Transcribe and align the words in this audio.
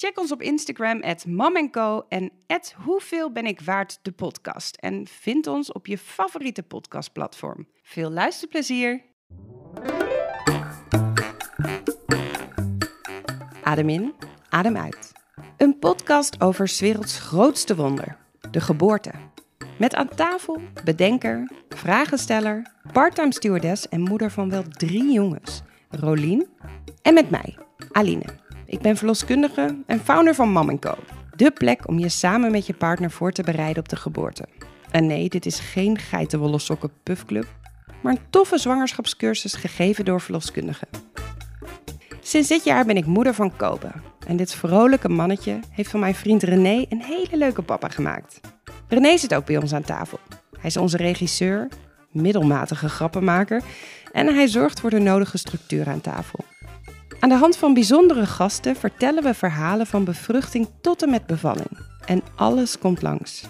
Check 0.00 0.18
ons 0.18 0.32
op 0.32 0.42
Instagram, 0.42 1.02
at 1.02 1.24
en 2.08 2.30
at 2.46 2.74
Hoeveel 2.84 3.32
ben 3.32 3.46
ik 3.46 3.60
waard 3.60 3.98
de 4.02 4.12
podcast. 4.12 4.76
En 4.76 5.06
vind 5.06 5.46
ons 5.46 5.72
op 5.72 5.86
je 5.86 5.98
favoriete 5.98 6.62
podcastplatform. 6.62 7.66
Veel 7.82 8.10
luisterplezier! 8.10 9.02
Adem 13.62 13.88
in, 13.88 14.14
adem 14.48 14.76
uit. 14.76 15.12
Een 15.56 15.78
podcast 15.78 16.40
over 16.40 16.76
werelds 16.78 17.18
grootste 17.18 17.76
wonder, 17.76 18.16
de 18.50 18.60
geboorte. 18.60 19.12
Met 19.78 19.94
aan 19.94 20.08
tafel 20.08 20.60
bedenker, 20.84 21.50
vragensteller, 21.68 22.72
parttime 22.92 23.32
stewardess 23.32 23.88
en 23.88 24.00
moeder 24.00 24.30
van 24.30 24.50
wel 24.50 24.62
drie 24.68 25.12
jongens, 25.12 25.62
Rolien. 25.88 26.48
En 27.02 27.14
met 27.14 27.30
mij, 27.30 27.56
Aline. 27.92 28.49
Ik 28.70 28.80
ben 28.80 28.96
verloskundige 28.96 29.76
en 29.86 30.00
founder 30.00 30.34
van 30.34 30.52
Mam 30.52 30.78
Co. 30.78 30.94
De 31.36 31.50
plek 31.50 31.88
om 31.88 31.98
je 31.98 32.08
samen 32.08 32.50
met 32.50 32.66
je 32.66 32.74
partner 32.74 33.10
voor 33.10 33.32
te 33.32 33.42
bereiden 33.42 33.82
op 33.82 33.88
de 33.88 33.96
geboorte. 33.96 34.44
En 34.90 35.06
nee, 35.06 35.28
dit 35.28 35.46
is 35.46 35.60
geen 35.60 35.98
geitenwolle 35.98 36.58
sokken 36.58 36.90
maar 38.02 38.12
een 38.12 38.30
toffe 38.30 38.58
zwangerschapscursus 38.58 39.54
gegeven 39.54 40.04
door 40.04 40.20
verloskundigen. 40.20 40.88
Sinds 42.20 42.48
dit 42.48 42.64
jaar 42.64 42.84
ben 42.84 42.96
ik 42.96 43.06
moeder 43.06 43.34
van 43.34 43.56
Kobe. 43.56 43.90
En 44.26 44.36
dit 44.36 44.54
vrolijke 44.54 45.08
mannetje 45.08 45.60
heeft 45.70 45.90
van 45.90 46.00
mijn 46.00 46.14
vriend 46.14 46.42
René 46.42 46.86
een 46.88 47.02
hele 47.02 47.36
leuke 47.36 47.62
papa 47.62 47.88
gemaakt. 47.88 48.40
René 48.88 49.16
zit 49.16 49.34
ook 49.34 49.44
bij 49.44 49.56
ons 49.56 49.74
aan 49.74 49.82
tafel. 49.82 50.18
Hij 50.52 50.70
is 50.70 50.76
onze 50.76 50.96
regisseur, 50.96 51.68
middelmatige 52.10 52.88
grappenmaker 52.88 53.62
en 54.12 54.34
hij 54.34 54.46
zorgt 54.46 54.80
voor 54.80 54.90
de 54.90 54.98
nodige 54.98 55.38
structuur 55.38 55.88
aan 55.88 56.00
tafel. 56.00 56.44
Aan 57.20 57.28
de 57.28 57.34
hand 57.34 57.56
van 57.56 57.74
bijzondere 57.74 58.26
gasten 58.26 58.76
vertellen 58.76 59.22
we 59.22 59.34
verhalen 59.34 59.86
van 59.86 60.04
bevruchting 60.04 60.68
tot 60.80 61.02
en 61.02 61.10
met 61.10 61.26
bevalling. 61.26 61.78
En 62.04 62.22
alles 62.36 62.78
komt 62.78 63.02
langs. 63.02 63.44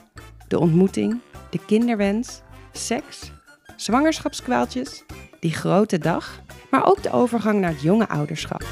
De 0.49 0.59
ontmoeting, 0.59 1.21
de 1.51 1.59
kinderwens, 1.67 2.41
seks, 2.73 3.33
zwangerschapskwaaltjes, 3.77 5.05
die 5.41 5.53
grote 5.53 5.99
dag, 5.99 6.41
maar 6.71 6.87
ook 6.87 7.03
de 7.03 7.13
overgang 7.13 7.61
naar 7.61 7.71
het 7.71 7.83
jonge 7.83 8.09
ouderschap. 8.09 8.65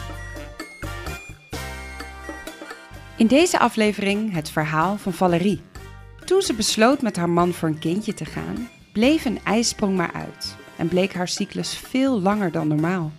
In 3.16 3.26
deze 3.26 3.58
aflevering 3.58 4.32
het 4.32 4.50
verhaal 4.50 4.96
van 4.96 5.12
Valerie. 5.12 5.62
Toen 6.24 6.42
ze 6.42 6.54
besloot 6.54 7.02
met 7.02 7.16
haar 7.16 7.30
man 7.30 7.52
voor 7.52 7.68
een 7.68 7.78
kindje 7.78 8.14
te 8.14 8.24
gaan, 8.24 8.68
bleef 8.92 9.24
een 9.24 9.40
ijsprong 9.44 9.96
maar 9.96 10.12
uit 10.12 10.56
en 10.76 10.88
bleek 10.88 11.14
haar 11.14 11.28
cyclus 11.28 11.76
veel 11.76 12.20
langer 12.20 12.52
dan 12.52 12.68
normaal. 12.68 13.12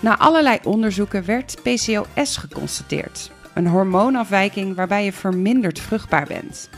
Na 0.00 0.18
allerlei 0.18 0.58
onderzoeken 0.64 1.24
werd 1.24 1.56
PCOS 1.62 2.36
geconstateerd, 2.36 3.30
een 3.54 3.66
hormoonafwijking 3.66 4.74
waarbij 4.74 5.04
je 5.04 5.12
verminderd 5.12 5.80
vruchtbaar 5.80 6.26
bent. 6.26 6.70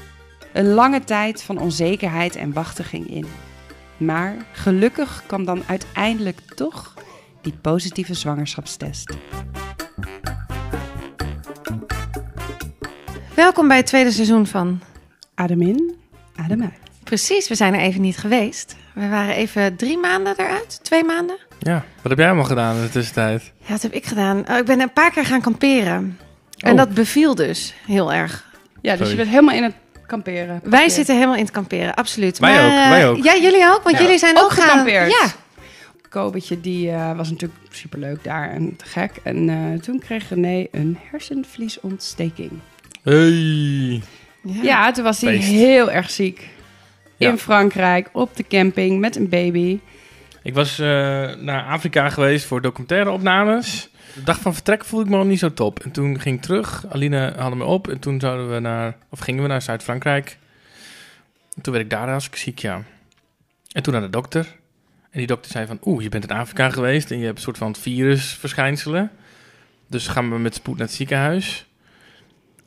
Een 0.52 0.68
lange 0.68 1.04
tijd 1.04 1.42
van 1.42 1.58
onzekerheid 1.58 2.36
en 2.36 2.52
wachten 2.52 2.84
ging 2.84 3.10
in. 3.10 3.26
Maar 3.96 4.36
gelukkig 4.52 5.22
kwam 5.26 5.44
dan 5.44 5.62
uiteindelijk 5.66 6.40
toch 6.54 6.94
die 7.42 7.54
positieve 7.60 8.14
zwangerschapstest. 8.14 9.16
Welkom 13.34 13.68
bij 13.68 13.76
het 13.76 13.86
tweede 13.86 14.10
seizoen 14.10 14.46
van. 14.46 14.80
Adem 15.34 15.62
in, 15.62 15.96
adem 16.36 16.62
uit. 16.62 16.90
Precies, 17.04 17.48
we 17.48 17.54
zijn 17.54 17.74
er 17.74 17.80
even 17.80 18.00
niet 18.00 18.18
geweest. 18.18 18.76
We 18.94 19.08
waren 19.08 19.34
even 19.34 19.76
drie 19.76 19.98
maanden 19.98 20.34
eruit, 20.36 20.80
twee 20.82 21.04
maanden. 21.04 21.47
Ja, 21.58 21.84
wat 22.02 22.10
heb 22.10 22.18
jij 22.18 22.26
allemaal 22.26 22.44
gedaan 22.44 22.76
in 22.76 22.82
de 22.82 22.88
tussentijd? 22.90 23.52
Ja, 23.60 23.68
wat 23.72 23.82
heb 23.82 23.92
ik 23.92 24.06
gedaan? 24.06 24.44
Oh, 24.50 24.56
ik 24.56 24.64
ben 24.64 24.80
een 24.80 24.92
paar 24.92 25.10
keer 25.10 25.24
gaan 25.24 25.40
kamperen. 25.40 26.18
En 26.58 26.70
Oh. 26.72 26.76
dat 26.78 26.94
beviel 26.94 27.34
dus 27.34 27.74
heel 27.86 28.12
erg. 28.12 28.46
Ja, 28.82 28.90
dus 28.90 28.98
Sorry. 28.98 29.10
je 29.10 29.16
bent 29.16 29.28
helemaal 29.28 29.54
in 29.54 29.62
het 29.62 29.74
kamperen. 30.06 30.60
Wij 30.64 30.88
zitten 30.88 31.14
helemaal 31.14 31.36
in 31.36 31.42
het 31.42 31.50
kamperen, 31.52 31.94
absoluut. 31.94 32.38
Wij 32.38 32.54
Maar, 32.54 32.64
ook, 32.64 32.70
eh, 32.84 32.88
wij 32.90 33.08
ook. 33.08 33.24
Ja, 33.24 33.36
jullie 33.36 33.66
ook, 33.66 33.82
want 33.82 33.96
Ja. 33.96 34.02
jullie 34.02 34.18
zijn 34.18 34.36
Ook 34.38 34.44
ook, 34.44 34.50
gaan- 34.52 34.68
gekampeerd. 34.68 35.10
Ja, 35.10 35.26
Kobetje 36.08 36.60
die 36.60 36.90
eh, 36.90 37.16
was 37.16 37.30
natuurlijk 37.30 37.60
superleuk 37.70 38.24
daar 38.24 38.50
en 38.50 38.76
te 38.76 38.84
gek. 38.84 39.10
En 39.22 39.48
eh, 39.48 39.80
toen 39.82 39.98
kreeg 39.98 40.28
René 40.28 40.66
een 40.72 40.98
hersenvliesontsteking. 41.10 42.50
Hey. 43.02 44.02
ja. 44.42 44.62
Ja, 44.62 44.90
toen 44.92 45.04
was 45.04 45.20
hij 45.20 45.36
heel 45.36 45.90
erg 45.90 46.10
ziek. 46.10 46.48
Ja. 47.16 47.30
In 47.30 47.38
Frankrijk, 47.38 48.08
op 48.12 48.36
de 48.36 48.44
camping, 48.48 49.00
met 49.00 49.16
een 49.16 49.28
baby. 49.28 49.78
Ik 50.42 50.54
was 50.54 50.78
eh, 50.78 50.86
naar 51.34 51.64
Afrika 51.64 52.10
geweest 52.10 52.46
voor 52.46 52.60
documentaire 52.60 53.10
opnames. 53.10 53.88
De 54.14 54.22
dag 54.22 54.40
van 54.40 54.54
vertrek 54.54 54.84
voelde 54.84 55.04
ik 55.04 55.10
me 55.10 55.16
al 55.16 55.24
niet 55.24 55.38
zo 55.38 55.52
top. 55.52 55.80
En 55.80 55.90
toen 55.90 56.20
ging 56.20 56.36
ik 56.36 56.42
terug. 56.42 56.84
Aline 56.88 57.32
haalde 57.36 57.56
me 57.56 57.64
op. 57.64 57.88
En 57.88 57.98
toen 57.98 58.20
zouden 58.20 58.52
we 58.54 58.58
naar, 58.58 58.96
of 59.08 59.18
gingen 59.18 59.42
we 59.42 59.48
naar 59.48 59.62
Zuid-Frankrijk. 59.62 60.38
En 61.56 61.62
toen 61.62 61.72
werd 61.72 61.84
ik 61.84 61.90
daar 61.90 62.14
als 62.14 62.26
ik 62.26 62.36
ziek, 62.36 62.58
ja. 62.58 62.82
En 63.72 63.82
toen 63.82 63.92
naar 63.92 64.02
de 64.02 64.10
dokter. 64.10 64.56
En 65.10 65.18
die 65.18 65.26
dokter 65.26 65.50
zei 65.50 65.66
van, 65.66 65.78
oeh, 65.84 66.02
je 66.02 66.08
bent 66.08 66.30
in 66.30 66.36
Afrika 66.36 66.70
geweest 66.70 67.10
en 67.10 67.18
je 67.18 67.24
hebt 67.24 67.36
een 67.36 67.42
soort 67.42 67.58
van 67.58 67.76
virusverschijnselen. 67.76 69.10
Dus 69.86 70.08
gaan 70.08 70.30
we 70.30 70.38
met 70.38 70.54
spoed 70.54 70.76
naar 70.76 70.86
het 70.86 70.96
ziekenhuis. 70.96 71.66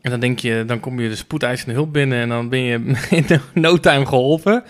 En 0.02 0.12
dan 0.12 0.20
denk 0.20 0.40
je, 0.40 0.64
dan 0.68 0.80
kom 0.80 1.00
je 1.00 1.10
de 1.10 1.16
spoedeisende 1.16 1.74
hulp 1.74 1.94
binnen 1.94 2.22
en 2.22 2.30
dan 2.30 2.50
ben 2.50 2.60
je 2.60 2.98
in 3.10 3.42
no 3.54 3.78
time 3.78 4.06
geholpen. 4.06 4.64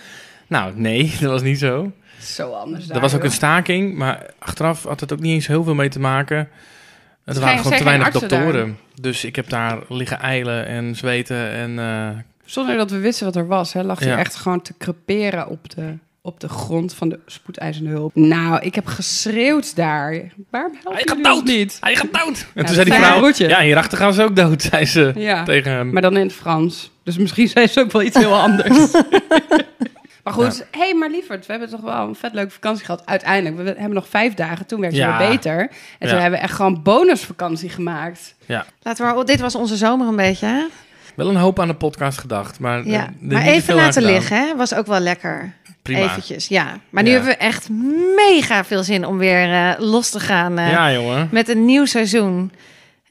Nou, 0.47 0.73
nee, 0.75 1.13
dat 1.19 1.31
was 1.31 1.41
niet 1.41 1.59
zo. 1.59 1.91
Zo 2.21 2.51
anders 2.51 2.85
daar. 2.85 2.95
Er 2.95 3.01
was 3.01 3.11
ook 3.13 3.17
joh. 3.21 3.27
een 3.29 3.35
staking, 3.35 3.95
maar 3.97 4.25
achteraf 4.39 4.83
had 4.83 4.99
het 4.99 5.13
ook 5.13 5.19
niet 5.19 5.33
eens 5.33 5.47
heel 5.47 5.63
veel 5.63 5.75
mee 5.75 5.89
te 5.89 5.99
maken. 5.99 6.37
Er 6.37 7.33
Zijn- 7.33 7.45
waren 7.45 7.61
gewoon 7.63 7.77
te 7.77 7.83
weinig 7.83 8.11
doktoren. 8.11 8.77
Dus 9.01 9.23
ik 9.25 9.35
heb 9.35 9.49
daar 9.49 9.79
liggen 9.89 10.19
eilen 10.19 10.65
en 10.65 10.95
zweten 10.95 11.49
en... 11.51 11.79
eh, 11.79 12.07
Zonder 12.45 12.77
dat 12.77 12.91
we 12.91 12.97
wisten 12.99 13.25
wat 13.25 13.35
er 13.35 13.47
was, 13.47 13.73
hè, 13.73 13.83
lag 13.83 13.99
hij 13.99 14.07
Ja. 14.07 14.17
echt 14.17 14.35
gewoon 14.35 14.61
te 14.61 14.73
creperen 14.77 15.47
op 15.47 15.69
de, 15.75 15.93
op 16.21 16.39
de 16.39 16.49
grond 16.49 16.93
van 16.93 17.09
de 17.09 17.19
spoedeisende 17.25 17.89
hulp. 17.89 18.15
Nou, 18.15 18.61
ik 18.61 18.75
heb 18.75 18.85
geschreeuwd 18.85 19.75
daar. 19.75 20.11
Waarom 20.49 20.71
helpen 20.83 20.93
Hij 20.93 21.03
gaat 21.05 21.23
dood! 21.23 21.43
niet? 21.45 21.77
Hij 21.79 21.95
gaat 21.95 22.13
dood! 22.13 22.37
En 22.39 22.47
Ja, 22.53 22.63
toen 22.63 22.73
zei 22.73 22.89
die 22.89 22.99
vrouw... 22.99 23.17
broertje. 23.17 23.47
Ja, 23.47 23.61
hierachter 23.61 23.97
gaan 23.97 24.13
ze 24.13 24.23
ook 24.23 24.35
dood, 24.35 24.61
zei 24.71 24.85
ze 24.85 25.11
Ja, 25.15 25.43
tegen 25.43 25.71
hem. 25.71 25.91
maar 25.93 26.01
dan 26.01 26.17
in 26.17 26.23
het 26.25 26.33
Frans. 26.33 26.91
Dus 27.03 27.17
misschien 27.17 27.47
zei 27.47 27.67
ze 27.67 27.79
ook 27.79 27.91
wel 27.91 28.01
iets 28.01 28.17
heel 28.17 28.35
anders. 28.39 28.91
maar 30.23 30.33
goed, 30.33 30.65
hé, 30.71 30.79
hey, 30.79 30.93
maar 30.95 31.09
lieverd, 31.09 31.45
we 31.45 31.51
hebben 31.51 31.69
toch 31.69 31.81
wel 31.81 32.07
een 32.07 32.15
vet 32.15 32.33
leuke 32.33 32.51
vakantie 32.51 32.85
gehad. 32.85 33.05
Uiteindelijk, 33.05 33.55
we 33.55 33.63
hebben 33.63 33.93
nog 33.93 34.07
vijf 34.07 34.33
dagen, 34.33 34.65
toen 34.65 34.79
werd 34.79 34.93
het 34.93 35.01
Ja. 35.01 35.17
weer 35.17 35.27
beter. 35.29 35.59
En 35.99 36.09
toen 36.09 36.17
hebben 36.19 36.39
we 36.39 36.45
echt 36.45 36.55
gewoon 36.55 36.81
bonusvakantie 36.83 37.69
gemaakt. 37.69 38.35
Ja, 38.45 38.65
Laten 38.81 39.07
we 39.07 39.13
maar, 39.15 39.25
dit 39.25 39.39
was 39.39 39.55
onze 39.55 39.75
zomer 39.75 40.07
een 40.07 40.15
beetje, 40.15 40.45
hè? 40.45 40.63
wel 41.15 41.29
een 41.29 41.35
hoop 41.35 41.59
aan 41.59 41.67
de 41.67 41.75
podcast 41.75 42.17
gedacht, 42.17 42.59
maar... 42.59 42.79
eh, 42.79 42.85
Ja. 42.91 43.09
Maar 43.19 43.41
even 43.41 43.75
laten 43.75 44.03
liggen, 44.03 44.37
hè? 44.37 44.55
Was 44.55 44.73
ook 44.73 44.85
wel 44.87 44.99
lekker. 44.99 45.53
Prima. 45.81 45.99
Eventjes, 45.99 46.47
ja. 46.47 46.77
Maar 46.89 47.03
nu 47.03 47.09
Ja. 47.09 47.15
hebben 47.15 47.33
we 47.33 47.39
echt 47.39 47.69
mega 48.15 48.63
veel 48.63 48.83
zin 48.83 49.05
om 49.05 49.17
weer 49.17 49.51
eh, 49.53 49.71
los 49.77 50.09
te 50.09 50.19
gaan 50.19 50.57
eh, 50.57 50.71
Ja, 50.71 50.91
jongen. 50.91 51.27
met 51.31 51.49
een 51.49 51.65
nieuw 51.65 51.85
seizoen. 51.85 52.51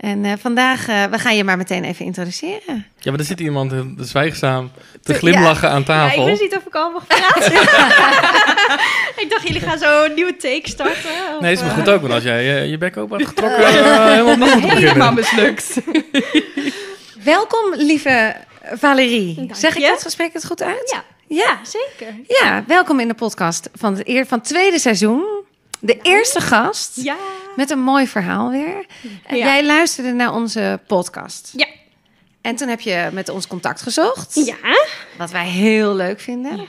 En 0.00 0.24
eh, 0.24 0.32
vandaag, 0.38 0.88
eh, 0.88 1.04
we 1.04 1.18
gaan 1.18 1.36
je 1.36 1.44
maar 1.44 1.56
meteen 1.56 1.84
even 1.84 2.04
introduceren. 2.04 2.86
Ja, 2.98 3.10
maar 3.10 3.20
er 3.20 3.26
zit 3.26 3.40
iemand 3.40 3.70
heel 3.72 3.94
zwijgzaam 3.98 4.70
te 5.02 5.12
Ja. 5.12 5.18
glimlachen 5.18 5.70
aan 5.70 5.84
tafel. 5.84 6.16
Ja, 6.16 6.22
ik 6.22 6.28
wist 6.28 6.42
niet 6.42 6.56
of 6.56 6.66
ik 6.66 6.74
al 6.74 6.90
mag 6.90 7.06
praten. 7.06 7.52
ik 9.22 9.26
dacht, 9.30 9.42
jullie 9.46 9.60
gaan 9.60 9.78
zo 9.78 10.04
een 10.04 10.14
nieuwe 10.14 10.36
take 10.36 10.60
starten. 10.68 11.10
of, 11.34 11.40
Nee, 11.40 11.52
is 11.52 11.60
maar 11.60 11.70
goed 11.70 11.88
ook, 11.88 12.00
want 12.00 12.12
als 12.12 12.22
jij 12.22 12.66
je 12.66 12.78
bek 12.78 12.96
open 12.96 13.18
had 13.18 13.28
getrokken, 13.28 13.60
uh, 13.60 14.06
helemaal 14.14 14.36
moeten 14.36 14.76
Helemaal 14.76 15.12
mislukt. 15.12 15.80
Welkom, 17.24 17.74
lieve 17.74 18.36
Valerie. 18.72 19.34
Dank 19.34 19.56
zeg 19.56 19.76
ik 19.76 19.82
dat? 19.86 20.14
Ik 20.18 20.32
het 20.32 20.46
goed 20.46 20.62
uit? 20.62 20.90
Ja, 20.90 21.04
Ja. 21.36 21.58
zeker. 21.62 22.14
Ja, 22.26 22.64
welkom 22.66 23.00
in 23.00 23.08
de 23.08 23.14
podcast 23.14 23.70
van 23.74 23.96
het, 23.96 24.08
eer, 24.08 24.26
van 24.26 24.38
het 24.38 24.46
tweede 24.48 24.78
seizoen. 24.78 25.24
De 25.80 25.98
eerste 26.02 26.40
gast 26.40 26.90
Ja. 27.02 27.16
met 27.56 27.70
een 27.70 27.80
mooi 27.82 28.06
verhaal 28.06 28.50
weer. 28.50 28.86
En 29.26 29.36
Ja. 29.36 29.44
jij 29.46 29.64
luisterde 29.66 30.12
naar 30.12 30.32
onze 30.34 30.80
podcast. 30.86 31.52
Ja. 31.56 31.66
En 32.40 32.56
toen 32.56 32.68
heb 32.68 32.80
je 32.80 33.08
met 33.12 33.28
ons 33.28 33.46
contact 33.46 33.82
gezocht. 33.82 34.34
Ja. 34.46 34.56
Wat 35.18 35.30
wij 35.30 35.46
heel 35.48 35.94
leuk 35.94 36.20
vinden. 36.20 36.60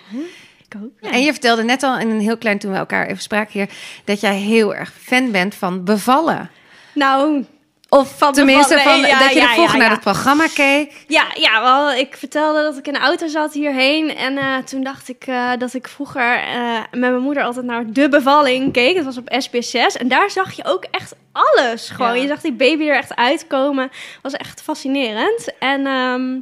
Ik 0.67 0.75
ook. 0.83 1.11
En 1.11 1.21
je 1.23 1.31
vertelde 1.31 1.63
net 1.63 1.83
al 1.83 1.99
in 1.99 2.09
een 2.09 2.19
heel 2.19 2.37
klein 2.37 2.59
toen 2.59 2.71
we 2.71 2.77
elkaar 2.77 3.05
even 3.07 3.21
spraken 3.21 3.51
hier... 3.53 3.69
dat 4.05 4.19
jij 4.21 4.35
heel 4.35 4.75
erg 4.75 4.93
fan 5.01 5.31
bent 5.31 5.55
van 5.55 5.83
bevallen. 5.83 6.49
Nou, 6.93 7.45
Of 7.93 8.17
Van 8.17 8.33
tenminste, 8.33 8.79
van, 8.79 8.99
ja, 8.99 9.19
dat 9.19 9.33
je 9.33 9.39
ja, 9.39 9.47
er 9.47 9.53
vroeger 9.53 9.77
ja, 9.77 9.81
naar 9.81 9.91
het 9.91 9.99
programma 9.99 10.47
keek. 10.53 11.03
Ja, 11.07 11.23
ja 11.33 11.61
wel, 11.61 11.91
ik 11.91 12.15
vertelde 12.17 12.61
dat 12.61 12.77
ik 12.77 12.87
in 12.87 12.93
de 12.93 12.99
auto 12.99 13.27
zat 13.27 13.53
hierheen. 13.53 14.15
En 14.15 14.37
eh, 14.37 14.57
toen 14.57 14.83
dacht 14.83 15.09
ik 15.09 15.23
eh, 15.27 15.51
dat 15.57 15.73
ik 15.73 15.87
vroeger 15.87 16.35
eh, 16.35 16.79
met 16.91 16.99
mijn 16.99 17.21
moeder 17.21 17.43
altijd 17.43 17.65
naar 17.65 17.83
De 17.87 18.09
Bevalling 18.09 18.73
keek. 18.73 18.95
Dat 18.95 19.05
was 19.05 19.17
op 19.17 19.43
SBS6. 19.43 19.99
En 19.99 20.07
daar 20.07 20.29
zag 20.29 20.51
je 20.51 20.65
ook 20.65 20.85
echt 20.91 21.15
alles. 21.31 21.89
Gewoon, 21.89 22.21
je 22.21 22.27
zag 22.27 22.41
die 22.41 22.53
baby 22.53 22.87
er 22.87 22.95
echt 22.95 23.15
uitkomen. 23.15 23.91
was 24.21 24.33
echt 24.33 24.61
fascinerend. 24.61 25.57
En 25.59 25.85
ehm, 25.85 26.39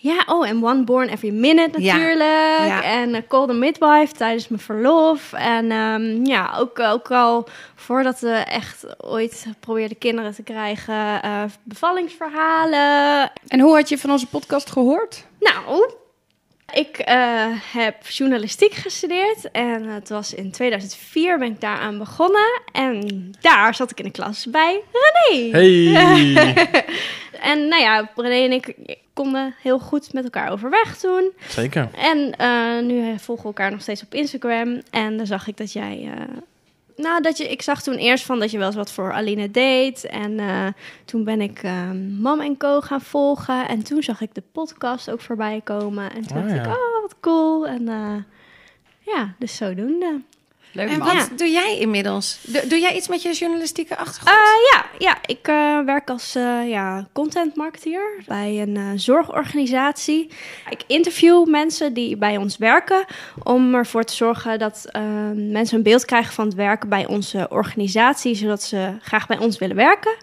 ja, 0.00 0.24
oh, 0.26 0.48
en 0.48 0.64
One 0.64 0.84
Born 0.84 1.08
Every 1.08 1.32
Minute 1.32 1.78
natuurlijk. 1.78 2.66
Ja. 2.66 2.82
En 2.82 3.08
uh, 3.08 3.16
Call 3.28 3.46
the 3.46 3.52
Midwife 3.52 4.12
tijdens 4.12 4.48
mijn 4.48 4.62
verlof. 4.62 5.32
En 5.32 5.70
ehm, 5.70 6.24
ja, 6.24 6.54
ook, 6.58 6.80
ook 6.80 7.10
al 7.10 7.48
voordat 7.74 8.20
we 8.20 8.30
echt 8.30 9.02
ooit 9.04 9.46
probeerden 9.60 9.98
kinderen 9.98 10.34
te 10.34 10.42
krijgen, 10.42 11.22
eh, 11.22 11.42
bevallingsverhalen. 11.62 13.30
En 13.46 13.60
hoe 13.60 13.74
had 13.74 13.88
je 13.88 13.98
van 13.98 14.10
onze 14.10 14.26
podcast 14.26 14.70
gehoord? 14.70 15.24
Nou, 15.40 15.90
ik 16.74 16.98
eh, 16.98 17.46
heb 17.72 18.06
journalistiek 18.06 18.72
gestudeerd 18.74 19.50
en 19.50 19.84
het 19.84 20.08
was 20.08 20.34
in 20.34 20.50
2004 20.50 21.38
ben 21.38 21.52
ik 21.52 21.60
daaraan 21.60 21.98
begonnen. 21.98 22.60
En 22.72 23.30
daar 23.40 23.74
zat 23.74 23.90
ik 23.90 23.98
in 23.98 24.04
de 24.04 24.10
klas 24.10 24.46
bij 24.50 24.80
René. 24.92 25.50
Hey! 25.50 26.54
En 27.40 27.68
nou 27.68 27.82
ja, 27.82 28.10
René 28.16 28.44
en 28.44 28.52
ik 28.52 28.74
konden 29.12 29.54
heel 29.62 29.78
goed 29.78 30.12
met 30.12 30.24
elkaar 30.24 30.50
overweg 30.50 30.96
toen. 30.98 31.32
Zeker. 31.48 31.88
En 31.94 32.32
eh, 32.36 32.82
nu 32.82 33.18
volgen 33.18 33.42
we 33.44 33.48
elkaar 33.48 33.70
nog 33.70 33.80
steeds 33.82 34.02
op 34.02 34.14
Instagram. 34.14 34.80
En 34.90 35.16
dan 35.16 35.26
zag 35.26 35.46
ik 35.46 35.56
dat 35.56 35.72
jij. 35.72 36.10
eh, 36.14 36.36
nou, 36.98 37.22
dat 37.22 37.36
je, 37.38 37.48
ik 37.48 37.62
zag 37.62 37.82
toen 37.82 37.94
eerst 37.94 38.24
van 38.24 38.38
dat 38.38 38.50
je 38.50 38.58
wel 38.58 38.66
eens 38.66 38.76
wat 38.76 38.92
voor 38.92 39.12
Aline 39.12 39.50
deed. 39.50 40.04
En 40.04 40.38
eh, 40.38 40.66
toen 41.04 41.24
ben 41.24 41.40
ik 41.40 41.62
eh, 41.62 41.90
Mam 42.18 42.40
en 42.40 42.56
Co 42.56 42.80
gaan 42.80 43.00
volgen. 43.00 43.68
En 43.68 43.82
toen 43.82 44.02
zag 44.02 44.20
ik 44.20 44.34
de 44.34 44.42
podcast 44.52 45.10
ook 45.10 45.20
voorbij 45.20 45.60
komen. 45.64 46.12
En 46.12 46.26
toen 46.26 46.36
Oh, 46.36 46.42
dacht 46.42 46.54
ja. 46.56 46.62
ik, 46.62 46.66
oh, 46.66 47.02
wat 47.02 47.16
cool. 47.20 47.66
En 47.66 47.88
eh, 47.88 48.16
ja, 48.98 49.34
dus 49.38 49.56
zodoende. 49.56 50.20
Leuk 50.78 50.88
En 50.88 50.98
man. 50.98 51.16
wat 51.16 51.28
doe 51.36 51.50
jij 51.50 51.78
inmiddels? 51.78 52.38
Doe, 52.42 52.66
doe 52.66 52.78
jij 52.78 52.96
iets 52.96 53.08
met 53.08 53.22
je 53.22 53.32
journalistieke 53.32 53.96
achtergrond? 53.96 54.36
Eh, 54.36 54.44
ja, 54.72 54.84
ja, 54.98 55.16
ik 55.26 55.48
eh, 55.48 55.78
werk 55.84 56.10
als 56.10 56.34
eh, 56.34 56.68
ja, 56.68 57.06
content 57.12 57.56
marketeer 57.56 58.02
bij 58.26 58.58
een 58.62 58.76
eh, 58.76 58.82
zorgorganisatie. 58.96 60.30
Ik 60.70 60.80
interview 60.86 61.46
mensen 61.48 61.92
die 61.92 62.16
bij 62.16 62.36
ons 62.36 62.56
werken 62.56 63.04
om 63.42 63.74
ervoor 63.74 64.04
te 64.04 64.14
zorgen 64.14 64.58
dat 64.58 64.86
eh, 64.90 65.02
mensen 65.34 65.76
een 65.76 65.82
beeld 65.82 66.04
krijgen 66.04 66.32
van 66.34 66.46
het 66.46 66.54
werken 66.54 66.88
bij 66.88 67.06
onze 67.06 67.46
organisatie, 67.50 68.34
zodat 68.34 68.62
ze 68.62 68.92
graag 69.02 69.26
bij 69.26 69.38
ons 69.38 69.58
willen 69.58 69.76
werken. 69.76 70.16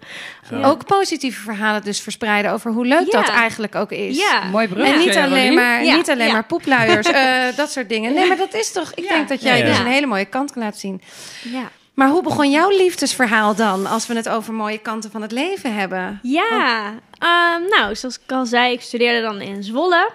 Ook 0.64 0.86
positieve 0.86 1.42
verhalen 1.42 1.84
dus 1.84 2.00
verspreiden 2.02 2.52
over 2.52 2.72
hoe 2.72 2.86
leuk 2.86 3.12
Ja. 3.12 3.22
dat 3.22 3.30
eigenlijk 3.30 3.76
ook 3.76 3.92
is. 3.92 4.18
Ja, 4.18 4.44
Mooi 4.52 4.68
bruggetje. 4.68 4.94
En 5.00 5.08
niet 5.08 5.18
alleen 5.18 5.54
maar, 5.54 5.84
Ja, 5.86 5.96
niet 5.96 6.10
alleen 6.10 6.28
ja. 6.28 6.34
maar 6.34 6.46
poepluiers, 6.46 7.08
eh, 7.08 7.44
dat 7.56 7.72
soort 7.72 7.90
dingen. 7.90 8.14
Nee, 8.14 8.28
maar 8.28 8.38
dat 8.38 8.54
is 8.54 8.72
toch... 8.72 8.92
Ik 8.94 9.08
denk 9.08 9.28
dat 9.30 9.42
jij 9.42 9.64
dus 9.64 9.80
een 9.80 9.86
hele 9.86 10.06
mooie 10.06 10.26
kant 10.46 10.52
kan 10.52 10.64
laten 10.64 10.80
zien. 10.80 11.02
ja. 11.44 11.72
Maar 11.94 12.10
hoe 12.10 12.24
begon 12.24 12.52
jouw 12.52 12.70
liefdesverhaal 12.70 13.56
dan, 13.56 13.86
als 13.86 14.08
we 14.08 14.16
het 14.16 14.30
over 14.30 14.54
mooie 14.54 14.78
kanten 14.78 15.12
van 15.12 15.22
het 15.22 15.32
leven 15.32 15.76
hebben? 15.76 16.20
Ja, 16.24 16.94
ehm, 17.20 17.62
nou, 17.70 17.96
zoals 17.96 18.20
ik 18.20 18.32
al 18.32 18.46
zei, 18.46 18.74
ik 18.74 18.82
studeerde 18.82 19.22
dan 19.22 19.42
in 19.42 19.64
Zwolle. 19.64 20.12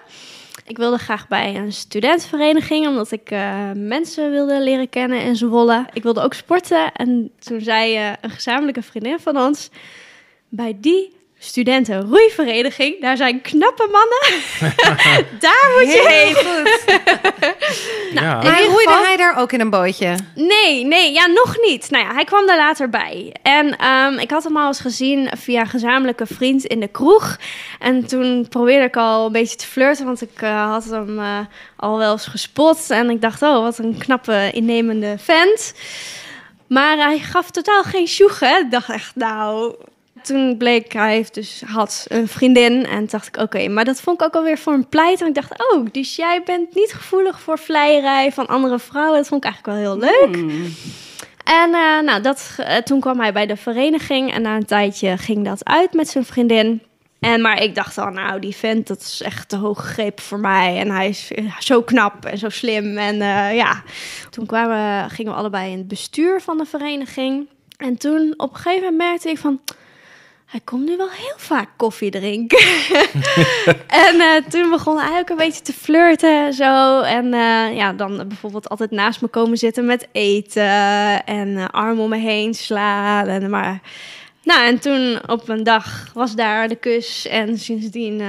Ik 0.65 0.77
wilde 0.77 0.97
graag 0.97 1.27
bij 1.27 1.55
een 1.55 1.73
studentenvereniging, 1.73 2.87
omdat 2.87 3.11
ik 3.11 3.31
eh, 3.31 3.71
mensen 3.75 4.31
wilde 4.31 4.61
leren 4.61 4.89
kennen 4.89 5.21
in 5.21 5.35
Zwolle. 5.35 5.85
Ik 5.93 6.03
wilde 6.03 6.21
ook 6.21 6.33
sporten 6.33 6.91
en 6.91 7.31
toen 7.39 7.61
zei 7.61 7.95
eh, 7.95 8.11
een 8.21 8.29
gezamenlijke 8.29 8.81
vriendin 8.81 9.19
van 9.19 9.37
ons... 9.37 9.69
bij 10.49 10.77
die 10.79 11.15
studentenroeivereniging, 11.43 13.01
daar 13.01 13.17
zijn 13.17 13.41
knappe 13.41 13.87
mannen. 13.91 14.43
daar 15.45 15.69
moet 15.77 15.93
je 15.93 16.05
heen. 16.07 16.35
ja. 18.23 18.41
Maar 18.41 18.45
ieder 18.45 18.71
roeide 18.71 18.91
geval- 18.91 19.03
hij 19.05 19.17
daar 19.17 19.37
ook 19.37 19.51
in 19.51 19.59
een 19.59 19.69
bootje? 19.69 20.15
Nee, 20.35 20.85
nee, 20.85 21.11
ja, 21.13 21.25
nog 21.25 21.55
niet. 21.65 21.89
Nou 21.89 22.05
ja, 22.05 22.13
hij 22.13 22.23
kwam 22.23 22.47
daar 22.47 22.57
later 22.57 22.89
bij. 22.89 23.35
En 23.41 23.77
ehm, 23.77 24.13
ik 24.19 24.31
had 24.31 24.43
hem 24.43 24.57
al 24.57 24.67
eens 24.67 24.79
gezien 24.79 25.29
via 25.37 25.59
een 25.59 25.67
gezamenlijke 25.67 26.25
vriend 26.25 26.65
in 26.65 26.79
de 26.79 26.87
kroeg. 26.87 27.37
En 27.79 28.05
toen 28.07 28.47
probeerde 28.49 28.85
ik 28.85 28.97
al 28.97 29.25
een 29.25 29.31
beetje 29.31 29.55
te 29.55 29.67
flirten, 29.67 30.05
want 30.05 30.21
ik 30.21 30.41
eh, 30.41 30.71
had 30.71 30.85
hem 30.85 31.19
eh, 31.19 31.39
al 31.75 31.97
wel 31.97 32.11
eens 32.11 32.27
gespot. 32.27 32.89
En 32.89 33.09
ik 33.09 33.21
dacht, 33.21 33.41
oh, 33.41 33.61
wat 33.61 33.77
een 33.77 33.97
knappe, 33.97 34.49
innemende 34.53 35.15
vent. 35.17 35.73
Maar 36.67 36.97
hij 36.97 37.19
gaf 37.19 37.51
totaal 37.51 37.83
geen 37.83 38.07
sjoeg, 38.07 38.39
hè. 38.39 38.57
Ik 38.57 38.71
dacht 38.71 38.89
echt, 38.89 39.15
nou... 39.15 39.75
Toen 40.23 40.57
bleek, 40.57 40.93
hij 40.93 41.13
heeft 41.13 41.33
dus, 41.33 41.63
had 41.65 42.05
een 42.07 42.27
vriendin. 42.27 42.85
En 42.85 43.07
dacht 43.07 43.27
ik, 43.27 43.37
oké, 43.37 43.67
maar 43.67 43.85
dat 43.85 44.01
vond 44.01 44.21
ik 44.21 44.27
ook 44.27 44.35
alweer 44.35 44.57
voor 44.57 44.73
een 44.73 44.89
pleit. 44.89 45.21
En 45.21 45.27
ik 45.27 45.35
dacht, 45.35 45.71
oh, 45.71 45.85
dus 45.91 46.15
jij 46.15 46.41
bent 46.45 46.75
niet 46.75 46.93
gevoelig 46.93 47.41
voor 47.41 47.59
vleierij 47.59 48.31
van 48.31 48.47
andere 48.47 48.79
vrouwen. 48.79 49.17
Dat 49.17 49.27
vond 49.27 49.45
ik 49.45 49.51
eigenlijk 49.51 49.77
wel 49.77 49.97
heel 49.97 50.09
leuk. 50.09 50.35
En 51.43 51.73
eh, 51.73 52.01
nou, 52.03 52.21
dat, 52.21 52.55
eh, 52.57 52.77
toen 52.77 52.99
kwam 52.99 53.19
hij 53.19 53.33
bij 53.33 53.45
de 53.45 53.55
vereniging 53.55 54.33
en 54.33 54.41
na 54.41 54.55
een 54.55 54.65
tijdje 54.65 55.17
ging 55.17 55.45
dat 55.45 55.65
uit 55.65 55.93
met 55.93 56.09
zijn 56.09 56.25
vriendin. 56.25 56.81
En, 57.19 57.41
maar 57.41 57.63
ik 57.63 57.75
dacht 57.75 57.97
al, 57.97 58.09
nou, 58.09 58.39
die 58.39 58.55
vent, 58.55 58.87
dat 58.87 58.99
is 58.99 59.21
echt 59.21 59.49
te 59.49 59.55
hoog 59.55 59.81
gegrepen 59.81 60.23
voor 60.23 60.39
mij. 60.39 60.79
En 60.79 60.91
hij 60.91 61.09
is 61.09 61.31
eh, 61.31 61.57
zo 61.59 61.81
knap 61.81 62.25
en 62.25 62.37
zo 62.37 62.49
slim. 62.49 62.97
En 62.97 63.15
ja, 63.55 63.83
toen 64.29 64.45
kwamen, 64.45 65.09
gingen 65.09 65.31
we 65.31 65.37
allebei 65.37 65.71
in 65.71 65.77
het 65.77 65.87
bestuur 65.87 66.41
van 66.41 66.57
de 66.57 66.65
vereniging. 66.65 67.47
En 67.77 67.97
toen 67.97 68.33
op 68.37 68.49
een 68.49 68.55
gegeven 68.55 68.83
moment 68.83 68.97
merkte 68.97 69.29
ik 69.29 69.37
van... 69.37 69.59
Hij 70.51 70.59
komt 70.63 70.85
nu 70.85 70.97
wel 70.97 71.09
heel 71.09 71.37
vaak 71.37 71.69
koffie 71.77 72.11
drinken. 72.11 72.59
en 74.07 74.19
eh, 74.19 74.35
toen 74.49 74.69
begon 74.69 74.99
hij 74.99 75.19
ook 75.19 75.29
een 75.29 75.37
beetje 75.37 75.61
te 75.61 75.73
flirten 75.73 76.45
en 76.45 76.53
zo. 76.53 77.01
En 77.01 77.33
eh, 77.33 77.75
ja, 77.75 77.93
dan 77.93 78.27
bijvoorbeeld 78.27 78.69
altijd 78.69 78.91
naast 78.91 79.21
me 79.21 79.27
komen 79.27 79.57
zitten 79.57 79.85
met 79.85 80.07
eten. 80.11 81.25
En 81.25 81.57
eh, 81.57 81.67
arm 81.67 81.99
om 81.99 82.09
me 82.09 82.17
heen 82.17 82.53
slaan. 82.53 83.27
En 83.27 83.49
maar... 83.49 83.79
Nou, 84.43 84.65
en 84.65 84.79
toen 84.79 85.19
op 85.27 85.49
een 85.49 85.63
dag 85.63 86.11
was 86.13 86.35
daar 86.35 86.67
de 86.67 86.75
kus. 86.75 87.27
En 87.27 87.57
sindsdien 87.57 88.21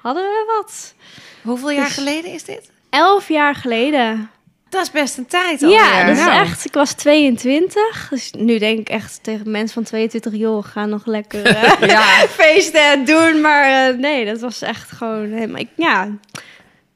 hadden 0.00 0.22
we 0.22 0.54
wat. 0.56 0.94
Hoeveel 1.42 1.70
jaar 1.70 1.84
Dus- 1.84 1.94
geleden 1.94 2.32
is 2.32 2.44
dit? 2.44 2.70
Elf 2.90 3.28
jaar 3.28 3.54
geleden. 3.54 4.30
Dat 4.70 4.82
is 4.82 4.90
best 4.90 5.16
een 5.18 5.26
tijd 5.26 5.60
Ja, 5.60 5.66
alweer. 5.66 6.06
dat 6.06 6.16
is 6.16 6.24
Nou. 6.24 6.40
echt. 6.40 6.64
Ik 6.64 6.72
was 6.74 6.92
22. 6.92 8.06
Dus 8.10 8.32
nu 8.32 8.58
denk 8.58 8.78
ik 8.78 8.88
echt 8.88 9.18
tegen 9.22 9.50
mensen 9.50 9.74
van 9.74 9.82
22, 9.82 10.34
joh, 10.34 10.64
ga 10.64 10.86
nog 10.86 11.06
lekker 11.06 11.44
eh, 11.56 11.88
Ja. 11.88 12.02
feesten 12.28 12.90
en 12.90 13.04
doen. 13.04 13.40
Maar 13.40 13.88
eh, 13.88 13.98
nee, 13.98 14.24
dat 14.24 14.40
was 14.40 14.62
echt 14.62 14.90
gewoon 14.92 15.30
helemaal. 15.32 15.60
Ik, 15.60 15.68
ja, 15.76 16.08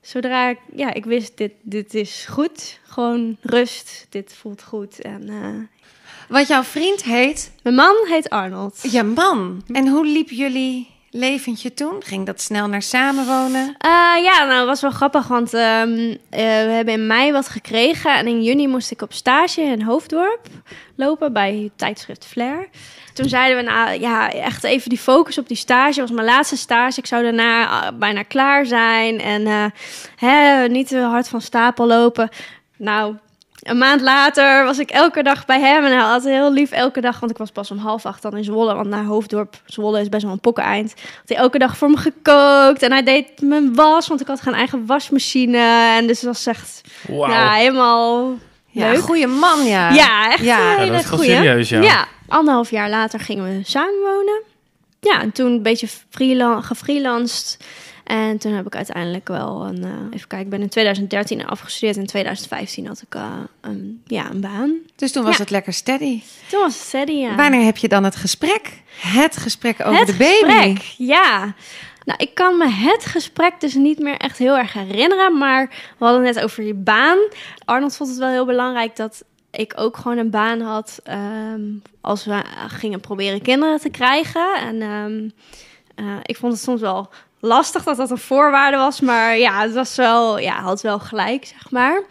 zodra 0.01 0.49
ik, 0.49 0.59
ja, 0.75 0.95
ik 0.95 1.05
wist, 1.05 1.37
dit, 1.37 1.53
dit 1.63 1.95
is 1.95 2.27
goed. 2.31 2.81
Gewoon 2.89 3.37
rust. 3.43 4.07
Dit 4.11 4.35
voelt 4.41 4.63
goed. 4.63 5.01
En 5.01 5.29
eh, 5.29 5.81
Want 6.29 6.49
jouw 6.49 6.63
vriend 6.63 7.03
heet 7.05 7.53
mijn 7.63 7.75
man 7.75 7.97
heet 8.09 8.29
Arnold. 8.31 8.79
je 8.93 9.03
man. 9.03 9.63
En 9.73 9.89
hoe 9.89 10.07
liep 10.07 10.31
jullie 10.31 10.91
leventje 11.15 11.75
toen? 11.75 12.03
Ging 12.05 12.27
dat 12.27 12.41
snel 12.41 12.69
naar 12.69 12.83
samenwonen? 12.83 13.75
Eh, 13.79 14.23
ja, 14.23 14.45
nou, 14.45 14.67
was 14.67 14.81
wel 14.81 14.91
grappig, 14.91 15.29
want 15.29 15.55
ehm, 15.55 16.17
eh, 16.31 16.41
we 16.41 16.73
hebben 16.73 16.95
in 16.95 17.07
mei 17.07 17.33
wat 17.33 17.49
gekregen. 17.49 18.17
En 18.17 18.27
in 18.27 18.43
juni 18.43 18.69
moest 18.69 18.91
ik 18.91 19.03
op 19.03 19.13
stage 19.13 19.61
in 19.61 19.83
Hoofddorp 19.83 20.41
lopen 20.97 21.33
bij 21.33 21.71
tijdschrift 21.77 22.27
Flair. 22.27 22.69
Toen 23.13 23.29
zeiden 23.29 23.57
we, 23.57 23.71
nou 23.71 24.01
ja, 24.01 24.31
echt 24.31 24.65
even 24.65 24.89
die 24.89 24.99
focus 24.99 25.39
op 25.39 25.49
die 25.49 25.57
stage. 25.57 26.01
Was 26.01 26.11
mijn 26.11 26.27
laatste 26.27 26.57
stage. 26.57 26.99
Ik 26.99 27.07
zou 27.07 27.23
daarna 27.23 27.83
eh, 27.83 27.99
bijna 27.99 28.23
klaar 28.23 28.67
zijn. 28.67 29.21
En 29.21 29.73
hè, 30.17 30.67
niet 30.69 30.89
te 30.89 30.99
hard 30.99 31.29
van 31.29 31.41
stapel 31.41 31.87
lopen. 31.87 32.29
Nou, 32.77 33.17
een 33.63 33.79
maand 33.79 34.01
later 34.01 34.65
was 34.65 34.79
ik 34.79 34.91
elke 34.91 35.23
dag 35.23 35.45
bij 35.45 35.61
hem. 35.61 35.85
En 35.85 35.91
hij 35.93 36.01
had 36.01 36.25
heel 36.25 36.53
lief 36.53 36.71
elke 36.71 37.01
dag, 37.01 37.21
want 37.21 37.33
ik 37.33 37.39
was 37.39 37.51
pas 37.51 37.71
om 37.71 37.79
half 37.79 38.07
acht 38.07 38.23
dan 38.23 38.37
in 38.37 38.45
Zwolle. 38.45 38.75
Want 38.75 38.89
naar 38.89 39.05
Hoofddorp, 39.05 39.57
Zwolle 39.65 40.01
is 40.01 40.09
best 40.09 40.23
wel 40.23 40.33
een 40.33 40.41
pokkeneind. 40.41 40.95
Had 40.97 41.29
hij 41.29 41.37
elke 41.37 41.59
dag 41.59 41.77
voor 41.77 41.91
me 41.91 41.97
gekookt. 41.97 42.83
En 42.83 42.93
hij 42.93 43.03
deed 43.03 43.41
mijn 43.41 43.75
was, 43.75 44.09
want 44.09 44.21
ik 44.21 44.27
had 44.27 44.41
geen 44.41 44.55
eigen 44.55 44.87
wasmachine. 44.87 45.59
En 45.99 46.07
dus 46.07 46.17
het 46.21 46.27
was 46.27 46.47
echt 46.47 46.81
Wauw. 47.09 47.31
ja, 47.31 47.53
helemaal 47.53 48.35
Ja, 48.67 48.91
leuk. 48.91 49.01
goede 49.01 49.27
man, 49.27 49.65
ja. 49.65 49.91
Ja, 49.91 50.31
echt 50.33 50.45
Ja. 50.45 50.79
een 50.79 50.85
Ja, 50.87 50.93
dat 50.93 51.01
is 51.01 51.07
goeie. 51.09 51.31
serieus, 51.31 51.69
ja. 51.69 51.81
ja, 51.81 52.07
anderhalf 52.29 52.71
jaar 52.71 52.89
later 52.91 53.21
gingen 53.21 53.45
we 53.45 53.65
samenwonen. 53.65 54.43
Ja, 55.01 55.21
en 55.21 55.33
toen 55.33 55.47
een 55.53 55.63
beetje 55.63 55.89
freelan 56.11 56.63
gefreelanced. 56.63 57.59
En 58.05 58.39
toen 58.39 58.53
heb 58.53 58.67
ik 58.67 58.77
uiteindelijk 58.77 59.29
wel 59.29 59.67
een... 59.67 59.85
eh, 59.85 59.91
even 60.11 60.29
kijken, 60.29 60.39
ik 60.41 60.49
ben 60.51 60.61
in 60.61 60.69
2013 60.69 61.47
afgestudeerd. 61.47 61.97
In 61.97 62.07
2015 62.07 62.87
had 62.87 63.03
ik 63.07 63.15
eh, 63.15 63.33
een, 63.61 64.03
ja, 64.07 64.31
een 64.31 64.41
baan. 64.41 64.75
Dus 64.97 65.13
toen 65.13 65.25
was 65.25 65.37
Ja. 65.37 65.41
het 65.41 65.51
lekker 65.51 65.73
steady. 65.73 66.23
Toen 66.51 66.61
was 66.61 66.75
het 66.75 66.87
steady, 66.87 67.13
ja. 67.13 67.35
Wanneer 67.35 67.65
heb 67.65 67.77
je 67.77 67.89
dan 67.89 68.05
het 68.05 68.17
gesprek? 68.17 68.83
Het 69.01 69.37
gesprek 69.37 69.81
over 69.81 69.99
het 69.99 70.07
de 70.07 70.17
baby. 70.17 70.53
gesprek, 70.53 70.95
ja. 70.97 71.55
Nou, 72.05 72.19
ik 72.23 72.35
kan 72.35 72.57
me 72.59 72.69
het 72.69 73.05
gesprek 73.05 73.61
dus 73.61 73.75
niet 73.75 73.99
meer 73.99 74.17
echt 74.17 74.39
heel 74.39 74.57
erg 74.59 74.73
herinneren. 74.73 75.39
Maar 75.39 75.67
we 75.99 76.05
hadden 76.05 76.23
net 76.23 76.41
over 76.41 76.63
je 76.65 76.75
baan. 76.75 77.19
Arnold 77.65 77.97
vond 77.97 78.11
het 78.11 78.19
wel 78.19 78.29
heel 78.29 78.47
belangrijk 78.47 78.97
dat 78.97 79.25
ik 79.51 79.73
ook 79.77 79.97
gewoon 79.97 80.19
een 80.19 80.31
baan 80.31 80.61
had 80.61 81.01
ehm, 81.05 81.61
als 82.01 82.25
we 82.25 82.43
gingen 82.69 83.01
proberen 83.01 83.43
kinderen 83.43 83.81
te 83.81 83.89
krijgen. 83.91 84.55
En 84.57 84.83
ehm, 84.83 85.29
eh, 85.95 86.17
ik 86.23 86.37
vond 86.37 86.53
het 86.53 86.63
soms 86.63 86.81
wel 86.81 87.11
lastig 87.43 87.83
dat 87.85 87.97
dat 87.97 88.11
een 88.11 88.19
voorwaarde 88.19 88.77
was, 88.77 89.01
maar 89.01 89.39
ja, 89.39 89.63
het 89.63 89.73
was 89.75 89.97
wel, 89.97 90.39
ja, 90.39 90.61
had 90.61 90.81
wel 90.81 90.99
gelijk, 90.99 91.45
zeg 91.45 91.71
maar. 91.71 92.03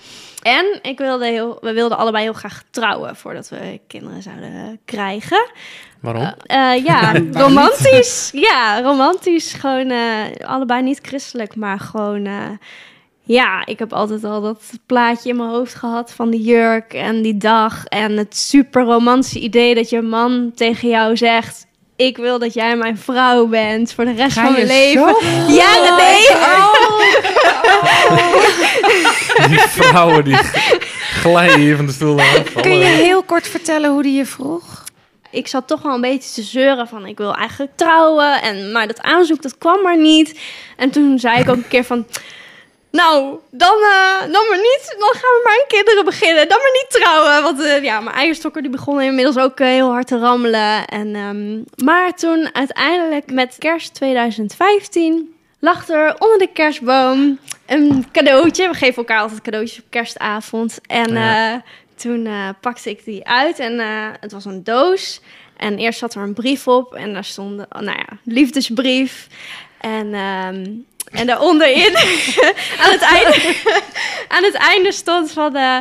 En 0.41 0.79
ik 0.81 0.97
wilde 0.97 1.25
heel, 1.25 1.57
we 1.61 1.73
wilden 1.73 1.97
allebei 1.97 2.23
heel 2.23 2.33
graag 2.33 2.63
trouwen 2.71 3.15
voordat 3.15 3.49
we 3.49 3.79
kinderen 3.87 4.21
zouden 4.21 4.79
krijgen. 4.85 5.51
Waarom? 5.99 6.33
Eh, 6.43 6.85
ja, 6.85 7.13
romantisch. 7.43 8.29
Ja, 8.33 8.81
romantisch. 8.81 9.53
Gewoon 9.53 9.89
eh, 9.89 10.47
allebei 10.47 10.81
niet 10.81 10.99
christelijk, 11.01 11.55
maar 11.55 11.79
gewoon. 11.79 12.25
eh, 12.25 12.49
ja, 13.23 13.65
ik 13.65 13.79
heb 13.79 13.93
altijd 13.93 14.23
al 14.23 14.41
dat 14.41 14.71
plaatje 14.85 15.29
in 15.29 15.35
mijn 15.35 15.49
hoofd 15.49 15.75
gehad 15.75 16.13
van 16.13 16.29
die 16.29 16.41
jurk 16.41 16.93
en 16.93 17.21
die 17.21 17.37
dag. 17.37 17.85
En 17.85 18.17
het 18.17 18.37
super 18.37 18.83
romantische 18.83 19.39
idee 19.39 19.75
dat 19.75 19.89
je 19.89 20.01
man 20.01 20.51
tegen 20.55 20.89
jou 20.89 21.17
zegt: 21.17 21.65
Ik 22.05 22.17
wil 22.17 22.39
dat 22.39 22.53
jij 22.53 22.75
mijn 22.75 22.97
vrouw 22.97 23.47
bent 23.47 23.93
voor 23.93 24.05
de 24.05 24.13
rest 24.13 24.37
Ga 24.37 24.43
van 24.43 24.51
mijn 24.51 24.67
je 24.67 24.73
leven. 24.73 25.15
zo? 25.21 25.53
Ja, 25.53 25.95
nee. 25.97 26.27
Die 29.49 29.59
vrouwen 29.59 30.23
die 30.23 30.37
glijden 31.21 31.59
hier 31.59 31.75
van 31.75 31.85
de 31.85 31.91
stoel 31.91 32.19
af. 32.19 32.53
Kun 32.61 32.77
je 32.77 32.85
heel 32.85 33.23
kort 33.23 33.47
vertellen 33.47 33.91
hoe 33.91 34.03
die 34.03 34.17
je 34.17 34.25
vroeg? 34.25 34.83
ik 35.31 35.47
zat 35.47 35.67
toch 35.67 35.81
wel 35.81 35.93
een 35.93 36.01
beetje 36.01 36.33
te 36.33 36.41
zeuren 36.41 36.87
van 36.87 37.05
ik 37.05 37.17
wil 37.17 37.35
eigenlijk 37.35 37.71
trouwen. 37.75 38.41
En, 38.41 38.71
maar 38.71 38.87
dat 38.87 39.01
aanzoek, 39.01 39.41
dat 39.41 39.57
kwam 39.57 39.81
maar 39.81 39.97
niet. 39.97 40.39
En 40.77 40.89
toen 40.89 41.19
zei 41.19 41.39
ik 41.39 41.49
ook 41.49 41.55
een 41.55 41.67
keer 41.67 41.83
van... 41.83 42.05
Nou, 42.91 43.37
dan, 43.51 43.77
eh, 43.81 44.21
dan 44.21 44.45
maar 44.49 44.57
niet. 44.57 44.95
Dan 44.99 45.09
gaan 45.11 45.21
we 45.21 45.41
maar 45.43 45.53
aan 45.53 45.67
kinderen 45.67 46.05
beginnen. 46.05 46.47
Dan 46.49 46.57
maar 46.57 46.71
niet 46.73 47.01
trouwen. 47.01 47.43
Want 47.43 47.61
eh, 47.61 47.83
ja, 47.83 47.99
mijn 47.99 48.15
eierstokken 48.15 48.61
die 48.61 48.71
begonnen 48.71 49.05
inmiddels 49.05 49.37
ook 49.37 49.59
eh, 49.59 49.67
heel 49.67 49.89
hard 49.91 50.07
te 50.07 50.19
rammelen. 50.19 50.85
En, 50.87 51.15
ehm, 51.15 51.85
maar 51.85 52.13
toen 52.13 52.49
uiteindelijk 52.53 53.31
met 53.31 53.55
kerst 53.59 53.93
2015 53.93 55.35
lag 55.59 55.89
er 55.89 56.15
onder 56.19 56.37
de 56.37 56.49
kerstboom 56.53 57.39
een 57.67 58.05
cadeautje. 58.11 58.67
We 58.67 58.73
geven 58.73 58.95
elkaar 58.95 59.19
altijd 59.21 59.41
cadeautjes 59.41 59.79
op 59.79 59.85
kerstavond. 59.89 60.79
En 60.87 61.13
Ja. 61.13 61.63
toen 61.95 62.29
pakte 62.61 62.89
ik 62.89 63.05
die 63.05 63.27
uit 63.27 63.59
en 63.59 63.79
het 64.19 64.31
was 64.31 64.45
een 64.45 64.63
doos. 64.63 65.21
En 65.57 65.77
eerst 65.77 65.99
zat 65.99 66.13
er 66.15 66.21
een 66.21 66.33
brief 66.33 66.67
op 66.67 66.93
en 66.93 67.13
daar 67.13 67.23
stond, 67.23 67.55
nou 67.69 67.85
ja, 67.97 68.05
liefdesbrief. 68.23 69.27
En, 69.79 70.13
ehm, 70.13 70.65
en 71.11 71.27
daaronderin, 71.27 71.95
aan, 72.83 72.91
het 72.91 73.01
einde, 73.01 73.55
aan 74.35 74.43
het 74.43 74.55
einde 74.55 74.91
stond 74.91 75.31
van... 75.31 75.55
eh, 75.55 75.77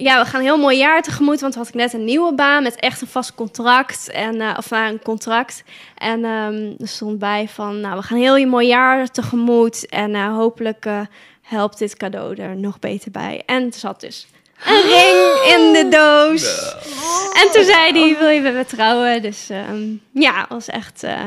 ja, 0.00 0.22
we 0.22 0.28
gaan 0.28 0.40
een 0.40 0.46
heel 0.46 0.58
mooi 0.58 0.76
jaar 0.76 1.02
tegemoet, 1.02 1.40
want 1.40 1.54
had 1.54 1.68
ik 1.68 1.74
net 1.74 1.92
een 1.92 2.04
nieuwe 2.04 2.34
baan 2.34 2.62
met 2.62 2.76
echt 2.76 3.00
een 3.00 3.06
vast 3.06 3.34
contract. 3.34 4.10
En, 4.10 4.40
eh, 4.40 4.54
of 4.56 4.70
nou, 4.70 4.92
een 4.92 5.02
contract. 5.02 5.62
En 5.96 6.24
ehm, 6.24 6.72
er 6.78 6.88
stond 6.88 7.18
bij 7.18 7.48
van, 7.48 7.80
nou, 7.80 7.96
we 7.96 8.02
gaan 8.02 8.16
een 8.16 8.22
heel 8.22 8.46
mooi 8.46 8.66
jaar 8.66 9.10
tegemoet. 9.10 9.86
En 9.88 10.14
eh, 10.14 10.34
hopelijk 10.36 10.84
eh, 10.86 11.00
helpt 11.42 11.78
dit 11.78 11.96
cadeau 11.96 12.36
er 12.36 12.56
nog 12.56 12.78
beter 12.78 13.10
bij. 13.10 13.42
En 13.46 13.62
er 13.66 13.78
zat 13.78 14.00
dus 14.00 14.26
een 14.64 14.82
ring 14.82 15.56
in 15.56 15.72
de 15.72 15.88
doos. 15.90 16.74
En 17.42 17.50
toen 17.52 17.64
zei 17.64 17.92
hij, 17.92 18.16
wil 18.18 18.28
je 18.28 18.40
met 18.40 18.54
me 18.54 18.64
trouwen? 18.64 19.22
Dus 19.22 19.50
ehm, 19.50 19.82
ja, 20.12 20.46
was 20.48 20.68
echt... 20.68 21.02
eh, 21.02 21.24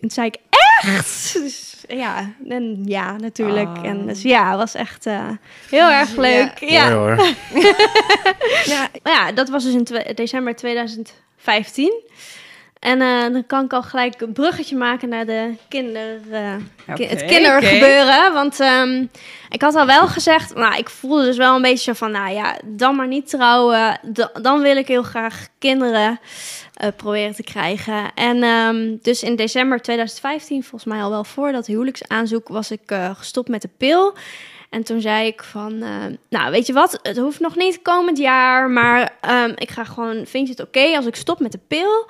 toen 0.00 0.10
zei 0.10 0.26
ik, 0.26 0.36
echt? 0.80 1.32
Dus, 1.42 1.74
ja, 1.88 2.32
en 2.48 2.82
ja, 2.84 3.16
natuurlijk. 3.16 3.76
Oh. 3.78 3.86
En 3.86 4.06
dus 4.06 4.22
ja, 4.22 4.56
was 4.56 4.74
echt 4.74 5.06
eh, 5.06 5.28
heel 5.70 5.90
erg 5.90 6.16
leuk. 6.16 6.58
Ja. 6.58 6.88
Mooi 6.88 7.16
hoor. 7.16 7.26
Ja, 8.64 8.88
ja, 9.02 9.32
dat 9.32 9.48
was 9.48 9.64
dus 9.64 9.74
in 9.74 10.14
december 10.14 10.56
2015. 10.56 12.02
En 12.86 13.00
eh, 13.00 13.32
dan 13.32 13.46
kan 13.46 13.64
ik 13.64 13.72
al 13.72 13.82
gelijk 13.82 14.20
een 14.20 14.32
bruggetje 14.32 14.76
maken 14.76 15.08
naar 15.08 15.26
de 15.26 15.54
kinder, 15.68 16.20
eh, 16.30 16.54
ki- 16.94 17.06
het 17.06 17.24
kindergebeuren. 17.24 18.32
Want 18.32 18.60
ehm, 18.60 19.04
ik 19.48 19.62
had 19.62 19.74
al 19.74 19.86
wel 19.86 20.06
gezegd, 20.08 20.54
nou, 20.54 20.76
ik 20.76 20.90
voelde 20.90 21.24
dus 21.24 21.36
wel 21.36 21.56
een 21.56 21.62
beetje 21.62 21.94
van, 21.94 22.10
nou 22.10 22.32
ja, 22.32 22.56
dan 22.64 22.96
maar 22.96 23.06
niet 23.06 23.28
trouwen. 23.28 23.98
Da- 24.02 24.30
dan 24.42 24.60
wil 24.60 24.76
ik 24.76 24.88
heel 24.88 25.02
graag 25.02 25.46
kinderen 25.58 26.20
eh, 26.74 26.88
proberen 26.96 27.34
te 27.34 27.42
krijgen. 27.42 28.10
En 28.14 28.42
ehm, 28.42 28.96
dus 29.02 29.22
in 29.22 29.36
december 29.36 29.80
2015, 29.82 30.62
volgens 30.62 30.84
mij 30.94 31.02
al 31.02 31.10
wel 31.10 31.24
voor 31.24 31.52
dat 31.52 31.66
huwelijksaanzoek, 31.66 32.48
was 32.48 32.70
ik 32.70 32.80
gestopt 33.18 33.48
met 33.48 33.62
de 33.62 33.70
pil. 33.76 34.14
En 34.76 34.82
toen 34.82 35.00
zei 35.00 35.26
ik 35.26 35.42
van, 35.42 35.82
eh, 35.82 35.88
nou 36.28 36.50
weet 36.50 36.66
je 36.66 36.72
wat, 36.72 36.98
het 37.02 37.16
hoeft 37.16 37.40
nog 37.40 37.56
niet 37.56 37.82
komend 37.82 38.18
jaar, 38.18 38.70
maar 38.70 39.12
ehm, 39.20 39.52
ik 39.54 39.70
ga 39.70 39.84
gewoon, 39.84 40.26
vind 40.26 40.46
je 40.46 40.52
het 40.56 40.62
oké 40.66 40.96
als 40.96 41.06
ik 41.06 41.16
stop 41.16 41.40
met 41.40 41.52
de 41.52 41.58
pil? 41.68 42.06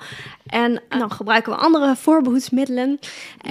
En 0.47 0.81
dan 0.89 1.11
gebruiken 1.11 1.51
we 1.51 1.57
andere 1.57 1.95
voorbehoedsmiddelen. 1.95 2.99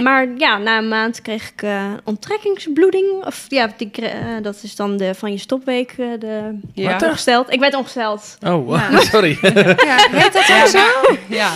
Maar 0.02 0.28
ja, 0.36 0.58
na 0.58 0.78
een 0.78 0.88
maand 0.88 1.22
kreeg 1.22 1.50
ik 1.50 1.62
eh, 1.62 1.92
onttrekkingsbloeding. 2.04 3.24
Of 3.24 3.44
ja, 3.48 3.70
die, 3.76 3.90
eh, 3.90 4.42
dat 4.42 4.58
is 4.62 4.76
dan 4.76 4.96
de, 4.96 5.14
van 5.14 5.32
je 5.32 5.38
stopweek 5.38 5.90
eh, 5.90 6.06
de, 6.18 6.58
Ja. 6.74 6.98
ongesteld. 7.04 7.52
Ik 7.52 7.60
werd 7.60 7.74
ongesteld. 7.74 8.36
Oh, 8.46 8.76
Ja. 8.90 9.00
sorry. 9.14 9.38
ja, 9.42 9.96
heet 10.10 10.32
dat 10.32 10.50
ook 10.62 10.66
zo? 10.66 11.14
Ja. 11.28 11.50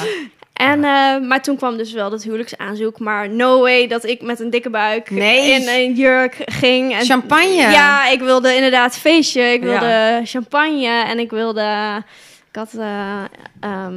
En, 0.60 0.84
eh, 0.84 1.28
maar 1.28 1.42
toen 1.42 1.56
kwam 1.56 1.76
dus 1.76 1.92
wel 1.92 2.10
dat 2.10 2.22
huwelijksaanzoek. 2.22 2.98
Maar 2.98 3.28
no 3.30 3.60
way 3.60 3.86
dat 3.86 4.04
ik 4.04 4.22
met 4.22 4.40
een 4.40 4.50
dikke 4.50 4.70
buik 4.70 5.10
Nee. 5.10 5.50
in 5.50 5.68
een 5.68 5.94
jurk 5.94 6.36
ging. 6.44 6.94
En 6.94 7.04
Champagne. 7.04 7.54
Ja, 7.54 8.08
ik 8.08 8.20
wilde 8.20 8.54
inderdaad 8.54 8.96
feestje. 8.98 9.42
Ik 9.42 9.62
wilde 9.62 9.86
Ja. 9.86 10.20
champagne 10.24 11.04
en 11.04 11.18
ik 11.18 11.30
wilde... 11.30 12.02
Ik 12.48 12.56
had 12.56 12.72
eh, 12.78 13.24
ehm, 13.60 13.94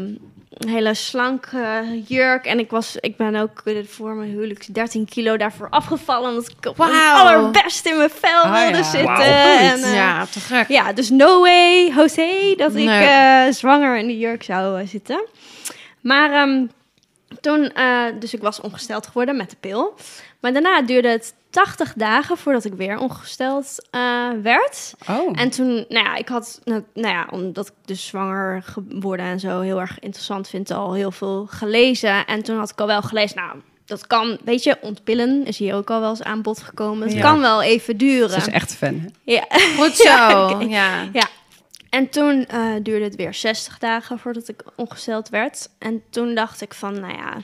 een 0.58 0.70
hele 0.70 0.94
slanke 0.94 1.84
jurk. 2.08 2.46
En 2.46 2.60
ik, 2.60 2.70
was, 2.72 2.96
ik 3.00 3.18
ben 3.18 3.36
ook 3.36 3.64
voor 3.88 4.14
mijn 4.14 4.30
huwelijk 4.30 4.74
13 4.74 5.06
kilo 5.10 5.38
daarvoor 5.38 5.68
afgevallen. 5.70 6.30
Omdat 6.30 6.54
ik 6.60 6.66
op 6.70 6.78
Wauw. 6.78 7.16
allerbest 7.16 7.86
in 7.86 7.98
mijn 7.98 8.10
vel 8.20 8.42
Ah, 8.42 8.62
wilde 8.62 8.78
ja. 8.78 8.84
zitten. 8.84 9.26
En, 9.60 9.84
eh, 9.84 9.96
ja, 9.96 10.26
te 10.26 10.40
gek. 10.40 10.68
ja, 10.68 10.94
dus 10.94 11.10
no 11.10 11.42
way, 11.42 11.92
José, 11.96 12.54
dat 12.58 12.76
ik 12.76 12.90
zwanger 13.54 13.98
in 13.98 14.08
de 14.08 14.18
jurk 14.18 14.44
zou 14.44 14.88
zitten. 14.88 15.26
Maar 16.04 16.32
ehm, 16.32 16.66
toen, 17.42 17.72
eh, 17.74 18.06
dus 18.20 18.34
ik 18.34 18.42
was 18.42 18.62
ongesteld 18.62 19.08
geworden 19.08 19.38
met 19.38 19.50
de 19.50 19.56
pil. 19.60 19.94
Maar 20.40 20.54
daarna 20.54 20.82
duurde 20.82 21.08
het 21.08 21.34
80 21.50 21.94
dagen 21.94 22.38
voordat 22.38 22.66
ik 22.66 22.74
weer 22.74 22.98
ongesteld 23.00 23.88
eh, 23.92 24.30
werd. 24.42 24.94
Oh. 25.10 25.32
En 25.40 25.50
toen, 25.50 25.74
nou 25.90 26.06
ja, 26.06 26.16
ik 26.16 26.28
had, 26.28 26.62
nou, 26.64 26.84
nou 26.94 27.14
ja, 27.14 27.28
omdat 27.32 27.68
ik 27.68 27.74
dus 27.86 28.06
zwanger 28.08 28.64
geworden 28.64 29.26
en 29.26 29.40
zo 29.40 29.60
heel 29.62 29.80
erg 29.80 30.00
interessant 30.00 30.48
vind, 30.50 30.72
al 30.72 30.94
heel 30.94 31.12
veel 31.12 31.48
gelezen. 31.50 32.26
En 32.26 32.44
toen 32.44 32.58
had 32.58 32.70
ik 32.70 32.80
al 32.80 32.88
wel 32.88 33.02
gelezen, 33.02 33.36
nou, 33.38 33.56
dat 33.86 34.08
kan, 34.08 34.38
weet 34.44 34.64
je, 34.64 34.78
ontpillen 34.82 35.46
is 35.46 35.58
hier 35.58 35.76
ook 35.76 35.90
al 35.90 36.00
wel 36.00 36.10
eens 36.10 36.24
aan 36.24 36.42
bod 36.42 36.62
gekomen. 36.62 37.08
Het 37.08 37.18
Ja. 37.18 37.22
kan 37.22 37.40
wel 37.42 37.62
even 37.62 37.98
duren. 37.98 38.30
Ze 38.30 38.38
is 38.38 38.48
echt 38.48 38.76
fan. 38.76 39.00
hè? 39.00 39.08
Ja. 39.34 39.46
Goed 39.78 39.96
zo. 40.08 40.10
Ja, 40.60 41.02
ja. 41.14 41.28
En 41.94 42.10
toen 42.10 42.46
eh, 42.46 42.74
duurde 42.82 43.04
het 43.04 43.16
weer 43.16 43.34
60 43.34 43.80
dagen 43.80 44.20
voordat 44.20 44.48
ik 44.48 44.64
ongesteld 44.76 45.30
werd. 45.30 45.70
En 45.80 46.04
toen 46.10 46.36
dacht 46.36 46.62
ik 46.62 46.74
van, 46.74 47.00
nou 47.00 47.14
ja, 47.14 47.38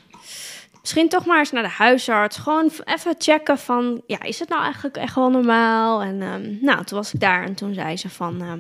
misschien 0.82 1.10
toch 1.10 1.26
maar 1.26 1.40
eens 1.40 1.52
naar 1.52 1.64
de 1.64 1.70
huisarts. 1.70 2.38
Gewoon 2.38 2.72
even 2.84 3.16
checken 3.18 3.58
van, 3.58 4.02
ja, 4.08 4.22
is 4.22 4.40
het 4.40 4.50
nou 4.50 4.62
eigenlijk 4.62 4.98
echt 4.98 5.16
wel 5.16 5.30
normaal? 5.30 6.02
En 6.02 6.22
ehm, 6.22 6.58
nou, 6.62 6.84
toen 6.84 6.98
was 6.98 7.14
ik 7.14 7.20
daar 7.20 7.44
en 7.44 7.54
toen 7.54 7.74
zei 7.74 7.98
ze 7.98 8.10
van, 8.10 8.42
ehm, 8.42 8.60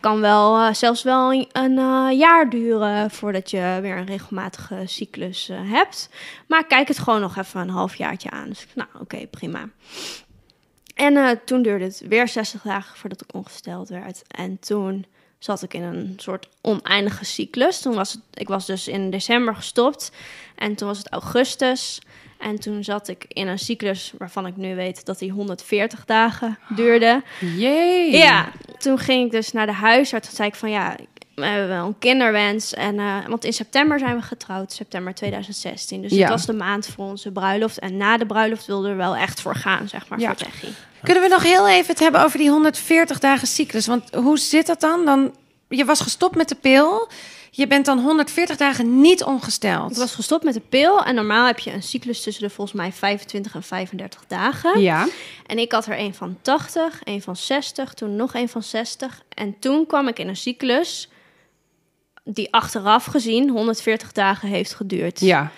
kan 0.00 0.20
wel 0.20 0.58
eh, 0.58 0.74
zelfs 0.74 1.02
wel 1.02 1.32
een, 1.32 1.78
eh, 1.78 2.18
jaar 2.18 2.50
duren 2.50 3.10
voordat 3.10 3.50
je 3.50 3.78
weer 3.82 3.96
een 3.96 4.06
regelmatige 4.06 4.82
cyclus 4.84 5.50
hebt. 5.52 6.10
Maar 6.46 6.66
kijk 6.66 6.88
het 6.88 6.98
gewoon 6.98 7.20
nog 7.20 7.36
even 7.36 7.60
een 7.60 7.70
halfjaartje 7.70 8.30
aan. 8.30 8.48
Dus 8.48 8.66
nou, 8.74 8.88
oké, 9.00 9.26
prima. 9.26 9.68
En 11.00 11.16
eh, 11.16 11.30
toen 11.44 11.62
duurde 11.62 11.84
het 11.84 12.02
weer 12.08 12.28
60 12.28 12.62
dagen 12.62 12.96
voordat 12.96 13.20
ik 13.20 13.34
ongesteld 13.34 13.88
werd. 13.88 14.22
En 14.26 14.58
toen 14.58 15.06
zat 15.38 15.62
ik 15.62 15.74
in 15.74 15.82
een 15.82 16.14
soort 16.16 16.48
oneindige 16.60 17.24
cyclus. 17.24 17.80
Toen 17.80 17.94
was 17.94 18.12
het, 18.12 18.20
ik 18.34 18.48
was 18.48 18.66
dus 18.66 18.88
in 18.88 19.10
december 19.10 19.54
gestopt. 19.54 20.12
En 20.54 20.74
toen 20.74 20.88
was 20.88 20.98
het 20.98 21.08
augustus. 21.08 22.00
En 22.38 22.60
toen 22.60 22.84
zat 22.84 23.08
ik 23.08 23.24
in 23.28 23.48
een 23.48 23.58
cyclus 23.58 24.12
waarvan 24.18 24.46
ik 24.46 24.56
nu 24.56 24.74
weet 24.74 25.04
dat 25.04 25.18
die 25.18 25.30
140 25.30 26.04
dagen 26.04 26.58
duurde. 26.68 27.22
Jee. 27.40 28.16
Ja, 28.16 28.52
toen 28.78 28.98
ging 28.98 29.24
ik 29.24 29.30
dus 29.30 29.52
naar 29.52 29.66
de 29.66 29.72
huisarts. 29.72 30.26
Toen 30.26 30.36
zei 30.36 30.48
ik 30.48 30.54
van 30.54 30.70
ja, 30.70 30.96
we 31.40 31.46
hebben 31.46 31.68
wel 31.68 31.86
een 31.86 31.98
kinderwens. 31.98 32.74
En, 32.74 32.98
eh, 32.98 33.16
want 33.28 33.44
in 33.44 33.52
september 33.52 33.98
zijn 33.98 34.16
we 34.16 34.22
getrouwd, 34.22 34.72
september 34.72 35.14
2016. 35.14 36.02
Dus 36.02 36.12
Ja. 36.12 36.20
het 36.20 36.28
was 36.28 36.46
de 36.46 36.52
maand 36.52 36.86
voor 36.86 37.04
onze 37.06 37.30
bruiloft. 37.30 37.78
En 37.78 37.96
na 37.96 38.16
de 38.16 38.26
bruiloft 38.26 38.66
wilde 38.66 38.88
er 38.88 38.96
wel 38.96 39.16
echt 39.16 39.40
voor 39.40 39.54
gaan, 39.54 39.88
zeg 39.88 40.08
maar, 40.08 40.18
Ja. 40.20 40.26
voor 40.26 40.36
Techie. 40.36 40.74
Kunnen 41.02 41.22
we 41.22 41.28
nog 41.28 41.42
heel 41.42 41.68
even 41.68 41.86
het 41.90 41.98
hebben 41.98 42.22
over 42.24 42.38
die 42.38 42.50
140 42.50 43.18
dagen 43.18 43.46
cyclus? 43.48 43.86
Want 43.86 44.14
hoe 44.14 44.38
zit 44.38 44.66
dat 44.66 44.80
dan? 44.80 45.04
dan? 45.04 45.34
Je 45.68 45.84
was 45.84 46.00
gestopt 46.00 46.36
met 46.36 46.48
de 46.48 46.54
pil. 46.54 47.08
Je 47.52 47.66
bent 47.66 47.84
dan 47.86 47.98
140 47.98 48.56
dagen 48.56 49.00
niet 49.00 49.24
ongesteld. 49.24 49.90
Ik 49.90 49.96
was 49.96 50.14
gestopt 50.14 50.44
met 50.44 50.54
de 50.54 50.62
pil 50.68 51.04
en 51.04 51.14
normaal 51.14 51.46
heb 51.46 51.58
je 51.58 51.72
een 51.72 51.82
cyclus 51.82 52.22
tussen 52.22 52.42
de 52.42 52.50
volgens 52.50 52.76
mij 52.76 52.92
25 52.92 53.54
en 53.54 53.62
35 53.62 54.24
dagen. 54.28 54.80
Ja. 54.80 55.06
En 55.46 55.58
ik 55.58 55.72
had 55.72 55.86
er 55.86 55.98
een 55.98 56.14
van 56.14 56.38
80, 56.42 57.00
een 57.04 57.22
van 57.22 57.36
60, 57.36 57.94
toen 57.94 58.16
nog 58.16 58.34
een 58.34 58.48
van 58.48 58.62
60. 58.62 59.22
En 59.34 59.58
toen 59.58 59.86
kwam 59.86 60.08
ik 60.08 60.18
in 60.18 60.28
een 60.28 60.36
cyclus 60.36 61.08
die 62.24 62.52
achteraf 62.52 63.04
gezien 63.04 63.48
140 63.50 64.12
dagen 64.12 64.48
heeft 64.48 64.74
geduurd. 64.74 65.20
Ja. 65.20 65.50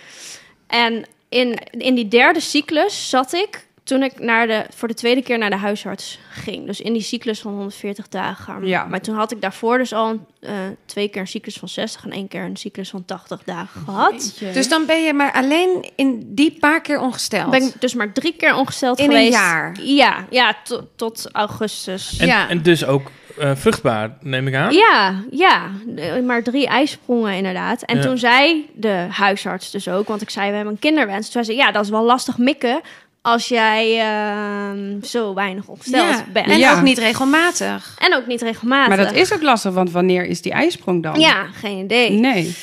En 0.66 1.04
in, 1.28 1.58
in 1.70 1.94
die 1.94 2.08
derde 2.08 2.40
cyclus 2.40 3.08
zat 3.08 3.32
ik 3.32 3.66
toen 3.84 4.02
ik 4.02 4.18
naar 4.20 4.46
de, 4.46 4.64
voor 4.74 4.88
de 4.88 4.94
tweede 4.94 5.22
keer 5.22 5.38
naar 5.38 5.50
de 5.50 5.56
huisarts 5.56 6.18
ging. 6.30 6.66
Dus 6.66 6.80
in 6.80 6.92
die 6.92 7.02
cyclus 7.02 7.40
van 7.40 7.52
140 7.52 8.08
dagen. 8.08 8.66
Ja. 8.66 8.84
Maar 8.84 9.00
toen 9.00 9.14
had 9.14 9.32
ik 9.32 9.40
daarvoor 9.40 9.78
dus 9.78 9.92
al 9.92 10.26
eh, 10.40 10.52
twee 10.86 11.08
keer 11.08 11.20
een 11.20 11.26
cyclus 11.28 11.56
van 11.56 11.68
60 11.68 12.04
en 12.04 12.10
één 12.10 12.28
keer 12.28 12.42
een 12.42 12.56
cyclus 12.56 12.90
van 12.90 13.04
80 13.04 13.42
dagen 13.44 13.80
gehad. 13.84 14.34
Dus 14.52 14.68
dan 14.68 14.86
ben 14.86 15.02
je 15.02 15.12
maar 15.12 15.32
alleen 15.32 15.90
in 15.96 16.34
die 16.34 16.56
paar 16.60 16.80
keer 16.80 17.00
ongesteld. 17.00 17.50
Ben 17.50 17.62
ik 17.62 17.80
dus 17.80 17.94
maar 17.94 18.12
drie 18.12 18.32
keer 18.36 18.54
ongesteld 18.56 18.98
In 18.98 19.04
een 19.04 19.10
geweest. 19.10 19.32
jaar? 19.32 19.76
Ja, 19.82 20.26
ja 20.30 20.56
to- 20.64 20.88
tot 20.96 21.28
augustus. 21.32 22.16
En, 22.18 22.26
Ja. 22.26 22.48
en 22.48 22.62
dus 22.62 22.84
ook 22.84 23.10
eh, 23.38 23.50
vruchtbaar, 23.54 24.16
neem 24.20 24.46
ik 24.46 24.54
aan. 24.54 24.72
Ja, 24.74 25.14
ja, 25.30 25.70
eh, 25.96 26.22
maar 26.22 26.42
drie 26.42 26.66
ijsprongen 26.66 27.34
inderdaad. 27.34 27.82
En 27.82 27.96
Ja. 27.96 28.02
toen 28.02 28.18
zei 28.18 28.70
de 28.74 29.06
huisarts 29.10 29.70
dus 29.70 29.88
ook, 29.88 30.08
want 30.08 30.22
ik 30.22 30.30
zei 30.30 30.48
we 30.50 30.54
hebben 30.56 30.72
een 30.72 30.78
kinderwens. 30.80 31.30
Toen 31.30 31.44
zei 31.44 31.56
ze, 31.56 31.64
ja, 31.64 31.72
dat 31.72 31.84
is 31.84 31.90
wel 31.90 32.04
lastig 32.04 32.38
mikken 32.38 32.80
als 33.22 33.48
jij 33.48 34.00
ehm, 34.00 35.02
zo 35.02 35.34
weinig 35.34 35.66
ongesteld 35.68 36.08
Ja. 36.08 36.24
bent. 36.32 36.46
En 36.46 36.58
Ja. 36.58 36.74
ook 36.76 36.82
niet 36.82 36.98
regelmatig. 36.98 37.96
En 37.98 38.14
ook 38.14 38.26
niet 38.26 38.42
regelmatig. 38.42 38.88
Maar 38.96 39.06
dat 39.06 39.14
is 39.14 39.32
ook 39.34 39.42
lastig, 39.42 39.72
want 39.72 39.90
wanneer 39.90 40.24
is 40.24 40.42
die 40.42 40.52
ijsprong 40.52 41.02
dan? 41.02 41.20
Ja, 41.20 41.46
geen 41.52 41.84
idee. 41.84 42.10
Nee. 42.10 42.56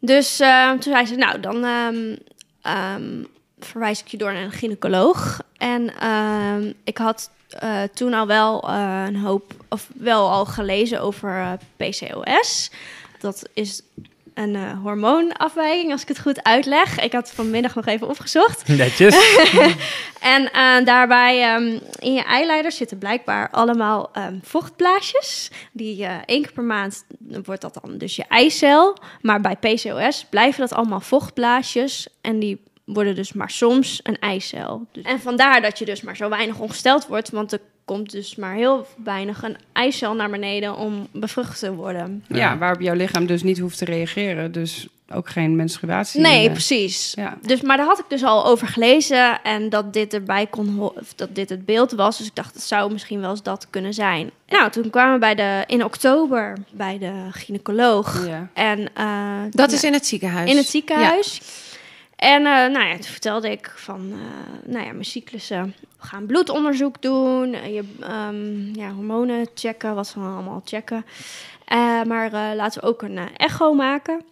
Dus 0.00 0.40
ehm, 0.40 0.70
toen 0.78 0.92
zei 0.92 1.06
ze, 1.06 1.14
nou, 1.14 1.40
dan 1.40 1.64
ehm, 1.64 2.16
ehm, 2.62 3.22
verwijs 3.58 4.00
ik 4.00 4.06
je 4.06 4.16
door 4.16 4.32
naar 4.32 4.42
een 4.42 4.52
gynaecoloog. 4.52 5.40
En 5.56 5.92
ehm, 6.00 6.72
ik 6.84 6.98
had 6.98 7.30
eh, 7.58 7.82
toen 7.94 8.14
al 8.14 8.26
wel 8.26 8.68
eh, 8.68 9.04
een 9.06 9.16
hoop, 9.16 9.52
of 9.68 9.88
wel 9.94 10.30
al 10.30 10.46
gelezen 10.46 11.00
over 11.00 11.38
eh, 11.40 11.52
PCOS. 11.76 12.70
Dat 13.18 13.48
is 13.54 13.82
een 14.34 14.54
eh, 14.54 14.82
hormoonafwijking, 14.82 15.92
als 15.92 16.02
ik 16.02 16.08
het 16.08 16.20
goed 16.20 16.42
uitleg. 16.42 17.00
Ik 17.00 17.12
had 17.12 17.26
het 17.26 17.34
vanmiddag 17.34 17.74
nog 17.74 17.86
even 17.86 18.08
opgezocht. 18.08 18.68
Netjes. 18.76 19.16
En 20.20 20.84
daarbij 20.84 21.42
ehm, 21.42 21.78
in 21.98 22.12
je 22.12 22.22
eileiders 22.22 22.76
zitten 22.76 22.98
blijkbaar 22.98 23.50
allemaal 23.50 24.10
ehm, 24.12 24.38
vochtblaasjes. 24.42 25.50
Die 25.72 26.04
eh, 26.04 26.14
één 26.26 26.42
keer 26.42 26.52
per 26.52 26.62
maand 26.62 27.04
wordt 27.44 27.60
dat 27.60 27.78
dan 27.82 27.98
dus 27.98 28.16
je 28.16 28.24
eicel. 28.28 28.96
Maar 29.20 29.40
bij 29.40 29.56
PCOS 29.56 30.26
blijven 30.30 30.60
dat 30.60 30.72
allemaal 30.72 31.00
vochtblaasjes. 31.00 32.06
En 32.20 32.38
die 32.38 32.62
worden 32.84 33.14
dus 33.14 33.32
maar 33.32 33.50
soms 33.50 34.00
een 34.02 34.18
eicel. 34.18 34.86
Dus- 34.92 35.04
En 35.04 35.20
vandaar 35.20 35.62
dat 35.62 35.78
je 35.78 35.84
dus 35.84 36.00
maar 36.02 36.16
zo 36.16 36.28
weinig 36.28 36.58
ongesteld 36.58 37.06
wordt. 37.06 37.30
Want 37.30 37.52
er 37.52 37.60
komt 37.84 38.10
dus 38.10 38.36
maar 38.36 38.54
heel 38.54 38.86
weinig 39.04 39.42
een 39.42 39.56
eicel 39.72 40.14
naar 40.14 40.30
beneden 40.30 40.76
om 40.76 41.08
bevrucht 41.12 41.58
te 41.58 41.74
worden. 41.74 42.24
Ja. 42.28 42.58
waarop 42.58 42.80
jouw 42.80 42.94
lichaam 42.94 43.26
dus 43.26 43.42
niet 43.42 43.58
hoeft 43.58 43.78
te 43.78 43.84
reageren. 43.84 44.52
Dus 44.52 44.86
ook 45.12 45.28
geen 45.28 45.56
menstruatie. 45.56 46.20
Nee, 46.20 46.50
precies. 46.50 47.12
Ja. 47.16 47.38
Dus, 47.42 47.60
maar 47.60 47.76
daar 47.76 47.86
had 47.86 47.98
ik 47.98 48.04
dus 48.08 48.22
al 48.24 48.46
over 48.46 48.66
gelezen 48.66 49.42
en 49.42 49.68
dat 49.68 49.92
dit 49.92 50.14
erbij 50.14 50.46
kon 50.46 50.80
of 50.80 51.14
dat 51.14 51.34
dit 51.34 51.48
het 51.48 51.64
beeld 51.64 51.92
was. 51.92 52.18
Dus 52.18 52.26
ik 52.26 52.34
dacht, 52.34 52.54
het 52.54 52.62
zou 52.62 52.92
misschien 52.92 53.20
wel 53.20 53.30
eens 53.30 53.42
dat 53.42 53.66
kunnen 53.70 53.94
zijn. 53.94 54.30
Nou, 54.48 54.70
toen 54.70 54.90
kwamen 54.90 55.12
we 55.14 55.18
bij 55.20 55.34
de, 55.34 55.62
in 55.66 55.84
oktober 55.84 56.56
bij 56.72 56.98
de 56.98 57.12
gynaecoloog. 57.30 58.26
Ja. 58.26 58.48
En 58.54 58.88
eh, 58.94 59.42
Dat 59.50 59.70
ja, 59.70 59.76
is 59.76 59.84
in 59.84 59.92
het 59.92 60.06
ziekenhuis. 60.06 60.50
in 60.50 60.56
het 60.56 60.66
ziekenhuis. 60.68 61.40
En 62.24 62.46
eh, 62.46 62.52
nou 62.72 62.86
ja, 62.86 62.92
toen 62.92 63.02
vertelde 63.02 63.50
ik 63.50 63.72
van, 63.76 64.12
eh, 64.12 64.70
nou 64.72 64.84
ja, 64.84 64.92
mijn 64.92 65.04
cyclussen. 65.04 65.74
We 65.80 66.06
gaan 66.06 66.26
bloedonderzoek 66.26 67.02
doen, 67.02 67.52
eh, 67.54 67.74
je 67.74 67.84
ehm, 68.00 68.74
ja, 68.74 68.90
hormonen 68.92 69.48
checken, 69.54 69.94
wat 69.94 70.06
ze 70.06 70.18
dan 70.18 70.32
allemaal 70.34 70.62
checken. 70.64 71.04
Maar 72.06 72.30
laten 72.56 72.80
we 72.80 72.86
ook 72.86 73.02
een 73.02 73.18
echo 73.36 73.72
maken. 73.72 74.22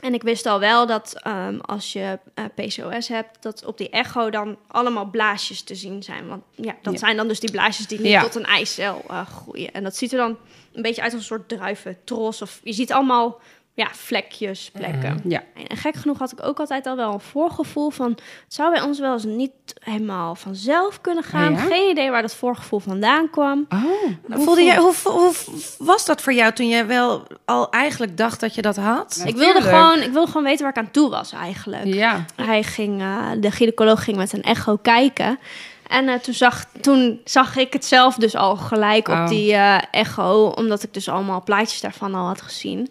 En 0.00 0.14
ik 0.14 0.22
wist 0.22 0.46
al 0.46 0.60
wel 0.60 0.86
dat 0.86 1.14
ehm, 1.22 1.58
als 1.58 1.92
je 1.92 2.18
PCOS 2.54 3.08
hebt, 3.08 3.42
dat 3.42 3.64
op 3.64 3.78
die 3.78 3.90
echo 3.90 4.30
dan 4.30 4.56
allemaal 4.66 5.04
blaasjes 5.04 5.62
te 5.62 5.74
zien 5.74 6.02
zijn. 6.02 6.28
Want 6.28 6.42
ja, 6.54 6.76
dat 6.82 6.92
Ja. 6.92 6.98
zijn 6.98 7.16
dan 7.16 7.28
dus 7.28 7.40
die 7.40 7.50
blaasjes 7.50 7.86
die 7.86 7.98
niet 8.00 8.08
Ja. 8.10 8.22
tot 8.22 8.34
een 8.34 8.44
eicel 8.44 9.04
groeien. 9.28 9.72
En 9.72 9.82
dat 9.82 9.96
ziet 9.96 10.12
er 10.12 10.18
dan 10.18 10.36
een 10.72 10.82
beetje 10.82 11.02
uit 11.02 11.12
als 11.12 11.20
een 11.20 11.26
soort 11.26 11.48
druiventros. 11.48 12.42
Of 12.42 12.60
je 12.62 12.72
ziet 12.72 12.92
allemaal 12.92 13.40
ja, 13.74 13.88
vlekjes, 13.92 14.70
plekken. 14.72 15.20
Ja. 15.24 15.42
En 15.68 15.76
gek 15.76 15.94
genoeg 15.94 16.18
had 16.18 16.32
ik 16.32 16.46
ook 16.46 16.60
altijd 16.60 16.86
al 16.86 16.96
wel 16.96 17.12
een 17.12 17.20
voorgevoel 17.20 17.90
van... 17.90 18.10
het 18.10 18.54
zou 18.54 18.72
bij 18.72 18.82
ons 18.82 18.98
wel 18.98 19.12
eens 19.12 19.24
niet 19.24 19.50
helemaal 19.80 20.34
vanzelf 20.34 21.00
kunnen 21.00 21.24
gaan. 21.24 21.52
Ja? 21.52 21.58
Geen 21.58 21.90
idee 21.90 22.10
waar 22.10 22.22
dat 22.22 22.34
voorgevoel 22.34 22.78
vandaan 22.78 23.30
kwam. 23.30 23.66
Oh. 23.68 24.40
Voelde 24.44 24.62
jij, 24.62 24.76
hoe, 24.76 24.94
hoe 25.04 25.32
was 25.78 26.06
dat 26.06 26.22
voor 26.22 26.32
jou 26.32 26.52
toen 26.52 26.68
je 26.68 26.84
wel 26.84 27.26
al 27.44 27.70
eigenlijk 27.70 28.16
dacht 28.16 28.40
dat 28.40 28.54
je 28.54 28.62
dat 28.62 28.76
had? 28.76 29.22
Ik 29.26 29.36
wilde, 29.36 29.62
gewoon, 29.62 30.00
ik 30.00 30.12
wilde 30.12 30.26
gewoon 30.26 30.44
weten 30.44 30.62
waar 30.62 30.72
ik 30.72 30.78
aan 30.78 30.90
toe 30.90 31.10
was 31.10 31.32
eigenlijk. 31.32 31.84
Ja. 31.84 32.24
Hij 32.36 32.62
ging, 32.62 33.00
eh, 33.00 33.26
de 33.40 33.50
gynaecoloog 33.50 34.04
ging 34.04 34.16
met 34.16 34.32
een 34.32 34.42
echo 34.42 34.76
kijken. 34.76 35.38
En 35.86 36.08
eh, 36.08 36.14
toen, 36.14 36.34
zag, 36.34 36.64
toen 36.80 37.20
zag 37.24 37.56
ik 37.56 37.72
het 37.72 37.84
zelf 37.84 38.14
dus 38.14 38.36
al 38.36 38.56
gelijk 38.56 39.08
Oh. 39.08 39.20
op 39.20 39.28
die 39.28 39.52
eh, 39.52 39.78
echo. 39.90 40.46
Omdat 40.46 40.82
ik 40.82 40.94
dus 40.94 41.08
allemaal 41.08 41.42
plaatjes 41.42 41.80
daarvan 41.80 42.14
al 42.14 42.26
had 42.26 42.42
gezien. 42.42 42.90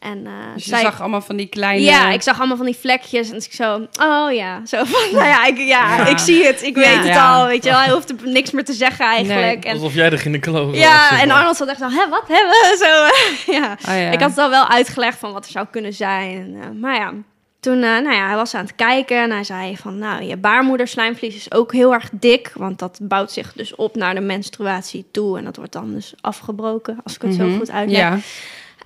En, 0.00 0.26
eh, 0.26 0.32
Dus 0.54 0.64
je 0.64 0.70
zij- 0.70 0.80
zag 0.80 1.00
allemaal 1.00 1.20
van 1.20 1.36
die 1.36 1.46
kleine... 1.46 1.84
Ja, 1.84 2.10
ik 2.10 2.22
zag 2.22 2.38
allemaal 2.38 2.56
van 2.56 2.66
die 2.66 2.76
vlekjes. 2.76 3.28
En 3.28 3.34
dus 3.34 3.46
ik 3.46 3.52
zo, 3.52 3.86
oh 4.00 4.32
ja. 4.32 4.66
Zo 4.66 4.84
van, 4.84 5.00
nou 5.18 5.26
ja, 5.26 5.46
ik, 5.46 5.56
ja, 5.58 5.96
Ja. 5.96 6.06
ik 6.06 6.18
zie 6.18 6.44
het. 6.46 6.62
Ik 6.62 6.74
Ja. 6.76 6.80
weet 6.82 6.96
het 6.96 7.06
Ja. 7.06 7.34
al. 7.36 7.46
Weet 7.46 7.64
je 7.64 7.70
wel, 7.70 7.78
hij 7.78 7.90
hoeft 7.92 8.10
er 8.10 8.16
niks 8.24 8.50
meer 8.50 8.64
te 8.64 8.72
zeggen 8.72 9.04
eigenlijk. 9.06 9.64
En, 9.64 9.72
Alsof 9.72 9.94
jij 9.94 10.10
de 10.10 10.18
gynaecoloog 10.18 10.66
was. 10.70 10.76
ja, 10.78 11.08
zeg 11.08 11.20
en 11.20 11.28
maar. 11.28 11.36
Arnold 11.36 11.56
zat 11.56 11.68
echt 11.68 11.78
zo, 11.78 11.88
hè, 11.88 12.08
wat 12.08 12.24
hebben 12.28 12.50
we? 12.50 12.76
Zo, 12.84 13.04
eh, 13.04 13.56
ja. 13.60 13.72
Oh, 13.72 14.00
ja. 14.02 14.10
Ik 14.10 14.20
had 14.20 14.30
het 14.30 14.38
al 14.38 14.50
wel 14.50 14.68
uitgelegd 14.68 15.18
van 15.18 15.32
wat 15.32 15.44
er 15.44 15.50
zou 15.50 15.66
kunnen 15.70 15.92
zijn. 15.92 16.36
En, 16.36 16.56
eh, 16.62 16.80
maar 16.80 16.94
ja, 16.94 17.12
toen, 17.60 17.74
eh, 17.74 17.80
nou 17.80 18.12
ja, 18.12 18.26
hij 18.26 18.36
was 18.36 18.54
aan 18.54 18.62
het 18.64 18.74
kijken 18.76 19.22
en 19.22 19.30
hij 19.30 19.44
zei 19.44 19.76
van, 19.76 19.98
nou, 19.98 20.22
je 20.22 20.36
baarmoederslijmvlies 20.36 21.34
is 21.36 21.52
ook 21.52 21.72
heel 21.72 21.92
erg 21.92 22.08
dik, 22.12 22.52
want 22.54 22.78
dat 22.78 22.98
bouwt 23.02 23.32
zich 23.32 23.52
dus 23.52 23.74
op 23.74 23.96
naar 23.96 24.14
de 24.14 24.20
menstruatie 24.20 25.06
toe 25.12 25.38
en 25.38 25.44
dat 25.44 25.56
wordt 25.56 25.72
dan 25.72 25.94
dus 25.94 26.14
afgebroken, 26.20 26.98
als 27.04 27.14
ik 27.14 27.22
het 27.22 27.38
Mhm. 27.38 27.50
zo 27.50 27.56
goed 27.58 27.70
uitleg. 27.70 27.98
Ja. 28.00 28.18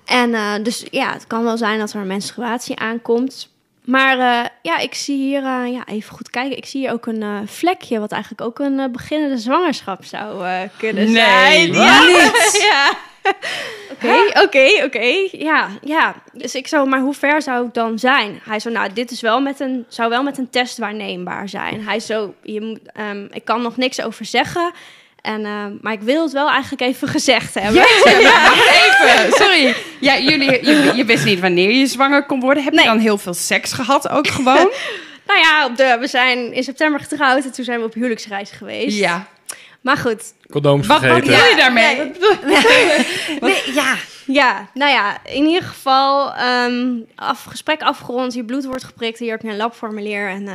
En 0.05 0.33
eh, 0.33 0.53
dus 0.61 0.85
ja, 0.91 1.13
het 1.13 1.27
kan 1.27 1.43
wel 1.43 1.57
zijn 1.57 1.79
dat 1.79 1.93
er 1.93 1.99
een 1.99 2.07
menstruatie 2.07 2.79
aankomt. 2.79 3.49
Maar 3.83 4.19
eh, 4.19 4.49
ja, 4.61 4.77
ik 4.77 4.93
zie 4.93 5.17
hier, 5.17 5.43
eh, 5.43 5.71
ja, 5.71 5.85
even 5.85 6.13
goed 6.13 6.29
kijken. 6.29 6.57
Ik 6.57 6.65
zie 6.65 6.81
hier 6.81 6.91
ook 6.91 7.05
een 7.05 7.47
vlekje, 7.47 7.99
wat 7.99 8.11
eigenlijk 8.11 8.41
ook 8.41 8.59
een 8.59 8.91
beginnende 8.91 9.37
zwagerschap 9.37 10.05
zou 10.05 10.45
kunnen 10.77 11.11
Nee, 11.11 11.13
zijn. 11.13 11.73
Ja, 11.73 12.01
ja. 12.71 12.97
Oké, 13.91 14.41
oké, 14.43 14.83
oké. 14.83 15.27
Ja, 15.31 15.69
ja. 15.81 16.15
Dus 16.33 16.55
ik 16.55 16.67
zo, 16.67 16.85
maar 16.85 16.99
hoe 16.99 17.13
ver 17.13 17.41
zou 17.41 17.67
ik 17.67 17.73
dan 17.73 17.99
zijn? 17.99 18.39
Hij 18.43 18.59
zo, 18.59 18.69
nou, 18.69 18.93
dit 18.93 19.11
is 19.11 19.21
wel 19.21 19.41
met 19.41 19.59
een, 19.59 19.85
zou 19.87 20.09
wel 20.09 20.23
met 20.23 20.37
een 20.37 20.49
test 20.49 20.77
waarneembaar 20.77 21.49
zijn. 21.49 21.83
Hij 21.83 21.99
zo, 21.99 22.33
je 22.41 22.61
moet, 22.61 22.79
ehm, 22.93 23.27
ik 23.31 23.45
kan 23.45 23.61
nog 23.61 23.77
niks 23.77 24.01
over 24.01 24.25
zeggen. 24.25 24.71
En, 25.25 25.45
ehm, 25.45 25.71
maar 25.81 25.93
ik 25.93 26.01
wil 26.01 26.23
het 26.23 26.31
wel 26.31 26.49
eigenlijk 26.49 26.81
even 26.81 27.07
gezegd 27.07 27.53
hebben. 27.59 27.81
Wacht 27.81 28.69
even. 28.71 29.31
Sorry. 29.31 29.75
Ja, 29.99 30.17
jullie, 30.19 30.65
je, 30.65 30.91
je 30.95 31.05
wist 31.05 31.25
niet 31.25 31.39
wanneer 31.39 31.71
je 31.71 31.87
zwanger 31.87 32.25
kon 32.25 32.39
worden. 32.39 32.63
Heb 32.63 32.73
je 32.73 32.79
Nee. 32.79 32.87
dan 32.87 32.99
heel 32.99 33.17
veel 33.17 33.33
seks 33.33 33.73
gehad 33.73 34.09
ook 34.09 34.27
gewoon? 34.27 34.71
Nou 35.27 35.39
ja, 35.39 35.65
op 35.65 35.77
de, 35.77 35.97
we 35.99 36.07
zijn 36.07 36.53
in 36.53 36.63
september 36.63 36.99
getrouwd 36.99 37.43
en 37.43 37.51
toen 37.51 37.65
zijn 37.65 37.79
we 37.79 37.85
op 37.85 37.93
huwelijksreis 37.93 38.51
geweest. 38.51 38.97
Ja. 38.97 39.27
Maar 39.81 39.97
goed, 39.97 40.23
Condooms 40.51 40.87
Wat, 40.87 41.01
wat 41.01 41.09
vergeten. 41.09 41.31
bedoel 41.31 41.49
je 41.49 41.55
daarmee? 41.55 42.11
Nee, 43.41 43.73
ja. 43.73 43.95
ja, 44.25 44.67
nou 44.73 44.91
ja, 44.91 45.17
in 45.25 45.45
ieder 45.45 45.63
geval 45.63 46.33
ehm, 46.33 46.85
af, 47.15 47.43
gesprek 47.43 47.81
afgerond, 47.81 48.33
je 48.33 48.43
bloed 48.43 48.65
wordt 48.65 48.83
geprikt, 48.83 49.19
hier 49.19 49.31
heb 49.31 49.41
je 49.41 49.47
een 49.49 49.57
labformulier 49.57 50.29
en... 50.29 50.47
eh, 50.47 50.53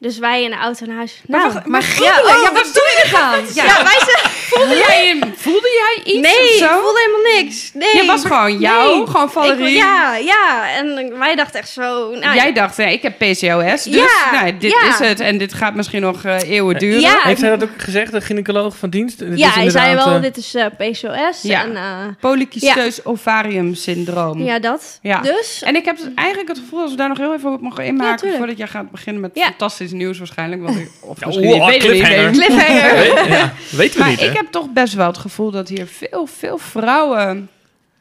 dus 0.00 0.18
wij 0.18 0.42
in 0.42 0.50
de 0.50 0.56
auto 0.56 0.86
naar 0.86 0.96
huis. 0.96 1.20
Maar, 1.26 1.40
Nou, 1.40 1.52
wacht, 1.52 1.66
maar 1.66 1.82
ja, 1.98 2.20
oh, 2.22 2.42
ja, 2.42 2.52
wat 2.52 2.70
doe 2.74 2.90
je 3.02 3.08
dan? 3.12 3.54
Ja, 3.54 3.64
ja, 3.64 3.82
wij 3.84 3.98
zijn... 4.06 4.32
voelde, 4.32 4.74
jij, 4.76 5.18
voelde 5.36 5.68
jij 5.78 6.12
iets 6.14 6.28
Nee, 6.28 6.46
of 6.46 6.60
ik 6.74 6.78
voelde 6.80 7.00
helemaal 7.06 7.42
niks. 7.42 7.70
Nee. 7.74 7.96
Je 7.96 8.04
was 8.06 8.22
gewoon 8.24 8.58
jou, 8.58 8.96
Nee. 8.98 9.06
gewoon 9.06 9.30
Valerie. 9.30 9.68
Ik- 9.70 9.76
ja, 9.76 10.16
ja. 10.16 10.68
En 10.76 11.18
wij 11.18 11.34
dachten 11.34 11.60
echt 11.60 11.68
zo... 11.68 12.10
Nou, 12.14 12.34
Jij 12.34 12.52
dacht, 12.52 12.76
nee, 12.76 12.92
ik 12.92 13.02
heb 13.02 13.18
PCOS, 13.18 13.82
dus 13.84 13.94
Ja, 13.94 14.30
nou, 14.32 14.56
dit 14.58 14.70
ja. 14.70 14.88
is 14.88 14.98
het. 14.98 15.20
En 15.20 15.38
dit 15.38 15.54
gaat 15.54 15.74
misschien 15.74 16.00
nog 16.00 16.24
eh, 16.24 16.42
eeuwen 16.50 16.78
duren. 16.78 17.00
Ja, 17.00 17.18
Heeft 17.22 17.40
hij 17.40 17.50
dat 17.50 17.62
ook 17.62 17.74
gezegd, 17.76 18.12
de 18.12 18.20
gynaecoloog 18.20 18.76
van 18.76 18.90
dienst? 18.90 19.18
Dit 19.18 19.38
ja 19.38 19.50
hij 19.50 19.70
zei 19.70 19.94
wel, 19.94 20.06
eh, 20.14 20.22
dit 20.22 20.36
is 20.36 20.54
eh, 20.54 20.66
PCOS. 20.78 21.42
Ja. 21.42 21.62
En, 21.62 21.76
eh, 21.76 21.82
Polycysteus 22.20 23.04
ovarium 23.04 23.74
syndroom. 23.74 24.42
ja, 24.42 24.58
dat. 24.58 24.98
Ja. 25.02 25.20
Dus... 25.20 25.62
En 25.62 25.76
ik 25.76 25.84
heb 25.84 25.98
eigenlijk 26.14 26.48
het 26.48 26.58
gevoel, 26.58 26.80
als 26.80 26.90
we 26.90 26.96
daar 26.96 27.08
nog 27.08 27.18
heel 27.18 27.34
even 27.34 27.52
op 27.52 27.60
mogen 27.60 27.84
inmaken... 27.84 28.36
voordat 28.36 28.56
jij 28.58 28.66
gaat 28.66 28.90
beginnen 28.90 29.22
met 29.22 29.30
Ja. 29.34 29.50
Nieuws 29.92 30.18
waarschijnlijk. 30.18 30.62
Want 30.62 30.76
ik, 30.78 30.90
of 31.00 31.20
Ja, 31.20 31.26
misschien 31.26 31.48
oh, 31.48 31.52
niet, 31.54 31.66
weet 31.66 31.84
ik 31.84 31.90
niet. 31.92 32.02
cliffhanger. 32.02 32.30
weet 32.30 32.34
ik 32.34 32.48
niet. 32.48 32.56
Cliffhanger. 32.58 32.94
weet- 33.14 33.26
ja, 33.28 33.52
weten 33.76 33.94
we 33.94 34.00
Maar 34.00 34.08
niet, 34.10 34.20
ik 34.22 34.36
heb 34.36 34.46
toch 34.50 34.70
best 34.72 34.94
wel 34.94 35.06
het 35.06 35.18
gevoel 35.18 35.50
dat 35.50 35.68
hier 35.68 35.86
veel, 35.86 36.26
veel 36.26 36.58
vrouwen 36.58 37.48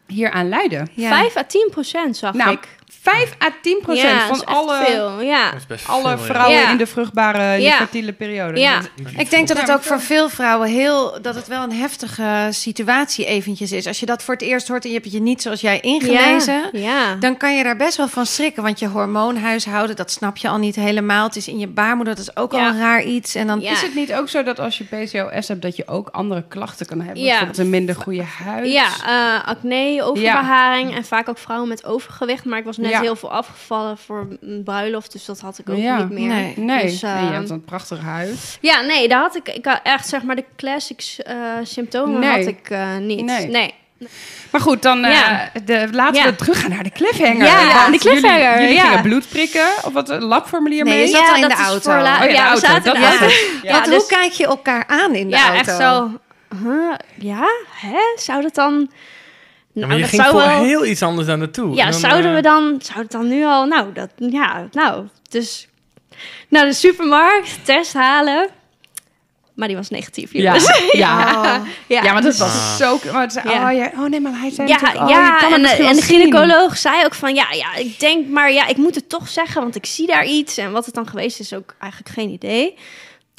hier 0.08 0.32
aan 0.32 0.50
lijden. 0.50 0.90
ja. 0.94 1.10
5 1.10 1.36
à 1.38 1.44
10 1.44 1.68
procent 1.72 2.18
zag 2.18 2.34
Nou, 2.34 2.52
ik. 2.52 2.68
5 3.02 3.36
à 3.44 3.48
10 3.62 3.80
procent 3.82 4.10
Ja, 4.10 4.28
van 4.28 4.46
alle, 4.46 4.84
veel. 4.86 5.22
Ja. 5.22 5.52
Alle 5.86 6.18
vrouwen 6.18 6.56
Ja. 6.60 6.70
in 6.72 6.78
de 6.78 6.88
vruchtbare, 6.88 7.62
Ja. 7.62 7.76
fertile 7.78 8.14
periode. 8.14 8.60
Ja. 8.60 8.82
Ik 9.18 9.30
denk 9.30 9.48
dat 9.48 9.60
het 9.62 9.72
ook 9.72 9.84
voor 9.84 10.00
veel 10.02 10.30
vrouwen 10.30 10.70
heel... 10.70 11.22
dat 11.22 11.36
het 11.36 11.48
wel 11.48 11.64
een 11.64 11.72
heftige 11.74 12.48
situatie 12.50 13.26
eventjes 13.26 13.72
is. 13.72 13.88
Als 13.88 14.00
je 14.00 14.06
dat 14.06 14.24
voor 14.24 14.34
het 14.34 14.44
eerst 14.44 14.68
hoort 14.68 14.82
en 14.84 14.88
je 14.90 14.94
hebt 14.96 15.06
het 15.08 15.14
je 15.16 15.22
niet 15.22 15.42
zoals 15.42 15.62
jij 15.62 15.80
ingelezen... 15.80 16.62
Ja. 16.72 16.80
ja. 16.80 17.16
Dan 17.16 17.38
kan 17.38 17.56
je 17.58 17.64
daar 17.64 17.76
best 17.76 17.98
wel 17.98 18.08
van 18.08 18.26
schrikken. 18.26 18.64
Want 18.64 18.80
je 18.80 18.88
hormoonhuishouden, 18.88 19.96
dat 19.96 20.12
snap 20.12 20.38
je 20.38 20.48
al 20.50 20.58
niet 20.58 20.76
helemaal. 20.76 21.26
Het 21.26 21.36
is 21.36 21.48
in 21.48 21.60
je 21.60 21.68
baarmoeder, 21.68 22.16
dat 22.16 22.24
is 22.24 22.36
ook 22.38 22.54
al 22.54 22.60
een 22.60 22.80
raar 22.80 23.04
iets. 23.04 23.36
En 23.36 23.48
dan 23.48 23.60
Ja. 23.60 23.72
Is 23.72 23.82
het 23.82 23.96
niet 23.96 24.14
ook 24.14 24.30
zo 24.30 24.44
dat 24.44 24.60
als 24.60 24.78
je 24.78 24.84
PCOS 24.84 25.48
hebt, 25.48 25.62
dat 25.62 25.76
je 25.76 25.88
ook 25.88 26.10
andere 26.10 26.44
klachten 26.48 26.86
kan 26.86 26.98
hebben? 27.02 27.24
Ja. 27.24 27.28
Bijvoorbeeld 27.30 27.58
een 27.58 27.70
minder 27.70 27.96
goede 27.96 28.24
huid? 28.44 28.72
Ja, 28.72 28.88
eh, 29.06 29.48
acne, 29.48 30.00
overbeharing 30.04 30.96
en 30.96 31.06
vaak 31.06 31.30
ook 31.30 31.38
vrouwen 31.38 31.68
met 31.70 31.86
overgewicht. 31.86 32.46
Maar 32.46 32.60
ik 32.60 32.66
was 32.66 32.78
net 32.78 32.89
Ja. 32.90 33.02
heel 33.02 33.16
veel 33.16 33.32
afgevallen 33.32 33.98
voor 33.98 34.28
een 34.42 34.62
bruiloft, 34.64 35.12
dus 35.12 35.26
dat 35.26 35.40
had 35.40 35.58
ik 35.58 35.70
ook 35.70 35.78
Ja. 35.78 35.98
niet 35.98 36.10
meer. 36.10 36.28
Nee. 36.28 36.54
Nee, 36.58 36.82
Dus, 36.86 37.04
en 37.04 37.10
je 37.24 37.28
eh, 37.28 37.32
hebt 37.34 37.50
een 37.50 37.64
prachtige 37.66 38.02
huid. 38.02 38.58
Ja, 38.62 38.82
nee, 38.82 39.08
daar 39.08 39.22
had 39.22 39.36
ik, 39.36 39.50
ik 39.50 39.66
had 39.66 39.80
echt 39.84 40.08
zeg 40.08 40.22
maar 40.24 40.36
de 40.36 40.46
classics 40.58 41.22
eh, 41.22 41.36
symptomen 41.64 42.20
Nee. 42.20 42.30
had 42.30 42.46
ik 42.48 42.70
eh, 42.70 42.98
niet. 42.98 43.26
Nee. 43.26 43.48
Nee. 43.48 43.74
Maar 44.52 44.62
goed, 44.62 44.82
dan 44.82 45.04
eh, 45.06 45.12
Ja. 45.14 45.52
de, 45.66 45.88
laten 45.92 46.16
Ja. 46.22 46.26
we 46.30 46.36
teruggaan 46.36 46.70
naar 46.70 46.84
de 46.84 46.90
cliffhanger. 46.92 47.46
Ja, 47.46 47.90
de 47.90 47.98
cliffhanger, 47.98 48.40
Jullie, 48.44 48.60
jullie 48.62 48.74
ja. 48.76 48.84
gingen 48.88 49.02
bloed 49.02 49.30
prikken 49.30 49.68
of 49.84 49.94
wat 49.94 50.10
een 50.10 50.24
labformulier 50.24 50.84
Nee, 50.84 50.94
mee? 50.98 51.04
je 51.08 51.16
zat 51.16 51.30
al 51.30 51.36
in 51.36 51.42
dat 51.42 51.50
de 51.52 51.58
is 51.58 51.64
auto. 51.64 51.92
voor 51.92 52.02
la- 52.02 52.14
Oh 52.16 52.20
ja, 52.22 52.28
de 52.28 52.34
ja, 52.34 52.48
auto, 52.50 52.80
dat 52.92 52.98
was 52.98 53.20
het. 53.20 53.52
Ja, 53.64 53.72
Want 53.72 53.86
dus- 53.86 53.96
hoe 53.96 54.06
kijk 54.08 54.32
je 54.32 54.46
elkaar 54.46 54.84
aan 54.88 55.16
in 55.16 55.30
de 55.30 55.36
ja, 55.36 55.44
auto? 55.44 55.58
echt 55.60 55.78
zo. 55.82 56.12
Huh? 56.64 56.94
Ja, 57.16 57.48
hè? 57.70 58.00
Zou 58.16 58.42
dat 58.42 58.56
dan... 58.56 58.92
Ja, 59.80 59.86
Nou, 59.86 59.88
maar 59.88 59.96
je 59.96 60.02
dat 60.02 60.10
ging 60.10 60.22
zou 60.22 60.34
voor 60.34 60.48
wel... 60.50 60.64
heel 60.64 60.86
iets 60.86 61.02
anders 61.04 61.28
daar 61.28 61.38
naartoe. 61.38 61.76
Ja, 61.76 61.86
En 61.86 61.92
dan, 61.92 62.00
zouden 62.00 62.30
eh, 62.30 62.36
we 62.36 62.42
dan... 62.42 62.80
Zou 62.82 63.00
het 63.00 63.12
dan 63.12 63.28
nu 63.28 63.46
al... 63.46 63.66
Nou, 63.66 63.94
dat... 63.94 64.10
Ja, 64.16 64.68
nou, 64.72 65.08
dus... 65.30 65.68
Naar 66.48 66.66
de 66.66 66.74
supermarkt, 66.74 67.66
test 67.66 67.94
halen. 67.94 68.50
Maar 69.56 69.68
die 69.68 69.78
was 69.78 69.90
negatief, 69.90 70.34
Ja, 70.34 70.56
ja. 70.92 71.32
Oh. 71.36 71.66
ja. 71.88 72.04
Ja, 72.04 72.14
want 72.14 72.24
het 72.26 72.38
was 72.38 72.50
Ah. 72.50 72.76
zo... 72.76 73.00
Maar 73.12 73.22
het 73.22 73.34
zei, 73.34 73.50
Ja. 73.50 73.70
oh, 73.72 73.78
ja, 73.78 73.92
oh 73.98 74.10
nee, 74.10 74.20
maar 74.20 74.40
hij 74.40 74.50
zei 74.52 74.68
Ja, 74.68 74.74
natuurlijk... 74.74 75.04
Oh, 75.04 75.10
je 75.10 75.16
ja 75.16 75.38
kan 75.38 75.52
het 75.52 75.80
en, 75.80 75.86
en 75.86 75.96
de 75.96 76.02
gynaecoloog 76.02 76.78
zei 76.78 77.06
ook 77.06 77.14
van... 77.14 77.36
Ja, 77.36 77.48
ja, 77.52 77.76
ik 77.76 78.00
denk 78.00 78.28
maar... 78.28 78.52
Ja, 78.52 78.68
ik 78.68 78.78
moet 78.78 78.96
het 78.96 79.10
toch 79.10 79.28
zeggen, 79.28 79.62
want 79.62 79.76
ik 79.76 79.86
zie 79.86 80.08
daar 80.08 80.26
iets. 80.26 80.58
En 80.58 80.72
wat 80.72 80.86
het 80.86 80.96
dan 80.96 81.08
geweest 81.08 81.40
is, 81.40 81.54
ook 81.54 81.76
eigenlijk 81.80 82.12
geen 82.14 82.30
idee. 82.30 82.76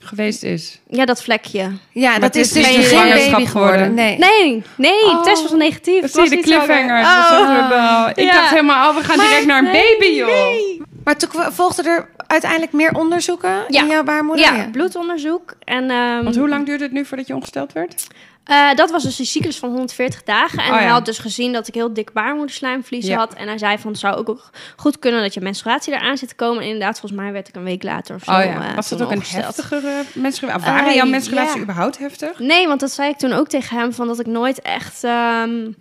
Geweest 0.02 0.42
is. 0.42 0.78
Ja, 0.88 1.04
dat 1.04 1.22
vlekje. 1.22 1.70
Ja, 1.92 2.12
dat, 2.12 2.20
Dat 2.22 2.34
is 2.34 2.52
dus 2.52 2.64
geen 2.66 2.74
geen 2.74 2.82
zwangerschap 2.84 3.30
baby 3.32 3.46
geworden. 3.46 3.78
geworden. 3.78 3.94
Nee. 3.94 4.18
Nee, 4.18 4.62
nee, 4.76 5.04
Oh. 5.04 5.18
de 5.18 5.30
test 5.30 5.42
was 5.42 5.52
negatief. 5.52 6.00
Dat 6.00 6.02
Het 6.02 6.12
zie 6.12 6.20
je, 6.22 6.28
was 6.28 6.30
de 6.30 6.36
niet 6.36 6.46
zwanger. 6.46 6.66
cliffhanger. 6.66 7.04
Dus 7.04 7.30
Oh. 7.30 7.30
dat 7.30 7.68
we 7.68 7.74
wel- 7.74 8.08
Ik 8.08 8.32
Ja. 8.32 8.32
dacht 8.40 8.50
helemaal, 8.50 8.90
oh, 8.90 8.96
we 8.96 9.04
gaan 9.04 9.16
Maar 9.16 9.26
direct 9.26 9.46
naar 9.46 9.58
een 9.58 9.64
nee, 9.72 9.96
baby, 9.98 10.12
joh. 10.14 10.86
Maar 11.04 11.16
toen 11.16 11.28
volgden 11.52 11.84
er 11.86 12.08
uiteindelijk 12.26 12.72
meer 12.72 12.94
onderzoeken 12.94 13.64
Ja. 13.68 13.80
in 13.82 13.88
jouw 13.88 14.02
baarmoeder? 14.02 14.44
Ja, 14.54 14.68
bloedonderzoek. 14.72 15.54
En, 15.64 15.90
ehm, 15.90 16.22
Want 16.24 16.36
hoe 16.36 16.48
lang 16.48 16.66
duurde 16.66 16.84
het 16.84 16.92
nu 16.92 17.04
voordat 17.04 17.26
je 17.26 17.34
ongesteld 17.34 17.72
werd? 17.72 18.06
Eh, 18.44 18.74
dat 18.74 18.90
was 18.90 19.02
dus 19.02 19.18
een 19.18 19.26
cyclus 19.26 19.58
van 19.58 19.68
140 19.70 20.22
dagen. 20.22 20.58
En 20.58 20.68
Oh, 20.70 20.74
hij 20.76 20.84
ja. 20.84 20.90
had 20.92 21.04
dus 21.04 21.18
gezien 21.18 21.52
dat 21.52 21.68
ik 21.68 21.74
heel 21.74 21.92
dik 21.94 22.12
baarmoederslijmvlies 22.12 23.06
Ja. 23.06 23.16
had. 23.16 23.34
En 23.34 23.48
hij 23.48 23.58
zei 23.58 23.78
van, 23.78 23.90
het 23.90 24.00
zou 24.00 24.16
ook 24.16 24.50
goed 24.76 24.98
kunnen 24.98 25.22
dat 25.22 25.34
je 25.34 25.40
menstruatie 25.40 25.92
eraan 25.92 26.16
zit 26.18 26.28
te 26.28 26.34
komen. 26.34 26.62
En 26.62 26.68
inderdaad, 26.68 27.00
volgens 27.00 27.20
mij 27.20 27.32
werd 27.32 27.48
ik 27.48 27.54
een 27.56 27.64
week 27.64 27.82
later 27.82 28.14
of 28.14 28.22
zo 28.24 28.30
Oh 28.30 28.38
eh, 28.40 28.44
ja. 28.52 28.74
Was 28.74 28.88
dat 28.88 29.02
ook 29.02 29.10
een 29.10 29.22
heftigere 29.24 30.02
menstruatie? 30.14 30.64
Waren 30.64 30.88
Eh, 30.88 30.94
jouw 30.94 31.06
menstruatie 31.06 31.60
überhaupt 31.60 31.98
heftig? 31.98 32.38
Nee, 32.38 32.66
want 32.66 32.80
dat 32.80 32.90
zei 32.90 33.10
ik 33.10 33.16
toen 33.16 33.32
ook 33.32 33.48
tegen 33.48 33.76
hem, 33.78 33.92
van 33.92 34.06
dat 34.06 34.20
ik 34.20 34.26
nooit 34.26 34.60
echt 34.62 35.04
ehm, 35.04 35.72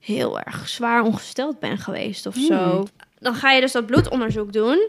heel 0.00 0.40
erg 0.40 0.68
zwaar 0.68 1.02
ongesteld 1.02 1.58
ben 1.58 1.78
geweest 1.78 2.26
of 2.26 2.34
zo. 2.34 2.54
Hmm. 2.70 2.86
Dan 3.18 3.34
ga 3.34 3.50
je 3.50 3.60
dus 3.60 3.72
dat 3.72 3.86
bloedonderzoek 3.86 4.52
doen, 4.52 4.88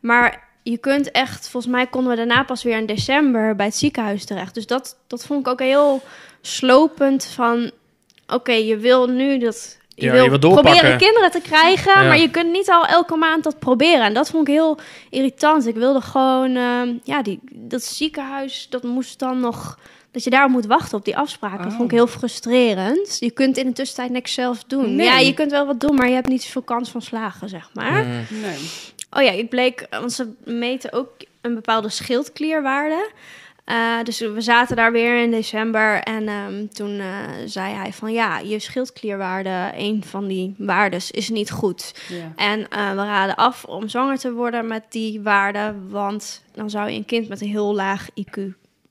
maar 0.00 0.48
je 0.62 0.78
kunt 0.78 1.10
echt, 1.10 1.48
volgens 1.48 1.72
mij 1.72 1.86
konden 1.86 2.10
we 2.10 2.16
daarna 2.16 2.42
pas 2.42 2.62
weer 2.62 2.76
in 2.76 2.86
december 2.86 3.56
bij 3.56 3.66
het 3.66 3.76
ziekenhuis 3.76 4.24
terecht. 4.24 4.54
Dus 4.54 4.66
dat, 4.66 4.96
dat 5.06 5.26
vond 5.26 5.40
ik 5.40 5.52
ook 5.52 5.60
heel 5.60 6.02
slopend 6.46 7.24
van, 7.24 7.70
oké, 8.26 8.52
je 8.52 8.76
wil 8.76 9.06
nu 9.06 9.38
dat... 9.38 9.78
Je 9.96 10.06
Ja, 10.06 10.12
wil, 10.12 10.22
je 10.22 10.28
wil 10.30 10.40
doorpakken. 10.40 10.72
proberen 10.72 10.98
kinderen 10.98 11.30
te 11.30 11.40
krijgen, 11.40 12.02
Ja. 12.02 12.08
maar 12.08 12.18
je 12.18 12.30
kunt 12.30 12.52
niet 12.52 12.70
al 12.70 12.86
elke 12.86 13.16
maand 13.16 13.44
dat 13.44 13.58
proberen. 13.58 14.02
En 14.02 14.14
dat 14.14 14.30
vond 14.30 14.48
ik 14.48 14.54
heel 14.54 14.78
irritant. 15.10 15.66
Ik 15.66 15.74
wilde 15.74 16.00
gewoon, 16.00 16.56
ehm, 16.56 16.88
ja, 17.04 17.22
die, 17.22 17.40
dat 17.52 17.82
ziekenhuis, 17.82 18.66
dat 18.70 18.82
moest 18.82 19.18
dan 19.18 19.40
nog 19.40 19.78
dat 20.10 20.24
je 20.24 20.30
daar 20.30 20.48
moet 20.50 20.66
wachten 20.66 20.98
op 20.98 21.04
die 21.04 21.16
afspraken. 21.16 21.58
Dat 21.62 21.66
Oh. 21.72 21.76
vond 21.76 21.90
ik 21.90 21.96
heel 21.96 22.06
frustrerend. 22.06 23.16
Je 23.20 23.30
kunt 23.30 23.56
in 23.56 23.66
de 23.66 23.72
tussentijd 23.72 24.10
niks 24.10 24.32
zelf 24.32 24.64
doen. 24.66 24.94
Nee. 24.94 25.06
Ja, 25.06 25.18
je 25.18 25.34
kunt 25.34 25.50
wel 25.50 25.66
wat 25.66 25.80
doen, 25.80 25.94
maar 25.94 26.08
je 26.08 26.14
hebt 26.14 26.28
niet 26.28 26.42
zoveel 26.42 26.62
kans 26.62 26.90
van 26.90 27.02
slagen, 27.02 27.48
zeg 27.48 27.70
maar. 27.74 28.04
Nee. 28.28 28.58
Oh 29.10 29.22
ja, 29.22 29.30
ik 29.30 29.48
bleek, 29.48 29.86
want 29.90 30.12
ze 30.12 30.32
meten 30.44 30.92
ook 30.92 31.08
een 31.40 31.54
bepaalde 31.54 31.88
schildklierwaarde. 31.88 33.10
Eh, 33.64 34.02
dus 34.02 34.18
we 34.18 34.40
zaten 34.40 34.76
daar 34.76 34.92
weer 34.92 35.22
in 35.22 35.30
december 35.30 36.02
en 36.02 36.28
ehm, 36.28 36.66
toen 36.66 36.98
eh, 36.98 37.06
zei 37.44 37.74
hij 37.74 37.92
van 37.92 38.12
ja, 38.12 38.38
je 38.38 38.58
schildklierwaarde, 38.58 39.72
een 39.76 40.04
van 40.04 40.26
die 40.26 40.54
waardes 40.58 41.10
is 41.10 41.28
niet 41.28 41.50
goed. 41.50 41.94
Ja. 42.08 42.32
En 42.36 42.68
eh, 42.68 42.90
we 42.90 42.96
raden 42.96 43.34
af 43.36 43.64
om 43.64 43.88
zwanger 43.88 44.18
te 44.18 44.32
worden 44.32 44.66
met 44.66 44.82
die 44.88 45.20
waarde, 45.20 45.74
want 45.88 46.42
dan 46.52 46.70
zou 46.70 46.90
je 46.90 46.96
een 46.96 47.04
kind 47.04 47.28
met 47.28 47.40
een 47.40 47.48
heel 47.48 47.74
laag 47.74 48.08
IQ 48.10 48.40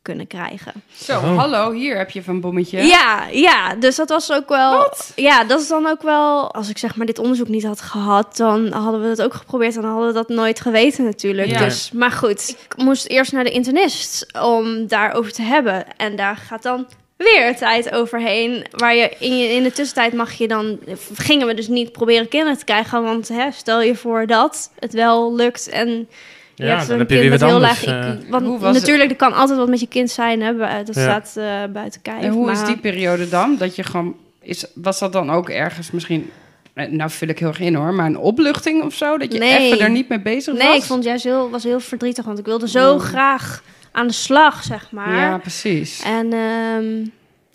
kunnen 0.03 0.27
krijgen. 0.27 0.73
Zo, 0.93 1.17
Oh. 1.17 1.37
hallo, 1.37 1.71
hier 1.71 1.97
heb 1.97 2.09
je 2.09 2.23
van 2.23 2.41
bommetje. 2.41 2.81
Ja, 2.81 3.27
ja, 3.31 3.75
dus 3.75 3.95
dat 3.95 4.09
was 4.09 4.31
ook 4.31 4.49
wel. 4.49 4.77
Wat? 4.77 5.11
Ja, 5.15 5.43
dat 5.43 5.61
is 5.61 5.67
dan 5.67 5.87
ook 5.87 6.01
wel. 6.01 6.53
Als 6.53 6.69
ik 6.69 6.77
zeg 6.77 6.95
maar 6.95 7.05
dit 7.05 7.19
onderzoek 7.19 7.47
niet 7.47 7.63
had 7.65 7.81
gehad, 7.81 8.37
dan 8.37 8.71
hadden 8.71 9.01
we 9.01 9.07
het 9.07 9.21
ook 9.21 9.33
geprobeerd 9.33 9.75
en 9.75 9.81
dan 9.81 9.91
hadden 9.91 10.07
we 10.07 10.13
dat 10.13 10.29
nooit 10.29 10.59
geweten 10.61 11.03
natuurlijk. 11.03 11.49
Ja. 11.49 11.59
Dus, 11.59 11.91
maar 11.91 12.11
goed, 12.11 12.49
ik 12.69 12.77
moest 12.83 13.05
eerst 13.07 13.31
naar 13.31 13.43
de 13.43 13.51
internist 13.51 14.25
om 14.41 14.87
daarover 14.87 15.31
te 15.31 15.41
hebben. 15.41 15.97
En 15.97 16.15
daar 16.15 16.35
gaat 16.35 16.63
dan 16.63 16.87
weer 17.17 17.55
tijd 17.57 17.91
overheen. 17.91 18.65
Waar 18.71 18.95
je 18.95 19.15
in, 19.19 19.37
je 19.37 19.47
in 19.47 19.63
de 19.63 19.71
tussentijd 19.71 20.13
mag 20.13 20.31
je 20.33 20.47
dan. 20.47 20.79
Gingen 21.15 21.47
we 21.47 21.53
dus 21.53 21.67
niet 21.67 21.91
proberen 21.91 22.27
kinderen 22.27 22.57
te 22.57 22.65
krijgen. 22.65 23.03
Want 23.03 23.27
hè, 23.27 23.51
stel 23.51 23.81
je 23.81 23.95
voor 23.95 24.27
dat 24.27 24.71
het 24.79 24.93
wel 24.93 25.35
lukt 25.35 25.69
en. 25.69 26.09
Je 26.55 26.63
Ja, 26.65 26.75
hebt 26.75 26.87
dan 26.87 26.97
heb 26.99 27.09
je 27.09 27.17
weer 27.19 27.29
wat 27.29 27.39
heel 27.39 27.49
anders. 27.53 27.85
laag 27.85 28.03
eh. 28.05 28.29
Want 28.29 28.45
Hoe 28.45 28.59
was 28.59 28.71
het? 28.75 28.79
natuurlijk, 28.79 29.09
er 29.09 29.15
kan 29.15 29.33
altijd 29.33 29.57
wat 29.59 29.67
met 29.69 29.79
je 29.79 29.87
kind 29.87 30.09
zijn. 30.11 30.41
Hè? 30.41 30.57
Dat 30.83 30.95
Ja. 30.95 31.01
staat 31.01 31.33
eh, 31.37 31.71
buiten 31.73 32.01
kijf. 32.01 32.23
En 32.23 32.31
hoe 32.31 32.51
is 32.51 32.57
maar- 32.57 32.67
die 32.67 32.77
periode 32.77 33.29
dan? 33.29 33.55
Dat 33.57 33.75
je 33.75 33.83
gewoon... 33.83 34.15
Is, 34.41 34.65
was 34.75 34.99
dat 34.99 35.13
dan 35.13 35.31
ook 35.31 35.49
ergens 35.49 35.91
misschien... 35.91 36.29
eh, 36.73 36.87
Nou 36.89 37.09
vul 37.09 37.27
ik 37.27 37.39
heel 37.39 37.47
erg 37.47 37.59
in 37.59 37.75
hoor, 37.75 37.93
maar 37.93 38.05
een 38.05 38.17
opluchting 38.17 38.83
of 38.83 38.93
zo? 38.93 39.17
Dat 39.17 39.33
je 39.33 39.39
Nee. 39.39 39.57
even 39.57 39.79
er 39.79 39.89
niet 39.89 40.09
mee 40.09 40.21
bezig 40.21 40.53
was? 40.53 40.63
Nee, 40.63 40.75
ik 40.75 40.83
vond 40.83 40.99
het 40.99 41.07
juist 41.07 41.23
heel, 41.23 41.49
was 41.49 41.63
heel 41.63 41.79
verdrietig, 41.79 42.25
want 42.25 42.39
ik 42.39 42.45
wilde 42.45 42.67
zo 42.69 42.99
graag 42.99 43.63
aan 43.91 44.07
de 44.07 44.13
slag, 44.13 44.63
zeg 44.63 44.91
maar. 44.91 45.15
Ja, 45.15 45.37
precies. 45.37 46.01
En, 46.05 46.33
ehm, 46.33 47.07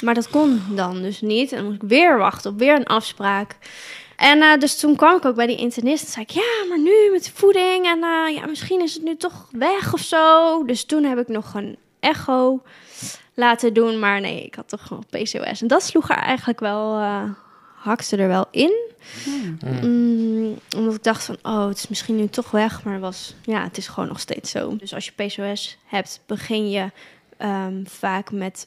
maar 0.05 0.15
dat 0.15 0.31
kon 0.31 0.61
dan 0.75 1.03
dus 1.03 1.21
niet. 1.21 1.51
En 1.53 1.57
dan 1.59 1.67
moest 1.67 1.83
ik 1.83 1.89
weer 1.89 2.19
wachten 2.19 2.51
op 2.51 2.59
weer 2.59 2.75
een 2.77 2.87
afspraak. 2.87 3.57
En 4.19 4.43
eh, 4.43 4.59
dus 4.59 4.79
toen 4.79 4.97
kwam 4.97 5.17
ik 5.17 5.25
ook 5.25 5.35
bij 5.35 5.47
die 5.47 5.57
internist 5.57 6.05
en 6.05 6.11
zei 6.11 6.25
ik... 6.25 6.31
ja, 6.31 6.67
maar 6.69 6.79
nu 6.79 7.11
met 7.13 7.31
voeding 7.35 7.87
en 7.87 8.03
eh, 8.03 8.35
ja, 8.35 8.47
misschien 8.47 8.81
is 8.83 8.95
het 8.95 9.03
nu 9.03 9.17
toch 9.17 9.49
weg 9.53 9.93
of 9.93 10.01
zo. 10.01 10.65
Dus 10.65 10.85
toen 10.85 11.05
heb 11.05 11.19
ik 11.19 11.29
nog 11.29 11.55
een 11.55 11.77
echo 12.01 12.63
laten 13.35 13.75
doen. 13.75 13.99
Maar 13.99 14.21
nee, 14.21 14.43
ik 14.43 14.55
had 14.55 14.69
toch 14.69 14.87
gewoon 14.87 15.05
PCOS. 15.11 15.63
En 15.63 15.67
dat 15.67 15.83
sloeg 15.83 16.11
er 16.11 16.17
eigenlijk 16.17 16.61
wel... 16.61 16.97
eh 16.99 17.23
hakte 17.79 18.17
er 18.17 18.29
wel 18.29 18.47
in. 18.51 18.73
Mm, 19.83 20.59
omdat 20.77 20.95
ik 20.95 21.03
dacht 21.03 21.25
van, 21.25 21.37
oh, 21.43 21.69
het 21.69 21.77
is 21.77 21.89
misschien 21.89 22.17
nu 22.17 22.29
toch 22.29 22.51
weg. 22.51 22.85
Maar 22.85 22.93
het 22.93 23.03
was, 23.03 23.35
ja, 23.43 23.63
het 23.63 23.77
is 23.77 23.89
gewoon 23.89 24.09
nog 24.09 24.21
steeds 24.21 24.51
zo. 24.51 24.77
Dus 24.77 24.95
als 24.95 25.05
je 25.05 25.13
PCOS 25.13 25.79
hebt, 25.85 26.21
begin 26.27 26.71
je 26.71 26.91
ehm, 27.37 27.85
vaak 27.85 28.31
met 28.31 28.67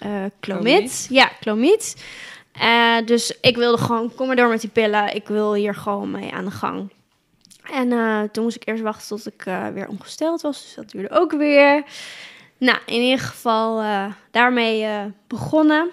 clomid. 0.00 0.32
Clomid. 0.40 1.06
Ja, 1.10 1.30
clomid. 1.40 2.04
Eh, 2.60 2.96
dus 3.04 3.38
ik 3.40 3.56
wilde 3.56 3.82
gewoon, 3.82 4.14
kom 4.14 4.26
maar 4.26 4.36
door 4.36 4.48
met 4.48 4.60
die 4.60 4.70
pillen. 4.70 5.14
Ik 5.14 5.28
wil 5.28 5.54
hier 5.54 5.74
gewoon 5.74 6.10
mee 6.10 6.32
aan 6.32 6.44
de 6.44 6.50
gang. 6.50 6.92
En 7.72 7.92
eh, 7.92 8.22
toen 8.32 8.44
moest 8.44 8.56
ik 8.56 8.68
eerst 8.68 8.82
wachten 8.82 9.08
tot 9.08 9.26
ik 9.26 9.46
eh, 9.46 9.68
weer 9.68 9.88
ongesteld 9.88 10.40
was. 10.40 10.62
Dus 10.62 10.74
dat 10.74 10.90
duurde 10.90 11.10
ook 11.10 11.32
weer. 11.32 11.84
Nou, 12.58 12.78
in 12.86 13.00
ieder 13.00 13.18
geval 13.18 13.82
daarmee 14.30 14.86
begonnen. 15.26 15.90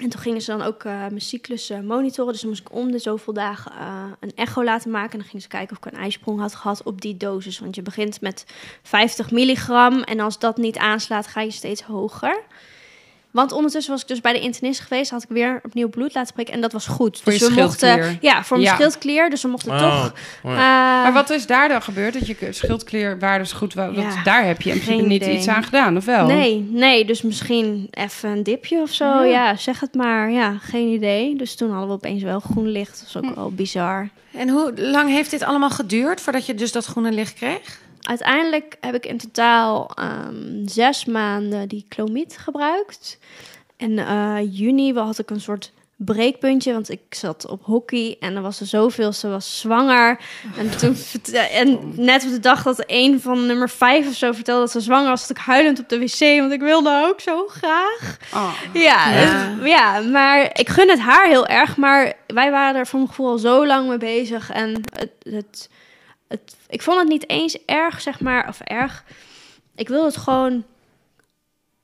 En 0.00 0.08
toen 0.08 0.20
gingen 0.20 0.40
ze 0.40 0.50
dan 0.50 0.62
ook 0.62 0.84
mijn 0.84 1.20
cyclus 1.20 1.72
monitoren. 1.82 2.32
Dus 2.32 2.40
dan 2.40 2.50
moest 2.50 2.60
ik 2.60 2.72
om 2.72 2.90
de 2.90 2.98
zoveel 2.98 3.32
dagen 3.32 3.72
een 4.20 4.32
echo 4.34 4.64
laten 4.64 4.90
maken. 4.90 5.10
En 5.10 5.18
dan 5.18 5.26
gingen 5.26 5.42
ze 5.42 5.48
kijken 5.48 5.76
of 5.76 5.86
ik 5.86 5.92
een 5.92 5.98
ijsprong 5.98 6.40
had 6.40 6.54
gehad 6.54 6.82
op 6.82 7.00
die 7.00 7.16
dosis. 7.16 7.58
Want 7.58 7.74
je 7.74 7.82
begint 7.82 8.20
met 8.20 8.44
50 8.82 9.30
milligram. 9.30 10.02
En 10.02 10.20
als 10.20 10.38
dat 10.38 10.56
niet 10.56 10.78
aanslaat, 10.78 11.26
ga 11.26 11.40
je 11.40 11.50
steeds 11.50 11.82
hoger. 11.82 12.42
Want 13.36 13.52
ondertussen 13.52 13.92
was 13.92 14.02
ik 14.02 14.08
dus 14.08 14.20
bij 14.20 14.32
de 14.32 14.40
internist 14.40 14.80
geweest. 14.80 15.10
Had 15.10 15.22
ik 15.22 15.28
weer 15.28 15.60
opnieuw 15.64 15.88
bloed 15.88 16.14
laten 16.14 16.34
prikken. 16.34 16.54
En 16.54 16.60
dat 16.60 16.72
was 16.72 16.86
goed. 16.86 17.20
Voor 17.22 17.32
dus 17.32 17.40
je 17.40 17.54
we 17.54 17.60
mochten. 17.60 18.18
Ja, 18.20 18.44
voor 18.44 18.56
mijn 18.56 18.68
Ja. 18.68 18.74
schildklier. 18.76 19.30
Dus 19.30 19.42
we 19.42 19.48
mochten 19.48 19.70
Oh, 19.72 19.78
toch... 19.78 20.12
oh 20.42 20.50
eh, 20.52 20.56
Maar 20.58 21.12
wat 21.12 21.30
is 21.30 21.46
daar 21.46 21.68
dan 21.68 21.82
gebeurd? 21.82 22.12
Dat 22.14 22.26
je 22.26 22.36
schildklierwaardes 22.50 23.52
goed... 23.52 23.74
wa- 23.74 23.84
Ja, 23.92 23.92
dat, 24.14 24.24
daar 24.24 24.44
heb 24.46 24.62
je 24.62 24.70
in 24.70 24.80
principe 24.80 25.08
niet 25.08 25.26
iets 25.26 25.48
aan 25.48 25.62
gedaan, 25.64 25.96
of 25.96 26.04
wel? 26.04 26.26
Nee, 26.26 26.68
nee, 26.70 27.04
dus 27.04 27.22
misschien 27.22 27.88
even 27.90 28.30
een 28.30 28.42
dipje 28.42 28.80
of 28.80 28.90
zo. 28.90 29.04
Ja. 29.04 29.24
Ja. 29.24 29.56
zeg 29.56 29.80
het 29.80 29.94
maar. 29.94 30.30
Ja, 30.30 30.56
geen 30.62 30.88
idee. 30.88 31.36
Dus 31.36 31.54
toen 31.54 31.70
hadden 31.70 31.88
we 31.88 31.94
opeens 31.94 32.22
wel 32.22 32.40
groen 32.40 32.68
licht. 32.68 32.98
Dat 32.98 33.08
is 33.08 33.16
ook 33.16 33.24
Hm. 33.24 33.34
wel 33.34 33.50
bizar. 33.50 34.08
En 34.32 34.48
hoe 34.48 34.72
lang 34.76 35.08
heeft 35.10 35.30
dit 35.30 35.42
allemaal 35.42 35.70
geduurd 35.70 36.20
voordat 36.20 36.46
je 36.46 36.54
dus 36.54 36.72
dat 36.72 36.84
groene 36.84 37.12
licht 37.12 37.34
kreeg? 37.34 37.78
Uiteindelijk 38.06 38.76
heb 38.80 38.94
ik 38.94 39.06
in 39.06 39.18
totaal 39.18 39.90
ehm, 39.94 40.66
zes 40.66 41.04
maanden 41.04 41.68
die 41.68 41.86
clomiet 41.88 42.38
gebruikt. 42.38 43.18
En 43.76 43.98
eh, 43.98 44.36
juni 44.50 44.94
had 44.94 45.18
ik 45.18 45.30
een 45.30 45.40
soort 45.40 45.72
breekpuntje, 45.98 46.72
want 46.72 46.90
ik 46.90 47.00
zat 47.10 47.46
op 47.46 47.64
hockey 47.64 48.16
en 48.20 48.36
er 48.36 48.42
was 48.42 48.60
er 48.60 48.66
zoveel, 48.66 49.12
ze 49.12 49.28
was 49.28 49.58
zwanger. 49.60 50.20
En, 50.56 50.78
toen, 50.78 50.96
en 51.52 51.92
net 51.96 52.24
op 52.24 52.30
de 52.30 52.40
dag 52.40 52.62
dat 52.62 52.84
een 52.86 53.20
van 53.20 53.46
nummer 53.46 53.68
vijf 53.70 54.08
of 54.08 54.14
zo 54.14 54.32
vertelde 54.32 54.60
dat 54.60 54.70
ze 54.70 54.80
zwanger 54.80 55.08
was, 55.08 55.20
zat 55.20 55.30
ik 55.30 55.36
huilend 55.42 55.78
op 55.78 55.88
de 55.88 55.98
wc, 55.98 56.38
want 56.40 56.52
ik 56.52 56.60
wilde 56.60 57.04
ook 57.10 57.20
zo 57.20 57.46
graag. 57.46 58.16
Oh. 58.34 58.52
Ja, 58.72 58.80
Ja. 58.82 59.08
het- 59.10 59.66
ja, 59.68 60.00
maar 60.00 60.50
ik 60.58 60.68
gun 60.68 60.88
het 60.90 61.00
haar 61.00 61.26
heel 61.26 61.46
erg. 61.46 61.76
Maar 61.76 62.12
wij 62.26 62.50
waren 62.50 62.80
er 62.80 62.86
voor 62.86 62.98
mijn 62.98 63.10
gevoel 63.10 63.28
al 63.30 63.38
zo 63.38 63.66
lang 63.66 63.88
mee 63.88 63.98
bezig. 63.98 64.50
En 64.50 64.72
het, 64.92 65.12
het, 65.22 65.68
het, 66.28 66.55
ik 66.68 66.82
vond 66.82 66.98
het 66.98 67.08
niet 67.08 67.28
eens 67.28 67.64
erg, 67.64 68.00
zeg 68.00 68.20
maar. 68.20 68.48
Of 68.48 68.60
erg. 68.60 69.04
Ik 69.74 69.88
wil 69.88 70.04
het 70.04 70.16
gewoon 70.16 70.64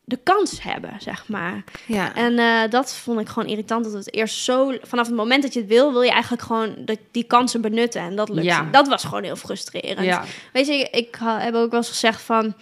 de 0.05 0.19
kans 0.23 0.63
hebben, 0.63 0.95
zeg 0.99 1.29
maar. 1.29 1.65
Ja. 1.87 2.15
En 2.15 2.39
eh, 2.39 2.71
dat 2.71 2.95
vond 2.95 3.21
ik 3.21 3.29
gewoon 3.29 3.49
irritant. 3.49 3.85
Dat 3.85 3.93
het 3.93 4.15
eerst 4.15 4.45
zo... 4.45 4.73
Vanaf 4.83 5.07
het 5.07 5.17
moment 5.17 5.43
dat 5.43 5.53
je 5.53 5.61
het 5.61 5.69
wil, 5.69 5.93
wil 5.93 6.03
je 6.03 6.11
eigenlijk 6.11 6.43
gewoon 6.43 6.75
dat, 6.79 6.99
die 7.11 7.25
kansen 7.25 7.61
benutten. 7.61 8.01
En 8.01 8.17
dat 8.17 8.29
lukt. 8.29 8.47
Ja. 8.47 8.69
Dat 8.71 8.89
was 8.89 9.05
gewoon 9.05 9.23
heel 9.23 9.37
frustrerend. 9.37 10.07
Ja. 10.07 10.25
Weet 10.53 10.67
je, 10.67 10.89
ik 10.91 11.19
heb 11.21 11.55
ook 11.55 11.71
wel 11.71 11.81
eens 11.81 11.89
gezegd 11.89 12.23
van... 12.23 12.55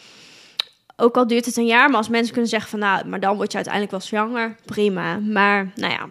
Ook 0.96 1.16
al 1.16 1.26
duurt 1.26 1.46
het 1.46 1.56
een 1.56 1.66
jaar, 1.66 1.88
maar 1.88 1.96
als 1.96 2.08
mensen 2.08 2.32
kunnen 2.32 2.50
zeggen 2.50 2.70
van... 2.70 2.78
Nou, 2.78 3.06
maar 3.06 3.20
dan 3.20 3.36
word 3.36 3.50
je 3.50 3.56
uiteindelijk 3.56 3.92
wel 3.94 4.00
zwanger. 4.00 4.56
Prima. 4.64 5.18
Maar, 5.18 5.70
nou 5.74 5.92
ja, 5.92 6.08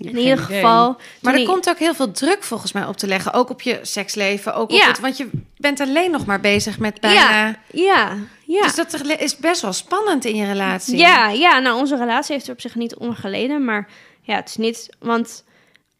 in 0.00 0.16
ieder 0.18 0.38
geval... 0.38 0.96
Maar 1.20 1.34
er 1.34 1.40
ik- 1.40 1.46
komt 1.46 1.68
ook 1.68 1.78
heel 1.78 1.94
veel 1.94 2.10
druk 2.10 2.42
volgens 2.42 2.72
mij 2.72 2.84
op 2.86 2.96
te 2.96 3.06
leggen. 3.06 3.32
Ook 3.32 3.50
op 3.50 3.62
je 3.62 3.78
seksleven. 3.82 4.54
Ook 4.54 4.70
op 4.70 4.78
Ja. 4.78 4.86
het, 4.86 5.00
want 5.00 5.16
je 5.16 5.28
bent 5.56 5.80
alleen 5.80 6.10
nog 6.10 6.26
maar 6.26 6.40
bezig 6.40 6.78
met 6.78 7.00
bijna... 7.00 7.56
Ja, 7.72 8.16
ja. 8.46 8.62
Dus 8.62 8.74
dat 8.74 9.00
is 9.18 9.36
best 9.36 9.62
wel 9.62 9.72
spannend 9.72 10.24
in 10.24 10.36
je 10.36 10.46
relatie. 10.46 10.96
Ja, 10.98 11.28
ja, 11.28 11.58
nou, 11.58 11.78
onze 11.78 11.96
relatie 11.96 12.34
heeft 12.34 12.46
er 12.46 12.52
op 12.52 12.60
zich 12.60 12.74
niet 12.74 12.94
onder 12.96 13.16
geleden. 13.16 13.64
Maar 13.64 13.88
ja, 14.22 14.34
het 14.34 14.48
is 14.48 14.56
niet... 14.56 14.88
Want 14.98 15.44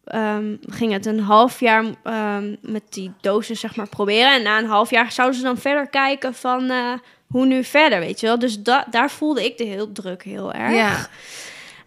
ehm, 0.05 0.55
we 0.61 0.71
gingen 0.71 0.93
het 0.93 1.05
een 1.05 1.19
half 1.19 1.59
jaar 1.59 1.85
ehm, 2.03 2.55
met 2.61 2.83
die 2.89 3.11
dosis, 3.21 3.59
zeg 3.59 3.75
maar, 3.75 3.89
proberen. 3.89 4.33
En 4.33 4.43
na 4.43 4.57
een 4.57 4.65
half 4.69 4.89
jaar 4.89 5.11
zouden 5.11 5.37
ze 5.37 5.43
dan 5.45 5.57
verder 5.57 5.87
kijken 5.87 6.33
van... 6.33 6.69
eh, 6.69 6.91
hoe 7.27 7.45
nu 7.45 7.63
verder, 7.63 7.99
weet 7.99 8.19
je 8.19 8.27
wel? 8.27 8.39
Dus 8.39 8.59
da 8.59 8.87
daar 8.89 9.11
voelde 9.11 9.45
ik 9.45 9.57
de 9.57 9.63
heel 9.63 9.91
druk 9.91 10.23
heel 10.23 10.53
erg. 10.53 10.75
Ja. 10.75 11.07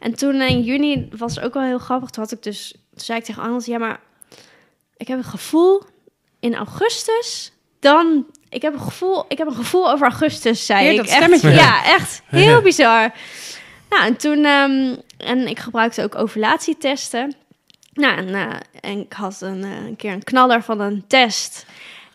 En 0.04 0.14
toen 0.14 0.40
in 0.40 0.62
juni 0.62 1.08
was 1.16 1.34
het 1.34 1.44
ook 1.44 1.54
wel 1.54 1.62
heel 1.62 1.78
grappig. 1.78 2.10
Toen 2.10 2.22
had 2.22 2.32
ik 2.32 2.42
dus, 2.42 2.70
toen 2.70 3.04
zei 3.04 3.18
ik 3.18 3.24
tegen 3.24 3.42
Arnold, 3.42 3.66
ja, 3.66 3.78
maar 3.78 4.00
ik 4.96 5.08
heb 5.08 5.18
een 5.18 5.24
gevoel 5.24 5.82
in 6.40 6.54
augustus. 6.54 7.52
Dan, 7.80 8.26
ik 8.48 8.62
heb 8.62 8.72
een 8.72 8.80
gevoel, 8.80 9.24
ik 9.28 9.38
heb 9.38 9.46
een 9.46 9.54
gevoel 9.54 9.90
over 9.90 10.06
augustus, 10.06 10.66
zei 10.66 10.88
ik. 10.88 10.96
dat 10.96 11.06
Echt, 11.06 11.14
stemmetje. 11.14 11.50
ja, 11.50 11.84
echt 11.84 12.22
heel 12.44 12.60
bizar. 12.60 13.12
Nou, 13.90 14.06
en 14.06 14.16
toen, 14.16 14.44
ehm, 14.44 14.96
en 15.16 15.48
ik 15.48 15.58
gebruikte 15.58 16.02
ook 16.02 16.14
ovulatietesten. 16.14 17.34
Nou, 17.92 18.16
en, 18.16 18.34
eh, 18.34 18.56
en 18.80 18.98
ik 18.98 19.12
had 19.12 19.40
een, 19.40 19.64
eh, 19.64 19.84
een 19.86 19.96
keer 19.96 20.12
een 20.12 20.24
knaller 20.24 20.62
van 20.62 20.80
een 20.80 21.04
test. 21.06 21.66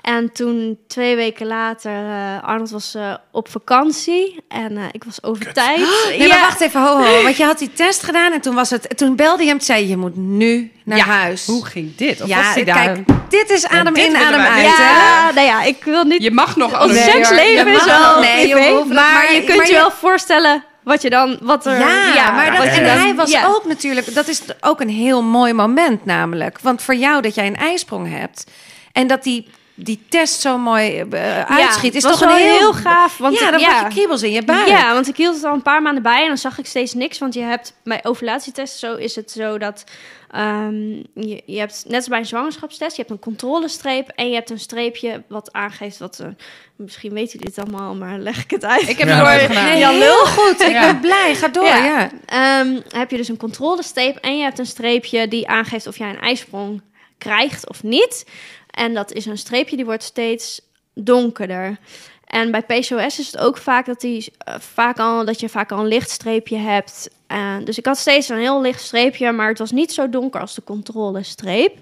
En 0.09 0.31
toen, 0.31 0.79
twee 0.87 1.15
weken 1.15 1.47
later, 1.47 1.91
eh, 1.91 2.43
Arnold 2.43 2.69
was 2.69 2.95
eh, 2.95 3.13
op 3.31 3.49
vakantie 3.49 4.43
en 4.47 4.77
eh, 4.77 4.83
ik 4.91 5.03
was 5.03 5.23
over 5.23 5.53
tijd. 5.53 5.79
Nee, 6.17 6.27
maar 6.27 6.39
wacht 6.39 6.61
even, 6.61 6.81
ho, 6.81 6.97
ho. 7.03 7.23
Want 7.23 7.37
je 7.37 7.43
had 7.43 7.59
die 7.59 7.71
test 7.73 8.03
gedaan 8.03 8.31
en 8.33 8.41
toen, 8.41 8.55
was 8.55 8.69
het, 8.69 8.97
toen 8.97 9.15
belde 9.15 9.43
je 9.43 9.49
hem 9.49 9.57
en 9.57 9.63
zei 9.65 9.87
je 9.87 9.97
moet 9.97 10.15
nu 10.15 10.71
naar 10.83 10.97
Ja, 10.97 11.03
huis. 11.05 11.45
Hoe 11.45 11.65
ging 11.65 11.95
dit? 11.95 12.21
Of 12.21 12.27
ja, 12.27 12.37
was 12.37 12.53
hij 12.53 12.63
daar? 12.63 12.75
kijk, 12.83 13.07
dit 13.29 13.49
is 13.49 13.67
adem 13.67 13.93
dit 13.93 14.05
in, 14.07 14.15
adem 14.15 14.39
uit. 14.39 14.65
hè? 14.77 14.83
Ja, 14.83 15.31
nou 15.31 15.47
ja, 15.47 15.63
ik 15.63 15.83
wil 15.83 16.03
niet... 16.03 16.23
Je 16.23 16.31
mag 16.31 16.55
nog 16.55 16.83
Ons 16.83 17.03
seksleven 17.03 17.67
is 17.73 17.85
wel 17.85 18.19
nee, 18.19 18.53
maar, 18.55 18.85
maar- 18.93 19.33
je 19.33 19.43
kunt 19.43 19.57
maar 19.57 19.65
je 19.65 19.71
je- 19.73 19.77
wel 19.79 19.91
voorstellen 19.91 20.63
wat 20.83 21.01
je 21.01 21.09
dan... 21.09 21.37
Wat 21.41 21.65
er, 21.65 21.79
Ja, 21.79 22.31
maar 22.31 22.49
dat, 22.49 22.57
wat 22.57 22.75
je 22.75 22.81
en 22.81 22.85
dan- 22.87 22.97
hij 22.97 23.15
was 23.15 23.31
ja. 23.31 23.45
ook 23.47 23.65
natuurlijk, 23.65 24.13
dat 24.13 24.27
is 24.27 24.41
ook 24.61 24.81
een 24.81 24.89
heel 24.89 25.23
mooi 25.23 25.53
moment 25.53 26.05
namelijk. 26.05 26.59
Want 26.61 26.81
voor 26.81 26.95
jou 26.95 27.21
dat 27.21 27.35
jij 27.35 27.47
een 27.47 27.55
ijsprong 27.57 28.17
hebt 28.19 28.43
en 28.91 29.07
dat 29.07 29.23
die, 29.23 29.47
die 29.83 30.05
test 30.09 30.41
zo 30.41 30.57
mooi 30.57 30.99
eh, 31.11 31.41
uitschiet, 31.41 31.95
is 31.95 32.01
toch 32.03 32.21
een 32.21 32.27
wel 32.27 32.37
heel, 32.37 32.57
heel 32.57 32.73
gaaf. 32.73 33.17
Want 33.17 33.39
ja, 33.39 33.51
dan 33.51 33.59
ja. 33.59 33.79
je 33.79 33.87
kriebels 33.87 34.21
in 34.23 34.31
je 34.31 34.43
buik. 34.43 34.67
Ja, 34.67 34.93
want 34.93 35.07
ik 35.07 35.17
hield 35.17 35.35
het 35.35 35.43
al 35.43 35.53
een 35.53 35.61
paar 35.61 35.81
maanden 35.81 36.03
bij 36.03 36.21
en 36.21 36.27
dan 36.27 36.37
zag 36.37 36.57
ik 36.57 36.65
steeds 36.65 36.93
niks. 36.93 37.17
Want 37.17 37.33
je 37.33 37.41
hebt 37.41 37.73
bij 37.83 37.99
ovulatietesten 38.03 38.79
zo 38.89 38.95
is 38.95 39.15
het 39.15 39.31
zo 39.31 39.57
dat 39.57 39.83
ehm, 40.31 40.89
je, 41.13 41.41
je 41.45 41.59
hebt 41.59 41.83
net 41.87 41.95
als 41.95 42.07
bij 42.07 42.19
een 42.19 42.25
zwangerschapstest, 42.25 42.91
je 42.95 43.01
hebt 43.01 43.13
een 43.13 43.19
controlestreep 43.19 44.09
en 44.15 44.27
je 44.29 44.33
hebt 44.35 44.49
een 44.49 44.59
streepje 44.59 45.23
wat 45.27 45.53
aangeeft 45.53 45.97
wat. 45.97 46.19
eh, 46.19 46.27
misschien 46.75 47.13
weten 47.13 47.39
jullie 47.39 47.53
het 47.55 47.65
allemaal, 47.67 47.95
maar 47.95 48.17
leg 48.17 48.43
ik 48.43 48.49
het 48.51 48.65
uit. 48.65 48.89
Ik 48.89 48.97
heb 48.97 49.07
Ja, 49.07 49.25
het. 49.31 49.49
Nee, 49.53 49.77
Jan 49.79 49.93
heel 49.93 50.25
goed. 50.25 50.61
Ik 50.61 50.71
Ja. 50.71 50.85
ben 50.85 50.99
blij. 50.99 51.35
Ga 51.35 51.47
door. 51.47 51.65
Ja. 51.65 51.83
Ja. 51.85 52.09
Ehm, 52.25 52.79
heb 52.89 53.11
je 53.11 53.17
dus 53.17 53.27
een 53.27 53.37
controlestreep 53.37 54.15
en 54.17 54.37
je 54.37 54.43
hebt 54.43 54.59
een 54.59 54.65
streepje 54.65 55.27
die 55.27 55.47
aangeeft 55.47 55.87
of 55.87 55.97
jij 55.97 56.09
een 56.09 56.19
ijsprong 56.19 56.81
krijgt 57.17 57.69
of 57.69 57.83
niet. 57.83 58.25
En 58.71 58.93
dat 58.93 59.11
is 59.11 59.25
een 59.25 59.37
streepje 59.37 59.75
die 59.75 59.85
wordt 59.85 60.03
steeds 60.03 60.61
donkerder. 60.93 61.77
En 62.25 62.51
bij 62.51 62.61
PCOS 62.61 63.19
is 63.19 63.31
het 63.31 63.37
ook 63.37 63.57
vaak 63.57 63.85
dat, 63.85 64.01
die, 64.01 64.33
eh, 64.37 64.55
vaak 64.59 64.99
al, 64.99 65.25
dat 65.25 65.39
je 65.39 65.49
vaak 65.49 65.71
al 65.71 65.79
een 65.79 65.87
licht 65.87 66.09
streepje 66.09 66.57
hebt. 66.57 67.09
Eh, 67.27 67.55
dus 67.63 67.77
ik 67.77 67.85
had 67.85 67.97
steeds 67.97 68.29
een 68.29 68.37
heel 68.37 68.61
licht 68.61 68.81
streepje, 68.81 69.31
maar 69.31 69.47
het 69.47 69.59
was 69.59 69.71
niet 69.71 69.93
zo 69.93 70.09
donker 70.09 70.41
als 70.41 70.55
de 70.55 70.63
controlestreep. 70.63 71.77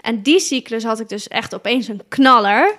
En 0.00 0.22
die 0.22 0.40
cyclus 0.40 0.84
had 0.84 1.00
ik 1.00 1.08
dus 1.08 1.28
echt 1.28 1.54
opeens 1.54 1.88
een 1.88 2.02
knaller. 2.08 2.74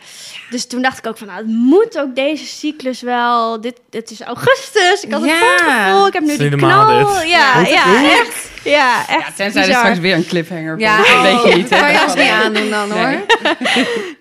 Dus 0.49 0.67
toen 0.67 0.81
dacht 0.81 0.97
ik 0.97 1.07
ook 1.07 1.17
van, 1.17 1.27
nou, 1.27 1.39
het 1.39 1.47
moet 1.47 1.99
ook 1.99 2.15
deze 2.15 2.45
cyclus 2.45 3.01
wel. 3.01 3.61
Dit, 3.61 3.79
dit 3.89 4.11
is 4.11 4.21
augustus. 4.21 5.03
Ik 5.03 5.11
had 5.11 5.21
het 5.21 5.29
Ja. 5.29 5.37
voorgevoel. 5.39 6.07
Ik 6.07 6.13
heb 6.13 6.23
nu 6.23 6.37
die 6.37 6.55
knal. 6.55 6.87
dit. 6.87 7.27
Ja, 7.29 7.51
Goed, 7.53 7.69
ja, 7.69 7.81
goed. 7.81 8.09
echt. 8.09 8.49
Ja, 8.63 9.07
echt. 9.07 9.27
Ja, 9.27 9.31
tenzij 9.35 9.61
er 9.61 9.67
bizar. 9.67 9.81
straks 9.83 9.99
weer 9.99 10.15
een 10.15 10.25
cliffhanger 10.27 10.79
Ja, 10.79 10.95
komt. 10.95 11.07
Dat 11.07 11.21
weet 11.43 11.51
je 11.53 11.57
niet. 11.59 11.69
hè. 11.69 11.79
kan 11.79 11.91
je 11.93 12.03
ons 12.03 12.15
niet 12.15 12.29
aandoen 12.29 12.69
dan 12.69 12.91
hoor. 12.91 13.07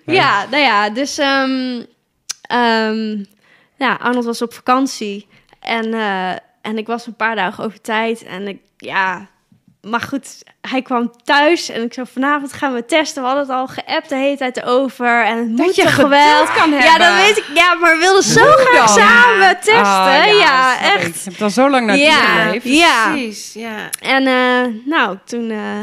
Nee. 0.05 0.15
Ja, 0.15 0.45
nou 0.51 0.63
ja, 0.63 0.89
dus 0.89 1.17
ehm, 1.17 1.81
ehm, 2.41 3.23
ja, 3.77 3.97
Arnold 4.01 4.25
was 4.25 4.41
op 4.41 4.53
vakantie 4.53 5.27
en, 5.59 5.93
eh, 5.93 6.29
en 6.61 6.77
ik 6.77 6.87
was 6.87 7.07
een 7.07 7.15
paar 7.15 7.35
dagen 7.35 7.63
over 7.63 7.81
tijd 7.81 8.23
en 8.23 8.47
ik, 8.47 8.59
ja, 8.77 9.27
maar 9.89 10.01
goed, 10.01 10.27
hij 10.61 10.81
kwam 10.81 11.11
thuis 11.23 11.69
en 11.69 11.83
ik 11.83 11.93
zo 11.93 12.03
vanavond 12.13 12.53
gaan 12.53 12.73
we 12.73 12.85
testen. 12.85 13.21
We 13.21 13.27
hadden 13.27 13.47
het 13.47 13.55
al 13.55 13.67
geappt 13.67 14.09
de 14.09 14.15
hele 14.15 14.37
tijd 14.37 14.63
over 14.63 15.25
en 15.25 15.37
het 15.37 15.47
moet 15.47 15.75
je 15.75 16.07
wel. 16.09 16.45
kan 16.55 16.71
Ja, 16.71 16.97
dat 16.97 17.13
weet 17.15 17.37
ik. 17.37 17.45
Ja, 17.55 17.73
maar 17.75 17.93
we 17.93 17.99
wilden 17.99 18.23
zo 18.23 18.41
graag 18.45 18.85
dan? 18.95 18.97
samen 19.03 19.55
testen. 19.55 19.75
Ah, 19.75 20.39
ja, 20.39 20.75
snap 20.77 20.95
ik. 20.95 20.97
echt. 20.97 21.15
Ik 21.15 21.23
heb 21.23 21.33
het 21.33 21.41
al 21.41 21.49
zo 21.49 21.69
lang 21.69 21.85
naar 21.85 21.97
Ja. 21.97 22.43
geleefd. 22.43 22.65
Ja. 22.65 23.11
Precies, 23.11 23.53
ja. 23.53 23.89
En 24.01 24.27
eh, 24.27 24.73
nou, 24.85 25.17
toen... 25.25 25.49
eh, 25.51 25.79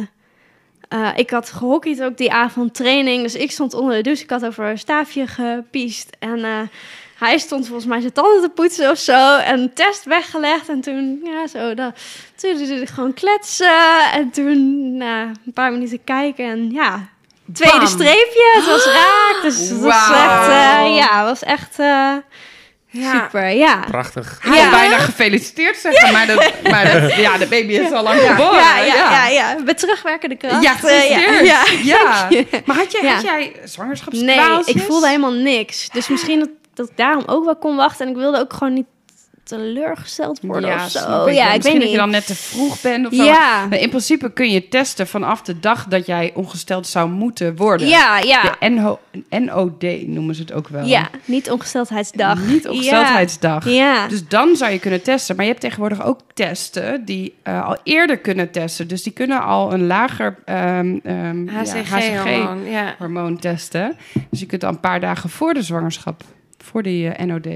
eh, 0.88 1.08
ik 1.16 1.30
had 1.30 1.50
gehockeyd 1.50 2.02
ook 2.02 2.16
die 2.16 2.32
avond 2.32 2.74
training. 2.74 3.22
Dus 3.22 3.34
ik 3.34 3.50
stond 3.50 3.74
onder 3.74 3.94
de 3.96 4.02
douche. 4.02 4.22
Ik 4.22 4.30
had 4.30 4.44
over 4.44 4.64
een 4.64 4.78
staafje 4.78 5.26
gepiest. 5.26 6.16
En 6.18 6.70
hij 7.18 7.38
stond 7.38 7.66
volgens 7.66 7.86
mij 7.86 8.00
zijn 8.00 8.12
tanden 8.12 8.40
te 8.42 8.48
poetsen 8.48 8.90
of 8.90 8.98
zo. 8.98 9.36
En 9.36 9.60
een 9.60 9.72
test 9.74 10.04
weggelegd. 10.04 10.68
En 10.68 10.80
toen, 10.80 11.20
ja, 11.24 11.46
zo. 11.46 11.74
Dan, 11.74 11.92
toen 12.36 12.86
gewoon 12.86 13.14
kletsen. 13.14 14.10
En 14.12 14.30
toen, 14.30 14.96
nou, 14.96 15.26
een 15.46 15.52
paar 15.54 15.72
minuten 15.72 16.04
kijken. 16.04 16.44
En 16.50 16.70
ja, 16.70 17.08
tweede 17.52 17.76
Bam. 17.78 17.86
streepje. 17.86 18.52
Het 18.54 18.66
was 18.66 18.84
raak. 19.02 19.38
Dus 19.42 19.58
het 19.68 19.80
was 19.80 19.94
echt, 20.10 20.48
eh, 20.48 20.96
ja, 20.96 21.18
het 21.18 21.24
was 21.28 21.42
echt 21.42 21.78
eh, 21.78 22.14
Ja. 22.88 23.12
super. 23.22 23.48
Ja. 23.50 23.76
Prachtig. 23.90 24.40
Ja. 24.44 24.50
had 24.50 24.70
bijna 24.70 24.98
gefeliciteerd 24.98 25.76
zeggen, 25.76 26.12
maar, 26.12 26.26
dat, 26.26 26.52
maar 26.70 27.00
dat, 27.00 27.14
ja, 27.26 27.38
de 27.38 27.46
baby 27.46 27.72
is 27.72 27.92
al 27.92 28.02
lang 28.02 28.20
geboren. 28.20 28.54
Ja, 28.58 28.78
ja, 28.78 28.94
ja, 28.94 29.28
ja, 29.28 29.56
Met 29.64 29.78
terugwerkende 29.78 30.36
kracht. 30.36 30.62
Ja, 30.62 30.70
eh, 30.72 30.78
gefeliciteerd. 30.80 31.46
ja. 31.46 31.62
Ja. 31.82 32.28
Maar 32.66 32.76
had, 32.76 32.92
je, 32.92 32.98
Ja. 33.02 33.12
had 33.14 33.22
jij 33.22 33.38
Nee, 33.38 33.68
zwangerschapskwaaltjes? 33.68 34.74
ik 34.74 34.82
voelde 34.82 35.06
helemaal 35.06 35.32
niks. 35.32 35.88
Dus 35.90 36.08
misschien 36.08 36.38
dat, 36.38 36.48
dat 36.76 36.88
ik 36.88 36.96
daarom 36.96 37.22
ook 37.26 37.44
wel 37.44 37.56
kon 37.56 37.76
wachten. 37.76 38.06
En 38.06 38.12
ik 38.12 38.18
wilde 38.18 38.38
ook 38.38 38.52
gewoon 38.52 38.72
niet 38.72 38.86
teleurgesteld 39.46 40.40
worden 40.42 40.70
ja, 40.70 40.84
of 40.84 40.90
zo. 40.90 41.26
ik. 41.26 41.34
Ja, 41.34 41.52
ik 41.52 41.56
Misschien 41.56 41.62
weet 41.62 41.62
dat 41.62 41.74
niet. 41.74 41.90
je 41.90 41.96
dan 41.96 42.10
net 42.10 42.26
te 42.26 42.34
vroeg 42.34 42.80
bent 42.80 43.06
of 43.06 43.14
zo. 43.14 43.24
ja. 43.24 43.66
Maar 43.66 43.78
in 43.78 43.88
principe 43.88 44.32
kun 44.32 44.50
je 44.50 44.68
testen 44.68 45.06
vanaf 45.06 45.42
de 45.42 45.60
dag 45.60 45.86
dat 45.86 46.06
jij 46.06 46.32
ongesteld 46.34 46.86
zou 46.86 47.10
moeten 47.10 47.56
worden. 47.56 47.88
ja, 47.88 48.18
ja. 48.18 48.56
De 48.60 48.68
NO 48.68 48.98
NOD 49.30 50.06
noemen 50.06 50.34
ze 50.34 50.40
het 50.40 50.52
ook 50.52 50.68
wel. 50.68 50.84
Ja, 50.84 51.08
niet 51.24 51.50
ongesteldheidsdag. 51.50 52.38
Niet 52.38 52.68
ongesteldheidsdag. 52.68 53.64
Ja. 53.64 53.72
ja. 53.72 54.08
Dus 54.08 54.28
dan 54.28 54.56
zou 54.56 54.72
je 54.72 54.78
kunnen 54.78 55.02
testen. 55.02 55.36
Maar 55.36 55.44
je 55.44 55.50
hebt 55.50 55.62
tegenwoordig 55.62 56.04
ook 56.04 56.20
testen 56.34 57.04
die 57.04 57.34
eh, 57.42 57.66
al 57.66 57.76
eerder 57.82 58.18
kunnen 58.18 58.50
testen. 58.50 58.88
Dus 58.88 59.02
die 59.02 59.12
kunnen 59.12 59.42
al 59.42 59.72
een 59.72 59.86
lager 59.86 60.38
ehm, 60.44 60.98
ehm, 61.02 61.44
ja, 61.44 61.62
HCG-hormoon, 61.64 62.64
ja. 62.64 62.94
hormoon 62.98 63.38
testen. 63.38 63.96
Dus 64.30 64.40
je 64.40 64.46
kunt 64.46 64.64
al 64.64 64.70
een 64.70 64.80
paar 64.80 65.00
dagen 65.00 65.30
voor 65.30 65.54
de 65.54 65.62
zwangerschap, 65.62 66.22
voor 66.58 66.82
die 66.82 67.08
eh, 67.08 67.26
NOD. 67.26 67.46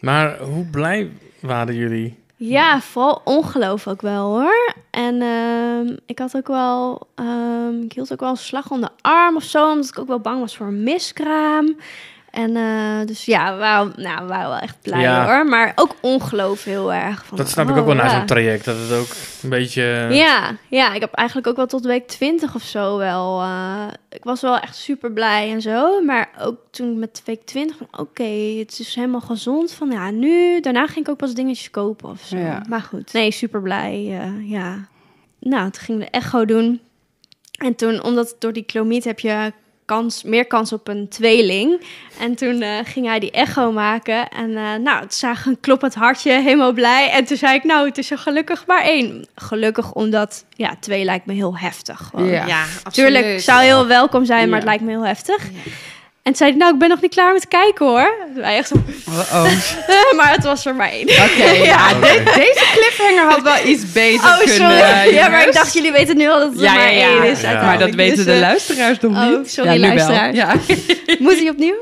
Maar 0.00 0.38
hoe 0.38 0.64
blij 0.64 1.10
waren 1.40 1.74
jullie? 1.74 2.18
Ja, 2.36 2.80
vooral 2.80 3.20
ongeloof 3.24 3.86
ook 3.86 4.02
wel 4.02 4.26
hoor. 4.26 4.74
En 4.90 5.22
ehm, 5.22 5.96
ik 6.06 6.18
had 6.18 6.36
ook 6.36 6.46
wel, 6.46 7.08
ehm, 7.14 7.82
ik 7.82 7.92
hield 7.92 8.12
ook 8.12 8.20
wel 8.20 8.30
een 8.30 8.36
slag 8.36 8.70
om 8.70 8.80
de 8.80 8.90
arm 9.00 9.36
of 9.36 9.42
zo, 9.42 9.70
omdat 9.70 9.88
ik 9.88 9.98
ook 9.98 10.06
wel 10.08 10.20
bang 10.20 10.40
was 10.40 10.56
voor 10.56 10.66
een 10.66 10.82
miskraam. 10.82 11.76
En 12.38 12.56
eh, 12.56 13.06
dus 13.06 13.24
ja, 13.24 13.52
we 13.52 13.58
waren, 13.58 13.92
nou, 13.96 14.20
we 14.22 14.26
waren 14.28 14.48
wel 14.48 14.58
echt 14.58 14.76
blij 14.82 15.00
Ja. 15.00 15.26
hoor. 15.26 15.46
Maar 15.46 15.72
ook 15.74 15.94
ongeloof 16.00 16.64
heel 16.64 16.92
erg. 16.92 17.24
Van, 17.24 17.36
Dat 17.36 17.48
snap 17.48 17.68
ik 17.68 17.72
oh, 17.74 17.78
ook 17.78 17.86
wel 17.86 17.94
na 17.94 18.04
ja. 18.04 18.10
zo'n 18.10 18.26
traject. 18.26 18.64
Dat 18.64 18.76
het 18.78 18.92
ook 18.98 19.08
een 19.42 19.48
beetje... 19.48 19.82
Ja, 20.10 20.56
ja, 20.68 20.94
ik 20.94 21.00
heb 21.00 21.12
eigenlijk 21.12 21.48
ook 21.48 21.56
wel 21.56 21.66
tot 21.66 21.84
week 21.84 22.06
20 22.08 22.54
of 22.54 22.62
zo 22.62 22.96
wel. 22.98 23.40
eh, 23.40 23.86
ik 24.10 24.24
was 24.24 24.40
wel 24.40 24.58
echt 24.58 24.76
super 24.76 25.12
blij 25.12 25.50
en 25.52 25.60
zo. 25.60 26.02
Maar 26.02 26.28
ook 26.40 26.58
toen 26.70 26.98
met 26.98 27.22
week 27.24 27.44
20 27.46 27.76
van 27.76 27.88
oké, 28.00 28.56
het 28.58 28.78
is 28.78 28.94
helemaal 28.94 29.20
gezond. 29.20 29.72
Van 29.72 29.90
ja, 29.90 30.10
nu. 30.10 30.60
Daarna 30.60 30.86
ging 30.86 30.98
ik 31.06 31.08
ook 31.08 31.16
pas 31.18 31.34
dingetjes 31.34 31.70
kopen 31.70 32.10
of 32.10 32.20
zo. 32.24 32.36
Ja. 32.36 32.62
Maar 32.68 32.82
goed, 32.82 33.12
nee, 33.12 33.30
super 33.30 33.62
blij. 33.62 34.18
eh, 34.20 34.50
ja. 34.50 34.88
Nou, 35.40 35.70
toen 35.70 35.82
ging 35.82 35.98
de 36.00 36.10
echo 36.10 36.44
doen. 36.44 36.80
En 37.58 37.74
toen, 37.74 38.02
omdat 38.02 38.36
door 38.38 38.52
die 38.52 38.62
klomiet 38.64 39.04
heb 39.04 39.18
je 39.20 39.52
kans, 39.88 40.22
meer 40.22 40.46
kans 40.46 40.72
op 40.72 40.88
een 40.88 41.08
tweeling. 41.08 41.80
En 42.20 42.34
toen 42.34 42.62
eh, 42.62 42.70
ging 42.84 43.06
hij 43.06 43.18
die 43.18 43.30
echo 43.30 43.72
maken. 43.72 44.28
En 44.28 44.56
eh, 44.56 44.74
nou, 44.74 45.00
het 45.02 45.14
zag 45.14 45.46
een 45.46 45.60
kloppend 45.60 45.94
hartje, 45.94 46.32
helemaal 46.32 46.72
blij. 46.72 47.10
En 47.10 47.24
toen 47.24 47.36
zei 47.36 47.54
ik, 47.54 47.64
nou, 47.64 47.86
het 47.88 47.98
is 47.98 48.10
er 48.10 48.18
gelukkig 48.18 48.66
maar 48.66 48.82
één. 48.82 49.26
Gelukkig 49.34 49.92
omdat, 49.92 50.44
ja, 50.50 50.74
twee 50.80 51.04
lijkt 51.04 51.26
me 51.26 51.32
heel 51.32 51.58
heftig. 51.58 52.10
gewoon. 52.10 52.26
Ja. 52.26 52.46
Ja, 52.46 52.64
Tuurlijk, 52.90 53.16
absoluut. 53.24 53.42
zou 53.42 53.62
heel 53.62 53.86
welkom 53.86 54.24
zijn, 54.24 54.38
maar 54.40 54.48
Ja. 54.48 54.54
het 54.54 54.64
lijkt 54.64 54.82
me 54.82 54.90
heel 54.90 55.06
heftig. 55.06 55.48
En 56.28 56.34
toen 56.34 56.46
zei 56.46 56.50
hij, 56.50 56.58
nou, 56.58 56.72
ik 56.72 56.78
ben 56.78 56.88
nog 56.88 57.00
niet 57.00 57.10
klaar 57.14 57.32
met 57.32 57.48
kijken 57.48 57.86
hoor. 57.86 58.14
Wij 58.34 58.56
echt 58.56 58.68
zo, 58.68 58.74
Oh, 59.32 59.44
maar 60.16 60.30
het 60.32 60.44
was 60.44 60.66
er 60.66 60.74
maar 60.74 60.90
één. 60.90 61.08
Oké, 61.08 61.50
ja, 61.72 61.88
de- 61.88 62.22
deze 62.34 62.64
cliffhanger 62.72 63.24
had 63.30 63.42
wel 63.42 63.66
iets 63.66 63.92
beter 63.92 64.28
Oh, 64.28 64.36
kunnen. 64.38 64.54
sorry. 64.54 65.14
ja, 65.14 65.28
maar 65.28 65.46
ik 65.46 65.52
dacht, 65.52 65.72
jullie 65.72 65.92
weten 65.92 66.16
nu 66.16 66.28
al 66.28 66.38
dat 66.38 66.50
het 66.52 66.60
Ja, 66.60 66.72
er 66.72 66.78
maar 66.78 66.92
ja, 66.94 67.08
één 67.08 67.22
is. 67.22 67.40
Ja. 67.40 67.62
Maar 67.64 67.78
dat 67.78 67.94
weten 67.94 68.16
Dus, 68.16 68.24
de 68.24 68.32
eh, 68.32 68.40
luisteraars 68.40 69.00
nog 69.00 69.12
oh, 69.12 69.38
niet. 69.38 69.50
sorry, 69.50 69.80
luisteraars. 69.80 70.36
Ja. 70.36 70.54
Moet 71.18 71.38
hij 71.38 71.48
opnieuw? 71.48 71.76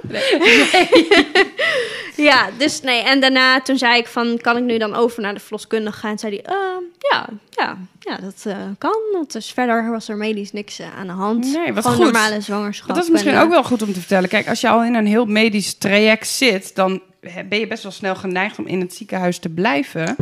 ja, 2.16 2.48
dus 2.58 2.80
nee. 2.80 3.02
En 3.02 3.20
daarna 3.20 3.60
toen 3.60 3.78
zei 3.78 3.98
ik 3.98 4.06
van, 4.06 4.38
kan 4.40 4.56
ik 4.56 4.62
nu 4.62 4.78
dan 4.78 4.94
over 4.94 5.22
naar 5.22 5.34
de 5.34 5.40
verloskundige? 5.40 6.06
En 6.08 6.18
zei 6.18 6.34
hij, 6.42 6.54
ehm, 6.54 6.82
ja, 7.10 7.26
ja, 7.50 7.76
ja, 8.00 8.16
dat 8.16 8.34
eh, 8.44 8.56
kan. 8.78 8.96
Want 9.12 9.32
dus 9.32 9.50
verder 9.54 9.90
was 9.90 10.08
er 10.08 10.16
medisch 10.16 10.52
niks 10.52 10.78
eh, 10.78 10.86
aan 10.98 11.06
de 11.06 11.12
hand. 11.12 11.44
Nee, 11.44 11.72
wat 11.72 11.82
Gewoon 11.86 11.96
goed. 12.04 12.12
normale 12.12 12.40
zwangerschap. 12.40 12.94
Dat 12.94 13.04
is 13.04 13.10
misschien 13.10 13.32
En, 13.34 13.40
ook 13.42 13.50
wel 13.50 13.62
goed 13.64 13.82
om 13.82 13.92
te 13.92 13.98
vertellen. 14.00 14.28
Kijk, 14.36 14.48
als 14.48 14.60
je 14.60 14.68
al 14.68 14.84
in 14.84 14.94
een 14.94 15.06
heel 15.06 15.26
medisch 15.26 15.74
traject 15.74 16.28
zit, 16.28 16.74
dan 16.74 17.00
ben 17.48 17.58
je 17.58 17.66
best 17.66 17.82
wel 17.82 17.92
snel 17.92 18.14
geneigd 18.14 18.58
om 18.58 18.66
in 18.66 18.80
het 18.80 18.94
ziekenhuis 18.94 19.38
te 19.38 19.48
blijven. 19.48 20.16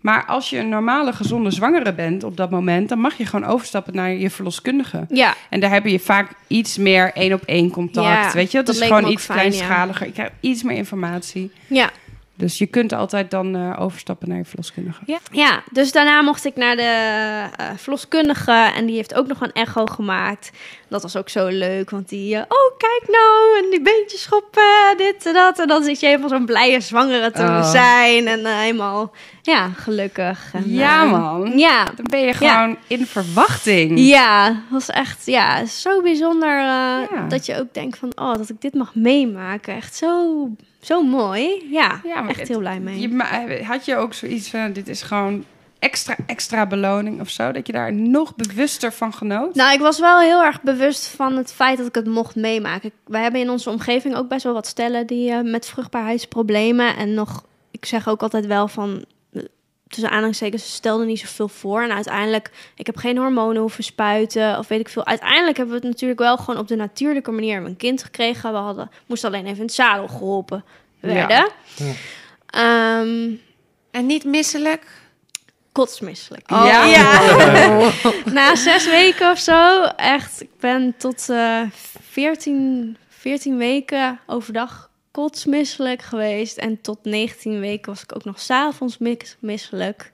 Maar 0.00 0.24
als 0.26 0.50
je 0.50 0.58
een 0.58 0.68
normale, 0.68 1.12
gezonde 1.12 1.50
zwangere 1.50 1.94
bent 1.94 2.24
op 2.24 2.36
dat 2.36 2.50
moment, 2.50 2.88
dan 2.88 2.98
mag 2.98 3.16
je 3.16 3.26
gewoon 3.26 3.50
overstappen 3.50 3.94
naar 3.94 4.12
je 4.12 4.30
verloskundige. 4.30 5.06
Ja, 5.08 5.34
En 5.48 5.60
daar 5.60 5.70
heb 5.70 5.86
je 5.86 5.98
vaak 5.98 6.32
iets 6.46 6.76
meer 6.76 7.12
één 7.14 7.32
op 7.32 7.42
één 7.42 7.70
contact. 7.70 8.06
Ja, 8.06 8.32
weet 8.32 8.50
je, 8.50 8.62
dat 8.62 8.74
is 8.74 8.80
gewoon 8.80 9.08
iets 9.10 9.24
fijn, 9.24 9.38
kleinschaliger. 9.38 10.06
Je 10.06 10.12
krijgt 10.12 10.32
iets 10.40 10.62
meer 10.62 10.76
informatie. 10.76 11.50
ja. 11.66 11.90
Dus 12.42 12.58
je 12.58 12.66
kunt 12.66 12.92
altijd 12.92 13.30
dan 13.30 13.56
eh, 13.56 13.80
overstappen 13.80 14.28
naar 14.28 14.38
je 14.38 14.44
verloskundige. 14.44 15.00
Ja. 15.06 15.18
ja, 15.32 15.62
dus 15.70 15.92
daarna 15.92 16.22
mocht 16.22 16.44
ik 16.44 16.56
naar 16.56 16.76
de 16.76 16.82
eh, 17.56 17.66
verloskundige 17.76 18.52
en 18.76 18.86
die 18.86 18.96
heeft 18.96 19.14
ook 19.14 19.26
nog 19.26 19.40
een 19.40 19.52
echo 19.52 19.86
gemaakt. 19.86 20.50
Dat 20.88 21.02
was 21.02 21.16
ook 21.16 21.28
zo 21.28 21.46
leuk, 21.46 21.90
want 21.90 22.08
die, 22.08 22.34
eh, 22.36 22.42
oh 22.48 22.78
kijk 22.78 23.02
nou, 23.06 23.64
en 23.64 23.70
die 23.70 23.80
beentjes 23.82 24.22
schoppen, 24.22 24.94
dit 24.96 25.26
en 25.26 25.32
dat. 25.34 25.58
En 25.58 25.66
dan 25.66 25.82
zit 25.84 26.00
je 26.00 26.06
helemaal 26.06 26.28
zo'n 26.28 26.46
blije 26.46 26.80
zwangere 26.80 27.30
te 27.30 27.42
Oh. 27.42 27.70
zijn 27.70 28.26
en 28.26 28.46
helemaal, 28.46 29.12
ja, 29.42 29.68
gelukkig. 29.68 30.50
En, 30.52 30.70
Ja, 30.70 31.04
man. 31.04 31.58
Ja, 31.58 31.84
Dan 31.84 32.06
ben 32.10 32.20
je 32.20 32.32
gewoon 32.32 32.76
in 32.86 33.06
verwachting. 33.06 33.98
ja, 33.98 34.46
het 34.46 34.70
was 34.70 34.90
echt 34.90 35.26
ja, 35.26 35.66
zo 35.66 36.02
bijzonder 36.02 36.50
Ja. 36.60 37.26
dat 37.28 37.46
je 37.46 37.58
ook 37.60 37.74
denkt 37.74 37.98
van, 37.98 38.12
oh, 38.14 38.34
dat 38.34 38.48
ik 38.48 38.60
dit 38.60 38.74
mag 38.74 38.94
meemaken. 38.94 39.74
Echt 39.74 39.94
zo, 39.96 40.48
zo 40.82 41.02
mooi. 41.02 41.66
Ja, 41.70 42.00
Ja, 42.04 42.28
echt 42.28 42.38
het- 42.38 42.48
heel 42.48 42.58
blij 42.58 42.80
mee. 42.80 43.00
Je, 43.00 43.64
had 43.64 43.84
je 43.84 43.96
ook 43.96 44.14
zoiets 44.14 44.50
van, 44.50 44.72
dit 44.72 44.88
is 44.88 45.02
gewoon 45.02 45.44
extra, 45.78 46.16
extra 46.26 46.66
beloning 46.66 47.20
of 47.20 47.28
zo? 47.28 47.52
Dat 47.52 47.66
je 47.66 47.72
daar 47.72 47.92
nog 47.92 48.34
bewuster 48.36 48.92
van 48.92 49.12
genoot? 49.14 49.54
Nou, 49.54 49.72
ik 49.72 49.80
was 49.80 49.98
wel 50.00 50.18
heel 50.20 50.42
erg 50.42 50.62
bewust 50.62 51.06
van 51.06 51.36
het 51.36 51.52
feit 51.52 51.78
dat 51.78 51.86
ik 51.86 51.94
het 51.94 52.06
mocht 52.06 52.34
meemaken. 52.36 52.90
Wij 53.06 53.22
hebben 53.22 53.40
in 53.40 53.50
onze 53.50 53.70
omgeving 53.70 54.16
ook 54.16 54.28
best 54.28 54.44
wel 54.44 54.52
wat 54.52 54.66
stellen 54.66 55.06
die 55.06 55.30
eh, 55.30 55.40
met 55.40 55.66
vruchtbaarheidsproblemen 55.66 56.96
en 56.96 57.14
nog, 57.14 57.44
ik 57.70 57.84
zeg 57.84 58.08
ook 58.08 58.22
altijd 58.22 58.46
wel 58.46 58.68
van, 58.68 59.04
tussen 59.92 60.10
aanhalingstekens, 60.10 60.62
ze 60.64 60.70
stelden 60.70 61.06
niet 61.06 61.18
zoveel 61.20 61.48
voor. 61.48 61.82
En 61.82 61.92
uiteindelijk, 61.92 62.50
ik 62.76 62.86
heb 62.86 62.96
geen 62.96 63.16
hormonen 63.18 63.60
hoeven 63.60 63.84
spuiten 63.84 64.58
of 64.58 64.68
weet 64.68 64.80
ik 64.80 64.88
veel. 64.88 65.06
Uiteindelijk 65.06 65.56
hebben 65.56 65.74
we 65.74 65.80
het 65.80 65.90
natuurlijk 65.90 66.20
wel 66.20 66.36
gewoon 66.36 66.60
op 66.60 66.68
de 66.68 66.76
natuurlijke 66.76 67.30
manier 67.30 67.64
een 67.64 67.76
kind 67.76 68.02
gekregen. 68.02 68.52
We 68.52 68.58
hadden, 68.58 68.90
moesten 69.06 69.28
alleen 69.28 69.44
even 69.44 69.56
in 69.56 69.62
het 69.64 69.72
zadel 69.74 70.08
geholpen 70.08 70.64
werden. 71.00 71.48
Ja. 71.76 71.92
Ehm, 72.46 73.30
En 73.90 74.06
niet 74.06 74.24
misselijk? 74.24 74.86
kotsmisselijk. 75.72 76.50
Oh. 76.50 76.64
Ja? 76.66 76.84
Ja. 76.84 77.90
Na 78.32 78.56
zes 78.56 78.86
weken 78.86 79.30
of 79.30 79.38
zo, 79.38 79.82
echt, 79.96 80.42
ik 80.42 80.50
ben 80.60 80.94
tot 80.98 81.28
eh 81.28 81.60
14, 82.10 82.96
14 83.08 83.56
weken 83.56 84.20
overdag 84.26 84.90
kotsmisselijk 85.12 86.02
geweest. 86.02 86.56
En 86.56 86.80
tot 86.80 86.98
19 87.02 87.60
weken 87.60 87.92
was 87.92 88.02
ik 88.02 88.14
ook 88.14 88.24
nog 88.24 88.40
s'avonds 88.40 88.98
mis- 88.98 89.36
misselijk. 89.40 90.12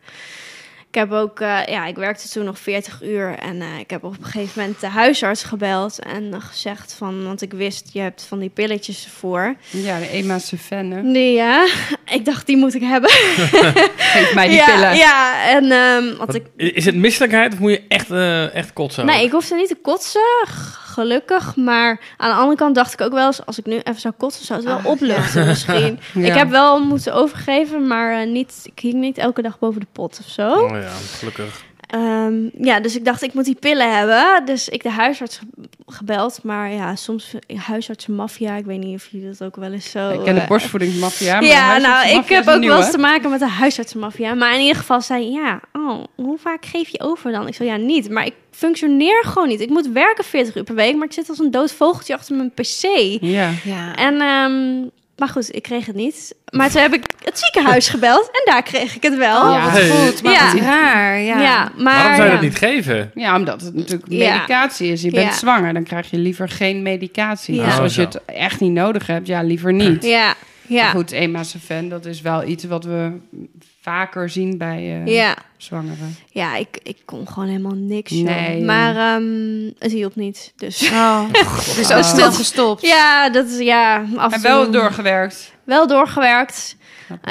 Ik 0.88 0.94
heb 0.94 1.12
ook, 1.12 1.40
eh, 1.40 1.60
ja, 1.66 1.86
ik 1.86 1.96
werkte 1.96 2.28
toen 2.28 2.44
nog 2.44 2.58
40 2.58 3.02
uur 3.02 3.38
en 3.38 3.60
eh, 3.62 3.78
ik 3.78 3.90
heb 3.90 4.04
op 4.04 4.16
een 4.18 4.24
gegeven 4.24 4.60
moment 4.60 4.80
de 4.80 4.86
huisarts 4.88 5.42
gebeld 5.42 5.98
en 5.98 6.42
gezegd 6.42 6.92
van, 6.92 7.24
want 7.24 7.42
ik 7.42 7.52
wist, 7.52 7.90
je 7.92 8.00
hebt 8.00 8.22
van 8.28 8.38
die 8.38 8.48
pilletjes 8.48 9.04
ervoor. 9.04 9.54
Ja, 9.70 9.98
de 9.98 10.08
Ema 10.08 10.38
Sufenne. 10.38 11.02
Nee, 11.02 11.32
ja, 11.32 11.68
ik 12.04 12.24
dacht, 12.24 12.46
die 12.46 12.56
moet 12.56 12.74
ik 12.74 12.82
hebben. 12.82 13.10
Geef 14.14 14.34
mij 14.34 14.48
die 14.48 14.56
ja, 14.56 14.64
pillen. 14.74 14.96
Ja, 14.96 15.48
en 15.48 15.70
ehm 15.70 16.04
want 16.16 16.32
Wat- 16.32 16.34
ik, 16.34 16.46
Is 16.74 16.84
het 16.84 16.94
misselijkheid 16.94 17.52
of 17.52 17.58
moet 17.58 17.70
je 17.70 17.82
echt, 17.88 18.10
eh, 18.10 18.54
echt 18.54 18.72
kotsen? 18.72 19.06
Nee, 19.06 19.24
ik 19.24 19.30
hoefde 19.30 19.54
niet 19.54 19.68
te 19.68 19.74
kotsen, 19.82 20.20
gelukkig. 20.98 21.56
Maar 21.56 22.00
aan 22.16 22.30
de 22.30 22.36
andere 22.36 22.56
kant 22.56 22.74
dacht 22.74 22.92
ik 22.92 23.00
ook 23.00 23.12
wel 23.12 23.26
eens... 23.26 23.46
als 23.46 23.58
ik 23.58 23.66
nu 23.66 23.76
even 23.78 24.00
zou 24.00 24.14
kotsen, 24.16 24.44
zou 24.44 24.58
het 24.58 24.68
wel 24.68 24.78
Ah, 24.78 24.86
opluchten 24.86 25.46
misschien. 25.52 26.00
Ja. 26.14 26.26
Ik 26.26 26.34
heb 26.34 26.50
wel 26.50 26.80
moeten 26.84 27.14
overgeven, 27.14 27.86
maar 27.86 28.20
eh, 28.20 28.26
niet, 28.28 28.60
ik 28.64 28.78
hing 28.78 28.94
niet 28.94 29.18
elke 29.18 29.42
dag 29.42 29.58
boven 29.58 29.80
de 29.80 29.86
pot 29.92 30.18
of 30.24 30.30
zo. 30.30 30.50
Oh 30.52 30.70
ja, 30.70 30.90
gelukkig. 31.18 31.66
Ehm, 31.88 32.34
ja, 32.60 32.80
dus 32.80 32.96
ik 32.96 33.04
dacht, 33.04 33.22
ik 33.22 33.34
moet 33.34 33.44
die 33.44 33.54
pillen 33.54 33.96
hebben. 33.96 34.46
Dus 34.46 34.68
ik 34.68 34.82
de 34.82 34.90
huisarts 34.90 35.36
ge- 35.38 35.68
gebeld. 35.86 36.40
Maar 36.42 36.72
ja, 36.72 36.96
soms 36.96 37.34
huisartsenmafia. 37.56 38.54
Ik 38.56 38.64
weet 38.64 38.78
niet 38.78 38.94
of 38.94 39.06
jullie 39.10 39.26
dat 39.28 39.42
ook 39.42 39.56
wel 39.56 39.72
eens 39.72 39.90
zo... 39.90 40.10
Ik 40.10 40.20
ken 40.24 40.34
de 40.34 40.40
eh, 40.40 40.48
borstvoedingsmafia. 40.48 41.32
maar 41.32 41.40
de 41.40 41.46
ja, 41.46 41.76
nou, 41.76 42.08
ik 42.18 42.28
heb 42.28 42.48
ook 42.48 42.64
wel 42.64 42.76
eens 42.76 42.90
te 42.90 42.98
maken 42.98 43.30
met 43.30 43.40
de 43.40 43.48
huisartsenmafia. 43.48 44.34
Maar 44.34 44.54
in 44.54 44.60
ieder 44.60 44.76
geval 44.76 45.00
zei 45.00 45.22
hij, 45.22 45.42
ja, 45.42 45.60
oh, 45.72 46.04
hoe 46.14 46.38
vaak 46.38 46.66
geef 46.66 46.88
je 46.88 47.00
over 47.00 47.32
dan? 47.32 47.46
Ik 47.46 47.54
zei, 47.54 47.68
ja, 47.68 47.76
niet. 47.76 48.10
Maar 48.10 48.26
ik 48.26 48.34
functioneer 48.50 49.24
gewoon 49.24 49.48
niet. 49.48 49.60
Ik 49.60 49.68
moet 49.68 49.88
werken 49.88 50.24
40 50.24 50.56
uur 50.56 50.64
per 50.64 50.74
week, 50.74 50.96
maar 50.96 51.06
ik 51.06 51.12
zit 51.12 51.28
als 51.28 51.38
een 51.38 51.50
dood 51.50 51.72
vogeltje 51.72 52.14
achter 52.14 52.36
mijn 52.36 52.50
pc. 52.54 52.82
Ja. 53.20 53.50
Ja. 53.64 53.94
En, 53.94 54.20
ehm, 54.20 54.86
maar 55.18 55.28
goed, 55.28 55.54
ik 55.54 55.62
kreeg 55.62 55.86
het 55.86 55.96
niet. 55.96 56.34
Maar 56.50 56.70
toen 56.70 56.80
heb 56.82 56.94
ik 56.94 57.04
het 57.24 57.38
ziekenhuis 57.38 57.88
gebeld 57.88 58.26
en 58.32 58.52
daar 58.52 58.62
kreeg 58.62 58.96
ik 58.96 59.02
het 59.02 59.16
wel. 59.16 59.42
Oh, 59.42 59.50
Ja. 59.52 59.70
Hey. 59.70 59.88
goed. 59.90 60.22
Maar 60.22 60.32
Ja. 60.32 60.52
wat 60.52 60.62
raar. 60.62 61.18
Ja. 61.20 61.40
Ja, 61.40 61.72
maar... 61.76 61.94
Waarom 61.94 62.14
zou 62.14 62.22
je 62.28 62.34
ja. 62.34 62.40
dat 62.40 62.40
niet 62.40 62.56
geven? 62.58 63.10
ja, 63.14 63.36
omdat 63.36 63.60
het 63.60 63.74
natuurlijk 63.74 64.08
medicatie 64.08 64.92
is. 64.92 65.02
Je 65.02 65.10
bent 65.10 65.26
Ja. 65.32 65.36
zwanger, 65.38 65.72
dan 65.74 65.82
krijg 65.82 66.10
je 66.10 66.16
liever 66.18 66.48
geen 66.48 66.82
medicatie. 66.82 67.54
Ja. 67.54 67.64
Dus 67.64 67.74
Oh, 67.74 67.80
als 67.80 67.94
je 67.94 68.00
het 68.00 68.24
echt 68.24 68.60
niet 68.60 68.72
nodig 68.72 69.06
hebt, 69.06 69.26
ja, 69.26 69.42
liever 69.42 69.72
niet. 69.72 70.04
Ja, 70.04 70.24
Maar 70.26 70.36
ja, 70.78 70.90
goed, 70.90 71.10
Ema 71.10 71.42
Sufenne, 71.42 71.88
dat 71.88 72.06
is 72.06 72.20
wel 72.20 72.44
iets 72.44 72.64
wat 72.64 72.84
we 72.84 73.12
vaker 73.80 74.28
zien 74.28 74.58
bij 74.58 74.76
eh, 75.04 75.06
ja. 75.14 75.36
zwangeren. 75.56 76.16
Ja, 76.30 76.56
ik, 76.56 76.80
ik 76.82 76.96
kon 77.04 77.28
gewoon 77.28 77.48
helemaal 77.48 77.74
niks. 77.76 78.10
Nee. 78.10 78.64
Maar 78.64 78.96
ehm, 78.96 79.70
het 79.78 79.92
hielp 79.92 80.14
niet, 80.16 80.52
dus... 80.56 80.90
Oh. 80.92 81.22
Dus 81.76 81.90
ook 81.92 81.98
Oh. 81.98 82.04
snel 82.04 82.32
gestopt. 82.32 82.82
Ja, 82.82 83.30
dat 83.30 83.46
is 83.48 83.58
ja. 83.58 84.04
Af 84.16 84.32
en 84.32 84.42
wel 84.42 84.70
doorgewerkt. 84.70 85.52
wel 85.64 85.86
doorgewerkt. 85.86 86.76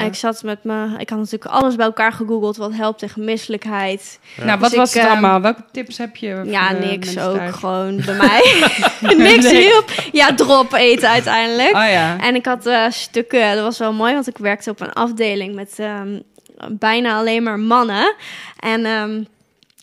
Ik 0.06 0.14
zat 0.14 0.42
met 0.42 0.64
me, 0.64 0.94
ik 0.98 1.08
had 1.10 1.18
natuurlijk 1.18 1.50
alles 1.50 1.74
bij 1.76 1.84
elkaar 1.86 2.12
gegoogeld 2.12 2.56
wat 2.56 2.74
helpt 2.74 2.98
tegen 2.98 3.24
misselijkheid. 3.24 4.18
Nou, 4.44 4.58
wat 4.58 4.68
Dus 4.70 4.78
was 4.78 4.88
ik, 4.88 4.94
het 4.94 5.02
ehm, 5.04 5.12
allemaal? 5.12 5.40
Welke 5.40 5.64
tips 5.72 5.98
heb 5.98 6.16
je? 6.16 6.34
voor 6.36 6.46
Ja, 6.46 6.72
niks 6.72 7.18
ook 7.18 7.36
thuis? 7.36 7.54
gewoon 7.54 7.96
bij 8.06 8.14
mij. 8.16 8.70
niks 9.30 9.50
hielp. 9.50 9.90
Ja, 10.12 10.34
drop 10.34 10.72
eten 10.72 11.08
uiteindelijk. 11.08 11.74
Oh 11.76 11.88
ja. 11.90 12.18
En 12.20 12.34
ik 12.34 12.46
had 12.46 12.66
eh, 12.66 12.84
stukken, 12.90 13.54
dat 13.54 13.64
was 13.64 13.78
wel 13.78 13.92
mooi, 13.92 14.12
want 14.14 14.26
ik 14.28 14.38
werkte 14.38 14.70
op 14.70 14.80
een 14.80 14.92
afdeling 14.92 15.54
met 15.54 15.74
ehm, 15.76 16.18
bijna 16.70 17.16
alleen 17.18 17.42
maar 17.42 17.58
mannen. 17.58 18.14
En 18.58 18.84
ehm, 18.84 19.22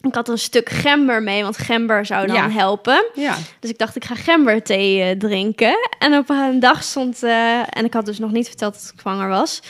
ik 0.02 0.16
had 0.16 0.30
een 0.30 0.38
stuk 0.38 0.70
gember 0.70 1.24
mee, 1.24 1.44
want 1.44 1.58
gember 1.58 2.06
zou 2.06 2.28
dan 2.28 2.36
Ja. 2.36 2.50
helpen. 2.50 3.06
Ja. 3.14 3.36
Dus 3.60 3.70
ik 3.70 3.78
dacht, 3.78 3.96
ik 3.96 4.06
ga 4.06 4.16
gemberthee 4.16 5.02
eh, 5.02 5.18
drinken. 5.18 5.76
En 6.00 6.18
op 6.18 6.30
een 6.30 6.60
dag 6.60 6.84
stond, 6.84 7.24
eh, 7.24 7.60
en 7.78 7.86
ik 7.86 7.94
had 7.94 8.06
dus 8.06 8.20
nog 8.20 8.32
niet 8.32 8.48
verteld 8.48 8.74
dat 8.74 8.92
ik 8.94 9.00
zwanger 9.00 9.28
was. 9.30 9.62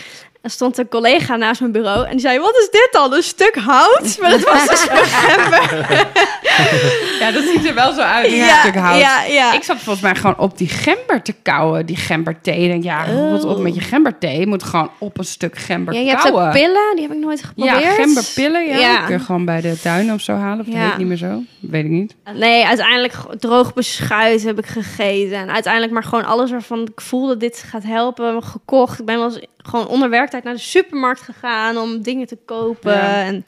Er 0.46 0.52
stond 0.52 0.78
een 0.78 0.88
collega 0.88 1.36
naast 1.36 1.60
mijn 1.60 1.72
bureau 1.72 2.06
en 2.06 2.12
die 2.12 2.20
zei: 2.20 2.40
Wat 2.40 2.56
is 2.58 2.70
dit 2.72 2.88
dan? 2.92 3.14
Een 3.14 3.24
stuk 3.24 3.56
hout? 3.56 4.18
Maar 4.22 4.30
dat 4.30 4.44
was 4.44 4.68
dus 4.68 4.86
gember. 4.90 5.88
ja, 7.22 7.32
dat 7.32 7.44
ziet 7.44 7.66
er 7.66 7.74
wel 7.74 7.94
zo 7.94 8.02
uit. 8.02 8.32
Een 8.32 8.48
stuk 8.60 8.76
hout. 8.76 9.00
ja, 9.00 9.24
ja. 9.24 9.54
Ik 9.54 9.64
zat 9.64 9.78
volgens 9.78 10.04
mij 10.06 10.16
gewoon 10.16 10.38
op 10.38 10.58
die 10.58 10.68
gember 10.68 11.22
te 11.22 11.34
kauwen, 11.42 11.86
die 11.86 11.96
gemberthee. 11.96 12.60
Ik 12.64 12.70
denk, 12.72 12.84
ja, 12.84 13.06
wat 13.32 13.44
op 13.46 13.60
met 13.60 13.76
je 13.76 13.82
gemberthee. 13.82 14.40
Je 14.40 14.48
moet 14.48 14.64
gewoon 14.64 14.90
op 14.98 15.18
een 15.18 15.24
stuk 15.26 15.58
gember 15.58 15.94
Ja, 15.94 16.00
je 16.00 16.10
hebt 16.10 16.22
kauwen. 16.22 16.46
ook 16.48 16.52
pillen, 16.54 16.96
die 16.96 17.08
heb 17.08 17.16
ik 17.18 17.24
nooit 17.24 17.44
geprobeerd. 17.44 17.82
Ja, 17.84 17.92
gemberpillen, 17.92 18.68
ja. 18.68 18.78
Ja. 18.78 19.06
Kun 19.06 19.14
je 19.18 19.24
gewoon 19.24 19.46
bij 19.46 19.62
de 19.62 19.80
tuin 19.80 20.14
of 20.14 20.22
zo 20.22 20.34
halen. 20.34 20.60
Of 20.60 20.66
dat 20.66 20.76
Ja. 20.76 20.88
heet 20.90 20.98
niet 20.98 21.08
meer 21.08 21.18
zo. 21.18 21.42
Weet 21.60 21.84
ik 21.86 21.92
niet. 21.92 22.16
Nee, 22.34 22.66
uiteindelijk 22.66 23.14
droog 23.40 23.74
beschuit 23.74 24.44
heb 24.44 24.58
ik 24.60 24.66
gegeten. 24.66 25.38
En 25.38 25.52
uiteindelijk 25.52 25.94
maar 25.94 26.04
gewoon 26.04 26.26
alles 26.26 26.52
waarvan 26.52 26.82
ik 26.82 27.02
voelde 27.02 27.38
dit 27.38 27.64
gaat 27.70 27.84
helpen, 27.84 28.44
gekocht. 28.44 29.00
Ik 29.00 29.06
ben 29.06 29.16
wel 29.18 29.26
eens 29.26 29.40
gewoon 29.66 29.88
onder 29.88 30.10
werktijd 30.10 30.44
naar 30.44 30.54
de 30.54 30.60
supermarkt 30.60 31.22
gegaan 31.22 31.78
om 31.78 32.02
dingen 32.02 32.28
te 32.28 32.38
kopen. 32.46 32.94
Ja. 32.94 33.24
En 33.24 33.46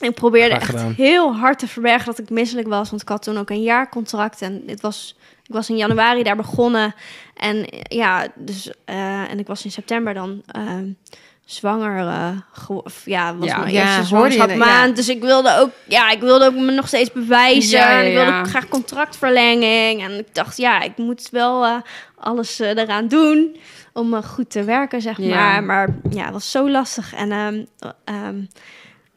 ik 0.00 0.14
probeerde 0.14 0.54
Graag 0.54 0.60
echt 0.60 0.70
gedaan. 0.70 0.92
heel 0.96 1.34
hard 1.34 1.58
te 1.58 1.68
verbergen 1.68 2.06
dat 2.06 2.18
ik 2.18 2.30
misselijk 2.30 2.68
was. 2.68 2.90
Want 2.90 3.02
ik 3.02 3.08
had 3.08 3.22
toen 3.22 3.38
ook 3.38 3.50
een 3.50 3.62
jaarcontract. 3.62 4.42
En 4.42 4.62
dit 4.66 4.80
was, 4.80 5.16
ik 5.46 5.54
was 5.54 5.70
in 5.70 5.76
januari 5.76 6.22
daar 6.22 6.36
begonnen. 6.36 6.94
En 7.36 7.66
ja, 7.88 8.26
dus, 8.34 8.70
eh, 8.84 9.30
en 9.30 9.38
ik 9.38 9.46
was 9.46 9.64
in 9.64 9.70
september 9.70 10.14
dan 10.14 10.42
ehm, 10.46 10.86
zwanger. 11.44 12.34
of 12.68 13.02
ja, 13.04 13.36
was 13.36 13.48
Ja. 13.48 13.58
mijn 13.58 13.72
Ja, 13.72 13.86
eerste 13.86 14.04
zwangerschapmaand. 14.04 14.88
ja. 14.88 14.94
Dus 14.94 15.08
ik 15.08 15.20
wilde 15.22 15.56
ook, 15.58 15.70
ja, 15.84 16.10
ik 16.10 16.20
wilde 16.20 16.44
ook 16.44 16.54
me 16.54 16.70
nog 16.72 16.86
steeds 16.88 17.12
bewijzen. 17.12 18.06
Ik 18.06 18.14
wilde 18.14 18.38
ook 18.38 18.48
graag 18.48 18.68
contractverlenging. 18.68 20.02
En 20.02 20.18
ik 20.18 20.34
dacht, 20.34 20.56
ja, 20.56 20.82
ik 20.82 20.96
moet 20.96 21.28
wel 21.30 21.64
eh, 21.64 21.76
alles 22.20 22.60
eh, 22.60 22.68
eraan 22.68 23.08
doen 23.08 23.56
om 23.92 24.14
eh, 24.14 24.22
goed 24.22 24.50
te 24.50 24.64
werken, 24.64 25.02
zeg 25.02 25.18
Ja. 25.18 25.36
maar. 25.36 25.64
Maar 25.64 25.88
ja, 26.10 26.24
het 26.24 26.32
was 26.32 26.50
zo 26.50 26.70
lastig. 26.70 27.14
En 27.14 27.30
ehm, 28.04 28.42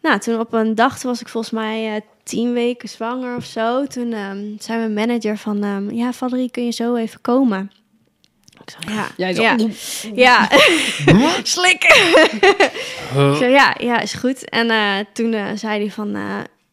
nou, 0.01 0.19
toen 0.19 0.39
op 0.39 0.53
een 0.53 0.75
dag, 0.75 0.99
toen 0.99 1.09
was 1.11 1.21
ik 1.21 1.27
volgens 1.27 1.53
mij 1.53 1.95
eh, 1.95 2.01
tien 2.23 2.53
weken 2.53 2.89
zwanger 2.89 3.35
of 3.35 3.43
zo. 3.45 3.85
Toen 3.85 4.13
ehm, 4.13 4.43
zei 4.59 4.79
mijn 4.79 4.93
manager 4.93 5.37
van, 5.37 5.89
ja, 5.91 6.13
Valerie, 6.13 6.51
kun 6.51 6.65
je 6.65 6.71
zo 6.71 6.95
even 6.95 7.21
komen? 7.21 7.71
Zei, 8.65 8.95
ja, 8.95 9.07
Jij 9.17 9.33
zo, 9.33 9.41
ja, 9.41 9.55
ja. 10.13 10.47
zei, 13.35 13.51
ja, 13.51 13.75
ja, 13.79 13.99
is 14.01 14.13
goed. 14.13 14.49
En 14.49 14.67
toen 15.13 15.35
zei 15.57 15.79
hij 15.79 15.91
van, 15.91 16.17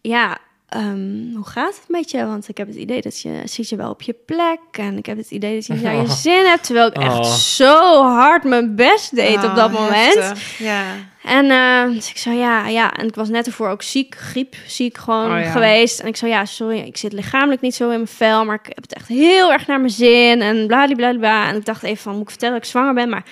ja, 0.00 0.38
ehm, 0.70 1.34
hoe 1.34 1.46
gaat 1.46 1.74
het 1.74 1.84
met 1.88 2.10
je? 2.10 2.26
Want 2.26 2.48
ik 2.48 2.56
heb 2.56 2.66
het 2.66 2.76
idee 2.76 3.00
dat 3.00 3.20
je 3.20 3.40
ziet 3.44 3.68
je 3.68 3.76
wel 3.76 3.90
op 3.90 4.02
je 4.02 4.14
plek. 4.26 4.58
En 4.72 4.96
ik 4.98 5.06
heb 5.06 5.16
het 5.16 5.30
idee 5.30 5.54
dat 5.54 5.66
je 5.66 5.72
niet 5.72 5.82
naar 5.82 5.94
je 5.96 6.08
zin 6.26 6.44
hebt. 6.44 6.64
Terwijl 6.64 6.86
ik 6.86 6.96
echt 6.96 7.18
Oh. 7.18 7.32
zo 7.32 8.02
hard 8.02 8.44
mijn 8.44 8.74
best 8.74 9.14
deed 9.14 9.36
op 9.44 9.54
dat 9.54 9.72
Oh, 9.72 9.80
moment. 9.80 10.14
heftig. 10.14 10.58
Ja. 10.58 10.82
En 11.22 11.50
eh, 11.50 11.94
dus 11.94 12.10
ik 12.10 12.16
zei, 12.16 12.36
ja, 12.36 12.66
ja. 12.66 12.92
En 12.92 13.06
ik 13.06 13.14
was 13.14 13.28
net 13.28 13.46
ervoor 13.46 13.68
ook 13.68 13.82
ziek, 13.82 14.14
griepziek 14.14 14.98
gewoon 14.98 15.32
Oh, 15.36 15.40
ja. 15.44 15.50
geweest. 15.50 16.00
En 16.00 16.06
ik 16.06 16.16
zei, 16.16 16.30
ja, 16.30 16.44
sorry, 16.44 16.78
ik 16.78 16.96
zit 16.96 17.12
lichamelijk 17.12 17.60
niet 17.60 17.74
zo 17.74 17.84
in 17.84 17.90
mijn 17.94 18.06
vel. 18.06 18.44
Maar 18.44 18.58
ik 18.62 18.66
heb 18.66 18.82
het 18.82 18.94
echt 18.94 19.08
heel 19.08 19.52
erg 19.52 19.66
naar 19.66 19.78
mijn 19.78 19.92
zin. 19.92 20.40
En 20.42 20.66
bladibladibla. 20.66 21.48
En 21.48 21.56
ik 21.56 21.64
dacht 21.64 21.82
even 21.82 22.02
van, 22.02 22.12
moet 22.12 22.22
ik 22.22 22.30
vertellen 22.30 22.54
dat 22.54 22.64
ik 22.64 22.70
zwanger 22.70 22.94
ben? 22.94 23.08
Maar 23.08 23.24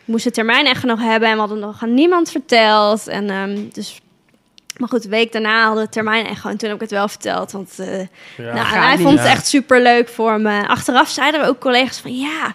ik 0.00 0.08
moest 0.08 0.24
de 0.24 0.30
termijn 0.30 0.66
echt 0.66 0.84
nog 0.84 1.00
hebben. 1.00 1.28
En 1.28 1.34
we 1.34 1.40
hadden 1.40 1.58
nog 1.58 1.82
aan 1.82 1.94
niemand 1.94 2.30
verteld. 2.30 3.08
En 3.08 3.30
ehm, 3.30 3.58
dus... 3.72 4.00
Maar 4.76 4.88
goed, 4.88 5.04
een 5.04 5.10
week 5.10 5.32
daarna 5.32 5.64
hadden 5.66 5.84
we 5.84 5.90
termijn. 5.90 6.26
En 6.26 6.36
toen 6.42 6.68
heb 6.68 6.74
ik 6.74 6.80
het 6.80 6.90
wel 6.90 7.08
verteld. 7.08 7.52
Want 7.52 7.78
eh, 7.78 7.98
Ja. 8.36 8.52
nou, 8.54 8.66
hij 8.66 8.90
niet. 8.96 9.00
vond 9.04 9.18
het 9.18 9.26
Ja. 9.26 9.32
echt 9.32 9.46
super 9.46 9.82
leuk 9.82 10.08
voor 10.08 10.40
me. 10.40 10.68
Achteraf 10.68 11.08
zeiden 11.08 11.40
we 11.40 11.46
ook 11.46 11.58
collega's 11.60 11.98
van 12.00 12.16
ja. 12.18 12.54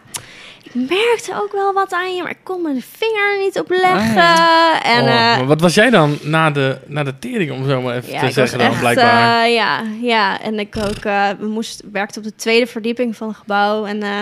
Ik 0.64 0.74
merkte 0.90 1.36
ook 1.42 1.52
wel 1.52 1.74
wat 1.74 1.94
aan 1.94 2.16
je, 2.16 2.22
maar 2.22 2.32
ik 2.32 2.38
kon 2.44 2.62
mijn 2.62 2.84
vinger 2.98 3.34
er 3.38 3.44
niet 3.44 3.60
op 3.60 3.70
leggen. 3.70 4.18
Oh, 4.18 4.96
En 4.96 5.04
Oh, 5.04 5.34
eh, 5.40 5.48
wat 5.48 5.62
was 5.62 5.74
jij 5.74 5.90
dan 5.90 6.18
na 6.22 6.52
de, 6.52 6.78
na 6.86 7.04
de 7.04 7.20
tering, 7.20 7.52
om 7.52 7.70
zo 7.70 7.82
maar 7.82 7.96
even 7.96 8.12
ja, 8.12 8.20
te 8.20 8.32
zeggen 8.32 8.58
dan, 8.58 8.68
echt, 8.68 8.80
blijkbaar? 8.80 9.44
eh, 9.46 9.54
ja, 9.54 9.82
ja, 10.02 10.42
en 10.42 10.60
ik 10.60 10.76
ook, 10.78 11.04
eh, 11.06 11.30
we 11.40 11.48
moesten, 11.48 11.90
werkte 11.92 12.20
op 12.20 12.26
de 12.26 12.36
tweede 12.36 12.68
verdieping 12.68 13.16
van 13.16 13.28
het 13.28 13.38
gebouw. 13.38 13.86
En 13.86 14.04
eh, 14.04 14.20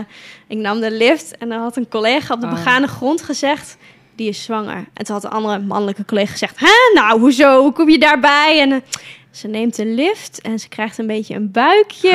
ik 0.48 0.58
nam 0.58 0.80
de 0.80 0.92
lift 0.92 1.38
en 1.38 1.50
dan 1.50 1.60
had 1.62 1.78
een 1.78 1.88
collega 1.90 2.34
op 2.34 2.40
de 2.42 2.46
Oh. 2.48 2.54
begane 2.54 2.88
grond 2.88 3.22
gezegd, 3.22 3.78
die 4.16 4.30
is 4.30 4.44
zwanger. 4.44 4.86
En 4.94 5.06
toen 5.06 5.16
had 5.16 5.24
een 5.24 5.30
andere 5.30 5.60
mannelijke 5.60 6.06
collega 6.06 6.32
gezegd, 6.32 6.60
hè, 6.60 7.00
nou, 7.02 7.20
hoezo, 7.20 7.62
hoe 7.62 7.72
kom 7.72 7.90
je 7.90 8.00
daarbij? 8.00 8.60
En 8.62 8.72
eh, 8.72 8.78
ze 9.32 9.48
neemt 9.48 9.76
de 9.76 9.86
lift 9.86 10.42
en 10.42 10.60
ze 10.60 10.68
krijgt 10.68 10.98
een 10.98 11.08
beetje 11.08 11.36
een 11.36 11.52
buikje. 11.52 12.10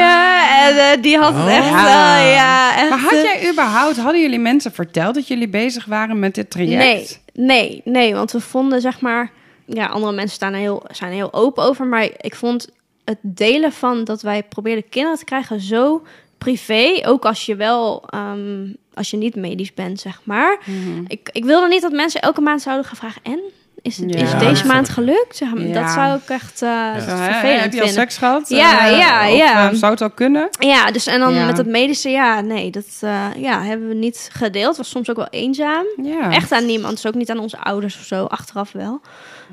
En 0.59 0.77
eh, 0.77 1.03
die 1.03 1.19
had 1.19 1.35
het 1.35 1.43
Oh. 1.45 1.57
echt 1.57 1.71
wel, 1.71 2.27
ja. 2.33 2.77
Echt, 2.77 2.91
Maar 2.91 2.99
had 2.99 3.13
eh, 3.13 3.23
jij 3.23 3.51
überhaupt, 3.51 3.97
hadden 3.97 4.21
jullie 4.21 4.39
mensen 4.39 4.73
verteld 4.73 5.15
dat 5.15 5.29
jullie 5.29 5.49
bezig 5.49 5.85
waren 5.85 6.19
met 6.19 6.35
dit 6.35 6.51
traject? 6.51 7.21
Nee, 7.35 7.47
nee, 7.47 7.81
nee, 7.85 8.15
want 8.15 8.33
we 8.33 8.41
vonden 8.41 8.81
zeg 8.81 9.01
maar, 9.01 9.31
ja, 9.65 9.87
andere 9.87 10.13
mensen 10.13 10.35
staan 10.37 10.53
heel, 10.55 10.83
zijn 10.91 11.13
heel 11.13 11.33
open 11.33 11.65
over, 11.65 11.87
maar 11.87 12.09
ik 12.17 12.35
vond 12.35 12.69
het 13.05 13.19
delen 13.23 13.73
van 13.73 14.05
dat 14.05 14.23
wij 14.23 14.43
probeerden 14.43 14.89
kinderen 14.89 15.19
te 15.19 15.25
krijgen 15.25 15.61
zo 15.61 16.03
privé, 16.39 17.01
ook 17.05 17.25
als 17.25 17.47
je 17.47 17.57
wel, 17.57 18.03
ehm, 18.09 18.67
als 19.01 19.11
je 19.11 19.17
niet 19.17 19.35
medisch 19.37 19.75
bent, 19.75 20.01
zeg 20.01 20.21
maar. 20.25 20.59
Mhm. 20.65 21.05
Ik, 21.07 21.29
ik 21.33 21.45
wilde 21.45 21.69
niet 21.69 21.83
dat 21.83 21.93
mensen 21.93 22.21
elke 22.21 22.41
maand 22.41 22.63
zouden 22.63 22.85
gaan 22.87 22.97
vragen, 22.97 23.21
en? 23.25 23.41
Is, 23.83 23.97
het, 23.97 24.15
Ja. 24.15 24.21
is 24.21 24.31
Ja, 24.31 24.39
deze 24.39 24.67
maand 24.67 24.89
gelukt? 24.89 25.37
Zeg 25.37 25.55
maar, 25.55 25.63
Ja. 25.67 25.83
Dat 25.83 25.91
zou 25.91 26.17
ik 26.19 26.29
echt 26.29 26.63
eh, 26.63 26.93
hè, 26.93 27.01
vervelend 27.01 27.61
heb 27.61 27.73
je 27.73 27.81
al 27.81 27.87
vinden. 27.87 27.89
seks 28.03 28.17
gehad? 28.17 28.49
Ja, 28.49 28.87
Eh, 28.91 28.99
ja, 28.99 29.29
of, 29.31 29.37
ja. 29.37 29.71
eh, 29.71 29.75
zou 29.77 29.93
het 29.93 30.03
al 30.03 30.11
kunnen? 30.11 30.49
Ja, 30.59 30.91
dus 30.91 31.07
en 31.07 31.21
dan 31.21 31.35
Ja. 31.35 31.47
met 31.47 31.57
het 31.57 31.67
medische, 31.67 32.09
ja, 32.09 32.41
nee, 32.41 32.71
dat 32.71 32.85
eh, 33.01 33.27
ja, 33.37 33.63
hebben 33.63 33.89
we 33.89 33.95
niet 33.95 34.29
gedeeld. 34.33 34.77
Was 34.77 34.91
soms 34.91 35.11
ook 35.11 35.17
wel 35.17 35.29
eenzaam. 35.31 35.85
Ja. 36.03 36.31
Echt 36.33 36.53
aan 36.53 36.67
niemand, 36.67 36.93
dus 36.95 37.07
ook 37.07 37.15
niet 37.15 37.31
aan 37.31 37.39
onze 37.39 37.59
ouders 37.59 37.97
of 37.99 38.05
zo, 38.05 38.25
achteraf 38.25 38.73
wel. 38.73 39.01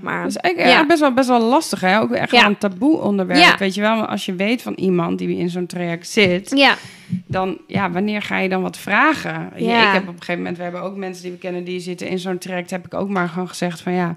Maar 0.02 0.22
Dat 0.22 0.30
is 0.30 0.38
eigenlijk 0.38 0.76
Ja. 0.76 0.86
best, 0.86 1.00
wel, 1.00 1.14
best 1.14 1.28
wel 1.28 1.42
lastig, 1.42 1.82
hè? 1.82 2.00
Ook 2.00 2.12
echt 2.12 2.32
Ja. 2.32 2.46
een 2.46 2.58
taboe 2.58 2.98
onderwerp. 2.98 3.40
Ja. 3.40 3.58
Weet 3.58 3.76
je 3.76 3.82
wel, 3.82 3.96
maar 3.96 4.08
als 4.08 4.26
je 4.26 4.36
weet 4.36 4.62
van 4.62 4.74
iemand 4.74 5.18
die 5.18 5.38
in 5.38 5.50
zo'n 5.50 5.66
traject 5.66 6.08
zit, 6.10 6.52
ja, 6.56 6.76
dan, 7.26 7.58
ja, 7.68 7.92
wanneer 7.92 8.22
ga 8.22 8.38
je 8.40 8.50
dan 8.50 8.62
wat 8.62 8.78
vragen? 8.78 9.52
Ja. 9.56 9.88
Ik 9.88 9.94
heb 9.94 10.02
op 10.02 10.08
een 10.08 10.14
gegeven 10.20 10.38
moment, 10.38 10.58
we 10.58 10.64
hebben 10.64 10.82
ook 10.82 10.96
mensen 10.96 11.24
die 11.24 11.32
we 11.32 11.38
kennen 11.38 11.64
die 11.64 11.80
zitten 11.80 12.08
in 12.08 12.20
zo'n 12.20 12.38
traject, 12.38 12.70
heb 12.70 12.86
ik 12.86 12.94
ook 12.94 13.10
maar 13.10 13.30
gewoon 13.30 13.48
gezegd 13.48 13.82
van 13.82 13.94
ja, 13.94 14.16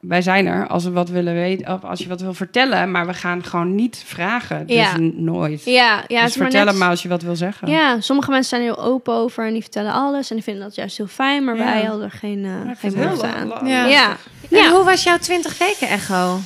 wij 0.00 0.22
zijn 0.22 0.46
er 0.46 0.66
als 0.66 0.84
we 0.84 0.90
wat 0.90 1.08
willen 1.08 1.34
weten, 1.34 1.72
of 1.74 1.84
als 1.84 2.00
je 2.00 2.08
wat 2.08 2.20
wil 2.20 2.34
vertellen, 2.34 2.90
maar 2.90 3.06
we 3.06 3.14
gaan 3.14 3.44
gewoon 3.44 3.74
niet 3.74 4.02
vragen. 4.06 4.66
Dus 4.66 4.86
nooit. 5.14 5.64
ja, 5.64 6.04
ja. 6.06 6.20
dus 6.22 6.30
is 6.30 6.36
maar 6.36 6.50
net- 6.64 6.80
als 6.82 7.02
je 7.02 7.08
wat 7.08 7.22
wil 7.22 7.36
zeggen. 7.36 7.68
Ja, 7.70 8.00
sommige 8.00 8.30
mensen 8.30 8.48
zijn 8.48 8.62
heel 8.62 8.84
open 8.84 9.14
over 9.14 9.46
en 9.46 9.52
die 9.52 9.62
vertellen 9.62 9.92
alles 9.92 10.28
en 10.30 10.34
die 10.36 10.44
vinden 10.44 10.62
dat 10.62 10.74
juist 10.74 10.96
heel 10.96 11.06
fijn, 11.06 11.44
maar 11.44 11.56
wij 11.56 11.82
hadden 11.84 12.04
er 12.04 12.10
geen, 12.10 12.38
uh, 12.44 12.52
geen 12.78 12.92
behoefte 12.94 13.26
aan. 13.26 13.66
Ja. 13.66 14.16
En 14.50 14.56
Ja. 14.58 14.70
hoe 14.70 14.84
was 14.84 15.02
jouw 15.02 15.18
20 15.18 15.58
weken 15.58 15.88
echo? 15.88 16.38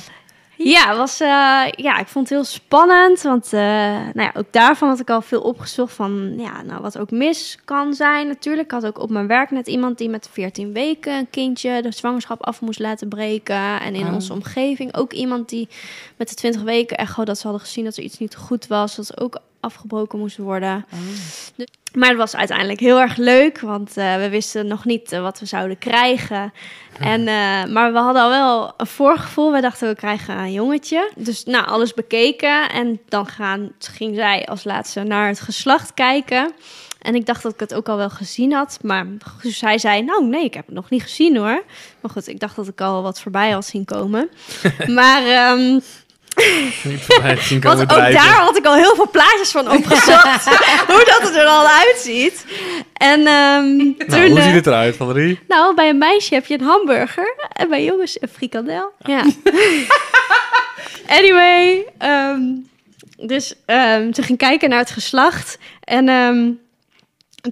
Ja, 0.61 0.95
was, 0.97 1.19
eh, 1.19 1.27
ja, 1.71 1.97
ik 1.99 2.07
vond 2.07 2.29
het 2.29 2.37
heel 2.37 2.43
spannend. 2.47 3.21
Want 3.21 3.53
eh, 3.53 3.59
nou 3.59 4.21
ja, 4.21 4.31
ook 4.35 4.45
daarvan 4.51 4.89
had 4.89 4.99
ik 4.99 5.09
al 5.09 5.21
veel 5.21 5.41
opgezocht 5.41 5.93
van 5.93 6.33
ja, 6.37 6.61
nou, 6.61 6.81
wat 6.81 6.97
ook 6.97 7.11
mis 7.11 7.57
kan 7.65 7.93
zijn 7.93 8.27
natuurlijk. 8.27 8.65
Ik 8.65 8.71
had 8.71 8.85
ook 8.85 8.99
op 8.99 9.09
mijn 9.09 9.27
werk 9.27 9.51
net 9.51 9.67
iemand 9.67 9.97
die 9.97 10.09
met 10.09 10.29
14 10.31 10.73
weken 10.73 11.13
een 11.17 11.29
kindje 11.29 11.81
de 11.81 11.91
zwangerschap 11.91 12.43
af 12.45 12.61
moest 12.61 12.79
laten 12.79 13.07
breken. 13.09 13.79
En 13.81 13.95
in 13.95 14.07
Oh. 14.07 14.13
onze 14.13 14.33
omgeving 14.33 14.95
ook 14.97 15.13
iemand 15.13 15.49
die 15.49 15.67
met 16.17 16.29
de 16.29 16.35
20 16.35 16.61
weken 16.61 16.97
echo 16.97 17.23
dat 17.23 17.37
ze 17.37 17.43
hadden 17.47 17.61
gezien 17.65 17.83
dat 17.85 17.97
er 17.97 18.03
iets 18.03 18.17
niet 18.19 18.35
goed 18.35 18.67
was. 18.67 18.95
Dat 18.95 19.05
ze 19.05 19.17
ook 19.19 19.37
afgebroken 19.59 20.19
moest 20.19 20.37
worden. 20.37 20.85
Dus- 21.55 21.71
maar 21.93 22.09
het 22.09 22.17
was 22.17 22.35
uiteindelijk 22.35 22.79
heel 22.79 22.99
erg 22.99 23.17
leuk, 23.17 23.59
want 23.59 23.97
eh, 23.97 24.15
we 24.15 24.29
wisten 24.29 24.67
nog 24.67 24.85
niet 24.85 25.11
eh, 25.11 25.21
wat 25.21 25.39
we 25.39 25.45
zouden 25.45 25.77
krijgen. 25.77 26.53
En, 26.99 27.27
eh, 27.27 27.65
maar 27.65 27.93
we 27.93 27.99
hadden 27.99 28.21
al 28.21 28.29
wel 28.29 28.73
een 28.77 28.87
voorgevoel. 28.87 29.51
We 29.51 29.61
dachten, 29.61 29.87
we 29.87 29.95
krijgen 29.95 30.37
een 30.37 30.51
jongetje. 30.51 31.11
Dus 31.15 31.43
nou, 31.43 31.65
alles 31.65 31.93
bekeken. 31.93 32.69
En 32.69 32.99
dan 33.07 33.27
gaan, 33.27 33.71
ging 33.79 34.15
zij 34.15 34.45
als 34.45 34.63
laatste 34.63 35.03
naar 35.03 35.27
het 35.27 35.39
geslacht 35.39 35.93
kijken. 35.93 36.51
En 37.01 37.15
ik 37.15 37.25
dacht 37.25 37.43
dat 37.43 37.53
ik 37.53 37.59
het 37.59 37.73
ook 37.73 37.89
al 37.89 37.97
wel 37.97 38.09
gezien 38.09 38.53
had. 38.53 38.79
Maar 38.81 39.05
zij 39.41 39.77
zei, 39.77 40.01
nou 40.01 40.25
nee, 40.25 40.43
ik 40.43 40.53
heb 40.53 40.65
het 40.65 40.75
nog 40.75 40.89
niet 40.89 41.03
gezien 41.03 41.37
hoor. 41.37 41.63
Maar 41.99 42.11
goed, 42.11 42.27
ik 42.27 42.39
dacht 42.39 42.55
dat 42.55 42.67
ik 42.67 42.81
al 42.81 43.01
wat 43.01 43.21
voorbij 43.21 43.51
had 43.51 43.65
zien 43.65 43.85
komen. 43.85 44.29
maar... 44.87 45.23
ehm, 45.25 45.79
Niet 46.83 47.01
voorbij 47.01 47.37
zien 47.37 47.59
komen 47.59 47.77
Want 47.77 47.91
ook 47.91 47.97
drijven. 47.97 48.21
daar 48.21 48.39
had 48.39 48.57
ik 48.57 48.65
al 48.65 48.75
heel 48.75 48.95
veel 48.95 49.09
plaatjes 49.09 49.51
van 49.51 49.71
opgezocht. 49.71 50.45
hoe 50.93 51.05
dat 51.05 51.21
het 51.21 51.35
er 51.35 51.45
al 51.45 51.67
uitziet. 51.67 52.45
En 52.93 53.27
ehm, 53.27 53.77
toen... 53.77 54.07
Nou, 54.07 54.29
hoe 54.29 54.39
eh, 54.39 54.45
ziet 54.45 54.53
het 54.53 54.67
eruit, 54.67 54.95
Valerie? 54.95 55.39
Nou, 55.47 55.75
bij 55.75 55.89
een 55.89 55.97
meisje 55.97 56.33
heb 56.33 56.45
je 56.45 56.53
een 56.53 56.65
hamburger. 56.65 57.35
En 57.53 57.69
bij 57.69 57.83
jongens 57.83 58.21
een 58.21 58.29
frikandel. 58.29 58.91
Ja. 58.99 59.23
anyway. 61.17 61.85
ehm, 61.97 62.41
dus 63.17 63.55
ehm, 63.65 64.13
ze 64.13 64.21
ging 64.21 64.37
kijken 64.37 64.69
naar 64.69 64.79
het 64.79 64.91
geslacht. 64.91 65.57
En 65.83 66.09
ehm, 66.09 66.51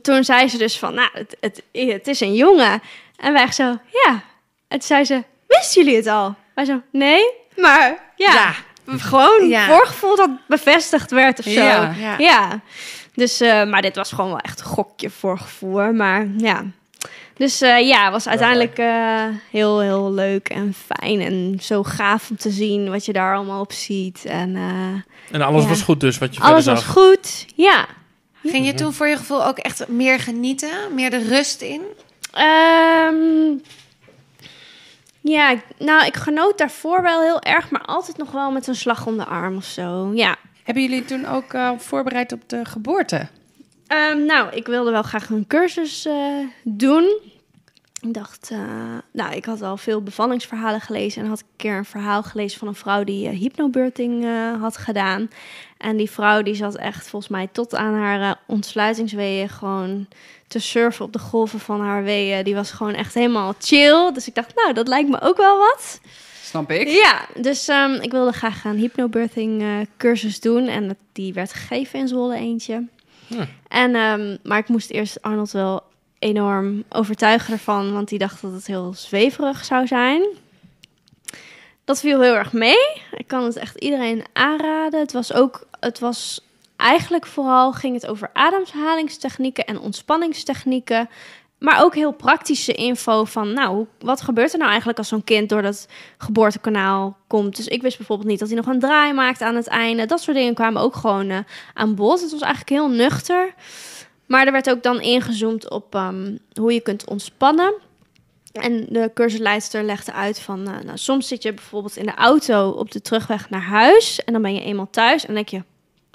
toen 0.01 0.23
zei 0.23 0.47
ze 0.47 0.57
dus 0.57 0.77
van, 0.77 0.93
nou, 0.93 1.09
het, 1.13 1.37
het, 1.39 1.63
het 1.71 2.07
is 2.07 2.19
een 2.19 2.33
jongen. 2.33 2.81
En 3.17 3.33
wij 3.33 3.51
zo, 3.51 3.63
ja. 3.91 4.23
En 4.67 4.79
toen 4.79 4.81
zei 4.81 5.05
ze, 5.05 5.23
wisten 5.47 5.83
jullie 5.83 5.97
het 5.97 6.07
al? 6.07 6.35
Wij 6.55 6.65
zo, 6.65 6.81
nee. 6.91 7.21
Maar 7.55 8.13
ja, 8.15 8.55
gewoon 9.11 9.47
Ja. 9.47 9.65
voorgevoel 9.67 10.15
dat 10.15 10.29
bevestigd 10.47 11.11
werd 11.11 11.39
of 11.39 11.45
zo. 11.45 11.51
Ja. 11.51 11.93
Ja. 11.99 12.15
Ja. 12.17 12.59
Dus, 13.13 13.41
eh, 13.41 13.63
maar 13.63 13.81
dit 13.81 13.95
was 13.95 14.11
gewoon 14.11 14.29
wel 14.29 14.39
echt 14.39 14.59
een 14.59 14.65
gokje 14.65 15.09
voorgevoel. 15.09 15.71
hoor. 15.71 15.93
Maar 15.95 16.27
ja. 16.37 16.63
Dus 17.35 17.61
eh, 17.61 17.87
ja, 17.87 18.03
het 18.03 18.11
was 18.11 18.27
uiteindelijk 18.27 18.77
eh, 18.77 19.23
heel, 19.51 19.79
heel 19.79 20.11
leuk 20.13 20.49
en 20.49 20.75
fijn. 20.87 21.21
En 21.21 21.57
zo 21.61 21.83
gaaf 21.83 22.29
om 22.29 22.37
te 22.37 22.49
zien 22.49 22.89
wat 22.89 23.05
je 23.05 23.13
daar 23.13 23.35
allemaal 23.35 23.61
op 23.61 23.71
ziet. 23.71 24.25
En 24.25 24.55
eh, 24.55 25.35
En 25.35 25.41
alles 25.41 25.63
Ja. 25.63 25.69
was 25.69 25.81
goed 25.81 25.99
dus, 25.99 26.17
wat 26.17 26.35
je 26.35 26.41
alles 26.41 26.63
verder 26.63 26.73
was 26.73 26.93
zag. 26.93 27.03
goed. 27.03 27.45
Ja. 27.55 27.85
Ging 28.43 28.65
je 28.65 28.73
toen 28.73 28.93
voor 28.93 29.07
je 29.07 29.17
gevoel 29.17 29.45
ook 29.45 29.57
echt 29.57 29.87
meer 29.87 30.19
genieten? 30.19 30.69
Meer 30.93 31.09
de 31.09 31.27
rust 31.27 31.61
in? 31.61 31.81
Ehm, 32.33 33.15
ja, 35.29 35.55
nou, 35.77 36.05
ik 36.05 36.15
genoot 36.15 36.57
daarvoor 36.57 37.01
wel 37.01 37.21
heel 37.21 37.41
erg. 37.41 37.69
Maar 37.69 37.81
altijd 37.81 38.17
nog 38.17 38.31
wel 38.31 38.51
met 38.51 38.67
een 38.67 38.75
slag 38.75 39.07
om 39.07 39.17
de 39.17 39.25
arm 39.25 39.55
of 39.55 39.65
zo. 39.65 40.11
Ja. 40.13 40.35
Hebben 40.63 40.83
jullie 40.83 41.05
toen 41.05 41.25
ook 41.25 41.53
eh, 41.53 41.71
voorbereid 41.77 42.31
op 42.31 42.49
de 42.49 42.65
geboorte? 42.65 43.27
Ehm, 43.87 44.25
nou, 44.25 44.55
ik 44.55 44.67
wilde 44.67 44.91
wel 44.91 45.03
graag 45.03 45.29
een 45.29 45.47
cursus 45.47 46.05
eh, 46.05 46.37
doen. 46.63 47.19
Ik 48.01 48.13
dacht, 48.13 48.49
eh, 48.51 48.59
nou, 49.11 49.35
ik 49.35 49.45
had 49.45 49.61
al 49.61 49.77
veel 49.77 50.03
bevallingsverhalen 50.03 50.81
gelezen. 50.81 51.23
En 51.23 51.29
had 51.29 51.39
een 51.39 51.55
keer 51.55 51.77
een 51.77 51.85
verhaal 51.85 52.23
gelezen 52.23 52.59
van 52.59 52.67
een 52.67 52.75
vrouw 52.75 53.03
die 53.03 53.29
hypnobirthing 53.29 54.25
had 54.59 54.77
gedaan. 54.77 55.29
En 55.77 55.97
die 55.97 56.09
vrouw 56.09 56.41
die 56.41 56.55
zat 56.55 56.75
echt 56.75 57.07
volgens 57.07 57.31
mij 57.31 57.49
tot 57.51 57.75
aan 57.75 57.93
haar 57.93 58.21
eh, 58.21 58.31
ontsluitingsweeën 58.45 59.49
gewoon 59.49 60.07
te 60.47 60.59
surfen 60.59 61.05
op 61.05 61.13
de 61.13 61.19
golven 61.19 61.59
van 61.59 61.81
haar 61.81 62.03
weeën. 62.03 62.43
Die 62.43 62.55
was 62.55 62.71
gewoon 62.71 62.93
echt 62.93 63.13
helemaal 63.13 63.53
chill. 63.59 64.11
Dus 64.13 64.27
ik 64.27 64.35
dacht, 64.35 64.55
nou, 64.55 64.73
dat 64.73 64.87
lijkt 64.87 65.09
me 65.09 65.21
ook 65.21 65.37
wel 65.37 65.57
wat. 65.57 65.99
Snap 66.43 66.71
ik. 66.71 66.87
Ja, 66.87 67.25
dus 67.41 67.67
ehm, 67.67 67.93
ik 67.93 68.11
wilde 68.11 68.31
graag 68.31 68.65
een 68.65 68.77
hypnobirthing 68.77 69.61
eh, 69.61 69.69
cursus 69.97 70.39
doen. 70.39 70.67
En 70.67 70.97
die 71.11 71.33
werd 71.33 71.53
gegeven 71.53 71.99
in 71.99 72.07
Zwolle 72.07 72.35
eentje. 72.35 72.83
Hm. 73.27 73.45
En, 73.67 73.95
ehm, 73.95 74.37
maar 74.43 74.57
ik 74.57 74.67
moest 74.67 74.89
eerst 74.89 75.21
Arnold 75.21 75.51
wel 75.51 75.83
enorm 76.19 76.83
overtuigen 76.89 77.53
ervan. 77.53 77.93
Want 77.93 78.07
die 78.07 78.19
dacht 78.19 78.41
dat 78.41 78.51
het 78.51 78.67
heel 78.67 78.93
zweverig 78.93 79.65
zou 79.65 79.87
zijn. 79.87 80.21
Dat 81.83 81.99
viel 81.99 82.21
heel 82.21 82.35
erg 82.35 82.53
mee. 82.53 83.01
Ik 83.11 83.27
kan 83.27 83.43
het 83.43 83.55
echt 83.55 83.75
iedereen 83.75 84.23
aanraden. 84.33 84.99
Het 84.99 85.11
was 85.11 85.33
ook... 85.33 85.66
Het 85.79 85.99
was 85.99 86.41
eigenlijk 86.75 87.25
vooral 87.25 87.71
ging 87.71 87.93
het 87.93 88.07
over 88.07 88.29
ademhalingstechnieken 88.33 89.65
en 89.65 89.79
ontspanningstechnieken. 89.79 91.09
Maar 91.57 91.83
ook 91.83 91.95
heel 91.95 92.11
praktische 92.11 92.73
info 92.73 93.23
van, 93.23 93.53
nou, 93.53 93.85
wat 93.99 94.21
gebeurt 94.21 94.51
er 94.51 94.57
nou 94.57 94.69
eigenlijk 94.69 94.99
als 94.99 95.07
zo'n 95.07 95.23
kind 95.23 95.49
door 95.49 95.61
dat 95.61 95.87
geboortekanaal 96.17 97.17
komt? 97.27 97.55
Dus 97.55 97.67
ik 97.67 97.81
wist 97.81 97.97
bijvoorbeeld 97.97 98.29
niet 98.29 98.39
dat 98.39 98.47
hij 98.47 98.57
nog 98.57 98.67
een 98.67 98.79
draai 98.79 99.13
maakt 99.13 99.41
aan 99.41 99.55
het 99.55 99.67
einde. 99.67 100.05
Dat 100.05 100.21
soort 100.21 100.37
dingen 100.37 100.53
kwamen 100.53 100.81
ook 100.81 100.95
gewoon 100.95 101.29
eh, 101.29 101.39
aan 101.73 101.95
bod. 101.95 102.21
Het 102.21 102.31
was 102.31 102.41
eigenlijk 102.41 102.69
heel 102.69 102.89
nuchter. 102.89 103.53
Maar 104.25 104.45
er 104.45 104.51
werd 104.51 104.69
ook 104.69 104.83
dan 104.83 105.01
ingezoomd 105.01 105.69
op 105.69 105.95
ehm, 105.95 106.37
hoe 106.53 106.73
je 106.73 106.81
kunt 106.81 107.07
ontspannen. 107.07 107.73
En 108.61 108.85
de 108.89 109.11
cursusleidster 109.13 109.83
legde 109.83 110.13
uit 110.13 110.39
van, 110.39 110.67
eh, 110.67 110.73
nou, 110.85 110.97
soms 110.97 111.27
zit 111.27 111.43
je 111.43 111.53
bijvoorbeeld 111.53 111.95
in 111.97 112.05
de 112.05 112.15
auto 112.15 112.69
op 112.69 112.91
de 112.91 113.01
terugweg 113.01 113.49
naar 113.49 113.61
huis. 113.63 114.23
En 114.23 114.33
dan 114.33 114.41
ben 114.41 114.53
je 114.53 114.61
eenmaal 114.61 114.89
thuis 114.91 115.21
en 115.21 115.27
dan 115.27 115.35
denk 115.35 115.49
je, 115.49 115.63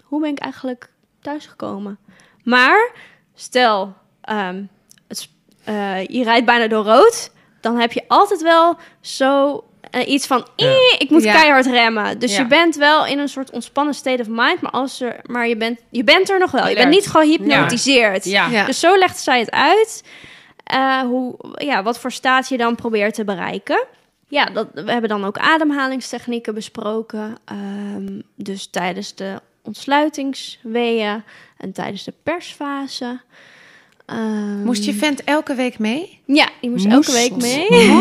hoe 0.04 0.20
ben 0.20 0.30
ik 0.30 0.38
eigenlijk 0.38 0.90
thuisgekomen? 1.20 1.98
Maar 2.44 2.90
stel, 3.34 3.94
ehm, 4.20 4.62
het, 5.08 5.28
eh, 5.64 6.06
je 6.06 6.22
rijdt 6.22 6.46
bijna 6.46 6.66
door 6.66 6.84
rood. 6.84 7.30
Dan 7.60 7.78
heb 7.80 7.92
je 7.92 8.02
altijd 8.08 8.42
wel 8.42 8.76
zo 9.00 9.64
eh, 9.90 10.08
iets 10.08 10.26
van, 10.26 10.46
Ja. 10.56 10.66
"Eh, 10.66 10.74
ik 10.98 11.10
moet 11.10 11.22
Ja. 11.22 11.32
keihard 11.32 11.66
remmen. 11.66 12.18
Dus 12.18 12.32
Ja. 12.36 12.38
je 12.42 12.46
bent 12.46 12.76
wel 12.76 13.06
in 13.06 13.18
een 13.18 13.28
soort 13.28 13.50
ontspannen 13.50 13.94
state 13.94 14.20
of 14.22 14.28
mind. 14.28 14.60
Maar, 14.60 14.70
als 14.70 15.00
er, 15.00 15.20
maar 15.26 15.48
je, 15.48 15.56
bent, 15.56 15.80
je 15.90 16.04
bent 16.04 16.30
er 16.30 16.38
nog 16.38 16.50
wel. 16.50 16.68
Je 16.68 16.74
bent 16.74 16.88
niet 16.88 17.06
gehypnotiseerd. 17.06 18.24
Ja. 18.24 18.48
Ja. 18.48 18.64
Dus 18.64 18.80
zo 18.80 18.96
legt 18.98 19.18
zij 19.18 19.38
het 19.40 19.50
uit. 19.50 20.02
Eh, 20.72 21.00
hoe, 21.00 21.36
ja, 21.54 21.82
wat 21.82 21.98
voor 21.98 22.12
staat 22.12 22.48
je 22.48 22.56
dan 22.56 22.74
probeert 22.74 23.14
te 23.14 23.24
bereiken. 23.24 23.86
Ja, 24.28 24.44
dat, 24.44 24.68
we 24.74 24.92
hebben 24.92 25.08
dan 25.08 25.24
ook 25.24 25.38
ademhalingstechnieken 25.38 26.54
besproken. 26.54 27.36
Ehm, 27.44 28.20
dus 28.34 28.66
tijdens 28.66 29.14
de 29.14 29.40
ontsluitingsweeën 29.62 31.24
en 31.56 31.72
tijdens 31.72 32.04
de 32.04 32.14
persfase. 32.22 33.20
Ehm, 34.12 34.62
Moest 34.64 34.84
je 34.84 34.94
vent 34.94 35.24
elke 35.24 35.54
week 35.54 35.78
mee? 35.78 36.20
Ja, 36.26 36.48
die 36.60 36.70
moest 36.70 36.86
Moest. 36.88 37.08
elke 37.08 37.12
week 37.12 37.36
mee. 37.36 37.68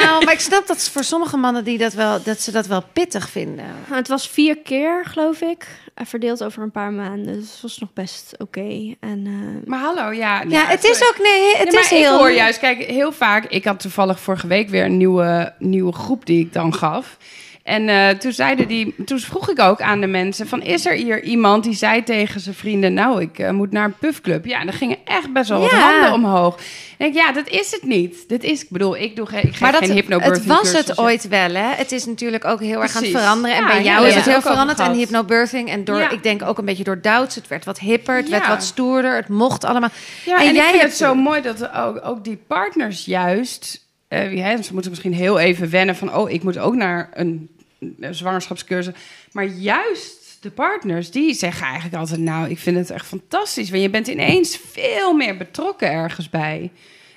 Nou, 0.00 0.24
maar 0.24 0.32
ik 0.32 0.40
snap 0.40 0.66
dat 0.66 0.88
voor 0.88 1.04
sommige 1.04 1.36
mannen 1.36 1.64
die 1.64 1.78
dat 1.78 1.92
wel, 1.92 2.22
dat 2.22 2.40
ze 2.40 2.50
dat 2.50 2.66
wel 2.66 2.82
pittig 2.92 3.28
vinden. 3.30 3.64
Het 3.90 4.08
was 4.08 4.28
vier 4.28 4.58
keer, 4.58 5.04
geloof 5.06 5.40
ik. 5.40 5.66
eh, 5.94 6.06
Verdeeld 6.06 6.44
over 6.44 6.62
een 6.62 6.70
paar 6.70 6.92
maanden. 6.92 7.34
Dus 7.40 7.52
het 7.52 7.62
was 7.62 7.78
nog 7.78 7.92
best 7.92 8.34
oké. 8.38 8.94
En 9.00 9.22
eh, 9.26 9.68
Maar 9.68 9.80
hallo, 9.80 10.12
ja. 10.12 10.42
Ja, 10.48 10.64
het 10.66 10.84
is 10.84 11.02
ook 11.02 11.18
nee, 11.22 11.54
het 11.56 11.64
Nee, 11.64 11.72
maar 11.72 11.82
is 11.82 11.88
heel. 11.90 12.12
ik 12.14 12.18
hoor 12.20 12.32
juist, 12.32 12.58
kijk, 12.58 12.78
heel 12.84 13.12
vaak... 13.12 13.44
Ik 13.44 13.64
had 13.64 13.80
toevallig 13.80 14.20
vorige 14.20 14.46
week 14.46 14.68
weer 14.68 14.84
een 14.84 14.96
nieuwe, 14.96 15.52
nieuwe 15.58 15.92
groep 15.92 16.26
die 16.26 16.40
ik 16.44 16.52
dan 16.52 16.74
gaf. 16.74 17.16
En 17.70 17.88
eh, 17.88 18.08
toen, 18.08 18.32
zeiden 18.32 18.68
die, 18.68 18.94
toen 19.04 19.18
vroeg 19.18 19.50
ik 19.50 19.60
ook 19.60 19.80
aan 19.80 20.00
de 20.00 20.06
mensen 20.06 20.48
van... 20.48 20.62
is 20.62 20.86
er 20.86 20.92
hier 20.94 21.22
iemand 21.22 21.64
die 21.64 21.74
zei 21.74 22.02
tegen 22.02 22.40
zijn 22.40 22.54
vrienden... 22.54 22.94
nou, 22.94 23.20
ik 23.22 23.38
eh, 23.38 23.50
moet 23.50 23.70
naar 23.72 23.84
een 23.84 23.96
puffclub. 23.98 24.44
Ja, 24.46 24.60
en 24.60 24.66
dan 24.66 24.74
gingen 24.74 24.96
echt 25.04 25.32
best 25.32 25.48
wel 25.48 25.60
wat 25.60 25.70
Ja. 25.70 25.90
handen 25.90 26.12
omhoog. 26.12 26.58
En 26.98 27.06
ik, 27.06 27.14
ja, 27.14 27.32
dat 27.32 27.48
is 27.48 27.70
het 27.70 27.82
niet. 27.82 28.28
Dit 28.28 28.44
is, 28.44 28.62
ik 28.62 28.70
bedoel, 28.70 28.96
ik 28.96 29.16
doe 29.16 29.26
geen, 29.26 29.42
ik 29.42 29.50
geef 29.50 29.60
Maar 29.60 29.72
dat, 29.72 29.84
geen 29.84 30.20
het 30.20 30.46
was 30.46 30.72
het 30.72 30.98
ooit 30.98 31.28
wel, 31.28 31.54
hè? 31.54 31.74
Het 31.74 31.92
is 31.92 32.04
natuurlijk 32.06 32.44
ook 32.44 32.60
heel 32.60 32.82
erg 32.82 32.96
aan 32.96 33.02
het 33.02 33.10
veranderen. 33.10 33.56
En 33.56 33.62
Ja, 33.62 33.68
bij 33.68 33.82
jou 33.82 34.06
is 34.06 34.14
het 34.14 34.24
heel 34.24 34.40
veranderd. 34.40 34.78
En 34.78 34.92
hypnobirthing. 34.92 35.68
En 35.70 35.84
door, 35.84 36.00
ik 36.00 36.22
denk 36.22 36.42
ook 36.42 36.58
een 36.58 36.64
beetje 36.64 36.84
door 36.84 37.00
Douds. 37.00 37.34
Het 37.34 37.48
werd 37.48 37.64
wat 37.64 37.78
hipper, 37.78 38.16
het 38.16 38.28
werd 38.28 38.46
wat 38.46 38.62
stoerder. 38.62 39.16
Het 39.16 39.28
mocht 39.28 39.64
allemaal. 39.64 39.90
Ja, 40.24 40.40
En 40.40 40.46
en, 40.46 40.54
jij 40.54 40.64
ik 40.64 40.68
vind 40.70 40.80
hebt- 40.80 40.98
het 40.98 41.08
zo 41.08 41.14
mooi 41.14 41.40
dat 41.42 41.70
ook, 41.72 42.00
ook 42.04 42.24
die 42.24 42.38
partners 42.46 43.04
juist... 43.04 43.86
eh, 44.08 44.32
ja, 44.36 44.62
ze 44.62 44.72
moeten 44.72 44.90
misschien 44.90 45.14
heel 45.14 45.38
even 45.38 45.70
wennen 45.70 45.96
van... 45.96 46.14
oh, 46.14 46.30
ik 46.30 46.42
moet 46.42 46.58
ook 46.58 46.74
naar 46.74 47.10
een 47.12 47.50
zwangerschapscursus. 48.10 48.94
Maar 49.32 49.44
juist 49.44 50.38
de 50.40 50.50
partners, 50.50 51.10
die 51.10 51.34
zeggen 51.34 51.66
eigenlijk 51.66 51.96
altijd... 51.96 52.20
nou, 52.20 52.50
ik 52.50 52.58
vind 52.58 52.76
het 52.76 52.90
echt 52.90 53.06
fantastisch. 53.06 53.70
Want 53.70 53.82
je 53.82 53.90
bent 53.90 54.08
ineens 54.08 54.60
veel 54.72 55.12
meer 55.12 55.36
betrokken 55.36 55.92
ergens 55.92 56.30
bij. 56.30 56.70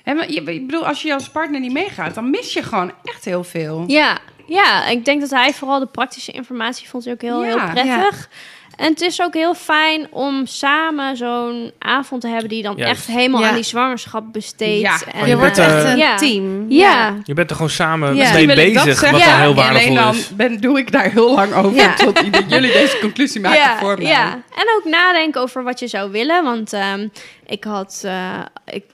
Je, 0.04 0.42
ik 0.44 0.66
bedoel, 0.66 0.86
als 0.86 1.02
je 1.02 1.14
als 1.14 1.30
partner 1.30 1.60
niet 1.60 1.72
meegaat... 1.72 2.14
dan 2.14 2.30
mis 2.30 2.52
je 2.52 2.62
gewoon 2.62 2.92
echt 3.02 3.24
heel 3.24 3.44
veel. 3.44 3.84
ja, 3.86 4.18
ja, 4.46 4.86
ik 4.86 5.04
denk 5.04 5.20
dat 5.20 5.30
hij 5.30 5.52
vooral 5.52 5.78
de 5.78 5.86
praktische 5.86 6.32
informatie 6.32 6.88
vond 6.88 7.04
hij 7.04 7.12
ook 7.12 7.20
heel, 7.20 7.44
Ja, 7.44 7.48
heel 7.48 7.72
prettig. 7.72 8.30
En 8.76 8.90
het 8.90 9.00
is 9.00 9.22
ook 9.22 9.34
heel 9.34 9.54
fijn 9.54 10.06
om 10.10 10.46
samen 10.46 11.16
zo'n 11.16 11.72
avond 11.78 12.20
te 12.20 12.28
hebben 12.28 12.48
die 12.48 12.62
dan 12.62 12.76
Juist. 12.76 12.92
echt 12.92 13.06
helemaal 13.06 13.40
Ja. 13.40 13.48
aan 13.48 13.54
die 13.54 13.64
zwangerschap 13.64 14.32
besteedt. 14.32 14.80
Ja, 14.80 14.98
en, 15.12 15.20
je 15.20 15.26
Je 15.26 15.36
wordt 15.36 15.58
echt 15.58 15.84
eh, 15.84 15.90
een 15.90 15.96
ja. 15.96 16.16
team. 16.16 16.66
Ja. 16.70 17.14
Je 17.24 17.34
bent 17.34 17.50
er 17.50 17.56
gewoon 17.56 17.70
samen 17.70 18.14
Ja. 18.16 18.32
mee 18.32 18.46
bezig, 18.46 19.00
wat 19.10 19.20
Ja. 19.20 19.26
dan 19.30 19.40
heel 19.40 19.54
waardevol 19.54 19.94
dan 19.94 20.14
is. 20.14 20.28
ben, 20.28 20.60
doe 20.60 20.78
ik 20.78 20.92
daar 20.92 21.10
heel 21.10 21.34
lang 21.34 21.54
over... 21.54 21.74
Ja. 21.74 21.94
tot 21.94 22.20
jullie 22.48 22.72
deze 22.72 22.98
conclusie 23.00 23.40
maken 23.44 23.60
ja, 23.60 23.78
voor 23.78 23.96
mij. 23.98 24.06
Ja, 24.06 24.32
en 24.32 24.64
ook 24.76 24.84
nadenken 24.84 25.40
over 25.40 25.62
wat 25.62 25.78
je 25.78 25.86
zou 25.86 26.10
willen. 26.10 26.44
Want 26.44 26.72
ehm, 26.72 27.08
ik 27.46 27.64
had... 27.64 28.02
eh, 28.04 28.38
ik, 28.66 28.84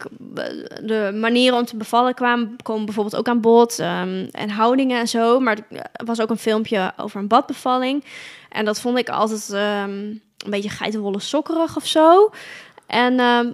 de 0.83 1.11
manieren 1.21 1.59
om 1.59 1.65
te 1.65 1.77
bevallen 1.77 2.15
kwamen, 2.15 2.57
komen 2.63 2.85
bijvoorbeeld 2.85 3.17
ook 3.17 3.29
aan 3.29 3.41
bod. 3.41 3.79
ehm, 3.79 4.27
en 4.33 4.51
houdingen 4.51 5.01
en 5.01 5.09
zo. 5.09 5.41
Maar 5.41 5.57
er 5.93 6.05
was 6.05 6.21
ook 6.21 6.31
een 6.31 6.39
filmpje 6.39 6.93
over 6.97 7.21
een 7.21 7.29
badbevalling. 7.29 8.05
En 8.51 8.65
dat 8.65 8.81
vond 8.81 8.99
ik 8.99 9.09
altijd 9.09 9.51
ehm, 9.53 9.91
een 9.91 10.23
beetje 10.51 10.69
geitenwolle 10.71 11.21
sokkerig 11.21 11.77
of 11.77 11.87
zo. 11.87 12.31
En 12.87 13.21
ehm, 13.21 13.47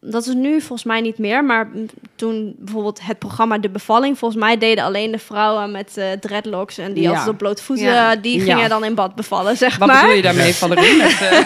dat 0.00 0.26
is 0.26 0.34
nu 0.34 0.60
volgens 0.60 0.84
mij 0.84 1.00
niet 1.00 1.18
meer. 1.18 1.44
Maar 1.44 1.68
toen 2.16 2.54
bijvoorbeeld 2.58 3.00
het 3.02 3.18
programma 3.18 3.58
De 3.58 3.70
Bevalling... 3.70 4.18
volgens 4.18 4.40
mij 4.40 4.58
deden 4.58 4.84
alleen 4.84 5.10
de 5.10 5.18
vrouwen 5.18 5.70
met 5.70 5.96
eh, 5.96 6.12
dreadlocks... 6.12 6.78
en 6.78 6.92
die 6.92 7.02
Ja. 7.02 7.08
altijd 7.10 7.28
op 7.28 7.38
blote 7.38 7.62
voeten... 7.62 7.84
Ja. 7.84 8.16
die 8.16 8.38
Ja. 8.44 8.44
gingen 8.54 8.68
dan 8.68 8.84
in 8.84 8.94
bad 8.94 9.14
bevallen, 9.14 9.56
zeg 9.56 9.76
Wat 9.76 9.88
maar. 9.88 10.00
bedoel 10.00 10.16
je 10.16 10.22
daarmee, 10.22 10.54
Valerie? 10.54 10.96
Met, 10.96 11.20
eh, 11.20 11.40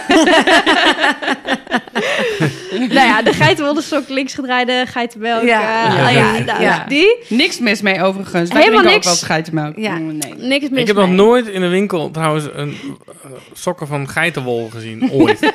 nou 2.99 3.07
ja, 3.09 3.23
de 3.23 3.33
geitenwollenstok, 3.33 4.09
linksgedraaide 4.09 4.85
geitenmelk. 4.89 5.43
Ja. 5.43 5.61
Ja, 5.61 5.95
Ja. 5.97 6.09
ja, 6.09 6.35
Ja. 6.37 6.45
nou, 6.45 6.63
Ja. 6.63 6.85
die. 6.89 7.17
Niks 7.29 7.59
mis 7.59 7.81
mee 7.83 8.03
overigens. 8.03 8.51
Wij 8.53 8.63
Helemaal 8.63 8.83
niks. 8.85 8.97
ook 8.97 9.03
wel 9.05 9.15
geitenmelk. 9.15 9.77
Ja. 9.79 9.95
Mm, 9.95 10.17
Nee. 10.17 10.35
Niks 10.37 10.69
mis 10.69 10.81
Ik 10.81 10.87
heb 10.87 10.97
nog 10.97 11.11
nooit 11.11 11.47
in 11.49 11.61
de 11.61 11.69
winkel 11.69 12.11
trouwens 12.11 12.45
een 12.55 12.77
eh, 13.07 13.31
sokken 13.53 13.87
van 13.87 14.09
geitenwol 14.09 14.69
gezien. 14.71 15.11
Ooit. 15.13 15.53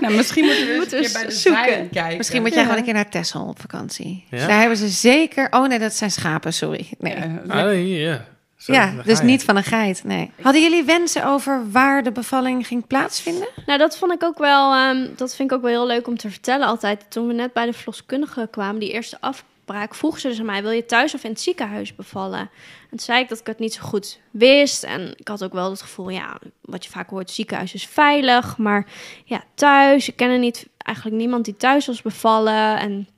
Nou, 0.00 0.14
misschien 0.16 0.44
moeten 0.44 0.64
we 0.66 0.70
eens 0.70 0.78
Moeten 0.78 0.98
een 0.98 1.04
we 1.04 1.10
keer 1.10 1.20
bij 1.20 1.28
de 1.30 1.36
zoeken. 1.36 1.88
kijken. 1.92 2.16
Misschien 2.16 2.42
moet 2.42 2.54
jij 2.54 2.62
gewoon 2.62 2.78
een 2.78 2.84
keer 2.84 2.94
naar 2.94 3.08
Texel 3.08 3.44
op 3.44 3.60
vakantie. 3.60 4.24
Ja? 4.30 4.36
Dus 4.38 4.46
daar 4.46 4.58
hebben 4.60 4.76
ze 4.78 4.88
zeker... 4.88 5.46
Oh 5.50 5.68
nee, 5.68 5.78
dat 5.78 5.94
zijn 5.94 6.10
schapen, 6.10 6.52
sorry. 6.52 6.86
Nee. 6.98 7.14
Ja, 7.16 7.54
Ah, 7.62 7.70
hier, 7.70 8.00
ja. 8.00 8.24
Zo, 8.64 8.72
ja, 8.72 8.94
dus 9.04 9.20
niet 9.20 9.44
van 9.44 9.56
een 9.56 9.64
geit, 9.64 10.04
nee. 10.04 10.30
Hadden 10.42 10.62
jullie 10.62 10.84
wensen 10.84 11.26
over 11.26 11.70
waar 11.70 12.02
de 12.02 12.12
bevalling 12.12 12.66
ging 12.66 12.86
plaatsvinden? 12.86 13.48
Nou, 13.66 13.78
dat 13.78 13.98
vond 13.98 14.12
ik 14.12 14.22
ook 14.22 14.38
wel, 14.38 14.74
ehm, 14.74 15.08
dat 15.16 15.34
vind 15.36 15.50
ik 15.50 15.56
ook 15.56 15.62
wel 15.62 15.70
heel 15.70 15.86
leuk 15.86 16.06
om 16.06 16.16
te 16.16 16.30
vertellen 16.30 16.66
altijd. 16.66 17.04
Toen 17.08 17.26
we 17.26 17.32
net 17.32 17.52
bij 17.52 17.66
de 17.66 17.72
verloskundige 17.72 18.48
kwamen, 18.50 18.80
die 18.80 18.92
eerste 18.92 19.20
afbraak, 19.20 19.94
vroeg 19.94 20.18
ze 20.18 20.28
dus 20.28 20.38
aan 20.38 20.46
mij, 20.46 20.62
wil 20.62 20.70
je 20.70 20.86
thuis 20.86 21.14
of 21.14 21.24
in 21.24 21.30
het 21.30 21.40
ziekenhuis 21.40 21.94
bevallen? 21.94 22.38
En 22.40 22.48
toen 22.90 22.98
zei 22.98 23.20
ik 23.20 23.28
dat 23.28 23.38
ik 23.38 23.46
het 23.46 23.58
niet 23.58 23.74
zo 23.74 23.82
goed 23.82 24.20
wist. 24.30 24.82
En 24.82 25.14
ik 25.16 25.28
had 25.28 25.44
ook 25.44 25.52
wel 25.52 25.70
het 25.70 25.82
gevoel, 25.82 26.08
ja, 26.08 26.38
wat 26.60 26.84
je 26.84 26.90
vaak 26.90 27.10
hoort, 27.10 27.30
ziekenhuis 27.30 27.74
is 27.74 27.86
veilig. 27.86 28.56
Maar 28.56 28.86
ja, 29.24 29.44
thuis, 29.54 30.08
ik 30.08 30.16
kende 30.16 30.36
niet, 30.36 30.66
eigenlijk 30.78 31.16
niemand 31.16 31.44
die 31.44 31.56
thuis 31.56 31.86
was 31.86 32.02
bevallen. 32.02 32.78
En, 32.78 33.08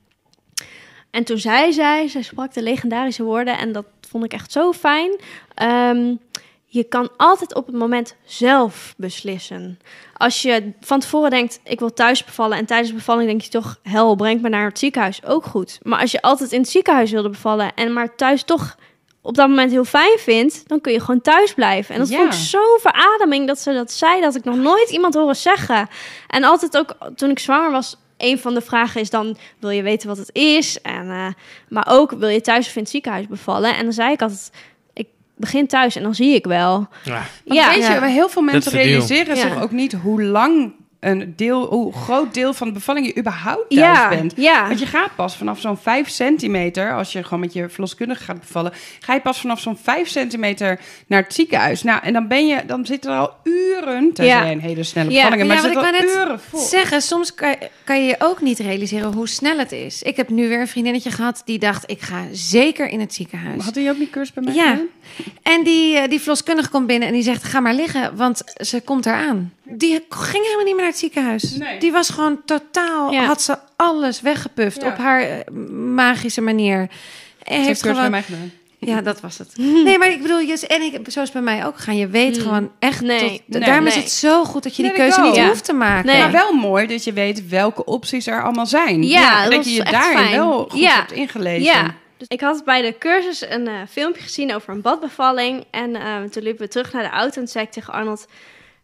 en 1.11 1.23
toen 1.23 1.37
zei 1.37 1.73
zij, 1.73 2.07
zij 2.07 2.21
sprak 2.21 2.53
de 2.53 2.61
legendarische 2.61 3.23
woorden 3.23 3.57
en 3.57 3.71
dat 3.71 3.85
vond 4.09 4.23
ik 4.23 4.33
echt 4.33 4.51
zo 4.51 4.71
fijn. 4.71 5.19
Ehm, 5.53 6.15
je 6.69 6.83
kan 6.83 7.09
altijd 7.17 7.55
op 7.55 7.65
het 7.65 7.75
moment 7.75 8.15
zelf 8.25 8.93
beslissen. 8.97 9.79
Als 10.17 10.41
je 10.41 10.71
van 10.81 10.99
tevoren 10.99 11.29
denkt, 11.29 11.59
ik 11.63 11.79
wil 11.79 11.93
thuis 11.93 12.23
bevallen... 12.25 12.57
en 12.57 12.65
tijdens 12.65 12.89
de 12.89 12.95
bevalling 12.95 13.27
denk 13.27 13.41
je 13.41 13.49
toch... 13.49 13.79
hel, 13.83 14.15
breng 14.15 14.41
me 14.41 14.49
naar 14.49 14.67
het 14.67 14.79
ziekenhuis, 14.79 15.25
ook 15.25 15.45
goed. 15.45 15.79
Maar 15.81 15.99
als 15.99 16.11
je 16.11 16.21
altijd 16.21 16.51
in 16.51 16.59
het 16.61 16.69
ziekenhuis 16.69 17.11
wilde 17.11 17.29
bevallen... 17.29 17.73
en 17.73 17.93
maar 17.93 18.15
thuis 18.15 18.43
toch 18.43 18.75
op 19.21 19.35
dat 19.35 19.47
moment 19.49 19.71
heel 19.71 19.85
fijn 19.85 20.17
vindt... 20.17 20.67
dan 20.67 20.81
kun 20.81 20.91
je 20.91 20.99
gewoon 20.99 21.21
thuis 21.21 21.53
blijven. 21.53 21.93
En 21.95 22.01
dat 22.01 22.09
Ja. 22.09 22.17
vond 22.17 22.33
ik 22.33 22.39
zo'n 22.39 22.77
verademing 22.81 23.47
dat 23.47 23.59
ze 23.59 23.73
dat 23.73 23.91
zei... 23.91 24.21
dat 24.21 24.35
ik 24.35 24.43
nog 24.43 24.55
nooit 24.57 24.89
iemand 24.89 25.13
horen 25.13 25.35
zeggen. 25.35 25.87
En 26.27 26.43
altijd 26.43 26.77
ook 26.77 26.97
toen 27.15 27.29
ik 27.29 27.39
zwanger 27.39 27.71
was... 27.71 27.97
een 28.17 28.39
van 28.39 28.53
de 28.53 28.61
vragen 28.61 29.01
is 29.01 29.09
dan, 29.09 29.37
wil 29.59 29.69
je 29.69 29.81
weten 29.81 30.07
wat 30.07 30.17
het 30.17 30.29
is? 30.35 30.81
En, 30.81 31.09
eh, 31.09 31.27
maar 31.69 31.85
ook, 31.89 32.11
wil 32.11 32.29
je 32.29 32.41
thuis 32.41 32.67
of 32.67 32.75
in 32.75 32.81
het 32.81 32.91
ziekenhuis 32.91 33.27
bevallen? 33.27 33.75
En 33.75 33.83
dan 33.83 33.93
zei 33.93 34.11
ik 34.11 34.21
altijd, 34.21 34.51
ik 34.93 35.07
begin 35.35 35.67
thuis 35.67 35.95
en 35.95 36.03
dan 36.03 36.15
zie 36.15 36.33
ik 36.35 36.45
wel. 36.45 36.87
Ja. 37.03 37.13
Want 37.45 37.59
Ja. 37.59 37.69
weet 37.69 37.85
je, 37.85 37.93
Ja. 37.93 38.01
heel 38.03 38.29
veel 38.29 38.41
mensen 38.41 38.71
realiseren 38.71 39.35
Ja. 39.35 39.41
zich 39.41 39.61
ook 39.61 39.71
niet 39.71 39.93
hoe 39.93 40.23
lang 40.23 40.73
een 41.07 41.33
deel, 41.35 41.65
hoe 41.65 41.93
groot 41.93 42.33
deel 42.33 42.53
van 42.53 42.67
de 42.67 42.73
bevalling 42.73 43.05
je 43.05 43.17
überhaupt 43.17 43.69
thuis 43.69 43.97
Ja, 43.97 44.09
bent. 44.09 44.33
ja. 44.35 44.67
Want 44.67 44.79
je 44.79 44.85
gaat 44.85 45.15
pas 45.15 45.35
vanaf 45.37 45.59
zo'n 45.59 45.77
5 45.77 46.09
centimeter, 46.09 46.93
als 46.95 47.11
je 47.11 47.23
gewoon 47.23 47.39
met 47.39 47.53
je 47.53 47.69
verloskundige 47.69 48.23
gaat 48.23 48.39
bevallen, 48.39 48.73
ga 48.99 49.13
je 49.13 49.21
pas 49.21 49.39
vanaf 49.39 49.59
zo'n 49.59 49.77
5 49.83 50.07
centimeter 50.09 50.79
naar 51.07 51.21
het 51.23 51.33
ziekenhuis. 51.33 51.83
Nou, 51.83 51.99
en 52.03 52.13
dan 52.13 52.27
ben 52.27 52.47
je, 52.47 52.61
dan 52.67 52.85
zitten 52.85 53.11
er 53.11 53.17
al 53.17 53.33
uren, 53.43 54.13
tenzij 54.13 54.25
Ja. 54.45 54.51
een 54.51 54.59
hele 54.61 54.83
snelle 54.83 55.09
Ja. 55.11 55.15
bevalling 55.15 55.41
Ja, 55.41 55.47
maar 55.47 55.55
wat 55.73 55.83
er 55.83 56.01
ik 56.01 56.03
al 56.09 56.15
uren 56.25 56.39
vol. 56.39 56.59
Zeggen, 56.59 57.01
soms 57.01 57.33
kan, 57.33 57.55
kan 57.83 57.99
je 58.01 58.07
je 58.07 58.15
ook 58.19 58.41
niet 58.41 58.59
realiseren 58.59 59.13
hoe 59.13 59.27
snel 59.27 59.57
het 59.57 59.71
is. 59.71 60.03
Ik 60.03 60.15
heb 60.15 60.29
nu 60.29 60.47
weer 60.47 60.59
een 60.59 60.67
vriendinnetje 60.67 61.11
gehad 61.11 61.41
die 61.45 61.59
dacht, 61.59 61.83
ik 61.91 62.01
ga 62.01 62.21
zeker 62.31 62.87
in 62.89 62.99
het 62.99 63.13
ziekenhuis. 63.13 63.63
Had 63.63 63.75
hij 63.75 63.89
ook 63.89 63.97
niet 63.97 64.09
cursus 64.09 64.33
bij 64.33 64.43
mij 64.43 64.53
Ja. 64.53 64.69
gedaan? 64.69 64.85
En 65.43 65.63
die, 65.63 65.97
eh, 65.97 66.09
die 66.09 66.19
verloskundige 66.19 66.69
komt 66.69 66.87
binnen 66.87 67.07
en 67.07 67.13
die 67.13 67.23
zegt: 67.23 67.43
Ga 67.43 67.59
maar 67.59 67.73
liggen, 67.73 68.15
want 68.15 68.41
ze 68.55 68.81
komt 68.81 69.05
eraan. 69.05 69.53
Die 69.71 70.05
ging 70.09 70.43
helemaal 70.43 70.65
niet 70.65 70.73
meer 70.73 70.83
naar 70.83 70.91
het 70.91 70.97
ziekenhuis. 70.97 71.43
Nee. 71.57 71.79
Die 71.79 71.91
was 71.91 72.09
gewoon 72.09 72.41
totaal, 72.45 73.11
Ja. 73.11 73.23
had 73.25 73.41
ze 73.41 73.57
alles 73.75 74.21
weggepuft 74.21 74.81
Ja. 74.81 74.87
op 74.87 74.97
haar 74.97 75.21
eh, 75.21 75.51
magische 75.95 76.41
manier. 76.41 76.79
En 76.79 76.89
Ze 77.45 77.53
heeft 77.53 77.65
heeft 77.67 77.81
cursus 77.81 77.81
bij 77.81 77.93
gewoon. 77.93 78.09
mij 78.11 78.21
gedaan. 78.21 78.51
Ja, 78.79 79.01
dat 79.01 79.21
was 79.21 79.37
het. 79.37 79.53
Nee, 79.83 79.97
maar 79.97 80.11
ik 80.11 80.21
bedoel, 80.21 80.39
je, 80.39 80.67
en 80.67 80.81
ik, 80.81 80.91
zo 80.93 81.01
is 81.07 81.15
het 81.15 81.31
bij 81.33 81.41
mij 81.41 81.65
ook 81.65 81.75
gegaan. 81.77 81.97
Je 81.97 82.07
weet 82.07 82.37
gewoon 82.37 82.71
echt. 82.79 83.01
Nee. 83.01 83.19
tot- 83.19 83.41
Nee, 83.47 83.61
daarom 83.61 83.87
is 83.87 83.95
het 83.95 84.11
zo 84.11 84.43
goed 84.43 84.63
dat 84.63 84.75
je 84.75 84.83
die 84.83 84.91
keuze 84.91 85.21
niet 85.21 85.35
Ja. 85.35 85.47
hoeft 85.47 85.65
te 85.65 85.73
maken. 85.73 86.05
Nee. 86.05 86.21
Maar 86.21 86.31
wel 86.31 86.53
mooi 86.53 86.87
dat 86.87 87.03
je 87.03 87.13
weet 87.13 87.49
welke 87.49 87.85
opties 87.85 88.27
er 88.27 88.43
allemaal 88.43 88.65
zijn. 88.65 89.03
Ja, 89.03 89.43
dat 89.43 89.51
dat 89.51 89.65
je 89.65 89.71
je 89.73 89.81
echt 89.83 89.91
daarin 89.91 90.17
fijn. 90.17 90.31
wel 90.31 90.67
goed 90.69 90.79
Ja. 90.79 90.95
hebt 90.95 91.11
ingelezen. 91.11 91.63
Ja. 91.73 91.95
Dus 92.17 92.27
ik 92.27 92.41
had 92.41 92.65
bij 92.65 92.81
de 92.81 92.97
cursus 92.97 93.49
een 93.49 93.67
eh, 93.67 93.73
filmpje 93.89 94.21
gezien 94.21 94.55
over 94.55 94.73
een 94.73 94.81
badbevalling. 94.81 95.63
En 95.71 95.95
eh, 95.95 96.15
toen 96.31 96.43
liepen 96.43 96.65
we 96.65 96.71
terug 96.71 96.93
naar 96.93 97.03
de 97.03 97.09
auto 97.09 97.25
en 97.25 97.31
toen 97.33 97.47
zei 97.47 97.65
ik 97.65 97.71
tegen 97.71 97.93
Arnold... 97.93 98.27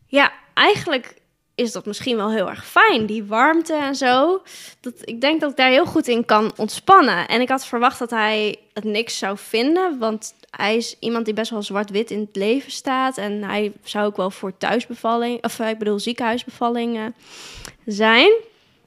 Ja, 0.08 0.32
eigenlijk 0.54 1.22
is 1.56 1.72
dat 1.72 1.86
misschien 1.86 2.16
wel 2.16 2.32
heel 2.32 2.50
erg 2.50 2.66
fijn, 2.66 3.06
die 3.06 3.24
warmte 3.24 3.74
en 3.74 3.96
zo. 3.96 4.42
Dat, 4.80 4.94
ik 5.02 5.22
denk 5.22 5.42
dat 5.42 5.50
ik 5.52 5.58
daar 5.58 5.70
heel 5.70 5.86
goed 5.86 6.08
in 6.08 6.26
kan 6.26 6.54
ontspannen. 6.56 7.28
En 7.28 7.42
ik 7.42 7.50
had 7.50 7.66
verwacht 7.66 8.00
dat 8.00 8.10
hij 8.10 8.60
het 8.74 8.84
niks 8.84 9.18
zou 9.18 9.38
vinden, 9.38 10.00
want 10.00 10.34
hij 10.50 10.76
is 10.76 10.96
iemand 11.00 11.26
die 11.26 11.34
best 11.34 11.52
wel 11.52 11.62
zwart-wit 11.62 12.12
in 12.12 12.20
het 12.20 12.36
leven 12.36 12.72
staat. 12.72 13.18
En 13.18 13.44
hij 13.44 13.74
zou 13.84 14.06
ook 14.06 14.18
wel 14.18 14.32
voor 14.32 14.58
thuisbevalling, 14.58 15.44
of 15.44 15.60
eh, 15.60 15.70
ik 15.70 15.78
bedoel 15.78 16.00
ziekenhuisbevalling 16.00 16.98
eh, 16.98 17.06
zijn. 17.86 18.32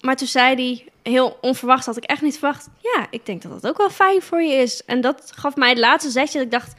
Maar 0.01 0.17
toen 0.17 0.27
zei 0.27 0.55
hij, 0.55 0.85
heel 1.13 1.39
onverwacht, 1.41 1.87
had 1.87 1.97
ik 1.97 2.05
echt 2.05 2.23
niet 2.23 2.39
verwacht. 2.39 2.69
Ja, 2.83 3.07
ik 3.11 3.27
denk 3.27 3.43
dat 3.43 3.53
dat 3.53 3.71
ook 3.71 3.77
wel 3.77 3.91
fijn 3.91 4.23
voor 4.23 4.43
je 4.43 4.55
is. 4.55 4.85
En 4.85 5.01
dat 5.01 5.33
gaf 5.35 5.57
mij 5.57 5.69
het 5.69 5.79
laatste 5.79 6.11
zetje 6.11 6.39
dat 6.39 6.47
ik 6.47 6.53
dacht... 6.53 6.75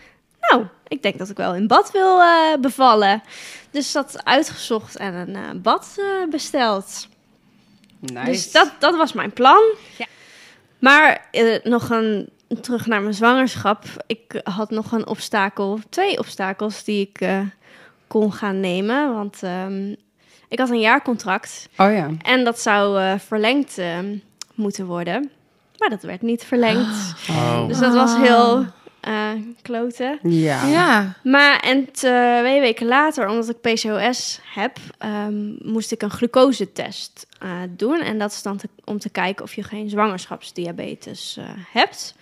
Nou, 0.49 0.65
ik 0.87 1.01
denk 1.01 1.17
dat 1.17 1.29
ik 1.29 1.37
wel 1.37 1.55
in 1.55 1.67
bad 1.67 1.91
wil 1.91 2.21
eh, 2.21 2.59
bevallen. 2.61 3.23
Dus 3.71 3.91
dat 3.91 4.25
uitgezocht 4.25 4.97
en 4.97 5.13
een 5.13 5.35
eh, 5.35 5.61
bad 5.61 5.95
eh, 5.97 6.29
besteld. 6.29 7.07
Nice. 7.99 8.25
Dus 8.25 8.51
dat, 8.51 8.71
dat 8.79 8.95
was 8.95 9.13
mijn 9.13 9.33
plan. 9.33 9.63
Ja. 9.97 10.05
Maar 10.79 11.27
nog 11.63 11.89
een, 11.89 12.29
terug 12.61 12.85
naar 12.85 13.01
mijn 13.01 13.13
zwangerschap. 13.13 13.83
Ik 14.07 14.41
had 14.43 14.69
nog 14.69 14.91
een 14.91 15.07
obstakel, 15.07 15.79
twee 15.89 16.19
obstakels 16.19 16.83
die 16.83 17.09
ik 17.11 17.29
kon 18.07 18.33
gaan 18.33 18.59
nemen. 18.59 19.13
Want 19.13 19.43
ehm, 19.43 19.93
ik 20.47 20.59
had 20.59 20.69
een 20.69 20.79
jaarcontract 20.79 21.69
Oh 21.77 21.91
ja. 21.91 22.09
en 22.21 22.43
dat 22.43 22.59
zou 22.59 23.17
verlengd 23.19 23.81
moeten 24.53 24.85
worden. 24.85 25.31
Maar 25.77 25.89
dat 25.89 26.01
werd 26.01 26.21
niet 26.21 26.43
verlengd. 26.43 27.13
Oh. 27.29 27.67
Dus 27.67 27.79
dat 27.79 27.93
was 27.93 28.17
heel 28.17 28.65
eh 29.07 29.31
kloten. 29.61 30.19
Ja. 30.23 30.65
Ja. 30.67 31.13
Maar 31.23 31.59
en 31.59 31.91
twee 31.91 32.59
weken 32.59 32.87
later, 32.87 33.29
omdat 33.29 33.49
ik 33.49 33.61
PCOS 33.61 34.39
heb, 34.53 34.77
ehm, 34.97 35.71
moest 35.71 35.91
ik 35.91 36.01
een 36.01 36.09
glucosetest 36.09 37.27
eh, 37.39 37.49
doen. 37.69 37.99
En 37.99 38.19
dat 38.19 38.31
is 38.31 38.41
dan 38.41 38.57
te- 38.57 38.69
om 38.85 38.99
te 38.99 39.09
kijken 39.09 39.43
of 39.43 39.53
je 39.53 39.63
geen 39.63 39.89
zwangerschapsdiabetes 39.89 41.35
eh, 41.39 41.45
hebt. 41.71 42.15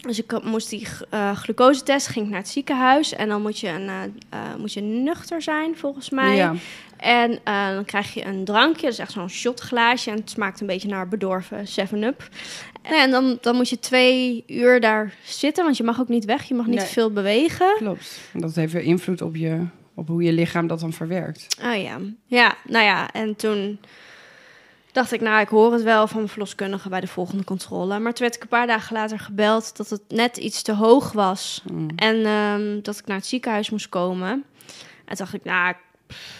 Dus 0.00 0.18
ik 0.22 0.42
moest 0.44 0.70
die 0.70 0.88
eh 1.10 1.36
glucosetest, 1.36 2.06
ging 2.06 2.24
ik 2.24 2.30
naar 2.30 2.40
het 2.40 2.48
ziekenhuis. 2.48 3.12
En 3.12 3.28
dan 3.28 3.42
moet 3.42 3.58
je, 3.58 3.68
een, 3.68 4.14
moet 4.58 4.72
je 4.72 4.80
nuchter 4.80 5.42
zijn, 5.42 5.76
volgens 5.76 6.10
mij. 6.10 6.36
Ja. 6.36 6.54
En 6.98 7.38
eh, 7.44 7.68
dan 7.74 7.84
krijg 7.84 8.14
je 8.14 8.24
een 8.24 8.44
drankje, 8.44 8.82
dat 8.82 8.92
is 8.92 8.98
echt 8.98 9.12
zo'n 9.12 9.28
shotglaasje. 9.28 10.10
En 10.10 10.16
het 10.16 10.30
smaakt 10.30 10.60
een 10.60 10.66
beetje 10.66 10.88
naar 10.88 11.08
bedorven 11.08 11.64
7-Up. 11.66 12.28
En 12.82 13.10
dan, 13.10 13.38
dan 13.40 13.56
moet 13.56 13.68
je 13.68 13.78
twee 13.78 14.44
uur 14.46 14.80
daar 14.80 15.14
zitten, 15.24 15.64
want 15.64 15.76
je 15.76 15.82
mag 15.84 16.00
ook 16.00 16.08
niet 16.08 16.24
weg. 16.24 16.44
Je 16.44 16.54
mag 16.54 16.66
niet 16.66 16.76
Nee. 16.76 16.86
veel 16.86 17.10
bewegen. 17.12 17.74
Klopt. 17.76 18.20
En 18.32 18.40
dat 18.40 18.54
heeft 18.54 18.72
weer 18.72 18.82
invloed 18.82 19.22
op, 19.22 19.36
je, 19.36 19.66
op 19.94 20.08
hoe 20.08 20.22
je 20.22 20.32
lichaam 20.32 20.66
dat 20.66 20.80
dan 20.80 20.92
verwerkt. 20.92 21.56
Oh 21.64 21.82
ja. 21.82 21.98
Ja, 22.26 22.54
nou 22.66 22.84
ja, 22.84 23.12
en 23.12 23.36
toen 23.36 23.78
dacht 24.92 25.12
ik, 25.12 25.20
nou, 25.20 25.40
ik 25.40 25.48
hoor 25.48 25.72
het 25.72 25.82
wel 25.82 26.06
van 26.06 26.16
mijn 26.16 26.28
verloskundige 26.28 26.88
bij 26.88 27.00
de 27.00 27.06
volgende 27.06 27.44
controle. 27.44 27.98
Maar 27.98 28.12
toen 28.14 28.22
werd 28.26 28.34
ik 28.36 28.42
een 28.42 28.48
paar 28.48 28.66
dagen 28.66 28.96
later 28.96 29.18
gebeld 29.18 29.76
dat 29.76 29.90
het 29.90 30.02
net 30.08 30.36
iets 30.36 30.62
te 30.62 30.72
hoog 30.74 31.12
was. 31.12 31.62
Mm. 31.72 31.88
En 31.96 32.24
ehm, 32.26 32.82
dat 32.82 32.98
ik 32.98 33.06
naar 33.06 33.16
het 33.16 33.26
ziekenhuis 33.26 33.70
moest 33.70 33.88
komen. 33.88 34.28
En 34.30 34.42
toen 35.06 35.16
dacht 35.16 35.34
ik, 35.34 35.44
nou, 35.44 35.74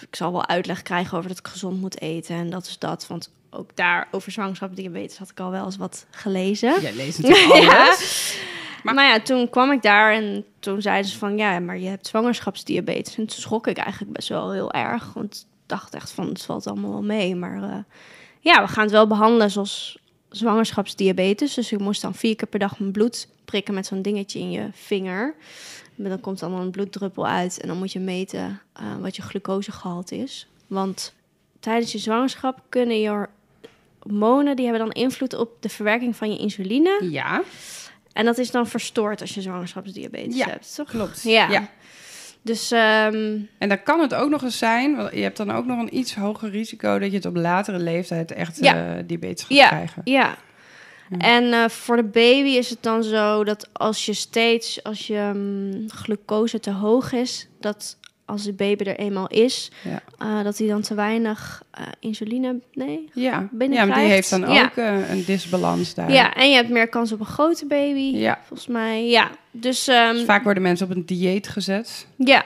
ik 0.01 0.17
zal 0.17 0.33
wel 0.33 0.47
uitleg 0.47 0.83
krijgen 0.83 1.17
over 1.17 1.29
dat 1.29 1.39
ik 1.39 1.49
gezond 1.49 1.81
moet 1.81 2.01
eten. 2.01 2.37
En 2.37 2.51
dat 2.51 2.67
is 2.67 2.79
dat. 2.79 3.07
Want 3.07 3.31
ook 3.51 3.71
daar 3.77 4.09
over 4.11 4.33
zwangerschap 4.33 4.77
diabetes 4.77 5.19
had 5.19 5.31
ik 5.31 5.41
al 5.41 5.51
wel 5.51 5.65
eens 5.65 5.77
wat 5.77 6.07
gelezen. 6.11 6.81
Jij 6.81 6.95
leest 6.95 7.23
natuurlijk 7.23 7.73
alles. 7.79 8.39
Maar, 8.83 8.95
Maar- 8.95 9.09
ja, 9.09 9.21
toen 9.21 9.51
kwam 9.51 9.73
ik 9.73 9.83
daar 9.83 10.13
en 10.13 10.45
toen 10.61 10.83
zeiden 10.83 11.11
ze 11.11 11.19
van... 11.19 11.37
ja, 11.37 11.59
maar 11.61 11.79
je 11.79 11.89
hebt 11.89 12.07
zwangerschapsdiabetes. 12.07 13.17
En 13.17 13.27
toen 13.27 13.41
schrok 13.41 13.67
ik 13.67 13.77
eigenlijk 13.77 14.13
best 14.13 14.29
wel 14.29 14.53
heel 14.53 14.73
erg. 14.73 15.13
Want 15.15 15.47
ik 15.51 15.69
dacht 15.69 15.95
echt 15.95 16.11
van, 16.11 16.29
het 16.29 16.43
valt 16.43 16.67
allemaal 16.67 16.91
wel 16.91 17.03
mee. 17.03 17.35
Maar 17.35 17.63
eh, 17.63 17.79
ja, 18.41 18.63
we 18.63 18.69
gaan 18.69 18.83
het 18.83 18.93
wel 18.93 19.07
behandelen 19.07 19.51
zoals 19.51 19.99
zwangerschapsdiabetes. 20.31 21.55
Dus 21.55 21.73
ik 21.73 21.79
moest 21.79 22.03
dan 22.03 22.15
vier 22.15 22.37
keer 22.37 22.49
per 22.49 22.59
dag 22.59 22.79
mijn 22.79 22.93
bloed 22.93 23.29
prikken... 23.45 23.75
met 23.75 23.87
zo'n 23.87 24.03
dingetje 24.03 24.39
in 24.39 24.51
je 24.51 24.69
vinger. 24.73 25.35
En 25.99 26.09
dan 26.09 26.21
komt 26.21 26.39
dan 26.39 26.53
een 26.53 26.71
bloeddruppel 26.71 27.27
uit. 27.27 27.61
En 27.61 27.69
dan 27.69 27.77
moet 27.79 27.93
je 27.93 28.01
meten 28.01 28.61
eh, 28.73 28.97
wat 29.01 29.17
je 29.17 29.23
glucosegehalte 29.23 30.17
is. 30.17 30.49
Want 30.67 31.15
tijdens 31.61 31.93
je 31.93 31.99
zwangerschap 31.99 32.63
kunnen 32.69 33.01
je 33.01 33.27
hormonen... 33.99 34.57
die 34.57 34.67
hebben 34.67 34.85
dan 34.85 34.93
invloed 35.03 35.35
op 35.35 35.51
de 35.61 35.69
verwerking 35.69 36.17
van 36.17 36.33
je 36.33 36.39
insuline... 36.39 36.99
Ja, 37.11 37.43
En 38.13 38.25
dat 38.25 38.39
is 38.39 38.51
dan 38.51 38.67
verstoord 38.67 39.21
als 39.21 39.35
je 39.35 39.43
zwangerschapsdiabetes 39.43 40.37
Ja, 40.37 40.47
hebt, 40.49 40.75
toch? 40.75 40.89
klopt. 40.91 41.23
Ja. 41.23 41.51
Ja. 41.51 41.69
Dus 42.43 42.71
ehm, 42.71 43.39
En 43.59 43.69
dan 43.69 43.83
kan 43.83 44.01
het 44.01 44.15
ook 44.15 44.31
nog 44.31 44.43
eens 44.43 44.59
zijn, 44.59 44.97
want 44.97 45.13
je 45.15 45.21
hebt 45.21 45.37
dan 45.37 45.51
ook 45.51 45.67
nog 45.67 45.79
een 45.79 45.97
iets 45.97 46.15
hoger 46.15 46.51
risico 46.51 46.99
dat 46.99 47.11
je 47.11 47.17
het 47.17 47.27
op 47.27 47.37
latere 47.37 47.79
leeftijd 47.79 48.33
echt 48.33 48.59
Ja. 48.61 48.97
eh, 48.97 49.03
diabetes 49.07 49.41
gaat 49.45 49.57
Ja. 49.57 49.69
krijgen. 49.69 50.03
ja. 50.05 50.37
En 51.19 51.53
eh, 51.53 51.69
voor 51.69 51.97
de 51.97 52.05
baby 52.05 52.49
is 52.49 52.71
het 52.71 52.83
dan 52.83 53.03
zo 53.03 53.45
dat 53.45 53.69
als 53.73 54.07
je 54.07 54.13
steeds, 54.13 54.83
als 54.83 55.07
je 55.07 55.31
mm, 55.35 55.85
glucose 55.91 56.61
te 56.61 56.71
hoog 56.71 57.13
is, 57.13 57.49
dat 57.61 57.97
als 58.25 58.45
de 58.45 58.53
baby 58.53 58.85
er 58.85 58.97
eenmaal 58.99 59.27
is, 59.27 59.71
Ja. 59.85 60.03
eh, 60.19 60.45
dat 60.45 60.59
hij 60.59 60.67
dan 60.69 60.81
te 60.81 60.95
weinig 60.95 61.63
eh, 61.71 61.83
insuline, 62.01 62.61
nee? 62.73 63.09
Ja, 63.15 63.49
ja 63.71 63.85
maar 63.87 63.99
die 63.99 64.09
heeft 64.09 64.31
dan 64.31 64.45
ook 64.45 64.77
een 64.77 65.25
disbalans 65.27 65.95
daar. 65.95 66.13
Ja, 66.13 66.35
en 66.35 66.49
je 66.51 66.55
hebt 66.57 66.69
meer 66.69 66.89
kans 66.89 67.13
op 67.13 67.21
een 67.21 67.27
grote 67.27 67.67
baby, 67.67 68.17
Ja. 68.19 68.39
volgens 68.47 68.69
mij. 68.69 69.09
Ja, 69.09 69.31
dus 69.51 69.89
ehm, 69.89 70.13
Dus 70.13 70.25
vaak 70.25 70.45
worden 70.45 70.63
mensen 70.63 70.91
op 70.91 70.97
een 70.97 71.07
dieet 71.07 71.49
gezet. 71.49 72.07
ja, 72.17 72.45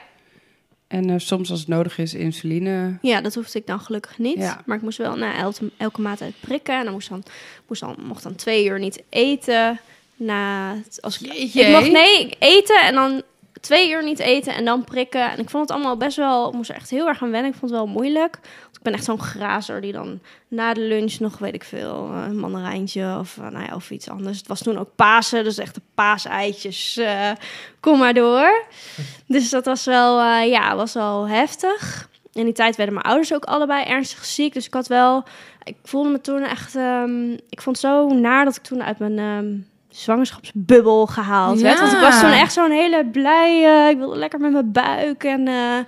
En 0.93 1.11
eh, 1.11 1.15
soms 1.19 1.51
als 1.51 1.59
het 1.59 1.69
nodig 1.69 1.99
is, 1.99 2.15
insuline. 2.15 2.99
Ja, 3.03 3.21
dat 3.21 3.35
hoefde 3.35 3.59
ik 3.59 3.67
dan 3.67 3.81
gelukkig 3.81 4.19
niet. 4.19 4.39
Ja. 4.39 4.63
Maar 4.67 4.77
ik 4.77 4.83
moest 4.83 4.99
wel 4.99 5.17
na 5.17 5.37
elke, 5.37 5.71
elke 5.77 6.01
maaltijd 6.01 6.35
prikken. 6.41 6.79
En 6.79 6.85
dan 6.85 6.93
moest 6.93 7.09
dan, 7.09 7.23
moest 7.69 7.81
dan, 7.81 7.97
mocht 8.03 8.23
dan 8.23 8.35
twee 8.35 8.67
uur 8.67 8.79
niet 8.79 9.03
eten. 9.09 9.81
Na, 10.17 10.75
als 11.01 11.21
ik, 11.21 11.69
mocht 11.69 11.91
nee, 11.91 12.37
eten 12.39 12.81
en 12.83 12.95
dan 12.95 13.23
twee 13.61 13.91
uur 13.91 14.05
niet 14.05 14.19
eten 14.19 14.55
en 14.55 14.65
dan 14.65 14.85
prikken. 14.85 15.31
En 15.31 15.39
ik 15.39 15.51
vond 15.51 15.69
het 15.69 15.77
allemaal 15.77 15.97
best 15.97 16.17
wel, 16.17 16.49
ik 16.49 16.55
moest 16.55 16.71
er 16.71 16.77
echt 16.77 16.91
heel 16.91 17.09
erg 17.09 17.23
aan 17.23 17.31
wennen. 17.31 17.51
Ik 17.51 17.59
vond 17.59 17.71
het 17.71 17.81
wel 17.81 17.89
moeilijk. 17.89 18.39
Ik 18.83 18.89
ben 18.91 18.97
echt 18.97 19.07
zo'n 19.07 19.21
grazer 19.23 19.81
die 19.81 19.93
dan 19.93 20.21
na 20.49 20.75
de 20.75 20.81
lunch 20.81 21.19
nog, 21.19 21.39
weet 21.39 21.55
ik 21.55 21.65
veel, 21.65 22.11
een 22.11 22.39
mandarijntje 22.39 23.17
of, 23.19 23.39
eh, 23.39 23.49
nou 23.49 23.65
ja, 23.65 23.75
of 23.75 23.91
iets 23.91 24.09
anders. 24.09 24.39
Het 24.39 24.47
was 24.47 24.63
toen 24.63 24.79
ook 24.79 24.89
Pasen, 24.97 25.45
dus 25.45 25.59
echt 25.59 25.75
de 25.75 25.81
paaseitjes, 25.95 26.97
eh, 26.97 27.31
kom 27.81 27.99
maar 27.99 28.15
door. 28.15 28.65
Dus 29.27 29.51
dat 29.51 29.65
was 29.65 29.85
wel, 29.85 30.21
eh, 30.21 30.49
ja, 30.51 30.77
was 30.77 30.93
wel 30.93 31.29
heftig. 31.29 32.09
In 32.33 32.45
die 32.45 32.55
tijd 32.55 32.77
werden 32.77 32.95
mijn 32.95 33.07
ouders 33.07 33.35
ook 33.35 33.45
allebei 33.45 33.85
ernstig 33.85 34.25
ziek. 34.25 34.55
Dus 34.55 34.67
ik 34.67 34.75
had 34.75 34.87
wel... 34.87 35.25
Ik 35.65 35.77
voelde 35.85 36.09
me 36.11 36.21
toen 36.21 36.43
echt... 36.43 36.77
ehm, 36.77 37.33
ik 37.33 37.61
vond 37.63 37.77
het 37.77 37.91
zo 37.91 38.09
naar 38.09 38.45
dat 38.45 38.57
ik 38.57 38.63
toen 38.63 38.83
uit 38.83 38.99
mijn 38.99 39.19
ehm, 39.19 39.55
zwangerschapsbubbel 39.89 41.07
gehaald 41.07 41.61
werd. 41.61 41.81
Want 41.81 41.93
ik 41.93 42.01
was 42.01 42.21
toen 42.21 42.31
echt 42.31 42.53
zo'n 42.53 42.71
hele 42.71 43.07
blije... 43.07 43.91
ik 43.91 43.97
wilde 43.97 44.17
lekker 44.19 44.41
met 44.41 44.53
mijn 44.53 44.73
buik 44.73 45.25
en... 45.25 45.49
eh, 45.49 45.79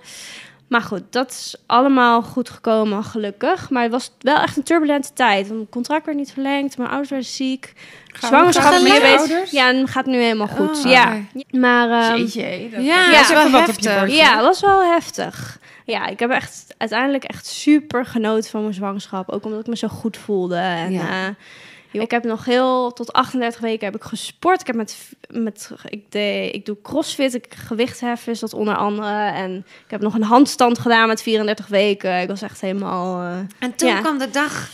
maar 0.74 0.82
goed, 0.82 1.02
dat 1.10 1.30
is 1.30 1.56
allemaal 1.66 2.22
goed 2.22 2.50
gekomen, 2.50 3.04
gelukkig. 3.04 3.70
Maar 3.70 3.82
het 3.82 3.92
was 3.92 4.10
wel 4.18 4.36
echt 4.36 4.56
een 4.56 4.62
turbulente 4.62 5.12
tijd. 5.12 5.42
Want 5.46 5.58
mijn 5.58 5.68
contract 5.70 6.04
werd 6.06 6.18
niet 6.18 6.32
verlengd, 6.32 6.76
mijn 6.78 6.88
ouders 6.90 7.10
werden 7.10 7.28
ziek. 7.28 7.72
Zwangerschap 8.20 8.72
je 8.72 9.16
ouders? 9.18 9.50
Ja, 9.50 9.68
en 9.68 9.88
gaat 9.88 10.06
nu 10.06 10.16
helemaal 10.16 10.46
goed. 10.46 10.84
Oh, 10.84 10.90
ja. 10.90 11.16
oké. 11.34 11.58
Maar 11.58 12.18
Jeetje, 12.18 12.68
dat 12.70 12.84
Ja, 12.84 13.10
is 13.20 13.30
even 13.30 13.34
wel 13.34 13.50
wat 13.50 13.68
op 13.68 13.78
je 13.78 13.88
heftig. 13.88 14.16
ja, 14.16 14.32
het 14.34 14.40
was 14.44 14.60
wel 14.60 14.82
heftig. 14.84 15.58
Ja, 15.84 16.06
ik 16.06 16.18
heb 16.18 16.30
echt 16.30 16.74
uiteindelijk 16.78 17.24
echt 17.24 17.46
super 17.46 18.06
genoten 18.06 18.50
van 18.50 18.60
mijn 18.62 18.74
zwangerschap. 18.74 19.30
Ook 19.30 19.44
omdat 19.44 19.60
ik 19.60 19.66
me 19.66 19.76
zo 19.76 19.88
goed 19.88 20.16
voelde. 20.16 20.56
En, 20.56 20.92
Ja. 20.92 21.34
Ik 22.02 22.10
heb 22.10 22.24
nog 22.24 22.44
heel 22.44 22.92
tot 22.92 23.12
38 23.12 23.60
weken 23.60 23.84
heb 23.86 23.96
ik 23.96 24.02
gesport. 24.02 24.60
Ik 24.60 24.66
heb 24.66 24.76
met, 24.76 25.10
met 25.28 25.70
ik, 25.88 26.12
deed, 26.12 26.54
ik 26.54 26.66
doe 26.66 26.76
crossfit, 26.82 27.34
ik 27.34 27.54
gewichtheffen 27.56 28.32
is 28.32 28.38
dat 28.40 28.52
onder 28.54 28.76
andere. 28.76 29.26
En 29.30 29.56
ik 29.84 29.90
heb 29.90 30.00
nog 30.00 30.14
een 30.14 30.22
handstand 30.22 30.78
gedaan 30.78 31.08
met 31.08 31.22
34 31.22 31.66
weken. 31.66 32.20
Ik 32.20 32.28
was 32.28 32.42
echt 32.42 32.60
helemaal. 32.60 33.20
eh, 33.22 33.38
En 33.58 33.74
toen 33.76 33.88
Ja. 33.88 34.00
kwam 34.00 34.18
de 34.18 34.30
dag 34.30 34.70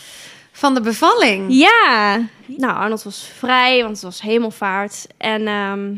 van 0.51 0.73
de 0.73 0.81
bevalling. 0.81 1.45
Ja, 1.53 2.19
nou 2.45 2.73
Arnold 2.75 3.03
was 3.03 3.29
vrij, 3.37 3.81
want 3.81 3.93
het 3.95 4.03
was 4.03 4.21
hemelvaart. 4.21 5.07
En 5.17 5.47
ehm, 5.47 5.95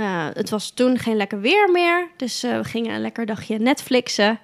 eh, 0.00 0.26
het 0.32 0.50
was 0.50 0.70
toen 0.70 0.98
geen 0.98 1.16
lekker 1.16 1.40
weer 1.40 1.70
meer. 1.72 2.08
Dus 2.16 2.42
eh, 2.42 2.56
we 2.56 2.64
gingen 2.64 2.94
een 2.94 3.00
lekker 3.00 3.26
dagje 3.26 3.58
Netflixen. 3.58 4.38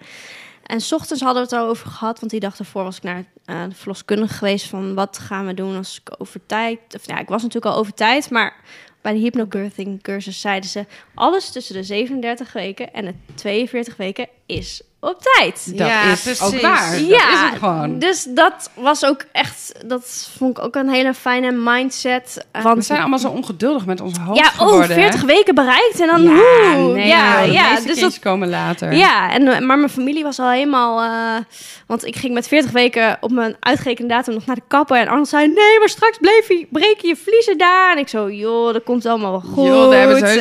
En 0.66 0.80
's 0.80 0.92
ochtends 0.92 1.22
hadden 1.22 1.42
we 1.42 1.48
het 1.48 1.58
erover 1.58 1.90
gehad, 1.90 2.18
want 2.18 2.30
die 2.30 2.40
dag 2.40 2.58
ervoor 2.58 2.82
was 2.82 2.96
ik 2.96 3.02
naar 3.02 3.24
eh, 3.44 3.64
de 3.68 3.74
verloskundige 3.74 4.34
geweest 4.34 4.66
van 4.66 4.94
wat 4.94 5.18
gaan 5.18 5.46
we 5.46 5.54
doen 5.54 5.76
als 5.76 6.00
ik 6.04 6.14
over 6.18 6.46
tijd. 6.46 6.78
Of 6.94 7.06
ja, 7.06 7.18
ik 7.18 7.28
was 7.28 7.42
natuurlijk 7.42 7.74
al 7.74 7.80
over 7.80 7.94
tijd, 7.94 8.30
maar 8.30 8.56
bij 9.00 9.12
de 9.12 9.18
hypnobirthing 9.18 10.02
cursus 10.02 10.40
zeiden 10.40 10.70
ze 10.70 10.86
alles 11.14 11.50
tussen 11.50 11.74
de 11.74 11.82
37 11.82 12.52
weken 12.52 12.92
en 12.92 13.04
de 13.04 13.14
42 13.34 13.96
weken 13.96 14.28
is 14.46 14.82
op 15.06 15.22
tijd. 15.22 15.78
Dat 15.78 15.86
Ja, 15.88 16.02
is 16.02 16.22
precies. 16.22 16.42
ook 16.42 16.60
waar. 16.60 16.90
Dat 16.90 17.06
Ja, 17.06 17.32
is 17.32 17.40
het 17.50 17.58
gewoon. 17.58 17.98
Dus 17.98 18.26
dat 18.28 18.70
was 18.74 19.04
ook 19.04 19.24
echt, 19.32 19.72
dat 19.86 20.28
vond 20.38 20.58
ik 20.58 20.64
ook 20.64 20.74
een 20.74 20.88
hele 20.88 21.14
fijne 21.14 21.50
mindset. 21.52 22.46
We 22.52 22.62
Want 22.62 22.84
zijn 22.84 23.00
allemaal 23.00 23.18
zo 23.18 23.28
ongeduldig 23.28 23.86
met 23.86 24.00
ons 24.00 24.18
hoofd 24.18 24.38
ja, 24.38 24.44
geworden. 24.44 24.80
oh, 24.88 24.94
40 24.94 25.22
weken 25.22 25.54
bereikt 25.54 26.00
en 26.00 26.06
dan 26.06 26.22
Ja, 26.22 26.30
nee, 26.76 27.06
ja, 27.06 27.42
de 27.42 27.52
ja, 27.52 27.62
meeste 27.68 27.74
dus 27.74 27.84
kindjes 27.84 28.00
dat, 28.14 28.18
komen 28.18 28.48
later. 28.48 28.92
ja, 28.92 29.30
en, 29.32 29.42
maar 29.66 29.78
mijn 29.78 29.90
familie 29.90 30.22
was 30.22 30.38
al 30.38 30.50
helemaal... 30.50 31.02
eh, 31.02 31.44
want 31.86 32.04
ik 32.04 32.16
ging 32.16 32.34
met 32.34 32.48
40 32.48 32.70
weken 32.70 33.16
op 33.20 33.30
mijn 33.30 33.56
uitgerekende 33.60 34.14
datum 34.14 34.34
nog 34.34 34.46
naar 34.46 34.56
de 34.56 34.62
kapper. 34.68 34.96
En 34.96 35.08
Arnold 35.08 35.28
zei, 35.28 35.46
nee, 35.46 35.78
maar 35.78 35.88
straks 35.88 36.18
bleef 36.18 36.48
je, 36.48 36.66
breek 36.70 37.00
je 37.00 37.06
je 37.08 37.16
vliezen 37.16 37.58
daar. 37.58 37.92
En 37.92 37.98
ik 37.98 38.08
zo, 38.08 38.30
joh, 38.30 38.72
dat 38.72 38.82
komt 38.84 39.06
allemaal 39.06 39.30
wel 39.30 39.42
goed. 39.54 39.66
Joh, 39.66 39.90
daar 39.90 39.98
hebben 39.98 40.18
ze 40.18 40.24
heus 40.24 40.36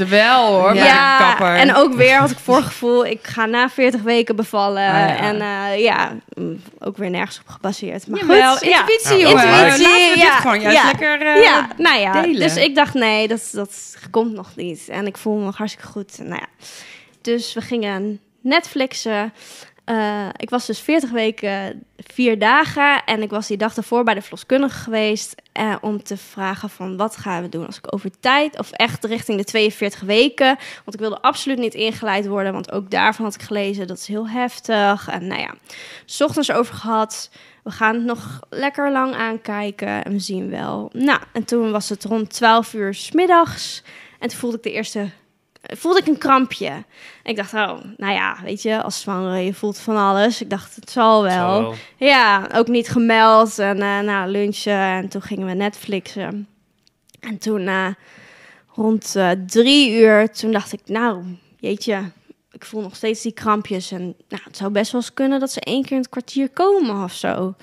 En, 0.00 0.08
wel 0.08 0.46
eh, 0.46 0.54
hoor, 0.60 0.72
bij 0.72 0.82
de 0.82 1.16
kapper. 1.18 1.54
en 1.56 1.74
ook 1.74 1.94
weer 1.94 2.16
had 2.18 2.30
ik 2.30 2.38
voorgevoel, 2.44 3.06
ik 3.06 3.18
ga 3.22 3.46
na 3.46 3.68
40 3.70 4.00
weken 4.06 4.36
bevallen. 4.36 4.86
Ah, 4.86 4.92
ja. 4.92 5.16
En 5.16 5.40
eh, 5.40 5.82
ja, 5.82 6.16
mm, 6.34 6.60
ook 6.78 6.96
weer 6.96 7.10
nergens 7.10 7.38
op 7.40 7.48
gebaseerd. 7.48 8.06
Maar 8.06 8.20
Jawel, 8.20 8.56
goed, 8.56 8.68
ja. 8.68 8.80
intuïtie, 8.80 9.16
Ja, 9.18 9.28
jongen. 9.28 9.66
intuïtie, 9.66 10.18
ja, 10.18 10.38
gewoon 10.40 10.60
juist 10.60 10.76
ja. 10.78 10.84
lekker 10.86 11.20
eh, 11.26 11.42
ja, 11.42 11.68
nou 11.76 12.00
ja, 12.00 12.22
delen. 12.22 12.40
dus 12.40 12.56
ik 12.56 12.74
dacht 12.74 12.94
nee, 12.94 13.28
dat, 13.28 13.48
dat 13.52 13.96
komt 14.10 14.32
nog 14.32 14.50
niet. 14.56 14.88
En 14.88 15.06
ik 15.06 15.16
voel 15.16 15.36
me 15.36 15.44
nog 15.44 15.56
hartstikke 15.56 15.88
goed. 15.88 16.18
Nou 16.18 16.40
ja. 16.40 16.66
Dus 17.20 17.54
we 17.54 17.60
gingen 17.60 18.20
Netflixen. 18.40 19.32
Eh, 19.86 20.28
ik 20.36 20.50
was 20.50 20.66
dus 20.66 20.80
40 20.80 21.10
weken, 21.10 21.84
vier 21.96 22.38
dagen. 22.38 23.04
En 23.04 23.22
ik 23.22 23.30
was 23.30 23.46
die 23.46 23.56
dag 23.56 23.76
ervoor 23.76 24.04
bij 24.04 24.14
de 24.14 24.20
verloskundige 24.20 24.78
geweest. 24.78 25.34
eh, 25.52 25.74
om 25.80 26.02
te 26.02 26.16
vragen 26.16 26.70
van 26.70 26.96
wat 26.96 27.16
gaan 27.16 27.42
we 27.42 27.48
doen 27.48 27.66
als 27.66 27.76
ik 27.76 27.94
over 27.94 28.10
tijd... 28.20 28.58
of 28.58 28.70
echt 28.70 29.04
richting 29.04 29.38
de 29.38 29.44
42 29.44 30.00
weken. 30.00 30.46
Want 30.84 30.94
ik 30.94 31.00
wilde 31.00 31.20
absoluut 31.20 31.58
niet 31.58 31.74
ingeleid 31.74 32.26
worden. 32.26 32.52
Want 32.52 32.72
ook 32.72 32.90
daarvan 32.90 33.24
had 33.24 33.34
ik 33.34 33.42
gelezen, 33.42 33.86
dat 33.86 33.98
is 33.98 34.06
heel 34.06 34.28
heftig. 34.28 35.08
En 35.08 35.26
nou 35.26 35.40
ja, 35.40 35.54
's 36.06 36.20
ochtends 36.20 36.50
over 36.50 36.74
gehad... 36.74 37.30
We 37.62 37.72
gaan 37.72 37.94
het 37.94 38.04
nog 38.04 38.40
lekker 38.50 38.92
lang 38.92 39.14
aankijken 39.14 40.04
en 40.04 40.12
we 40.12 40.18
zien 40.18 40.50
wel. 40.50 40.90
Nou, 40.92 41.20
en 41.32 41.44
toen 41.44 41.70
was 41.70 41.88
het 41.88 42.04
rond 42.04 42.30
12 42.30 42.74
uur 42.74 42.94
's 42.94 43.12
middags. 43.12 43.82
En 44.18 44.28
toen 44.28 44.38
voelde 44.38 44.56
ik 44.56 44.62
de 44.62 44.72
eerste. 44.72 45.10
Voelde 45.66 45.98
ik 45.98 46.06
een 46.06 46.18
krampje. 46.18 46.66
En 46.66 46.84
ik 47.22 47.36
dacht, 47.36 47.54
oh, 47.54 47.78
nou 47.96 48.12
ja, 48.12 48.38
weet 48.42 48.62
je, 48.62 48.82
als 48.82 49.00
zwangere, 49.00 49.44
je 49.44 49.54
voelt 49.54 49.78
van 49.78 49.96
alles. 49.96 50.42
Ik 50.42 50.50
dacht, 50.50 50.74
het 50.74 50.90
zal 50.90 51.22
wel. 51.22 51.32
Zal 51.32 51.60
wel. 51.60 51.74
Ja, 51.96 52.48
ook 52.54 52.68
niet 52.68 52.88
gemeld. 52.88 53.58
En 53.58 53.80
eh 53.80 54.00
na 54.00 54.26
lunchen 54.26 54.72
en 54.72 55.08
toen 55.08 55.22
gingen 55.22 55.46
we 55.46 55.52
Netflixen. 55.52 56.48
En 57.20 57.38
toen 57.38 57.66
eh, 57.66 57.88
rond 58.74 59.16
eh, 59.16 59.30
drie 59.46 59.98
uur, 59.98 60.30
toen 60.30 60.52
dacht 60.52 60.72
ik, 60.72 60.80
nou, 60.84 61.24
jeetje, 61.58 62.02
ik 62.50 62.64
voel 62.64 62.82
nog 62.82 62.96
steeds 62.96 63.22
die 63.22 63.32
krampjes. 63.32 63.90
En 63.90 64.14
nou, 64.28 64.42
het 64.44 64.56
zou 64.56 64.70
best 64.70 64.92
wel 64.92 65.00
eens 65.00 65.14
kunnen 65.14 65.40
dat 65.40 65.50
ze 65.50 65.60
één 65.60 65.82
keer 65.82 65.92
in 65.92 65.98
het 66.02 66.08
kwartier 66.08 66.48
komen 66.48 67.04
of 67.04 67.12
zo. 67.12 67.54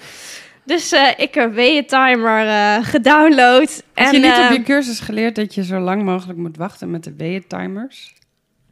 Dus 0.65 0.91
eh, 0.91 1.07
ik 1.17 1.33
heb 1.33 1.53
weeën-timer 1.53 2.47
eh 2.47 2.77
gedownload. 2.85 3.83
En, 3.93 4.11
je 4.11 4.19
niet 4.19 4.31
op 4.31 4.37
eh, 4.37 4.51
je 4.51 4.61
cursus 4.63 4.99
geleerd 4.99 5.35
dat 5.35 5.53
je 5.55 5.63
zo 5.63 5.79
lang 5.79 6.03
mogelijk 6.03 6.39
moet 6.39 6.57
wachten 6.57 6.91
met 6.91 7.03
de 7.03 7.13
weeën-timers? 7.17 8.13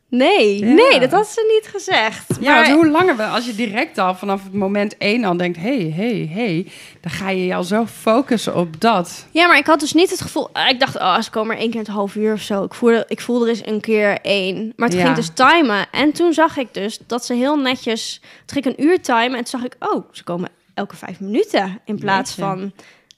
Nee, 0.09 0.59
Ja. 0.59 0.73
nee, 0.73 0.99
dat 0.99 1.11
had 1.11 1.27
ze 1.27 1.59
niet 1.61 1.71
gezegd. 1.73 2.25
Ja, 2.41 2.53
Maar- 2.53 2.71
hoe 2.71 2.87
langer 2.87 3.15
we, 3.17 3.23
als 3.23 3.45
je 3.45 3.55
direct 3.55 3.97
al 3.97 4.15
vanaf 4.15 4.43
het 4.43 4.53
moment 4.53 4.97
één 4.97 5.23
al 5.23 5.37
denkt, 5.37 5.57
hey, 5.57 5.93
hey, 5.95 6.29
hey, 6.33 6.67
dan 7.01 7.11
ga 7.11 7.29
je 7.29 7.45
je 7.45 7.55
al 7.55 7.63
zo 7.63 7.85
focussen 7.85 8.55
op 8.55 8.81
dat. 8.81 9.27
Ja, 9.31 9.47
maar 9.47 9.57
ik 9.57 9.65
had 9.65 9.79
dus 9.79 9.93
niet 9.93 10.09
het 10.09 10.21
gevoel... 10.21 10.49
Ik 10.69 10.79
dacht, 10.79 10.95
oh, 10.95 11.19
ze 11.21 11.29
komen 11.29 11.55
er 11.55 11.61
één 11.61 11.69
keer 11.69 11.79
in 11.79 11.85
het 11.85 11.95
half 11.95 12.15
uur 12.15 12.33
of 12.33 12.41
zo. 12.41 12.63
Ik 12.63 12.73
voelde, 12.73 13.05
ik 13.07 13.21
voelde 13.21 13.45
er 13.45 13.49
eens 13.51 13.65
een 13.65 13.81
keer 13.81 14.17
één. 14.21 14.73
Maar 14.75 14.87
het 14.87 14.97
Ja. 14.97 15.03
ging 15.03 15.15
dus 15.15 15.29
timen. 15.33 15.85
En 15.91 16.11
toen 16.11 16.33
zag 16.33 16.57
ik 16.57 16.73
dus 16.73 16.99
dat 17.07 17.25
ze 17.25 17.33
heel 17.33 17.55
netjes... 17.57 18.21
Het 18.41 18.51
ging 18.51 18.65
een 18.65 18.83
uur 18.83 19.01
timen 19.01 19.37
en 19.37 19.43
toen 19.43 19.59
zag 19.59 19.63
ik... 19.63 19.75
Oh, 19.79 20.05
ze 20.11 20.23
komen 20.23 20.49
elke 20.81 20.95
vijf 20.95 21.19
minuten 21.19 21.79
in 21.85 21.99
plaats 21.99 22.35
Jeetje. 22.35 22.51
van... 22.51 22.73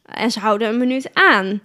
En 0.06 0.32
ze 0.32 0.40
houden 0.40 0.68
een 0.68 0.78
minuut 0.78 1.10
aan. 1.14 1.62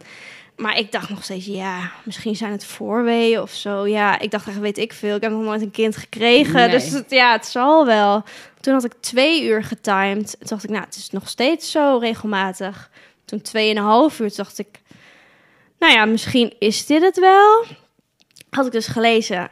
Maar 0.57 0.79
ik 0.79 0.93
dacht 0.93 1.09
nog 1.09 1.25
steeds, 1.25 1.47
ja, 1.47 1.91
misschien 2.05 2.37
zijn 2.37 2.53
het 2.53 2.65
voorweeën 2.65 3.41
of 3.41 3.51
zo. 3.51 3.87
Ja, 3.87 4.19
ik 4.19 4.31
dacht 4.31 4.49
echt, 4.49 4.59
weet 4.59 4.79
ik 4.79 4.93
veel. 4.93 5.17
Ik 5.17 5.23
heb 5.23 5.33
nog 5.33 5.43
nooit 5.43 5.63
een 5.63 5.71
kind 5.71 5.97
gekregen. 5.97 6.55
Nee. 6.55 6.71
Dus 6.71 6.91
het, 6.91 7.11
ja, 7.11 7.33
het 7.33 7.47
zal 7.47 7.87
wel. 7.87 8.23
Toen 8.61 8.75
had 8.75 8.85
ik 8.85 8.93
twee 9.01 9.45
uur 9.45 9.65
getimed. 9.65 10.37
Toen 10.39 10.49
dacht 10.49 10.65
ik, 10.65 10.71
nou, 10.71 10.85
het 10.85 10.97
is 10.97 11.11
nog 11.11 11.29
steeds 11.29 11.71
zo 11.71 11.99
regelmatig. 12.01 12.91
Toen 13.25 13.41
tweeënhalf 13.41 14.21
uur 14.21 14.29
toen 14.29 14.37
dacht 14.37 14.59
ik, 14.59 14.81
nou 15.79 15.93
ja, 15.93 16.05
misschien 16.05 16.55
is 16.59 16.87
dit 16.87 17.03
het 17.03 17.19
wel. 17.19 17.65
Had 18.51 18.67
ik 18.67 18.73
dus 18.73 18.87
gelezen, 18.87 19.51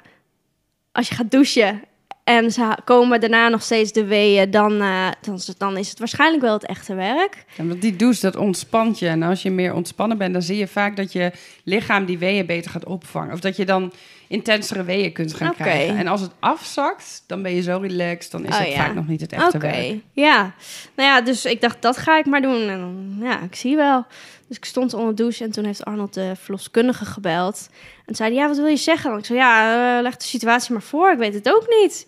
als 0.92 1.09
je 1.09 1.14
gaat 1.14 1.30
douchen 1.30 1.82
en 2.27 2.51
ze 2.51 2.77
komen 2.85 3.20
daarna 3.20 3.49
nog 3.49 3.62
steeds 3.62 3.93
de 3.93 4.05
weeën, 4.05 4.51
dan, 4.51 4.81
eh, 4.81 5.09
dan, 5.20 5.35
is 5.35 5.47
het- 5.47 5.59
dan 5.59 5.77
is 5.77 5.89
het 5.89 5.99
waarschijnlijk 5.99 6.43
wel 6.43 6.53
het 6.53 6.66
echte 6.66 6.95
werk. 6.95 7.45
En 7.57 7.68
want 7.68 7.81
die 7.81 7.97
douche, 7.97 8.20
dat 8.20 8.37
ontspant 8.37 8.99
je. 8.99 9.09
En 9.09 9.22
als 9.22 9.43
je 9.43 9.51
meer 9.51 9.74
ontspannen 9.74 10.18
bent, 10.18 10.33
dan 10.33 10.43
zie 10.43 10.57
je 10.57 10.66
vaak 10.66 10.97
dat 10.97 11.12
je 11.12 11.33
lichaam 11.64 12.05
die 12.05 12.18
weeën 12.18 12.47
beter 12.47 12.70
gaat 12.70 12.85
opvangen. 12.85 13.33
Of 13.33 13.41
dat 13.41 13.57
je 13.57 13.64
dan 13.64 13.93
intensere 14.29 14.85
weeën 14.85 15.12
kunt 15.12 15.35
gaan 15.35 15.55
krijgen. 15.55 15.97
En 15.97 16.07
als 16.07 16.20
het 16.20 16.31
afzakt, 16.41 17.24
dan 17.27 17.43
ben 17.43 17.55
je 17.55 17.62
zo 17.62 17.79
relaxed, 17.83 18.31
dan 18.33 18.45
is 18.45 18.55
Oh, 18.55 18.59
het 18.59 18.68
ja. 18.68 18.77
vaak 18.77 18.95
nog 18.95 19.07
niet 19.07 19.20
het 19.20 19.33
echte 19.33 19.59
werk. 19.59 19.95
ja. 20.12 20.55
Nou 20.97 21.09
ja, 21.09 21.20
dus 21.20 21.45
ik 21.45 21.61
dacht, 21.61 21.83
dat 21.83 21.97
ga 21.97 22.18
ik 22.18 22.27
maar 22.27 22.43
doen. 22.43 22.68
En 22.68 22.79
dan, 22.79 23.16
ja, 23.29 23.41
ik 23.43 23.55
zie 23.55 23.77
wel. 23.77 24.07
Dus 24.49 24.57
ik 24.57 24.64
stond 24.64 24.94
onder 24.94 25.09
de 25.16 25.22
douche 25.22 25.44
en 25.44 25.51
toen 25.51 25.64
heeft 25.64 25.84
Arnold 25.84 26.14
de 26.14 26.32
verloskundige 26.40 27.05
gebeld. 27.05 27.68
En 28.07 28.14
zei 28.14 28.30
hij, 28.32 28.38
ja, 28.42 28.49
wat 28.49 28.57
wil 28.57 28.66
je 28.66 28.76
zeggen? 28.76 29.11
En 29.12 29.18
ik 29.18 29.24
zei, 29.24 29.38
ja, 29.38 29.97
eh, 29.97 30.03
leg 30.03 30.16
de 30.16 30.24
situatie 30.24 30.72
maar 30.72 30.82
voor. 30.82 31.11
Ik 31.12 31.18
weet 31.18 31.34
het 31.34 31.49
ook 31.55 31.66
niet. 31.82 32.07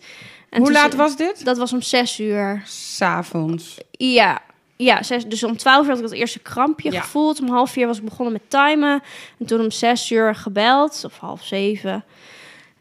En 0.49 0.61
Hoe 0.61 0.71
laat 0.71 0.91
ze- 0.91 0.97
was 0.97 1.15
dit? 1.17 1.45
Dat 1.45 1.57
was 1.57 1.73
om 1.73 1.81
zes 1.81 2.19
uur. 2.19 2.61
S'avonds. 2.65 3.77
Ja, 3.91 4.39
ja 4.75 5.03
zes, 5.03 5.25
dus 5.25 5.43
om 5.43 5.57
twaalf 5.57 5.83
uur 5.83 5.89
had 5.89 5.97
ik 5.99 6.03
het 6.05 6.13
eerste 6.13 6.39
krampje 6.39 6.91
Ja. 6.91 7.01
gevoeld. 7.01 7.39
Om 7.41 7.49
half 7.49 7.71
vier 7.71 7.87
was 7.87 7.97
ik 7.97 8.03
begonnen 8.03 8.33
met 8.33 8.41
timen. 8.49 9.01
En 9.39 9.45
toen 9.45 9.59
om 9.59 9.71
zes 9.71 10.11
uur 10.11 10.35
gebeld, 10.35 11.01
of 11.05 11.17
half 11.17 11.43
zeven. 11.43 11.91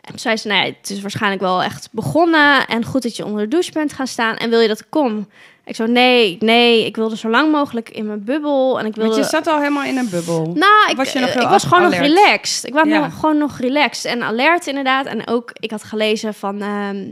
En 0.00 0.14
toen 0.14 0.18
zei 0.18 0.36
ze, 0.36 0.48
nou 0.48 0.60
ja, 0.66 0.72
het 0.80 0.90
is 0.90 1.00
waarschijnlijk 1.00 1.42
wel 1.42 1.62
echt 1.62 1.88
begonnen. 1.92 2.66
En 2.66 2.84
goed 2.84 3.02
dat 3.02 3.16
je 3.16 3.24
onder 3.24 3.42
de 3.42 3.48
douche 3.48 3.72
bent 3.72 3.92
gaan 3.92 4.06
staan. 4.06 4.36
En 4.36 4.50
wil 4.50 4.60
je 4.60 4.68
dat 4.68 4.80
ik 4.80 4.86
kom? 4.88 5.28
Ik 5.68 5.74
zo, 5.76 5.86
nee, 5.86 6.36
nee, 6.40 6.86
ik 6.86 6.96
wilde 6.96 7.16
zo 7.16 7.28
lang 7.28 7.52
mogelijk 7.52 7.90
in 7.90 8.06
mijn 8.06 8.24
bubbel. 8.24 8.78
En 8.78 8.86
ik 8.86 8.94
wilde... 8.94 9.10
Want 9.10 9.24
je 9.24 9.30
zat 9.30 9.46
al 9.46 9.58
helemaal 9.58 9.84
in 9.84 9.96
een 9.96 10.08
bubbel. 10.10 10.52
Nou, 10.54 10.90
ik, 10.90 10.96
Was 10.96 11.12
je 11.12 11.18
nog 11.18 11.28
eh, 11.28 11.42
ik 11.42 11.48
was 11.48 11.64
gewoon 11.64 11.82
nog 11.82 11.94
relaxed. 11.94 12.64
Ik 12.64 12.72
was 12.74 12.88
Ja. 12.88 12.98
nog, 12.98 13.14
gewoon 13.14 13.38
nog 13.38 13.58
relaxed 13.58 14.04
en 14.12 14.22
alert 14.22 14.66
inderdaad. 14.66 15.06
En 15.06 15.26
ook, 15.26 15.50
ik 15.52 15.70
had 15.70 15.84
gelezen 15.84 16.34
van... 16.34 16.60
ehm, 16.62 17.06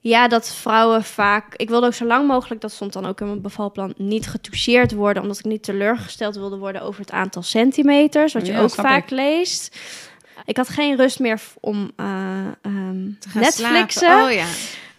ja, 0.00 0.28
dat 0.28 0.54
vrouwen 0.54 1.04
vaak... 1.04 1.54
Ik 1.56 1.68
wilde 1.68 1.86
ook 1.86 1.94
zo 1.94 2.04
lang 2.04 2.26
mogelijk, 2.26 2.60
dat 2.60 2.72
stond 2.72 2.92
dan 2.92 3.06
ook 3.06 3.20
in 3.20 3.26
mijn 3.26 3.40
bevalplan... 3.40 3.94
niet 3.96 4.26
getoucheerd 4.26 4.92
worden, 4.92 5.22
omdat 5.22 5.38
ik 5.38 5.44
niet 5.44 5.62
teleurgesteld 5.62 6.36
wilde 6.36 6.56
worden... 6.56 6.82
over 6.82 7.00
het 7.00 7.10
aantal 7.10 7.42
centimeters, 7.42 8.32
wat 8.32 8.46
je 8.46 8.52
Ja, 8.52 8.60
ook 8.60 8.70
vaak 8.74 9.02
ik. 9.04 9.10
leest. 9.10 9.76
Ik 10.44 10.56
had 10.56 10.68
geen 10.68 10.96
rust 10.96 11.18
meer 11.18 11.40
om 11.60 11.86
Te 11.96 13.28
gaan 13.28 13.42
Netflixen. 13.42 14.00
slapen. 14.00 14.24
Oh 14.24 14.32
ja. 14.32 14.44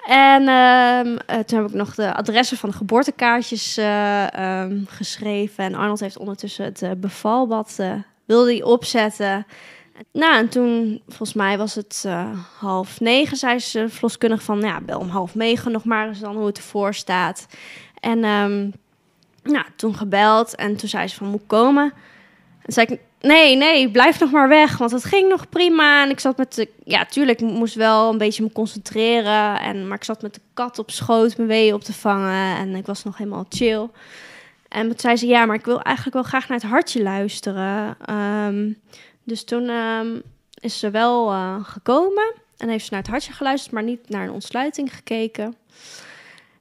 En 0.07 0.47
ehm, 0.47 1.17
eh, 1.25 1.39
toen 1.39 1.59
heb 1.59 1.67
ik 1.67 1.73
nog 1.73 1.95
de 1.95 2.13
adressen 2.13 2.57
van 2.57 2.69
de 2.69 2.75
geboortekaartjes 2.75 3.77
eh, 3.77 4.33
ehm, 4.33 4.85
geschreven. 4.85 5.63
En 5.63 5.75
Arnold 5.75 5.99
heeft 5.99 6.17
ondertussen 6.17 6.65
het 6.65 6.81
eh, 6.81 6.91
bevalbad 6.97 7.79
wilde 8.25 8.51
hij 8.51 8.63
opzetten. 8.63 9.45
Nou, 10.11 10.35
en 10.35 10.49
toen, 10.49 11.01
volgens 11.07 11.33
mij 11.33 11.57
was 11.57 11.75
het 11.75 12.05
half 12.59 12.99
negen, 12.99 13.37
zei 13.37 13.59
ze 13.59 13.89
verloskundig 13.89 14.43
van, 14.43 14.59
nou 14.59 14.73
ja, 14.73 14.81
bel 14.81 14.99
om 14.99 15.09
half 15.09 15.35
negen 15.35 15.71
nog 15.71 15.83
maar 15.83 16.07
eens 16.07 16.19
dan 16.19 16.35
hoe 16.35 16.45
het 16.45 16.57
ervoor 16.57 16.93
staat. 16.93 17.47
En 17.99 18.23
ehm, 18.23 18.69
nou, 19.43 19.65
toen 19.75 19.95
gebeld 19.95 20.55
en 20.55 20.75
toen 20.75 20.89
zei 20.89 21.07
ze 21.07 21.15
van, 21.15 21.27
moet 21.27 21.47
komen? 21.47 21.93
En 22.61 22.73
zei 22.73 22.87
ik, 22.89 22.99
nee, 23.23 23.55
nee, 23.55 23.91
blijf 23.91 24.19
nog 24.19 24.31
maar 24.31 24.47
weg, 24.47 24.77
want 24.77 24.91
het 24.91 25.03
ging 25.03 25.29
nog 25.29 25.49
prima. 25.49 26.03
En 26.03 26.09
ik 26.09 26.19
zat 26.19 26.37
met 26.37 26.55
de, 26.55 26.69
ja, 26.83 27.05
tuurlijk, 27.05 27.41
ik 27.41 27.47
moest 27.47 27.75
wel 27.75 28.11
een 28.11 28.17
beetje 28.17 28.43
me 28.43 28.51
concentreren. 28.51 29.59
En, 29.59 29.87
maar 29.87 29.97
ik 29.97 30.03
zat 30.03 30.21
met 30.21 30.33
de 30.33 30.41
kat 30.53 30.79
op 30.79 30.91
schoot 30.91 31.37
mijn 31.37 31.49
weeën 31.49 31.73
op 31.73 31.83
te 31.83 31.93
vangen 31.93 32.57
en 32.57 32.75
ik 32.75 32.85
was 32.85 33.03
nog 33.03 33.17
helemaal 33.17 33.45
chill. 33.49 33.89
En 34.69 34.87
toen 34.87 34.99
zei 34.99 35.15
ze, 35.15 35.27
ja, 35.27 35.45
maar 35.45 35.55
ik 35.55 35.65
wil 35.65 35.81
eigenlijk 35.81 36.15
wel 36.15 36.25
graag 36.25 36.47
naar 36.47 36.57
het 36.59 36.69
hartje 36.69 37.01
luisteren. 37.01 37.97
Ehm, 38.05 38.71
dus 39.23 39.43
toen 39.43 39.69
ehm, 39.69 40.19
is 40.59 40.79
ze 40.79 40.91
wel 40.91 41.31
eh, 41.31 41.55
gekomen 41.63 42.33
en 42.57 42.69
heeft 42.69 42.85
ze 42.85 42.91
naar 42.91 43.01
het 43.01 43.09
hartje 43.09 43.33
geluisterd, 43.33 43.73
maar 43.73 43.83
niet 43.83 44.09
naar 44.09 44.23
een 44.23 44.33
ontsluiting 44.33 44.95
gekeken. 44.95 45.55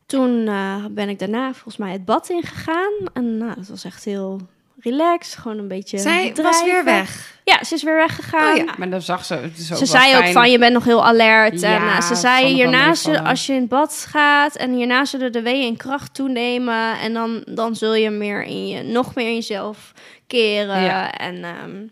Toen 0.07 0.47
eh, 0.47 0.85
ben 0.91 1.09
ik 1.09 1.19
daarna 1.19 1.53
volgens 1.53 1.77
mij 1.77 1.93
het 1.93 2.05
bad 2.05 2.29
ingegaan. 2.29 2.93
En 3.13 3.39
nou, 3.39 3.55
dat 3.55 3.69
was 3.69 3.85
echt 3.85 4.05
heel 4.05 4.41
relaxed. 4.83 5.37
Gewoon 5.37 5.59
een 5.59 5.69
beetje 5.69 5.99
Zij 5.99 6.35
was 6.43 6.65
weer 6.65 6.85
weg. 6.85 7.41
Ja, 7.45 7.65
ze 7.65 7.75
is 7.75 7.83
weer 7.83 7.97
weggegaan. 7.97 8.59
Oh 8.59 8.65
ja. 8.65 8.75
Maar 8.79 8.91
dan 8.91 9.03
zag 9.03 9.25
ze, 9.25 9.35
het 9.35 9.59
is 9.59 9.73
ook 9.73 9.79
Ze 9.79 9.93
wel 9.93 10.03
zei 10.03 10.17
ook 10.17 10.33
van, 10.33 10.51
je 10.51 10.59
bent 10.59 10.73
nog 10.73 10.85
heel 10.85 11.05
alert. 11.05 11.61
Ja, 11.61 11.77
en 11.77 11.83
uh, 11.83 12.01
ze 12.01 12.15
zei, 12.15 12.35
nog 12.35 12.49
wel 12.49 12.57
hierna, 12.57 12.95
ze- 12.95 13.09
meevallen. 13.09 13.31
als 13.31 13.47
je 13.47 13.53
in 13.53 13.61
het 13.61 13.69
bad 13.69 14.07
gaat... 14.09 14.57
en 14.57 14.73
hierna 14.73 15.05
zullen 15.05 15.33
de 15.33 15.43
weeën 15.43 15.67
in 15.67 15.77
kracht 15.77 16.15
toenemen... 16.15 16.99
en 16.99 17.13
dan, 17.13 17.43
dan 17.47 17.77
zul 17.77 17.95
je 17.95 18.11
meer 18.11 18.43
in 18.43 18.69
je, 18.69 18.83
nog 18.83 19.15
meer 19.15 19.29
in 19.29 19.35
jezelf 19.35 19.93
keren. 20.27 20.83
Ja. 20.83 21.13
En, 21.13 21.45
ehm, 21.45 21.87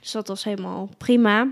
dus 0.00 0.10
dat 0.12 0.28
was 0.28 0.44
helemaal 0.44 0.88
prima. 0.98 1.48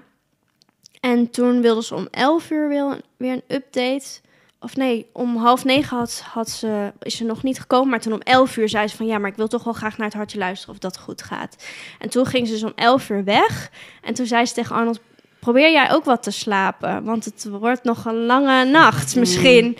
En 1.01 1.30
toen 1.30 1.62
wilde 1.62 1.82
ze 1.82 1.95
om 1.95 2.09
11 2.11 2.51
uur 2.51 2.68
weer, 2.68 3.01
weer 3.16 3.32
een 3.32 3.57
update... 3.57 4.20
Of 4.61 4.76
nee, 4.76 5.06
om 5.12 5.36
half 5.36 5.64
negen 5.64 5.96
had, 5.96 6.20
had 6.20 6.50
ze, 6.50 6.92
is 6.98 7.16
ze 7.16 7.24
nog 7.24 7.42
niet 7.42 7.61
gekomen. 7.61 7.88
Maar 7.88 8.00
toen 8.00 8.12
om 8.12 8.20
11 8.20 8.56
uur 8.56 8.68
zei 8.68 8.86
ze 8.88 8.96
van... 8.96 9.06
ja, 9.06 9.18
maar 9.18 9.30
ik 9.30 9.36
wil 9.36 9.48
toch 9.48 9.64
wel 9.64 9.72
graag 9.72 9.96
naar 9.96 10.06
het 10.06 10.16
hartje 10.16 10.38
luisteren 10.38 10.74
of 10.74 10.80
dat 10.80 10.98
goed 10.98 11.22
gaat. 11.22 11.64
En 11.98 12.11
toen 12.11 12.26
ging 12.26 12.46
ze 12.46 12.52
dus 12.52 12.62
om 12.62 12.72
11 12.74 13.11
uur 13.11 13.24
weg. 13.24 13.70
En 14.02 14.14
toen 14.14 14.26
zei 14.26 14.46
ze 14.46 14.54
tegen 14.54 14.76
Arnold... 14.76 15.00
probeer 15.39 15.72
jij 15.72 15.93
ook 15.93 16.05
wat 16.05 16.22
te 16.22 16.30
slapen? 16.30 17.05
Want 17.05 17.24
het 17.24 17.49
wordt 17.51 17.84
nog 17.84 18.05
een 18.05 18.26
lange 18.26 18.64
nacht 18.64 19.16
misschien. 19.16 19.78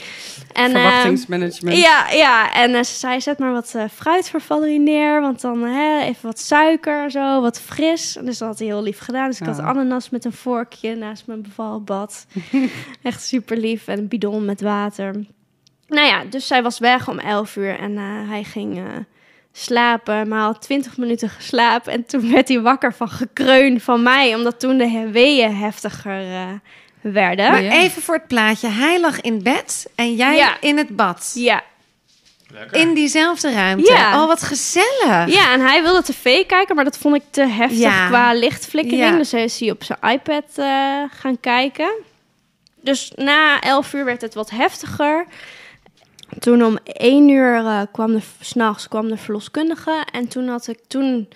En, 0.53 0.75
eh, 0.75 0.83
Verwachtingsmanagement. 0.83 1.79
ja, 1.79 2.11
ja, 2.11 2.53
en 2.55 2.75
eh, 2.75 2.83
ze 2.83 2.95
zei, 2.95 3.21
zet 3.21 3.39
maar 3.39 3.53
wat 3.53 3.73
eh, 3.75 3.85
fruit 3.95 4.31
voor 4.31 4.41
Valerie 4.41 4.81
neer. 4.81 5.21
Want 5.21 5.41
dan 5.41 5.63
hè, 5.63 6.01
even 6.01 6.27
wat 6.27 6.39
suiker 6.39 7.03
en 7.03 7.11
zo, 7.11 7.41
wat 7.41 7.61
fris. 7.61 8.17
En 8.17 8.25
dus 8.25 8.39
dat 8.39 8.49
had 8.49 8.59
hij 8.59 8.67
heel 8.67 8.83
lief 8.83 8.99
gedaan. 8.99 9.29
Dus 9.29 9.41
ik 9.41 9.47
had 9.47 9.59
ananas 9.59 10.11
met 10.11 10.25
een 10.25 10.33
vorkje 10.33 10.95
naast 10.95 11.27
mijn 11.27 11.43
bevalbad. 11.43 12.27
Echt 13.03 13.23
super 13.23 13.57
lief. 13.57 13.87
En 13.87 13.99
een 13.99 14.09
bidon 14.09 14.45
met 14.45 14.61
water. 14.61 15.15
Nou 15.89 16.07
ja, 16.07 16.25
dus 16.25 16.47
zij 16.47 16.63
was 16.63 16.79
weg 16.79 17.09
om 17.09 17.19
11 17.19 17.57
uur. 17.57 17.79
En 17.79 17.97
eh, 17.97 18.29
hij 18.29 18.45
ging 18.45 18.83
slapen. 19.59 20.29
Maar 20.29 20.41
had 20.41 20.63
20 20.63 20.97
minuten 20.97 21.29
geslapen. 21.29 21.93
En 21.93 22.07
toen 22.07 22.31
werd 22.33 22.49
hij 22.49 22.61
wakker 22.61 22.95
van 22.95 23.09
gekreun 23.09 23.81
van 23.81 24.03
mij. 24.03 24.35
Omdat 24.35 24.61
toen 24.61 24.79
de 24.79 25.09
weeën 25.13 25.57
heftiger 25.57 26.21
eh, 26.21 26.47
werden. 27.01 27.51
Maar 27.51 27.63
Ja. 27.63 27.73
even 27.73 28.03
voor 28.03 28.15
het 28.15 28.27
plaatje. 28.27 28.69
Hij 28.69 29.01
lag 29.01 29.21
in 29.21 29.43
bed 29.43 29.87
en 29.95 30.15
jij 30.15 30.37
Ja. 30.37 30.57
in 30.61 30.77
het 30.77 30.97
bad. 30.97 31.33
Ja, 31.35 31.63
In 32.73 32.95
diezelfde 32.95 33.53
ruimte. 33.53 33.93
Ja. 33.93 34.21
Oh, 34.23 34.27
wat 34.27 34.43
gezellig. 34.43 35.27
Ja, 35.35 35.53
en 35.53 35.61
hij 35.61 35.83
wilde 35.83 36.03
tv 36.03 36.47
kijken, 36.47 36.75
maar 36.75 36.85
dat 36.85 36.99
vond 36.99 37.15
ik 37.15 37.23
te 37.31 37.47
heftig 37.47 37.79
Ja. 37.79 38.07
qua 38.07 38.33
lichtflikkering. 38.33 39.11
Ja. 39.11 39.17
Dus 39.17 39.33
hij 39.33 39.45
is 39.45 39.61
hij 39.61 39.71
op 39.71 39.85
zijn 39.85 39.99
iPad 40.13 40.45
eh, 40.55 40.67
gaan 41.11 41.41
kijken. 41.41 41.91
Dus 42.83 43.13
na 43.15 43.61
11 43.61 43.93
uur 43.93 44.05
werd 44.05 44.21
het 44.21 44.35
wat 44.35 44.51
heftiger. 44.51 45.27
Toen 46.39 46.65
om 46.65 46.79
1 46.85 47.29
uur 47.29 47.55
eh, 47.57 47.81
kwam 47.93 48.13
de, 48.13 48.21
s'nachts 48.41 48.89
kwam 48.89 49.09
de 49.09 49.17
verloskundige. 49.17 50.05
En 50.13 50.29
toen 50.29 50.49
had 50.49 50.69
ik 50.69 50.79
toen. 50.89 51.29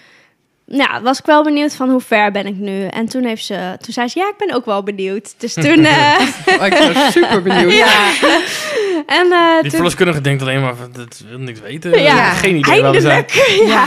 Nou, 0.67 1.03
was 1.03 1.19
ik 1.19 1.25
wel 1.27 1.43
benieuwd 1.43 1.75
van 1.75 1.91
hoe 1.91 2.01
ver 2.01 2.31
ben 2.33 2.47
ik 2.47 2.55
nu. 2.57 2.87
En 2.87 3.07
toen, 3.07 3.25
heeft 3.25 3.45
ze, 3.45 3.77
toen 3.81 3.93
zei 3.93 4.09
ze, 4.09 4.19
ja, 4.19 4.29
ik 4.29 4.37
ben 4.39 4.55
ook 4.55 4.65
wel 4.65 4.83
benieuwd. 4.83 5.35
Dus 5.39 5.55
toen... 5.55 5.85
eh, 5.85 6.21
Oh, 6.61 6.67
ik 6.67 6.73
was 6.95 7.13
super 7.13 7.43
benieuwd. 7.43 7.73
ja. 7.73 8.11
En 9.07 9.33
eh, 9.33 9.53
Die 9.53 9.61
toen... 9.61 9.71
verloskundige 9.71 10.21
denkt 10.21 10.43
alleen 10.43 10.61
maar, 10.61 10.75
van, 10.77 10.93
dat 10.93 11.23
wil 11.29 11.39
niks 11.39 11.61
weten. 11.61 12.03
Ja, 12.03 12.31
Geen 12.31 12.57
idee 12.57 12.83
waar 12.83 12.93
we 12.93 13.01
zijn. 13.01 13.25
eindelijk. 13.27 13.65
Ja. 13.75 13.87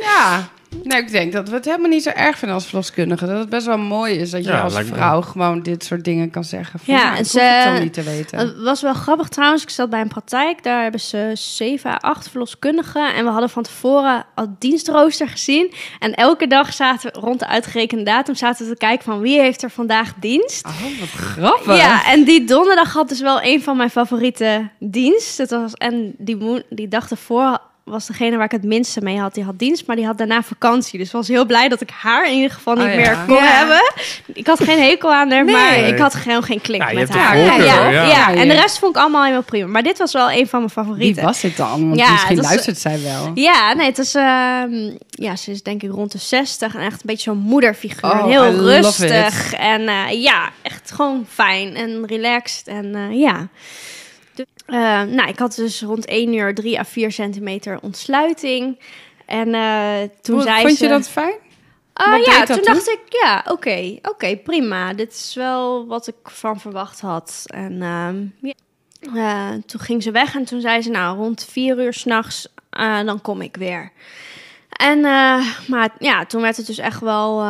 Ja. 0.00 0.48
Nou, 0.82 1.00
ik 1.02 1.10
denk 1.10 1.32
dat 1.32 1.48
we 1.48 1.54
het 1.54 1.64
helemaal 1.64 1.88
niet 1.90 2.02
zo 2.02 2.10
erg 2.10 2.38
vinden 2.38 2.56
als 2.56 2.66
verloskundige. 2.66 3.26
Dat 3.26 3.38
het 3.38 3.48
best 3.48 3.66
wel 3.66 3.78
mooi 3.78 4.14
is 4.14 4.30
dat 4.30 4.44
je 4.44 4.50
Ja, 4.50 4.60
als 4.60 4.74
vrouw 4.84 5.20
gewoon 5.20 5.62
dit 5.62 5.84
soort 5.84 6.04
dingen 6.04 6.30
kan 6.30 6.44
zeggen. 6.44 6.80
Van, 6.80 6.94
Ja, 6.94 7.00
ja, 7.00 7.12
en 7.14 7.18
ik 7.18 7.26
ze- 7.26 7.40
hoef 7.40 7.48
het 7.64 7.64
dan 7.72 7.82
niet 7.82 7.92
te 7.92 8.02
weten. 8.02 8.38
Het 8.38 8.62
was 8.62 8.82
wel 8.82 8.94
grappig 8.94 9.28
trouwens. 9.28 9.62
Ik 9.62 9.70
zat 9.70 9.90
bij 9.90 10.00
een 10.00 10.08
praktijk. 10.08 10.62
Daar 10.62 10.82
hebben 10.82 11.00
ze 11.00 11.30
zeven 11.34 11.90
à 11.90 11.96
acht 11.96 12.28
verloskundigen. 12.30 13.14
En 13.14 13.24
we 13.24 13.30
hadden 13.30 13.50
van 13.50 13.62
tevoren 13.62 14.24
al 14.34 14.56
dienstrooster 14.58 15.28
gezien. 15.28 15.72
En 15.98 16.14
elke 16.14 16.46
dag 16.46 16.72
zaten 16.72 17.12
we 17.12 17.20
rond 17.20 17.38
de 17.38 17.46
uitgerekende 17.46 18.04
datum 18.04 18.34
zaten 18.34 18.64
we 18.66 18.72
te 18.72 18.78
kijken 18.78 19.04
van 19.04 19.20
wie 19.20 19.40
heeft 19.40 19.62
er 19.62 19.70
vandaag 19.70 20.12
dienst. 20.20 20.66
Oh, 20.66 21.00
wat 21.00 21.08
grappig. 21.08 21.76
Ja, 21.76 22.06
en 22.06 22.24
die 22.24 22.44
donderdag 22.44 22.92
had 22.92 23.08
dus 23.08 23.20
wel 23.20 23.42
een 23.42 23.62
van 23.62 23.76
mijn 23.76 23.90
favoriete 23.90 24.68
dienst. 24.78 25.36
Dat 25.36 25.50
was, 25.50 25.72
en 25.74 26.14
die, 26.18 26.64
die 26.70 26.88
dag 26.88 27.10
ervoor 27.10 27.58
was 27.88 28.06
degene 28.06 28.36
waar 28.36 28.44
ik 28.44 28.50
het 28.50 28.64
minste 28.64 29.00
mee 29.00 29.18
had. 29.18 29.34
Die 29.34 29.44
had 29.44 29.58
dienst, 29.58 29.86
maar 29.86 29.96
die 29.96 30.06
had 30.06 30.18
daarna 30.18 30.42
vakantie. 30.42 30.98
Dus 30.98 31.06
ik 31.06 31.12
was 31.12 31.28
heel 31.28 31.44
blij 31.46 31.68
dat 31.68 31.80
ik 31.80 31.90
haar 31.90 32.26
in 32.28 32.34
ieder 32.34 32.50
geval 32.50 32.74
niet 32.74 32.84
Oh 32.84 32.90
ja. 32.90 32.96
meer 32.96 33.18
kon 33.26 33.34
Ja. 33.36 33.42
hebben. 33.44 33.92
Ik 34.34 34.46
had 34.46 34.62
geen 34.64 34.80
hekel 34.82 35.12
aan 35.14 35.30
haar, 35.30 35.44
Nee. 35.44 35.54
maar 35.54 35.78
ik 35.78 35.98
had 35.98 36.14
gewoon 36.14 36.42
geen 36.42 36.60
klik 36.60 36.80
Ja, 36.80 36.88
je 36.88 36.94
met 36.98 37.08
hebt 37.08 37.20
haar. 37.20 37.36
voorkeur, 37.38 37.64
ja, 37.66 37.90
ja. 37.90 38.04
ja. 38.06 38.34
en 38.34 38.48
de 38.48 38.54
rest 38.54 38.78
vond 38.78 38.96
ik 38.96 39.00
allemaal 39.02 39.22
helemaal 39.22 39.42
prima. 39.42 39.66
Maar 39.66 39.82
dit 39.82 39.98
was 39.98 40.12
wel 40.12 40.30
een 40.30 40.48
van 40.48 40.58
mijn 40.60 40.72
Wie 40.74 40.84
favorieten. 40.84 41.22
was 41.24 41.42
het 41.42 41.56
dan? 41.56 41.86
Want 41.88 41.98
Ja, 42.00 42.10
misschien 42.10 42.28
het 42.36 42.38
was- 42.44 42.46
luistert 42.54 42.78
zij 42.78 43.02
wel. 43.02 43.30
Ja, 43.34 43.72
nee, 43.74 43.86
het 43.86 43.98
is... 43.98 44.14
ehm, 44.14 44.90
ja, 45.10 45.36
ze 45.36 45.50
is 45.50 45.62
denk 45.62 45.82
ik 45.82 45.90
rond 45.90 46.12
de 46.12 46.18
60 46.18 46.74
en 46.74 46.80
echt 46.80 46.92
een 46.94 46.98
beetje 47.02 47.30
zo'n 47.30 47.38
moederfiguur. 47.38 48.10
Oh, 48.12 48.24
heel 48.24 48.46
I 48.46 48.50
love 48.56 48.80
rustig. 49.06 49.52
En 49.52 49.88
eh, 49.88 50.22
ja, 50.22 50.50
echt 50.62 50.90
gewoon 50.94 51.26
fijn 51.32 51.76
en 51.76 52.06
relaxed. 52.06 52.66
En 52.66 52.94
eh, 52.94 53.20
ja. 53.20 53.48
Eh, 54.66 55.02
nou, 55.02 55.28
ik 55.28 55.38
had 55.38 55.54
dus 55.54 55.82
rond 55.82 56.06
1 56.06 56.34
uur 56.34 56.54
3 56.54 56.78
à 56.78 56.84
4 56.84 57.12
centimeter 57.12 57.78
ontsluiting. 57.80 58.78
En 59.26 59.54
eh, 59.54 60.08
toen 60.20 60.34
Hoe- 60.34 60.44
zei 60.44 60.60
Vond 60.62 60.76
ze... 60.76 60.84
je 60.84 60.90
dat 60.90 61.08
fijn? 61.08 61.34
Ah, 61.92 62.24
ja, 62.24 62.44
toen 62.44 62.56
toen? 62.56 62.64
dacht 62.64 62.88
ik, 62.88 63.00
ja, 63.08 63.44
oké, 63.48 63.98
oké, 64.02 64.36
prima. 64.36 64.94
Dit 64.94 65.12
is 65.12 65.34
wel 65.34 65.86
wat 65.86 66.06
ik 66.06 66.14
van 66.22 66.60
verwacht 66.60 67.00
had. 67.00 67.42
En 67.46 67.82
ehm. 67.82 68.26
Eh, 69.16 69.50
toen 69.66 69.80
ging 69.80 70.02
ze 70.02 70.10
weg 70.10 70.34
en 70.34 70.44
toen 70.44 70.60
zei 70.60 70.82
ze, 70.82 70.90
nou, 70.90 71.16
rond 71.16 71.44
vier 71.50 71.78
uur 71.78 71.92
s'nachts, 71.92 72.48
dan 73.04 73.20
kom 73.20 73.40
ik 73.40 73.56
weer. 73.56 73.92
En, 74.68 75.00
maar 75.68 75.90
ja, 75.98 76.26
toen 76.26 76.40
werd 76.42 76.56
het 76.56 76.66
dus 76.66 76.78
echt 76.78 77.00
wel, 77.00 77.44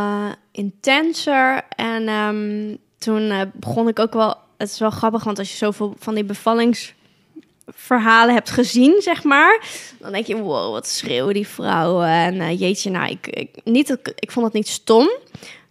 intenser. 0.53 1.63
En 1.69 2.09
ehm, 2.09 2.77
toen 2.99 3.51
begon 3.55 3.89
ik 3.89 3.99
ook 3.99 4.13
wel... 4.13 4.37
Het 4.59 4.71
is 4.71 4.79
wel 4.79 4.91
grappig, 4.91 5.25
want 5.25 5.39
als 5.39 5.51
je 5.51 5.57
zoveel 5.57 5.95
van 5.99 6.15
die 6.15 6.25
bevallingsverhalen 6.25 8.35
hebt 8.35 8.51
gezien, 8.51 8.97
zeg 8.99 9.23
maar... 9.23 9.61
dan 9.99 10.13
denk 10.13 10.27
je, 10.27 10.37
wow, 10.37 10.73
wat 10.73 10.89
schreeuwen 10.89 11.35
die 11.35 11.49
vrouwen. 11.49 12.09
En 12.09 12.41
eh, 12.41 12.61
jeetje, 12.61 12.91
nou, 12.91 13.11
ik, 13.11 13.27
ik, 13.27 13.51
niet, 13.65 13.91
ik, 13.91 14.13
ik 14.15 14.31
vond 14.31 14.47
het 14.47 14.55
niet 14.55 14.69
stom... 14.69 15.09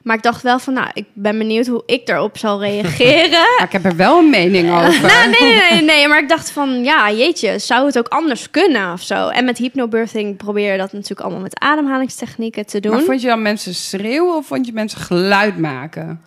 Maar 0.08 0.16
ik 0.16 0.24
dacht 0.24 0.42
wel 0.42 0.60
van, 0.60 0.74
nou, 0.74 0.88
ik 0.94 1.06
ben 1.14 1.38
benieuwd 1.38 1.68
hoe 1.68 1.84
ik 1.86 2.10
erop 2.10 2.38
zal 2.38 2.62
reageren. 2.64 3.56
Maar 3.58 3.66
ik 3.66 3.72
heb 3.72 3.86
er 3.86 3.96
wel 3.96 4.18
een 4.18 4.30
mening 4.30 4.72
over. 4.72 5.02
Nou, 5.02 5.30
nee, 5.30 5.42
nee, 5.42 5.72
nee, 5.72 5.82
nee, 5.82 6.08
maar 6.08 6.22
ik 6.22 6.30
dacht 6.30 6.52
van, 6.52 6.84
ja, 6.84 7.12
jeetje, 7.12 7.60
zou 7.60 7.86
het 7.86 7.98
ook 7.98 8.08
anders 8.08 8.52
kunnen 8.52 8.94
of 8.94 9.02
zo? 9.02 9.28
En 9.28 9.46
met 9.46 9.58
hypnobirthing 9.58 10.38
probeer 10.38 10.72
je 10.72 10.78
dat 10.78 10.92
natuurlijk 10.92 11.22
allemaal 11.22 11.42
met 11.42 11.60
ademhalingstechnieken 11.60 12.66
te 12.66 12.80
doen. 12.80 12.92
Maar 12.92 13.02
vond 13.02 13.22
je 13.22 13.28
dan 13.28 13.42
mensen 13.42 13.76
schreeuwen 13.76 14.36
of 14.36 14.46
vond 14.46 14.66
je 14.66 14.74
mensen 14.74 15.00
geluid 15.00 15.58
maken? 15.58 16.22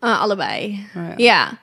Uh, 0.00 0.20
allebei, 0.20 0.86
Oh 0.96 1.02
ja. 1.02 1.14
ja. 1.16 1.58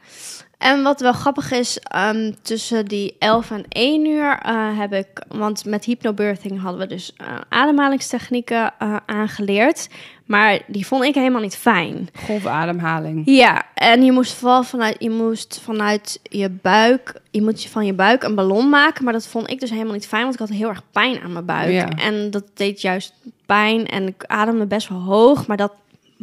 En 0.61 0.83
wat 0.83 1.01
wel 1.01 1.13
grappig 1.13 1.51
is, 1.51 1.79
ehm, 1.79 2.31
tussen 2.41 2.85
die 2.85 3.15
11 3.19 3.51
en 3.51 3.65
1 3.69 4.05
uur 4.05 4.39
eh, 4.41 4.79
heb 4.79 4.93
ik, 4.93 5.07
want 5.27 5.65
met 5.65 5.85
hypnobirthing 5.85 6.61
hadden 6.61 6.81
we 6.81 6.87
dus 6.87 7.13
eh, 7.17 7.27
ademhalingstechnieken 7.49 8.73
eh, 8.79 8.95
aangeleerd, 9.05 9.89
maar 10.25 10.59
die 10.67 10.87
vond 10.87 11.03
ik 11.03 11.15
helemaal 11.15 11.41
niet 11.41 11.55
fijn. 11.55 12.09
Golfademhaling. 12.25 13.21
Ja, 13.25 13.63
en 13.73 14.03
je 14.03 14.11
moest 14.11 14.33
vooral 14.33 14.63
vanuit, 14.63 14.95
je 14.99 15.09
moest 15.09 15.59
vanuit 15.63 16.19
je 16.23 16.49
buik, 16.49 17.21
je 17.31 17.41
moet 17.41 17.63
je 17.63 17.69
van 17.69 17.85
je 17.85 17.93
buik 17.93 18.23
een 18.23 18.35
ballon 18.35 18.69
maken, 18.69 19.03
maar 19.03 19.13
dat 19.13 19.27
vond 19.27 19.49
ik 19.49 19.59
dus 19.59 19.69
helemaal 19.69 19.93
niet 19.93 20.07
fijn, 20.07 20.21
want 20.21 20.33
ik 20.33 20.39
had 20.39 20.49
heel 20.49 20.69
erg 20.69 20.83
pijn 20.91 21.21
aan 21.21 21.33
mijn 21.33 21.45
buik. 21.45 21.71
Ja. 21.71 21.87
En 21.87 22.31
dat 22.31 22.43
deed 22.53 22.81
juist 22.81 23.13
pijn 23.45 23.87
en 23.87 24.07
ik 24.07 24.23
ademde 24.25 24.65
best 24.65 24.87
wel 24.87 25.01
hoog, 25.01 25.47
maar 25.47 25.57
dat 25.57 25.73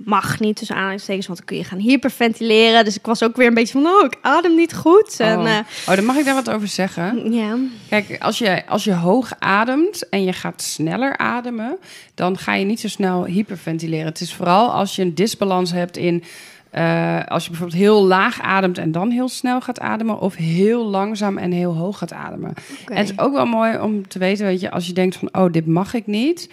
mag 0.05 0.41
niet 0.41 0.57
tussen 0.57 0.77
aanhalingstekens, 0.77 1.27
want 1.27 1.39
dan 1.39 1.47
kun 1.49 1.57
je 1.57 1.65
gaan 1.65 1.79
hyperventileren. 1.79 2.85
Dus 2.85 2.97
ik 2.97 3.07
was 3.07 3.23
ook 3.23 3.37
weer 3.37 3.47
een 3.47 3.55
beetje 3.55 3.73
van, 3.83 3.87
oh, 3.87 4.05
ik 4.05 4.19
adem 4.21 4.55
niet 4.55 4.75
goed. 4.75 5.21
En, 5.21 5.39
oh. 5.39 5.51
eh, 5.51 5.59
oh, 5.89 5.95
dan 5.95 6.05
mag 6.05 6.17
ik 6.17 6.25
daar 6.25 6.35
wat 6.35 6.51
over 6.51 6.69
zeggen. 6.69 7.33
ja. 7.33 7.57
Kijk, 7.89 8.17
als 8.19 8.39
je, 8.39 8.67
als 8.67 8.85
je 8.85 8.95
hoog 8.95 9.33
ademt 9.39 10.09
en 10.09 10.25
je 10.25 10.33
gaat 10.33 10.63
sneller 10.63 11.17
ademen, 11.17 11.77
dan 12.15 12.39
ga 12.39 12.55
je 12.55 12.65
niet 12.65 12.81
zo 12.81 12.89
snel 12.89 13.25
hyperventileren. 13.25 14.07
Het 14.07 14.21
is 14.21 14.35
vooral 14.35 14.71
als 14.73 14.97
je 14.97 15.03
een 15.03 15.15
disbalans 15.15 15.73
hebt 15.73 15.97
in. 15.97 16.25
eh, 16.71 17.25
als 17.27 17.45
je 17.45 17.51
bijvoorbeeld 17.51 17.81
heel 17.81 18.05
laag 18.07 18.41
ademt 18.41 18.79
en 18.79 18.93
dan 18.93 19.11
heel 19.11 19.29
snel 19.29 19.61
gaat 19.61 19.81
ademen, 19.81 20.21
of 20.21 20.35
heel 20.35 20.85
langzaam 20.85 21.39
en 21.39 21.53
heel 21.53 21.77
hoog 21.77 21.99
gaat 21.99 22.13
ademen. 22.13 22.55
En 22.87 22.97
het 22.97 23.11
is 23.11 23.19
ook 23.19 23.33
wel 23.33 23.47
mooi 23.47 23.79
om 23.79 24.09
te 24.09 24.19
weten, 24.19 24.47
weet 24.47 24.61
je, 24.61 24.71
als 24.71 24.87
je 24.87 24.93
denkt 24.93 25.17
van, 25.17 25.29
oh, 25.33 25.53
dit 25.53 25.67
mag 25.67 25.95
ik 25.95 26.07
niet. 26.07 26.49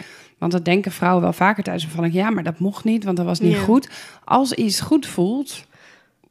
Want 0.45 0.57
dat 0.57 0.65
denken 0.73 0.91
vrouwen 0.91 1.21
wel 1.23 1.33
vaker 1.33 1.63
tijdens 1.63 1.83
een 1.85 1.89
bevalling. 1.89 2.15
Ja, 2.15 2.29
maar 2.29 2.43
dat 2.43 2.59
mocht 2.59 2.83
niet, 2.83 3.03
want 3.03 3.17
dat 3.17 3.25
was 3.25 3.39
niet 3.39 3.53
Ja. 3.53 3.59
goed. 3.61 3.89
Als 4.25 4.53
iets 4.53 4.79
goed 4.81 5.05
voelt, 5.07 5.63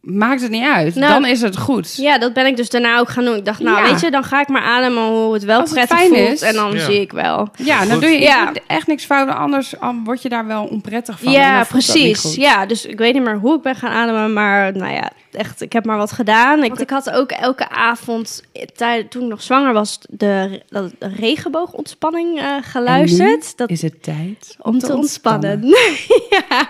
maakt 0.01 0.41
het 0.43 0.51
niet 0.51 0.65
uit. 0.65 0.95
Nou, 0.95 1.13
dan 1.13 1.27
is 1.27 1.41
het 1.41 1.57
goed. 1.59 1.97
ja, 1.97 2.19
dat 2.19 2.33
ben 2.33 2.47
ik 2.47 2.57
dus 2.57 2.71
daarna 2.71 2.99
ook 2.99 3.09
gaan 3.09 3.25
doen. 3.25 3.37
Ik 3.37 3.45
dacht, 3.45 3.61
nou, 3.61 3.77
Ja. 3.85 3.91
weet 3.91 4.01
je, 4.01 4.11
dan 4.11 4.25
ga 4.25 4.41
ik 4.41 4.49
maar 4.49 4.63
ademen 4.63 5.03
hoe 5.03 5.33
het 5.35 5.45
wel 5.45 5.61
Als 5.61 5.71
het 5.71 5.79
prettig 5.79 5.99
fijn 5.99 6.09
voelt. 6.09 6.33
is. 6.33 6.41
En 6.43 6.55
dan 6.55 6.73
Ja. 6.73 6.85
zie 6.85 7.01
ik 7.01 7.13
wel. 7.13 7.49
Ja, 7.57 7.79
dan 7.79 7.91
Goed. 7.93 8.01
doe 8.01 8.11
je 8.11 8.21
Ja. 8.21 8.53
echt 8.67 8.87
niks 8.87 9.05
fout. 9.05 9.29
Anders 9.29 9.75
word 10.05 10.23
je 10.23 10.29
daar 10.29 10.47
wel 10.47 10.65
onprettig 10.65 11.19
van. 11.21 11.33
Ja, 11.33 11.65
precies. 11.65 12.35
Ja, 12.35 12.67
dus 12.67 12.87
ik 12.87 12.99
weet 12.99 13.15
niet 13.15 13.23
meer 13.23 13.39
hoe 13.39 13.57
ik 13.57 13.63
ben 13.63 13.75
gaan 13.77 13.91
ademen, 13.91 14.33
maar 14.33 14.77
nou 14.77 14.93
ja, 14.93 15.11
echt, 15.37 15.61
ik 15.61 15.73
heb 15.73 15.85
maar 15.85 15.97
wat 15.97 16.13
gedaan. 16.13 16.63
Ik, 16.63 16.69
want 16.69 16.81
ik 16.81 16.91
had 16.91 17.11
ook 17.11 17.31
elke 17.31 17.69
avond, 17.69 18.43
tij- 18.75 19.05
toen 19.05 19.23
ik 19.23 19.29
nog 19.29 19.43
zwanger 19.43 19.73
was, 19.73 19.99
de, 20.09 20.63
de 20.69 20.91
regenboogontspanning 20.99 22.39
eh, 22.41 22.57
geluisterd. 22.63 23.57
Dat, 23.57 23.71
Is 23.71 23.83
het 23.83 24.03
tijd 24.03 24.57
om 24.61 24.79
te 24.79 24.95
ontspannen. 24.95 25.67
ja. 26.31 26.69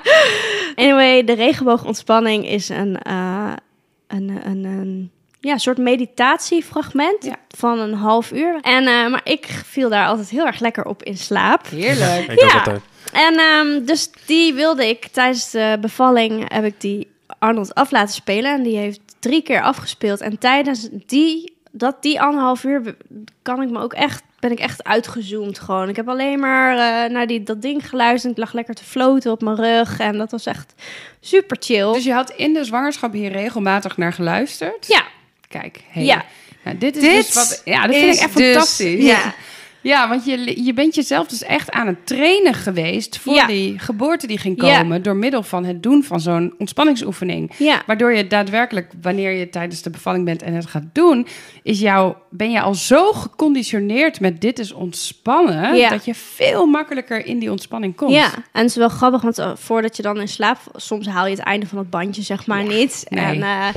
Anyway, 0.75 1.25
de 1.25 1.33
regenboogontspanning 1.35 2.49
is 2.49 2.69
een, 2.69 2.99
eh, 3.03 3.53
een, 4.07 4.41
een, 4.45 4.65
een 4.65 5.11
ja, 5.41 5.59
soort 5.59 5.79
meditatiefragment 5.79 7.25
Ja. 7.25 7.37
van 7.57 7.79
een 7.79 7.95
half 7.95 8.33
uur. 8.33 8.59
En, 8.61 8.87
eh, 8.87 9.07
maar 9.11 9.21
ik 9.25 9.47
viel 9.67 9.89
daar 9.89 10.07
altijd 10.07 10.29
heel 10.31 10.47
erg 10.47 10.61
lekker 10.61 10.85
op 10.85 11.03
in 11.03 11.17
slaap. 11.17 11.67
Heerlijk. 11.69 12.41
Ja. 12.41 12.65
En 13.12 13.35
ehm, 13.39 13.85
dus 13.85 14.11
die 14.27 14.55
wilde 14.55 14.89
ik 14.89 15.07
tijdens 15.07 15.51
de 15.51 15.79
bevalling 15.81 16.53
heb 16.53 16.65
ik 16.65 16.81
die 16.81 17.12
Arnold 17.39 17.75
af 17.75 17.91
laten 17.91 18.14
spelen. 18.14 18.53
En 18.55 18.62
die 18.62 18.77
heeft 18.77 19.01
drie 19.18 19.43
keer 19.43 19.62
afgespeeld. 19.62 20.20
En 20.20 20.39
tijdens 20.39 20.89
die, 21.07 21.55
dat 21.70 21.97
die 22.03 22.20
anderhalf 22.20 22.64
uur 22.64 22.97
kan 23.43 23.62
ik 23.62 23.70
me 23.70 23.81
ook 23.81 23.93
echt, 23.93 24.22
ben 24.41 24.51
ik 24.51 24.59
echt 24.59 24.85
uitgezoomd 24.85 25.59
gewoon. 25.59 25.89
Ik 25.89 25.97
heb 25.97 26.09
alleen 26.09 26.41
maar 26.41 26.72
eh, 26.72 27.11
naar 27.11 27.27
die, 27.27 27.43
dat 27.43 27.62
ding 27.62 27.89
geluisterd. 27.89 28.33
Ik 28.33 28.39
lag 28.39 28.53
lekker 28.53 28.75
te 28.75 28.85
floten 28.85 29.33
op 29.33 29.43
mijn 29.43 29.57
rug. 29.57 29.99
En 29.99 30.18
dat 30.18 30.31
was 30.31 30.47
echt 30.47 30.75
super 31.20 31.57
chill. 31.61 31.93
Dus 31.93 32.05
je 32.05 32.12
had 32.12 32.31
in 32.31 32.53
de 32.53 32.64
zwangerschap 32.64 33.12
hier 33.12 33.33
regelmatig 33.33 33.97
naar 33.97 34.12
geluisterd? 34.12 34.87
ja, 34.87 35.03
Kijk, 35.49 35.81
hey. 35.89 36.05
Ja. 36.05 36.25
Nou, 36.64 36.79
dit 36.79 36.97
is 36.97 37.03
Dit 37.03 37.27
dus 37.27 37.35
wat... 37.35 37.62
Ja, 37.64 37.87
dat 37.87 37.97
vind 37.97 38.14
is 38.14 38.16
ik 38.16 38.22
echt 38.25 38.37
dus- 38.37 38.53
fantastisch. 38.53 39.05
ja. 39.05 39.35
Ja, 39.85 40.09
want 40.09 40.24
je, 40.24 40.64
je 40.64 40.72
bent 40.74 40.95
jezelf 40.95 41.26
dus 41.26 41.43
echt 41.43 41.70
aan 41.70 41.87
het 41.87 42.07
trainen 42.07 42.55
geweest... 42.55 43.18
voor 43.18 43.35
Ja. 43.35 43.47
die 43.47 43.78
geboorte 43.78 44.26
die 44.26 44.39
ging 44.39 44.62
Ja. 44.62 44.78
komen... 44.78 45.03
door 45.03 45.16
middel 45.16 45.43
van 45.43 45.64
het 45.64 45.82
doen 45.82 46.03
van 46.05 46.20
zo'n 46.20 46.55
ontspanningsoefening. 46.59 47.51
ja. 47.59 47.82
Waardoor 47.87 48.14
je 48.14 48.26
daadwerkelijk, 48.26 48.93
wanneer 49.03 49.30
je 49.32 49.49
tijdens 49.51 49.82
de 49.82 49.91
bevalling 49.91 50.24
bent 50.24 50.43
en 50.43 50.55
het 50.55 50.66
gaat 50.66 50.82
doen, 50.93 51.26
is 51.62 51.80
jou, 51.80 52.14
ben 52.30 52.51
je 52.51 52.61
al 52.61 52.74
zo 52.74 53.12
geconditioneerd 53.12 54.20
met 54.20 54.41
dit 54.41 54.59
is 54.59 54.72
ontspannen, 54.72 55.91
dat 55.91 56.05
je 56.05 56.14
veel 56.14 56.66
makkelijker 56.66 57.26
in 57.26 57.39
die 57.39 57.51
ontspanning 57.51 57.97
komt. 57.97 58.12
Ja, 58.12 58.35
en 58.35 58.61
het 58.61 58.70
is 58.70 58.76
wel 58.76 58.89
grappig, 58.89 59.22
want 59.22 59.39
eh, 59.39 59.51
voordat 59.55 59.97
je 59.97 60.03
dan 60.03 60.20
in 60.20 60.28
slaap... 60.28 60.59
Soms 60.74 61.07
haal 61.07 61.24
je 61.26 61.30
het 61.37 61.45
einde 61.45 61.66
van 61.66 61.78
het 61.78 61.91
bandje, 61.91 62.22
zeg 62.22 62.47
maar, 62.47 62.62
niet. 62.62 63.07
nee. 63.09 63.24
En, 63.24 63.43
eh, 63.43 63.68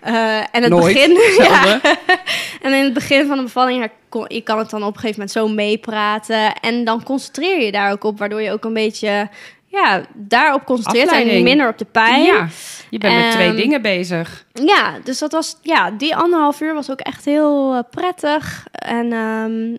eh, 0.00 0.44
en 0.52 0.62
het 0.62 0.68
Nooit. 0.70 0.94
begin... 0.94 1.16
En 2.62 2.72
in 2.72 2.84
het 2.84 2.92
begin 2.94 3.26
van 3.26 3.36
de 3.36 3.42
bevalling, 3.42 3.82
ja, 3.82 3.88
kon- 4.08 4.24
je 4.28 4.40
kan 4.40 4.58
het 4.58 4.70
dan 4.70 4.82
op 4.82 4.94
een 4.94 5.00
gegeven 5.00 5.20
moment 5.20 5.30
zo 5.30 5.48
meepraten. 5.48 6.52
En 6.54 6.84
dan 6.84 7.02
concentreer 7.02 7.60
je 7.64 7.72
daar 7.72 7.92
ook 7.92 8.04
op, 8.04 8.18
waardoor 8.18 8.42
je 8.42 8.52
ook 8.52 8.64
een 8.64 8.74
beetje... 8.74 9.28
Ja, 9.68 10.02
daarop 10.14 10.64
concentreert 10.64 11.12
en 11.12 11.42
minder 11.42 11.68
op 11.68 11.78
de 11.78 11.84
pijn. 11.84 12.22
Ja, 12.22 12.48
je 12.90 12.98
bent 12.98 13.14
met 13.14 13.30
twee 13.32 13.46
Ehm, 13.46 13.56
dingen 13.56 13.82
bezig. 13.82 14.44
Ja, 14.52 14.94
dus 15.04 15.18
dat 15.18 15.32
was, 15.32 15.56
ja, 15.62 15.90
die 15.90 16.16
anderhalf 16.16 16.60
uur 16.60 16.74
was 16.74 16.90
ook 16.90 17.00
echt 17.00 17.24
heel 17.24 17.74
eh, 17.74 17.80
prettig. 17.90 18.66
En 18.72 19.12
ehm, 19.12 19.76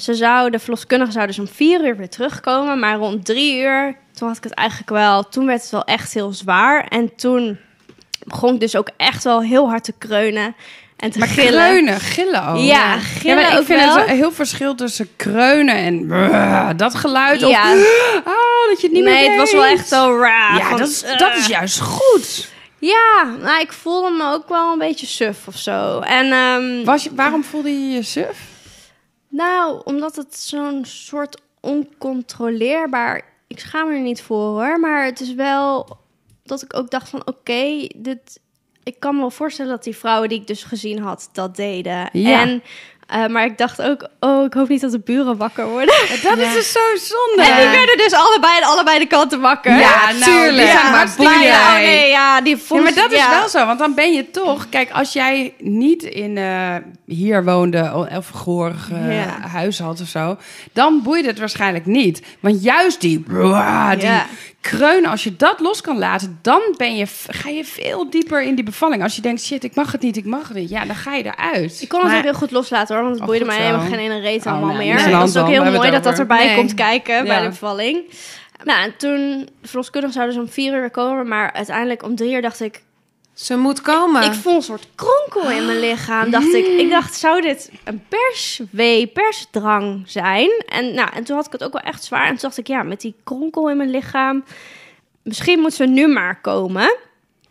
ze 0.00 0.14
zou, 0.14 0.50
de 0.50 0.58
verloskundige 0.58 1.12
zou 1.12 1.26
dus 1.26 1.38
om 1.38 1.48
vier 1.48 1.86
uur 1.86 1.96
weer 1.96 2.08
terugkomen. 2.08 2.78
Maar 2.78 2.96
rond 2.96 3.24
drie 3.24 3.60
uur, 3.60 3.96
toen 4.12 4.28
had 4.28 4.36
ik 4.36 4.44
het 4.44 4.54
eigenlijk 4.54 4.90
wel, 4.90 5.28
toen 5.28 5.46
werd 5.46 5.60
het 5.62 5.70
wel 5.70 5.84
echt 5.84 6.14
heel 6.14 6.32
zwaar. 6.32 6.86
En 6.88 7.14
toen 7.16 7.58
begon 8.24 8.54
ik 8.54 8.60
dus 8.60 8.76
ook 8.76 8.90
echt 8.96 9.24
wel 9.24 9.42
heel 9.42 9.68
hard 9.68 9.84
te 9.84 9.94
kreunen 9.98 10.54
en 10.98 11.10
te 11.10 11.18
Maar 11.18 11.28
gillen. 11.28 11.50
kreunen, 11.52 12.00
gillen 12.00 12.46
ook. 12.48 12.58
Ja, 12.58 12.98
gillen 12.98 13.36
maar 13.36 13.52
ik 13.52 13.58
ook 13.58 13.64
vind 13.64 13.80
wel. 13.84 13.96
het 13.98 14.08
heel 14.08 14.32
verschil 14.32 14.74
tussen 14.74 15.08
kreunen 15.16 15.74
en 15.74 16.06
brrr, 16.06 16.76
dat 16.76 16.94
geluid. 16.94 17.42
Of, 17.42 17.50
Ja. 17.50 17.72
oh, 18.34 18.68
dat 18.68 18.80
je 18.80 18.86
het 18.86 18.92
niet 18.92 19.04
meer 19.04 19.12
nee, 19.12 19.28
het 19.28 19.38
was 19.38 19.52
wel 19.52 19.64
echt 19.64 19.88
zo 19.88 20.18
raar. 20.20 20.56
Ja, 20.56 20.68
van, 20.68 20.78
dat 20.78 20.88
is, 20.88 21.02
eh. 21.02 21.18
dat 21.18 21.36
is 21.36 21.46
juist 21.46 21.80
goed. 21.80 22.48
Ja, 22.78 23.36
nou, 23.42 23.60
ik 23.60 23.72
voelde 23.72 24.10
me 24.10 24.32
ook 24.32 24.48
wel 24.48 24.72
een 24.72 24.78
beetje 24.78 25.06
suf 25.06 25.46
of 25.46 25.56
zo. 25.56 25.98
En 26.00 26.32
ehm, 26.32 26.84
Was 26.84 27.02
je, 27.04 27.10
waarom 27.14 27.44
voelde 27.44 27.70
je 27.70 27.90
je 27.94 28.02
suf? 28.02 28.38
Nou, 29.28 29.80
omdat 29.84 30.16
het 30.16 30.36
zo'n 30.38 30.84
soort 30.84 31.40
oncontroleerbaar... 31.60 33.22
Ik 33.46 33.60
schaam 33.60 33.88
me 33.88 33.94
er 33.94 34.00
niet 34.00 34.22
voor 34.22 34.62
hoor, 34.62 34.80
maar 34.80 35.04
het 35.04 35.20
is 35.20 35.34
wel 35.34 35.98
dat 36.44 36.62
ik 36.62 36.76
ook 36.76 36.90
dacht 36.90 37.08
van... 37.08 37.22
Oké, 37.26 37.86
dit... 37.96 38.40
Ik 38.88 39.00
kan 39.00 39.14
me 39.14 39.20
wel 39.20 39.30
voorstellen 39.30 39.70
dat 39.70 39.84
die 39.84 39.96
vrouwen 39.96 40.28
die 40.28 40.40
ik 40.40 40.46
dus 40.46 40.62
gezien 40.62 40.98
had, 40.98 41.28
dat 41.32 41.56
deden. 41.56 42.08
Ja. 42.12 42.40
En, 42.40 42.62
eh, 43.06 43.26
maar 43.26 43.44
ik 43.44 43.58
dacht 43.58 43.82
ook, 43.82 44.08
oh, 44.20 44.44
ik 44.44 44.54
hoop 44.54 44.68
niet 44.68 44.80
dat 44.80 44.90
de 44.90 44.98
buren 45.00 45.36
wakker 45.36 45.66
worden. 45.68 45.94
Dat 46.22 46.38
is 46.38 46.52
dus 46.52 46.72
zo 46.72 46.80
zonde. 46.96 47.50
En 47.52 47.56
die 47.60 47.78
werden 47.78 47.96
dus 47.96 48.12
allebei 48.12 48.52
aan 48.56 48.70
allebei 48.70 48.98
de 48.98 49.06
kanten 49.06 49.40
wakker. 49.40 49.78
Ja, 49.78 50.10
nou, 50.10 50.22
tuurlijk. 50.22 50.56
die 50.56 50.66
zijn 50.66 50.86
Ja, 50.86 50.96
hartstikke 50.96 51.32
blij. 51.32 51.42
blij. 51.42 51.58
Oh 51.58 51.74
nee, 51.74 52.08
ja, 52.08 52.40
die 52.40 52.56
Ja, 52.68 52.80
maar 52.80 52.94
dat 52.94 53.12
is 53.12 53.18
ja. 53.18 53.30
wel 53.30 53.48
zo, 53.48 53.66
want 53.66 53.78
dan 53.78 53.94
ben 53.94 54.12
je 54.12 54.30
toch... 54.30 54.68
Kijk, 54.68 54.90
als 54.90 55.12
jij 55.12 55.54
niet 55.58 56.02
in 56.02 56.36
eh, 56.36 56.74
hier 57.06 57.44
woonde 57.44 58.08
of 58.16 58.28
gehoorig 58.28 58.90
Ja. 59.08 59.40
huis 59.48 59.78
had 59.78 60.00
of 60.00 60.08
zo... 60.08 60.36
dan 60.72 61.00
boeide 61.02 61.28
het 61.28 61.38
waarschijnlijk 61.38 61.86
niet. 61.86 62.22
Want 62.40 62.62
juist 62.62 63.00
die, 63.00 63.22
die 63.28 63.46
Ja. 63.46 64.26
Kreunen, 64.76 65.10
als 65.10 65.24
je 65.24 65.36
dat 65.36 65.60
los 65.60 65.80
kan 65.80 65.98
laten... 65.98 66.38
dan 66.42 66.60
ben 66.76 66.96
je, 66.96 67.06
ga 67.26 67.48
je 67.48 67.64
veel 67.64 68.10
dieper 68.10 68.42
in 68.42 68.54
die 68.54 68.64
bevalling. 68.64 69.02
Als 69.02 69.16
je 69.16 69.22
denkt, 69.22 69.42
shit, 69.42 69.64
ik 69.64 69.74
mag 69.74 69.92
het 69.92 70.00
niet, 70.02 70.16
ik 70.16 70.24
mag 70.24 70.48
het 70.48 70.56
niet. 70.56 70.70
Ja, 70.70 70.84
dan 70.84 70.96
ga 70.96 71.14
je 71.14 71.24
eruit. 71.24 71.78
Ik 71.82 71.88
kon 71.88 71.98
het 72.00 72.08
Maar- 72.08 72.16
ook 72.18 72.24
heel 72.24 72.34
goed 72.34 72.50
loslaten 72.50 72.94
hoor, 72.94 73.04
want 73.04 73.14
het 73.14 73.22
Oh, 73.22 73.28
boeide 73.28 73.44
mij 73.44 73.56
helemaal 73.62 73.86
geen 73.86 73.98
ene 73.98 74.20
reet 74.20 74.46
Oh, 74.46 74.52
allemaal 74.52 74.76
meer. 74.76 74.96
de 75.04 75.10
dat 75.10 75.28
is 75.28 75.36
ook 75.36 75.46
heel 75.48 75.64
mooi 75.64 75.80
het 75.80 75.92
dat 75.92 76.04
dat 76.04 76.18
erbij 76.18 76.46
Nee. 76.46 76.56
komt 76.56 76.74
kijken 76.74 77.24
bij 77.24 77.42
de 77.42 77.48
bevalling. 77.48 78.00
Nou, 78.64 78.82
en 78.84 78.94
toen, 78.96 79.48
de 79.62 79.68
verloskundige 79.68 80.12
zou 80.12 80.26
dus 80.26 80.36
om 80.36 80.48
vier 80.48 80.72
uur 80.74 80.80
weer 80.80 80.90
komen, 80.90 81.28
maar 81.28 81.52
uiteindelijk 81.52 82.02
om 82.02 82.14
drie 82.16 82.32
uur 82.34 82.42
dacht 82.42 82.60
ik, 82.60 82.82
Ze 83.38 83.56
moet 83.56 83.80
komen. 83.80 84.22
ik 84.22 84.32
voel 84.32 84.54
een 84.54 84.62
soort 84.62 84.88
kronkel 84.94 85.50
in 85.50 85.66
mijn 85.66 85.78
lichaam. 85.78 86.30
Dacht 86.30 86.54
ik, 86.54 86.66
ik 86.66 86.90
dacht, 86.90 87.14
zou 87.14 87.40
dit 87.40 87.70
een 87.84 88.02
perswee, 88.08 89.06
persdrang 89.06 90.02
zijn? 90.06 90.50
En, 90.66 90.94
nou, 90.94 91.10
en 91.14 91.24
toen 91.24 91.36
had 91.36 91.46
ik 91.46 91.52
het 91.52 91.64
ook 91.64 91.72
wel 91.72 91.82
echt 91.82 92.04
zwaar. 92.04 92.22
En 92.22 92.28
toen 92.28 92.38
dacht 92.40 92.58
ik, 92.58 92.66
ja, 92.66 92.82
met 92.82 93.00
die 93.00 93.14
kronkel 93.24 93.70
in 93.70 93.76
mijn 93.76 93.90
lichaam, 93.90 94.44
misschien 95.22 95.58
moet 95.60 95.74
ze 95.74 95.84
nu 95.84 96.06
maar 96.06 96.40
komen. 96.40 96.96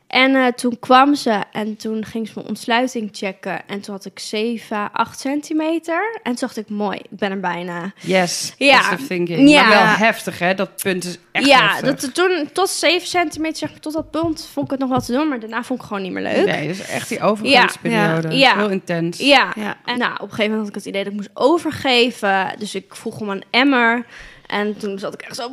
En 0.07 0.35
eh, 0.35 0.47
toen 0.47 0.79
kwam 0.79 1.15
ze 1.15 1.43
en 1.51 1.75
toen 1.75 2.05
ging 2.05 2.27
ze 2.27 2.33
mijn 2.35 2.47
ontsluiting 2.47 3.09
checken. 3.11 3.67
En 3.67 3.81
toen 3.81 3.93
had 3.95 4.05
ik 4.05 4.19
7, 4.19 4.89
8 4.91 5.19
centimeter. 5.19 6.19
En 6.23 6.31
toen 6.31 6.35
dacht 6.39 6.57
ik, 6.57 6.69
mooi, 6.69 6.97
ik 6.97 7.17
ben 7.17 7.31
er 7.31 7.39
bijna. 7.39 7.93
Yes, 8.01 8.53
Ja. 8.57 8.95
thinking. 9.07 9.49
Ja. 9.49 9.61
Maar 9.67 9.71
wel 9.71 10.07
heftig, 10.07 10.39
hè? 10.39 10.53
Dat 10.53 10.81
punt 10.81 11.03
is 11.03 11.17
echt 11.31 11.45
ja, 11.45 11.67
heftig. 11.67 11.99
dat, 11.99 12.13
toen 12.13 12.49
tot 12.53 12.69
7 12.69 13.07
centimeter, 13.07 13.57
zeg 13.57 13.69
maar, 13.71 13.79
tot 13.79 13.93
dat 13.93 14.11
punt 14.11 14.49
vond 14.53 14.65
ik 14.65 14.71
het 14.71 14.79
nog 14.79 14.89
wel 14.89 15.01
te 15.01 15.11
doen. 15.11 15.27
Maar 15.27 15.39
daarna 15.39 15.63
vond 15.63 15.79
ik 15.81 15.85
gewoon 15.87 16.03
niet 16.03 16.11
meer 16.11 16.23
leuk. 16.23 16.45
Nee, 16.45 16.69
is 16.69 16.81
echt 16.81 17.09
die 17.09 17.21
overgangsperiode. 17.21 18.27
Ja. 18.27 18.35
Ja. 18.35 18.55
Heel 18.57 18.69
intens. 18.69 19.17
Ja. 19.17 19.51
Ja. 19.55 19.77
En 19.85 19.97
nou, 19.97 20.13
op 20.13 20.21
een 20.21 20.29
gegeven 20.29 20.51
moment 20.51 20.59
had 20.59 20.69
ik 20.69 20.75
het 20.75 20.85
idee 20.85 21.03
dat 21.03 21.11
ik 21.11 21.17
moest 21.17 21.29
overgeven. 21.33 22.55
Dus 22.57 22.75
ik 22.75 22.95
vroeg 22.95 23.19
om 23.19 23.29
een 23.29 23.43
emmer. 23.49 24.05
En 24.47 24.77
toen 24.77 24.99
zat 24.99 25.13
ik 25.13 25.21
echt 25.21 25.35
zo... 25.35 25.49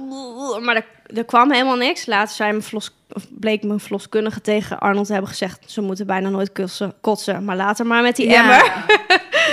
Maar 0.61 0.77
er, 0.77 0.87
er 1.17 1.25
kwam 1.25 1.53
helemaal 1.53 1.77
niks. 1.77 2.07
Later 2.07 2.35
zei 2.35 2.51
mijn 2.51 2.63
verlos, 2.63 2.89
of 2.89 3.04
bleek 3.31 3.63
mijn 3.63 3.81
verloskundige 3.81 4.41
tegen 4.41 4.79
Arnold 4.79 5.07
te 5.07 5.13
hebben 5.13 5.31
gezegd... 5.31 5.59
ze 5.67 5.81
moeten 5.81 6.07
bijna 6.07 6.29
nooit 6.29 6.53
kussen, 6.53 6.95
kotsen, 7.01 7.45
maar 7.45 7.57
later 7.57 7.87
maar 7.87 8.03
met 8.03 8.17
die 8.17 8.29
Ja. 8.29 8.41
emmer. 8.43 8.85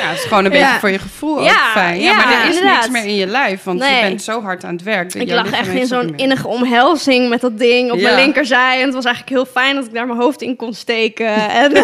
Ja, 0.02 0.08
het 0.10 0.18
is 0.18 0.24
gewoon 0.24 0.45
een 0.45 0.52
beetje 0.52 0.66
Ja. 0.66 0.80
voor 0.80 0.89
je 0.89 0.99
gevoel 0.99 1.38
ook 1.39 1.45
Ja, 1.45 1.72
fijn. 1.74 1.99
Ja, 1.99 2.12
ja, 2.12 2.16
maar 2.18 2.34
er 2.43 2.49
is 2.49 2.56
inderdaad. 2.58 2.80
niks 2.89 2.89
meer 2.89 3.06
in 3.12 3.16
je 3.16 3.26
lijf, 3.28 3.64
want 3.64 3.80
Nee. 3.80 3.95
je 3.95 4.02
bent 4.10 4.22
zo 4.22 4.41
hard 4.41 4.64
aan 4.64 4.74
het 4.74 4.84
werk. 4.84 5.14
dat 5.14 5.22
Ik 5.22 5.30
lag 5.32 5.52
echt 5.52 5.68
in 5.68 5.88
zo'n 5.88 6.14
innige 6.16 6.47
omhelzing 6.47 7.30
met 7.30 7.41
dat 7.41 7.58
ding 7.60 7.91
op 7.91 7.97
Ja. 7.99 8.04
mijn 8.12 8.16
linkerzij. 8.24 8.80
En 8.80 8.86
het 8.86 8.93
was 8.93 9.06
eigenlijk 9.06 9.36
heel 9.36 9.45
fijn 9.62 9.76
dat 9.76 9.86
ik 9.86 9.93
daar 9.93 10.08
mijn 10.08 10.20
hoofd 10.20 10.41
in 10.41 10.56
kon 10.56 10.74
steken. 10.74 11.49
En, 11.62 11.78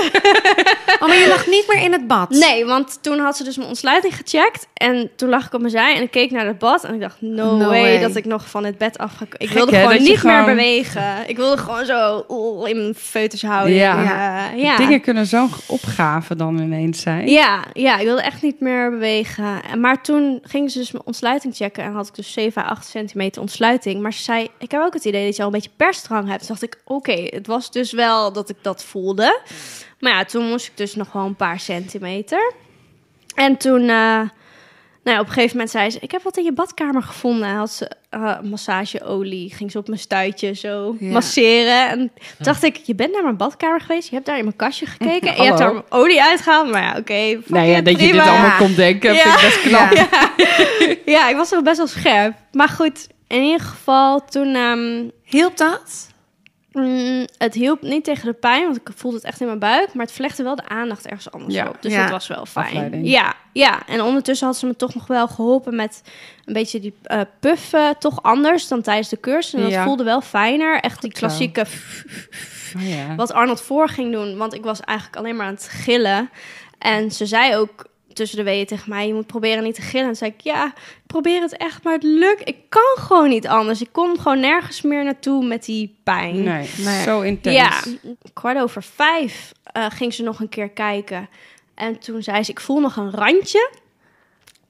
Oh, 0.99 1.07
maar 1.07 1.17
je 1.17 1.27
lag 1.27 1.47
niet 1.47 1.65
meer 1.73 1.83
in 1.83 1.91
het 1.91 2.07
bad? 2.07 2.29
nee, 2.29 2.65
want 2.65 2.97
toen 3.01 3.19
had 3.19 3.37
ze 3.37 3.43
dus 3.43 3.57
mijn 3.57 3.69
ontsluiting 3.69 4.15
gecheckt. 4.15 4.67
En 4.73 5.09
toen 5.15 5.29
lag 5.29 5.45
ik 5.45 5.53
op 5.53 5.59
mijn 5.59 5.71
zij 5.71 5.95
en 5.95 6.01
ik 6.01 6.11
keek 6.11 6.31
naar 6.31 6.45
het 6.45 6.57
bad. 6.59 6.83
En 6.83 6.93
ik 6.93 7.01
dacht, 7.01 7.15
no, 7.19 7.55
No 7.57 7.67
way, 7.67 7.81
way. 7.81 7.99
dat 7.99 8.15
ik 8.15 8.25
nog 8.25 8.49
van 8.49 8.65
het 8.65 8.77
bed 8.77 8.97
af 8.97 9.11
ga. 9.17 9.25
Ik 9.37 9.47
Gek, 9.47 9.57
wilde 9.57 9.75
hè, 9.75 9.81
gewoon 9.81 9.97
niet 9.97 10.07
meer 10.07 10.17
gewoon- 10.17 10.45
bewegen. 10.45 11.03
Ik 11.27 11.35
wilde 11.37 11.57
gewoon 11.57 11.85
zo 11.85 12.25
oeh, 12.29 12.69
in 12.69 12.77
mijn 12.77 12.95
foetushouding. 12.95 13.77
Ja. 13.79 14.01
Ja. 14.03 14.49
ja. 14.55 14.77
Dingen 14.77 15.01
kunnen 15.01 15.25
zo'n 15.25 15.49
opgave 15.67 16.35
dan 16.35 16.59
ineens 16.59 17.01
zijn. 17.01 17.27
Ja, 17.29 17.59
ja, 17.73 17.97
ik 17.97 18.05
wilde 18.07 18.21
echt 18.21 18.41
niet 18.41 18.59
meer 18.59 18.89
bewegen. 18.89 19.63
En- 19.63 19.79
Maar 19.79 20.03
toen 20.03 20.39
ging 20.43 20.71
ze 20.71 20.77
dus 20.77 20.91
mijn 20.91 21.05
ontsluiting 21.05 21.55
checken 21.55 21.83
en 21.83 21.93
had 21.93 22.07
ik 22.07 22.15
dus 22.15 22.31
7 22.33 22.61
à 22.61 22.65
8 22.65 22.87
centimeter 22.87 23.41
ontsluiting. 23.41 24.01
Maar 24.01 24.13
ze 24.13 24.23
zei, 24.23 24.47
ik 24.59 24.71
heb 24.71 24.81
ook 24.81 24.93
het 24.93 25.05
idee 25.05 25.25
dat 25.25 25.35
je 25.35 25.41
al 25.41 25.47
een 25.47 25.53
beetje 25.53 25.69
persdrang 25.77 26.27
hebt. 26.27 26.39
Toen 26.39 26.47
dacht 26.59 26.61
ik, 26.73 26.81
oké, 26.85 27.11
het 27.29 27.47
was 27.47 27.71
dus 27.71 27.91
wel 27.91 28.33
dat 28.33 28.49
ik 28.49 28.57
dat 28.61 28.83
voelde. 28.83 29.39
Maar 29.99 30.11
ja, 30.11 30.25
toen 30.25 30.47
moest 30.49 30.67
ik 30.67 30.77
dus 30.77 30.95
nog 30.95 31.11
wel 31.11 31.25
een 31.25 31.35
paar 31.35 31.59
centimeter. 31.59 32.53
En 33.35 33.57
toen, 33.57 33.89
eh, 33.89 34.21
nou 35.07 35.19
ja, 35.19 35.23
op 35.23 35.27
een 35.27 35.33
gegeven 35.33 35.57
moment 35.57 35.75
zei 35.75 35.89
ze, 35.89 35.97
ik 36.01 36.11
heb 36.11 36.23
wat 36.23 36.37
in 36.37 36.43
je 36.43 36.53
badkamer 36.53 37.03
gevonden. 37.03 37.49
Had 37.49 37.71
ze 37.71 37.91
eh, 38.09 38.39
massageolie, 38.41 39.53
ging 39.55 39.71
ze 39.71 39.77
op 39.77 39.87
mijn 39.87 39.99
stuitje 39.99 40.53
zo 40.53 40.95
Ja. 40.99 41.11
masseren. 41.11 41.89
En 41.89 41.97
toen 41.97 42.09
dacht 42.39 42.63
ik, 42.63 42.75
je 42.75 42.95
bent 42.95 43.13
naar 43.13 43.23
mijn 43.23 43.37
badkamer 43.37 43.81
geweest, 43.81 44.09
je 44.09 44.15
hebt 44.15 44.27
daar 44.27 44.37
in 44.37 44.43
mijn 44.43 44.55
kastje 44.55 44.85
gekeken. 44.85 45.27
en 45.35 45.35
je 45.35 45.43
hebt 45.43 45.57
daar 45.57 45.81
olie 45.89 46.21
uitgehaald. 46.23 46.71
Maar 46.71 46.81
ja, 46.81 46.95
oké. 46.97 47.13
fuck 47.43 47.49
Nou 47.49 47.67
ja, 47.67 47.81
dat 47.81 47.99
je 48.01 48.11
dit 48.11 48.21
allemaal 48.21 48.57
kon 48.57 48.73
denken, 48.75 49.15
vind 49.15 49.35
ik 49.35 49.41
best 49.41 49.61
knap. 49.61 49.91
Ja. 49.93 50.07
Ja, 51.05 51.29
ik 51.29 51.35
was 51.35 51.51
nog 51.51 51.63
best 51.63 51.77
wel 51.77 51.87
scherp. 51.87 52.33
Maar 52.51 52.69
goed, 52.69 53.07
in 53.27 53.41
ieder 53.41 53.59
geval, 53.61 54.25
toen... 54.25 54.55
ehm, 54.55 55.03
Hielp 55.23 55.57
dat? 55.57 56.07
Mm, 56.77 57.25
het 57.37 57.53
hielp 57.53 57.81
niet 57.81 58.03
tegen 58.03 58.25
de 58.25 58.33
pijn, 58.33 58.63
want 58.63 58.75
ik 58.75 58.89
voelde 58.95 59.17
het 59.17 59.25
echt 59.25 59.39
in 59.41 59.47
mijn 59.47 59.59
buik. 59.59 59.93
Maar 59.93 60.05
het 60.05 60.15
vlegde 60.15 60.43
wel 60.43 60.55
de 60.55 60.67
aandacht 60.67 61.05
ergens 61.05 61.31
anders 61.31 61.53
Ja. 61.53 61.67
op. 61.67 61.81
Dus 61.81 61.91
Ja. 61.93 62.01
dat 62.01 62.09
was 62.11 62.27
wel 62.27 62.45
fijn. 62.45 62.65
Afleiding. 62.65 63.07
Ja, 63.09 63.33
ja, 63.53 63.85
en 63.87 64.01
ondertussen 64.01 64.47
had 64.47 64.57
ze 64.57 64.65
me 64.65 64.75
toch 64.75 64.93
nog 64.95 65.07
wel 65.07 65.27
geholpen 65.27 65.75
met 65.75 66.01
een 66.45 66.53
beetje 66.53 66.79
die 66.79 66.93
eh, 67.03 67.21
puffen. 67.39 67.97
Toch 67.99 68.23
anders 68.23 68.67
dan 68.67 68.81
tijdens 68.81 69.09
de 69.09 69.19
cursus. 69.19 69.53
En 69.53 69.61
dat 69.61 69.71
Ja. 69.71 69.83
voelde 69.83 70.03
wel 70.03 70.21
fijner. 70.21 70.79
Echt 70.79 71.01
die 71.01 71.11
klassieke... 71.11 71.65
Oh, 72.75 72.87
ja. 72.95 73.15
Wat 73.15 73.33
Arnold 73.33 73.61
voor 73.61 73.89
ging 73.89 74.11
doen. 74.11 74.37
Want 74.37 74.53
ik 74.53 74.63
was 74.63 74.79
eigenlijk 74.81 75.17
alleen 75.17 75.35
maar 75.35 75.45
aan 75.47 75.53
het 75.53 75.67
gillen. 75.71 76.29
En 76.79 77.11
ze 77.11 77.25
zei 77.25 77.55
ook 77.55 77.85
tussen 78.17 78.37
de 78.37 78.43
weeën 78.43 78.65
tegen 78.65 78.89
mij... 78.89 79.07
je 79.07 79.13
moet 79.13 79.27
proberen 79.27 79.63
niet 79.63 79.75
te 79.75 79.81
gillen. 79.81 80.07
En 80.07 80.15
zei 80.15 80.31
ik, 80.31 80.41
ja, 80.41 80.65
ik 80.65 81.07
probeer 81.07 81.41
het 81.41 81.57
echt, 81.57 81.83
maar 81.83 81.93
het 81.93 82.03
lukt. 82.03 82.47
Ik 82.47 82.57
kan 82.69 82.95
gewoon 83.05 83.29
niet 83.29 83.47
anders. 83.47 83.81
Ik 83.81 83.89
kon 83.91 84.19
gewoon 84.19 84.39
nergens 84.39 84.81
meer 84.81 85.03
naartoe 85.03 85.45
met 85.45 85.65
die 85.65 85.95
pijn. 86.03 86.43
Nee, 86.43 86.69
Nee. 86.77 87.03
zo 87.03 87.21
intens. 87.21 87.55
Ja, 87.55 87.71
kwart 88.33 88.57
over 88.59 88.83
vijf 88.83 89.51
eh, 89.63 89.85
ging 89.89 90.13
ze 90.13 90.23
nog 90.23 90.39
een 90.39 90.49
keer 90.49 90.69
kijken. 90.69 91.29
En 91.75 91.99
toen 91.99 92.23
zei 92.23 92.43
ze, 92.43 92.51
ik 92.51 92.59
voel 92.59 92.79
nog 92.79 92.95
een 92.95 93.11
randje. 93.11 93.71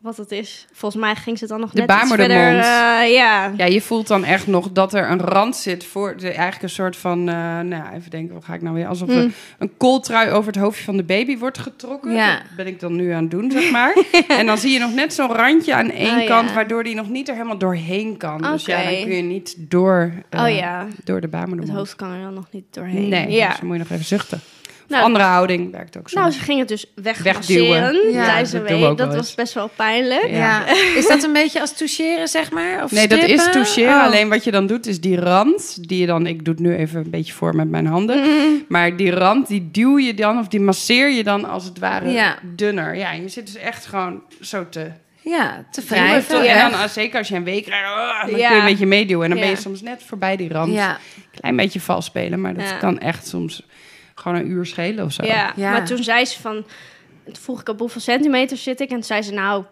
Wat 0.08 0.18
het 0.18 0.32
is. 0.32 0.66
Volgens 0.74 1.01
mij 1.01 1.16
ging 1.16 1.38
ze 1.38 1.47
dan 1.47 1.60
nog 1.60 1.72
De 1.72 1.82
net 1.86 1.91
iets 2.01 2.10
verder. 2.14 2.30
eh, 2.60 3.14
ja. 3.14 3.51
Ja, 3.58 3.66
je 3.66 3.82
voelt 3.82 4.08
dan 4.08 4.24
echt 4.24 4.47
nog 4.47 4.72
dat 4.72 4.93
er 4.93 5.10
een 5.12 5.20
rand 5.20 5.55
zit 5.55 5.86
voor 5.86 6.18
de, 6.18 6.28
eigenlijk 6.30 6.62
een 6.64 6.70
soort 6.70 6.95
van, 6.95 7.20
eh, 7.30 7.36
nou 7.36 7.70
ja, 7.70 7.93
even 7.93 8.10
denken, 8.12 8.34
wat 8.34 8.45
ga 8.45 8.53
ik 8.53 8.62
nou 8.62 8.76
weer, 8.76 8.88
alsof 8.88 9.10
er 9.10 9.16
Mm. 9.24 9.34
een 9.60 9.72
kooltrui 9.78 10.32
over 10.32 10.51
het 10.51 10.62
hoofdje 10.62 10.84
van 10.84 10.97
de 10.97 11.03
baby 11.03 11.38
wordt 11.38 11.58
getrokken. 11.58 12.12
Ja. 12.14 12.34
Dat 12.36 12.55
ben 12.55 12.68
ik 12.68 12.80
dan 12.80 12.95
nu 12.95 13.12
aan 13.12 13.22
het 13.22 13.32
doen, 13.32 13.51
zeg 13.51 13.72
maar. 13.72 13.95
en 14.28 14.45
dan 14.45 14.58
zie 14.58 14.72
je 14.72 14.80
nog 14.80 14.93
net 14.93 15.14
zo'n 15.14 15.32
randje 15.34 15.76
aan 15.76 15.91
één 15.91 16.16
Oh, 16.16 16.22
ja. 16.22 16.28
kant, 16.28 16.53
waardoor 16.53 16.84
die 16.84 16.95
nog 16.95 17.10
niet 17.10 17.28
er 17.28 17.34
helemaal 17.36 17.58
doorheen 17.58 18.18
kan. 18.18 18.41
Dus 18.41 18.66
ja, 18.66 18.84
dan 18.84 18.93
kun 19.03 19.16
je 19.16 19.22
niet 19.22 19.55
door, 19.58 20.12
eh, 20.30 20.41
oh 20.43 20.49
ja, 20.55 20.88
door 21.03 21.16
de 21.16 21.22
het 21.22 21.32
baarmoedermond. 21.32 21.78
hoofd 21.78 21.95
kan 21.95 22.12
er 22.12 22.22
dan 22.22 22.34
nog 22.34 22.47
niet 22.51 22.66
doorheen. 22.72 23.10
Nee, 23.10 23.32
ja. 23.32 23.47
dus 23.47 23.58
dan 23.58 23.68
moet 23.68 23.76
je 23.78 23.82
nog 23.84 23.91
even 23.91 24.05
zuchten. 24.05 24.41
Nou, 24.88 25.03
andere 25.03 25.25
houding 25.25 25.71
werkt 25.71 25.97
ook 25.97 26.09
zo. 26.09 26.19
Nou, 26.19 26.31
ze 26.31 26.39
ging 26.39 26.59
het 26.59 26.67
dus 26.67 26.85
Wegduwen. 26.95 28.11
Ja, 28.11 28.25
tijdens 28.25 28.51
de 28.51 28.93
dat 28.95 29.09
we 29.09 29.15
was 29.15 29.35
best 29.35 29.53
wel 29.53 29.69
pijnlijk. 29.75 30.27
Ja. 30.29 30.35
Ja. 30.38 30.65
Is 30.95 31.07
dat 31.07 31.23
een 31.23 31.33
beetje 31.33 31.61
als 31.61 31.73
toucheren, 31.77 32.27
zeg 32.27 32.51
maar? 32.51 32.83
Of 32.83 32.91
Nee, 32.91 33.07
dat 33.07 33.23
is 33.23 33.51
toucheren. 33.51 33.93
Oh. 33.93 34.03
Alleen 34.03 34.29
wat 34.29 34.43
je 34.43 34.51
dan 34.51 34.67
doet, 34.67 34.88
is 34.88 35.01
die 35.01 35.19
rand, 35.19 35.88
die 35.88 35.99
je 35.99 36.05
dan, 36.05 36.27
ik 36.27 36.45
doe 36.45 36.53
het 36.53 36.63
nu 36.63 36.75
even 36.75 36.99
een 36.99 37.09
beetje 37.09 37.33
voor 37.33 37.55
met 37.55 37.69
mijn 37.69 37.85
handen. 37.85 38.19
Mm. 38.23 38.65
Maar 38.67 38.95
die 38.97 39.11
rand, 39.11 39.47
die 39.47 39.69
duw 39.71 39.97
je 39.99 40.13
dan, 40.13 40.39
of 40.39 40.47
die 40.47 40.59
masseer 40.59 41.09
je 41.09 41.23
dan 41.23 41.45
als 41.45 41.63
het 41.63 41.79
ware 41.79 42.09
Ja. 42.09 42.35
dunner. 42.55 42.95
Ja, 42.95 43.11
je 43.11 43.29
zit 43.29 43.45
dus 43.45 43.55
echt 43.55 43.85
gewoon 43.85 44.21
zo 44.41 44.69
te 44.69 44.91
Ja, 45.21 45.65
te 45.71 45.81
wrijven. 45.88 46.47
En 46.47 46.71
dan, 46.71 46.89
zeker 46.89 47.17
als 47.17 47.27
je 47.27 47.35
een 47.35 47.43
week 47.43 47.63
krijgt, 47.63 47.85
ah, 47.89 48.21
dan 48.29 48.39
Ja. 48.39 48.47
kun 48.47 48.55
je 48.55 48.61
een 48.61 48.67
beetje 48.69 48.85
meeduwen. 48.85 49.23
En 49.23 49.29
dan 49.29 49.39
ben 49.39 49.49
je 49.49 49.55
soms 49.55 49.81
net 49.81 50.03
voorbij 50.05 50.35
die 50.35 50.49
rand. 50.49 50.73
Ja. 50.73 50.97
Klein 51.39 51.55
beetje 51.55 51.79
vals 51.79 52.05
spelen, 52.05 52.41
maar 52.41 52.53
dat 52.53 52.69
Ja. 52.69 52.77
kan 52.77 52.99
echt 52.99 53.27
soms 53.27 53.63
gewoon 54.20 54.38
een 54.38 54.49
uur 54.49 54.65
schelen 54.65 55.05
of 55.05 55.11
zo. 55.11 55.26
Ja. 55.26 55.53
Ja. 55.55 55.72
maar 55.72 55.86
toen 55.86 56.03
zei 56.03 56.26
ze 56.26 56.41
van... 56.41 56.65
Toen 57.26 57.36
vroeg 57.36 57.61
ik 57.61 57.70
op 57.70 57.80
hoeveel 57.80 58.01
centimeter 58.01 58.57
zit 58.57 58.80
ik? 58.80 58.89
En 58.89 58.95
toen 58.95 59.03
zei 59.03 59.22
ze 59.22 59.34
nou 59.34 59.63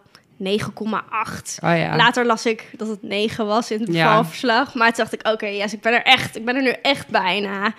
9,8. 0.44 0.44
Oh 0.44 1.76
ja. 1.76 1.96
Later 1.96 2.26
las 2.26 2.46
ik 2.46 2.70
dat 2.76 2.88
het 2.88 3.02
9 3.02 3.46
was 3.46 3.70
in 3.70 3.80
het 3.80 3.92
Ja. 3.92 4.06
bevalverslag. 4.06 4.74
Maar 4.74 4.86
toen 4.92 4.96
dacht 5.04 5.12
ik, 5.12 5.28
oké, 5.28 5.46
yes, 5.46 5.72
ik 5.72 5.80
ben 5.80 5.92
er 5.92 6.02
echt. 6.02 6.36
Ik 6.36 6.44
ben 6.44 6.56
er 6.56 6.62
nu 6.62 6.72
echt 6.82 7.08
bijna. 7.08 7.72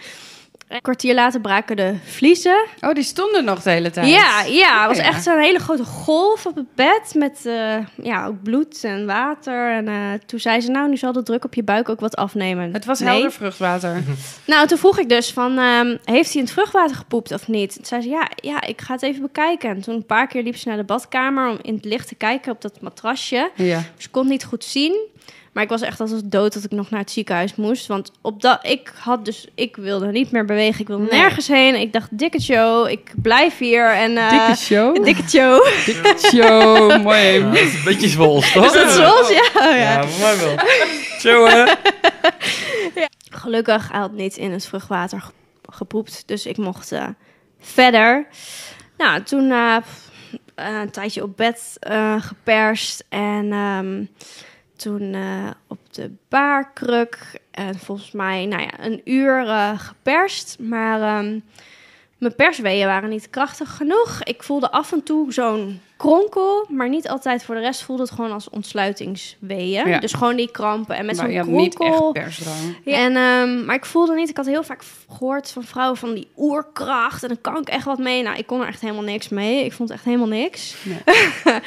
Een 0.67 0.81
kwartier 0.81 1.13
later 1.13 1.41
braken 1.41 1.75
de 1.75 1.95
vliezen. 2.05 2.65
Oh, 2.81 2.93
die 2.93 3.03
stonden 3.03 3.43
nog 3.45 3.61
de 3.61 3.69
hele 3.69 3.89
tijd. 3.89 4.07
Ja, 4.07 4.43
ja, 4.43 4.87
het 4.87 4.97
was 4.97 5.05
echt 5.05 5.25
een 5.25 5.39
hele 5.39 5.59
grote 5.59 5.83
golf 5.83 6.45
op 6.45 6.55
het 6.55 6.75
bed 6.75 7.11
met 7.13 7.45
eh, 7.45 7.75
ja, 8.03 8.25
ook 8.25 8.43
bloed 8.43 8.83
en 8.83 9.05
water. 9.05 9.71
En 9.71 9.87
eh, 9.87 9.95
toen 10.25 10.39
zei 10.39 10.61
ze, 10.61 10.71
nou, 10.71 10.89
nu 10.89 10.97
zal 10.97 11.11
de 11.11 11.23
druk 11.23 11.45
op 11.45 11.53
je 11.53 11.63
buik 11.63 11.89
ook 11.89 11.99
wat 11.99 12.15
afnemen. 12.15 12.73
Het 12.73 12.85
was 12.85 12.99
Nee. 12.99 13.09
helder 13.09 13.31
vruchtwater. 13.31 14.03
Nou, 14.45 14.67
toen 14.67 14.77
vroeg 14.77 14.99
ik 14.99 15.09
dus 15.09 15.33
van, 15.33 15.57
ehm, 15.57 15.97
heeft 16.03 16.27
hij 16.31 16.41
in 16.41 16.43
het 16.43 16.51
vruchtwater 16.51 16.95
gepoept 16.95 17.31
of 17.31 17.47
niet? 17.47 17.73
Toen 17.75 17.85
zei 17.85 18.01
ze, 18.01 18.09
ja, 18.09 18.29
ja, 18.35 18.61
ik 18.61 18.81
ga 18.81 18.93
het 18.93 19.01
even 19.03 19.21
bekijken. 19.21 19.69
En 19.69 19.81
toen 19.81 19.95
een 19.95 20.05
paar 20.05 20.27
keer 20.27 20.43
liep 20.43 20.55
ze 20.55 20.67
naar 20.67 20.77
de 20.77 20.83
badkamer 20.83 21.49
om 21.49 21.57
in 21.61 21.75
het 21.75 21.85
licht 21.85 22.07
te 22.07 22.15
kijken 22.15 22.51
op 22.51 22.61
dat 22.61 22.81
matrasje. 22.81 23.51
Ja. 23.55 23.83
Ze 23.97 24.09
kon 24.09 24.21
het 24.21 24.31
niet 24.31 24.43
goed 24.45 24.63
zien. 24.63 25.05
Maar 25.57 25.65
ik 25.65 25.71
was 25.71 25.81
echt 25.81 25.99
als 25.99 26.11
dood 26.25 26.53
dat 26.53 26.63
ik 26.63 26.71
nog 26.71 26.89
naar 26.89 26.99
het 26.99 27.11
ziekenhuis 27.11 27.55
moest. 27.55 27.87
Want 27.87 28.11
op 28.21 28.41
dat, 28.41 28.59
ik 28.65 28.91
had 28.99 29.25
dus, 29.25 29.47
ik 29.55 29.75
wilde 29.75 30.07
niet 30.11 30.31
meer 30.31 30.45
bewegen. 30.45 30.81
Ik 30.81 30.87
wilde 30.87 31.07
Nee. 31.11 31.19
nergens 31.21 31.47
heen. 31.47 31.75
Ik 31.75 31.93
dacht, 31.93 32.17
dikke 32.17 32.41
show, 32.41 32.87
ik 32.89 33.11
blijf 33.15 33.57
hier. 33.57 33.85
En, 33.91 34.17
eh, 34.17 34.29
Dikke 34.29 34.55
show. 34.61 35.03
Dikke 35.05 35.29
show. 35.29 35.65
Dikke 35.85 36.15
show. 36.17 37.01
Mooi. 37.03 37.19
Ja, 37.19 37.45
dat 37.51 37.55
is 37.59 37.73
een 37.73 37.83
beetje 37.83 38.07
zwols, 38.07 38.51
toch? 38.51 38.65
Is 38.65 38.71
dat? 38.73 38.95
Ja, 38.97 39.11
oh 39.11 39.29
ja. 39.53 39.75
Ja, 39.75 40.07
voor 40.07 40.21
mij 40.21 40.37
wel. 40.45 40.57
Zo, 41.19 41.45
hè? 41.47 41.65
Gelukkig, 43.41 43.91
hij 43.91 43.99
had 43.99 44.11
niet 44.11 44.37
in 44.37 44.51
het 44.51 44.65
vruchtwater 44.65 45.21
ge- 45.21 45.31
gepoept. 45.71 46.23
Dus 46.25 46.45
ik 46.45 46.57
mocht 46.57 46.91
eh, 46.91 47.07
verder. 47.59 48.27
Nou, 48.97 49.23
toen 49.23 49.51
eh, 49.51 49.75
eh, 50.55 50.79
een 50.81 50.91
tijdje 50.91 51.23
op 51.23 51.37
bed 51.37 51.77
eh, 51.79 52.15
geperst. 52.21 53.03
En 53.09 53.51
ehm, 53.51 54.03
toen 54.77 55.13
eh, 55.13 55.49
op 55.67 55.79
de 55.93 56.11
baarkruk. 56.29 57.41
En 57.51 57.79
volgens 57.79 58.11
mij, 58.11 58.45
nou 58.45 58.61
ja, 58.61 58.85
een 58.85 59.01
uur 59.03 59.47
eh, 59.47 59.79
geperst. 59.79 60.57
Maar 60.59 61.01
ehm, 61.01 61.39
mijn 62.17 62.35
persweeën 62.35 62.87
waren 62.87 63.09
niet 63.09 63.29
krachtig 63.29 63.75
genoeg. 63.75 64.23
Ik 64.23 64.43
voelde 64.43 64.71
af 64.71 64.91
en 64.91 65.03
toe 65.03 65.33
zo'n 65.33 65.81
kronkel, 65.97 66.65
maar 66.69 66.89
niet 66.89 67.09
altijd 67.09 67.43
voor 67.43 67.55
de 67.55 67.61
rest 67.61 67.83
voelde 67.83 68.01
het 68.01 68.11
gewoon 68.11 68.31
als 68.31 68.49
ontsluitingsweeën. 68.49 69.87
Ja. 69.87 69.99
Dus 69.99 70.13
gewoon 70.13 70.35
die 70.35 70.51
krampen 70.51 70.95
en 70.95 71.05
met 71.05 71.17
zo'n 71.17 71.35
had 71.35 71.47
niet 71.47 71.75
kronkel. 71.75 72.13
echt 72.13 72.25
persdrang. 72.25 72.77
En, 72.85 73.15
ehm, 73.15 73.65
maar 73.65 73.75
ik 73.75 73.85
voelde 73.85 74.15
niet, 74.15 74.29
ik 74.29 74.37
had 74.37 74.45
heel 74.45 74.63
vaak 74.63 74.83
gehoord 75.09 75.51
van 75.51 75.63
vrouwen 75.63 75.97
van 75.97 76.13
die 76.13 76.27
oerkracht. 76.37 77.23
En 77.23 77.27
dan 77.27 77.41
kan 77.41 77.57
ik 77.57 77.67
echt 77.67 77.85
wat 77.85 77.97
mee. 77.97 78.23
Nou, 78.23 78.37
ik 78.37 78.47
kon 78.47 78.61
er 78.61 78.67
echt 78.67 78.81
helemaal 78.81 79.03
niks 79.03 79.29
mee. 79.29 79.65
Ik 79.65 79.73
vond 79.73 79.89
echt 79.89 80.03
helemaal 80.03 80.27
niks. 80.27 80.75
Nee. 80.83 81.01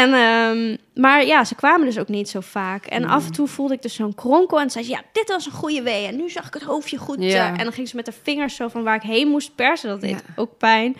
en, 0.00 0.12
ehm, 0.12 0.76
maar 0.94 1.26
ja, 1.26 1.44
ze 1.44 1.54
kwamen 1.54 1.86
dus 1.86 1.98
ook 1.98 2.08
niet 2.08 2.28
zo 2.28 2.40
vaak. 2.40 2.86
En 2.86 3.04
af 3.04 3.26
en 3.26 3.32
toe 3.32 3.46
voelde 3.46 3.74
ik 3.74 3.82
dus 3.82 3.94
zo'n 3.94 4.14
kronkel. 4.14 4.60
En 4.60 4.70
zei 4.70 4.84
ze, 4.84 4.90
ja, 4.90 5.02
dit 5.12 5.28
was 5.28 5.46
een 5.46 5.52
goede 5.52 5.82
wee. 5.82 6.06
En 6.06 6.16
nu 6.16 6.30
zag 6.30 6.46
ik 6.46 6.54
het 6.54 6.62
hoofdje 6.62 6.96
goed. 6.96 7.16
Ja. 7.22 7.46
eh, 7.52 7.58
en 7.58 7.64
dan 7.64 7.72
ging 7.72 7.88
ze 7.88 7.96
met 7.96 8.06
haar 8.06 8.14
vingers 8.22 8.54
zo 8.56 8.68
van 8.68 8.82
waar 8.82 8.94
ik 8.94 9.02
heen 9.02 9.28
moest 9.28 9.54
persen. 9.54 9.88
Dat 9.88 10.00
deed 10.00 10.10
Ja. 10.10 10.20
ook 10.36 10.58
pijn. 10.58 10.96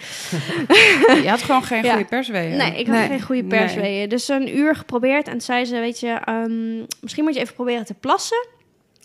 Je 1.22 1.28
had 1.28 1.42
gewoon 1.42 1.62
geen 1.62 1.82
Ja. 1.84 1.90
goede 1.92 2.08
persweeën. 2.08 2.56
Nee, 2.56 2.78
ik 2.78 2.86
had 2.86 2.96
Nee. 2.96 3.08
geen 3.08 3.22
goede 3.22 3.42
Nee. 3.42 3.60
persweeën. 3.60 4.08
Dus 4.08 4.28
een 4.28 4.56
uur 4.56 4.76
geprobeerd. 4.76 5.28
En 5.28 5.40
zei 5.40 5.64
ze, 5.64 5.78
weet 5.78 6.00
je, 6.00 6.08
ehm, 6.24 6.78
misschien 7.00 7.24
moet 7.24 7.34
je 7.34 7.40
even 7.40 7.54
proberen 7.54 7.84
te 7.84 7.94
plassen. 7.94 8.46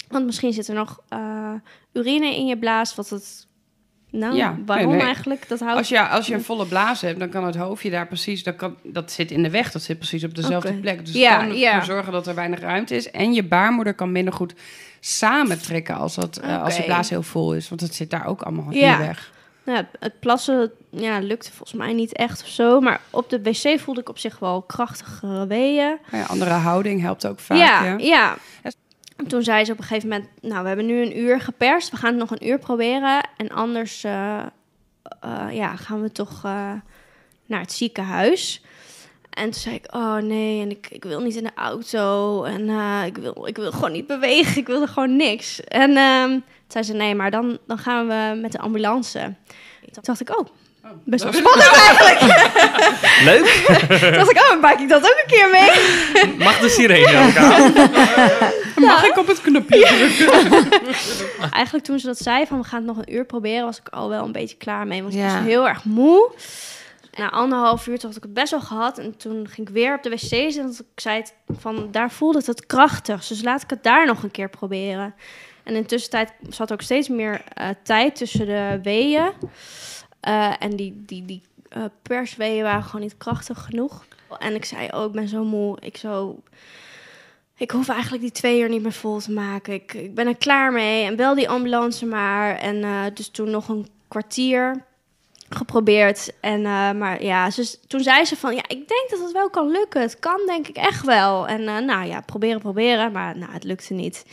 Want 0.09 0.25
misschien 0.25 0.53
zit 0.53 0.67
er 0.67 0.75
nog 0.75 0.99
eh, 1.09 1.53
urine 1.93 2.35
in 2.35 2.45
je 2.45 2.57
blaas. 2.57 2.95
Wat 2.95 3.09
het... 3.09 3.47
Nou, 4.17 4.35
Ja, 4.35 4.57
waarom 4.65 4.87
nee, 4.87 4.95
nee. 4.97 5.05
eigenlijk? 5.05 5.47
Dat 5.47 5.59
houdt... 5.59 5.77
Als 5.77 5.89
je, 5.89 6.07
als 6.07 6.27
je 6.27 6.33
een 6.33 6.43
volle 6.43 6.65
blaas 6.65 7.01
hebt, 7.01 7.19
dan 7.19 7.29
kan 7.29 7.45
het 7.45 7.55
hoofdje 7.55 7.89
daar 7.89 8.07
precies... 8.07 8.43
Dat, 8.43 8.55
kan, 8.55 8.75
dat 8.83 9.11
zit 9.11 9.31
in 9.31 9.43
de 9.43 9.49
weg, 9.49 9.71
dat 9.71 9.81
zit 9.81 9.97
precies 9.97 10.23
op 10.23 10.35
dezelfde 10.35 10.73
plek. 10.73 11.05
Dus 11.05 11.15
Ja, 11.15 11.39
het 11.39 11.47
kan 11.49 11.57
ja. 11.57 11.71
ervoor 11.71 11.85
zorgen 11.93 12.11
dat 12.11 12.27
er 12.27 12.35
weinig 12.35 12.59
ruimte 12.59 12.95
is. 12.95 13.11
En 13.11 13.33
je 13.33 13.43
baarmoeder 13.43 13.93
kan 13.93 14.11
minder 14.11 14.33
goed 14.33 14.53
samentrekken 14.99 15.95
als, 15.95 16.15
dat, 16.15 16.37
eh, 16.37 16.61
als 16.63 16.73
de 16.73 16.79
Oké. 16.79 16.87
blaas 16.89 17.09
heel 17.09 17.23
vol 17.23 17.53
is. 17.53 17.69
Want 17.69 17.81
het 17.81 17.95
zit 17.95 18.09
daar 18.09 18.25
ook 18.25 18.41
allemaal 18.41 18.71
in 18.71 18.79
Ja. 18.79 18.97
de 18.97 19.03
weg. 19.05 19.31
Nou, 19.65 19.85
het- 19.99 20.19
plassen 20.19 20.71
ja, 20.89 21.19
lukte 21.19 21.49
volgens 21.49 21.73
mij 21.73 21.93
niet 21.93 22.13
echt 22.13 22.41
of 22.41 22.47
zo. 22.47 22.79
Maar 22.79 22.99
op 23.09 23.29
de 23.29 23.41
wc 23.41 23.79
voelde 23.79 24.01
ik 24.01 24.09
op 24.09 24.17
zich 24.17 24.39
wel 24.39 24.61
krachtige 24.61 25.45
weeën. 25.47 25.97
Maar 26.11 26.19
ja, 26.19 26.25
andere 26.25 26.49
houding 26.51 27.01
helpt 27.01 27.27
ook 27.27 27.39
vaak. 27.39 27.57
ja, 27.57 27.83
ja. 27.83 27.95
ja. 27.97 28.35
En 29.15 29.27
Toen 29.27 29.43
zei 29.43 29.65
ze 29.65 29.71
op 29.71 29.77
een 29.77 29.83
gegeven 29.83 30.09
moment... 30.09 30.29
Nou, 30.41 30.61
we 30.61 30.67
hebben 30.67 30.85
nu 30.85 31.01
een 31.01 31.19
uur 31.19 31.41
geperst. 31.41 31.89
We 31.89 31.97
gaan 31.97 32.09
het 32.09 32.19
nog 32.19 32.31
een 32.31 32.47
uur 32.47 32.59
proberen. 32.59 33.29
En 33.37 33.49
anders 33.49 34.03
eh, 34.03 34.39
eh, 35.19 35.47
ja, 35.51 35.75
gaan 35.75 36.01
we 36.01 36.11
toch 36.11 36.43
eh, 36.43 36.71
naar 37.45 37.59
het 37.59 37.71
ziekenhuis. 37.71 38.63
En 39.29 39.43
toen 39.43 39.53
zei 39.53 39.75
ik, 39.75 39.95
oh 39.95 40.15
nee, 40.15 40.61
en 40.61 40.69
ik, 40.69 40.87
ik 40.89 41.03
wil 41.03 41.19
niet 41.19 41.35
in 41.35 41.43
de 41.43 41.53
auto. 41.55 42.43
En 42.43 42.69
ik, 43.05 43.17
wil, 43.17 43.47
ik 43.47 43.57
wil 43.57 43.71
gewoon 43.71 43.91
niet 43.91 44.07
bewegen. 44.07 44.57
Ik 44.57 44.67
wilde 44.67 44.87
gewoon 44.87 45.15
niks. 45.15 45.63
En 45.63 45.97
ehm, 45.97 46.29
toen 46.29 46.43
zei 46.67 46.83
ze, 46.83 46.93
nee, 46.93 47.15
maar 47.15 47.31
dan, 47.31 47.57
dan 47.67 47.77
gaan 47.77 48.07
we 48.07 48.39
met 48.41 48.51
de 48.51 48.59
ambulance. 48.59 49.33
Toen 49.91 50.03
dacht 50.03 50.21
ik, 50.21 50.39
oh, 50.39 50.47
best 51.03 51.23
wel 51.23 51.33
spannend 51.33 51.71
eigenlijk. 51.71 52.19
Leuk. 53.29 53.45
Toen 54.01 54.11
dacht 54.11 54.31
ik, 54.31 54.37
oh, 54.37 54.49
dan 54.49 54.59
maak 54.59 54.79
ik 54.79 54.89
dat 54.89 55.03
ook 55.03 55.21
een 55.23 55.27
keer 55.27 55.49
mee. 55.49 56.37
Mag 56.37 56.59
de 56.59 56.69
sirene 56.69 57.27
ook 57.27 57.35
aan? 57.35 57.73
Mag 58.85 59.05
ik 59.05 59.17
op 59.17 59.27
het 59.27 59.41
knopje 59.41 59.85
drukken? 59.85 60.69
Eigenlijk 61.51 61.85
toen 61.85 61.99
ze 61.99 62.05
dat 62.05 62.17
zei, 62.17 62.45
van 62.45 62.57
we 62.61 62.63
gaan 62.67 62.77
het 62.77 62.95
nog 62.95 62.97
een 62.97 63.13
uur 63.13 63.25
proberen, 63.25 63.65
was 63.65 63.79
ik 63.79 63.89
al 63.89 64.09
wel 64.09 64.25
een 64.25 64.31
beetje 64.31 64.57
klaar 64.57 64.87
mee. 64.87 65.01
Want 65.01 65.13
ik 65.13 65.21
was 65.21 65.33
heel 65.33 65.67
erg 65.67 65.83
moe. 65.83 66.31
Na 67.17 67.29
anderhalf 67.29 67.87
uur 67.87 67.99
had 68.01 68.15
ik 68.15 68.23
het 68.23 68.33
best 68.33 68.51
wel 68.51 68.61
gehad. 68.61 68.97
En 68.97 69.17
toen 69.17 69.47
ging 69.47 69.67
ik 69.67 69.73
weer 69.73 69.95
op 69.95 70.03
de 70.03 70.09
wc 70.09 70.19
zitten. 70.19 70.63
Want 70.63 70.79
ik 70.79 70.99
zei 71.01 71.17
het 71.17 71.33
van, 71.59 71.87
daar 71.91 72.11
voelde 72.11 72.37
het 72.37 72.47
het 72.47 72.65
krachtig. 72.65 73.27
Dus 73.27 73.43
laat 73.43 73.61
ik 73.61 73.69
het 73.69 73.83
daar 73.83 74.05
nog 74.05 74.23
een 74.23 74.31
keer 74.31 74.49
proberen. 74.49 75.15
En 75.63 75.75
in 75.75 75.81
de 75.81 75.87
tussentijd 75.87 76.31
zat 76.49 76.71
ook 76.71 76.81
steeds 76.81 77.07
meer 77.07 77.41
eh, 77.53 77.67
tijd 77.83 78.15
tussen 78.15 78.45
de 78.45 78.79
weeën. 78.83 79.31
Eh, 80.25 80.53
en 80.59 80.75
die, 80.75 81.03
die, 81.05 81.25
die 81.25 81.41
eh, 81.69 81.83
persweeën 82.01 82.63
waren 82.63 82.83
gewoon 82.83 83.01
niet 83.01 83.17
krachtig 83.17 83.65
genoeg. 83.65 84.05
En 84.39 84.55
ik 84.55 84.65
zei, 84.65 84.89
oh, 84.91 85.05
ik 85.05 85.11
ben 85.11 85.27
zo 85.27 85.43
moe. 85.43 85.77
Ik 85.79 85.97
zo... 85.97 86.39
Ik 87.57 87.71
hoef 87.71 87.89
eigenlijk 87.89 88.21
die 88.21 88.31
twee 88.31 88.59
uur 88.59 88.69
niet 88.69 88.81
meer 88.81 88.91
vol 88.91 89.19
te 89.19 89.31
maken. 89.31 89.73
Ik, 89.73 89.93
ik 89.93 90.15
ben 90.15 90.27
er 90.27 90.37
klaar 90.37 90.71
mee. 90.71 91.05
En 91.05 91.15
bel 91.15 91.35
die 91.35 91.49
ambulance 91.49 92.05
maar. 92.05 92.57
En 92.57 92.83
eh, 92.83 93.03
dus 93.13 93.29
toen 93.29 93.49
nog 93.49 93.67
een 93.67 93.87
kwartier 94.07 94.83
geprobeerd. 95.49 96.31
En, 96.39 96.61
maar 96.97 97.23
ja, 97.23 97.49
ze, 97.49 97.77
toen 97.87 97.99
zei 97.99 98.25
ze 98.25 98.35
van... 98.35 98.55
Ja, 98.55 98.63
ik 98.67 98.87
denk 98.87 99.09
dat 99.09 99.19
het 99.19 99.31
wel 99.31 99.49
kan 99.49 99.71
lukken. 99.71 100.01
Het 100.01 100.19
kan 100.19 100.41
denk 100.45 100.67
ik 100.67 100.75
echt 100.75 101.05
wel. 101.05 101.47
En 101.47 101.67
eh, 101.67 101.77
nou 101.77 102.07
ja, 102.07 102.21
proberen, 102.21 102.59
proberen. 102.59 103.11
Maar 103.11 103.37
nou, 103.37 103.51
het 103.51 103.63
lukte 103.63 103.93
niet. 103.93 104.25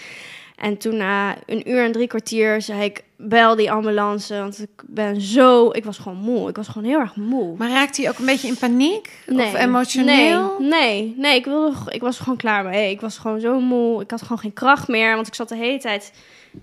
En 0.57 0.77
toen 0.77 0.97
na 0.97 1.37
een 1.47 1.71
uur 1.71 1.85
en 1.85 1.93
drie 1.93 2.07
kwartier 2.07 2.63
zei 2.63 2.83
ik... 2.83 3.03
Bel 3.25 3.57
die 3.57 3.73
ambulance, 3.73 4.35
want 4.35 4.61
ik 4.63 4.83
ben 4.87 5.21
zo... 5.21 5.71
Ik 5.71 5.85
was 5.85 5.99
gewoon 5.99 6.19
moe. 6.19 6.49
Ik 6.49 6.57
was 6.57 6.69
gewoon 6.69 6.89
heel 6.89 6.99
erg 6.99 7.17
moe. 7.17 7.57
Maar 7.57 7.71
raakt 7.71 7.97
hij 7.97 8.09
ook 8.09 8.19
een 8.19 8.27
beetje 8.27 8.49
in 8.49 8.57
paniek? 8.57 9.19
Of 9.29 9.55
emotioneel? 9.55 10.57
Nee, 10.59 10.69
nee, 10.69 11.15
nee 11.17 11.37
ik, 11.37 11.45
wilde, 11.45 11.75
ik 11.89 12.01
was 12.01 12.19
gewoon 12.19 12.37
klaar 12.37 12.65
mee. 12.65 12.91
Ik 12.91 13.01
was 13.01 13.19
gewoon 13.19 13.41
zo 13.41 13.61
moe. 13.61 14.03
Ik 14.03 14.11
had 14.11 14.23
gewoon 14.23 14.39
geen 14.39 14.53
kracht 14.53 14.89
meer. 14.89 15.15
Want 15.15 15.27
ik 15.27 15.35
zat 15.35 15.49
de 15.49 15.57
hele 15.57 15.79
tijd 15.79 16.13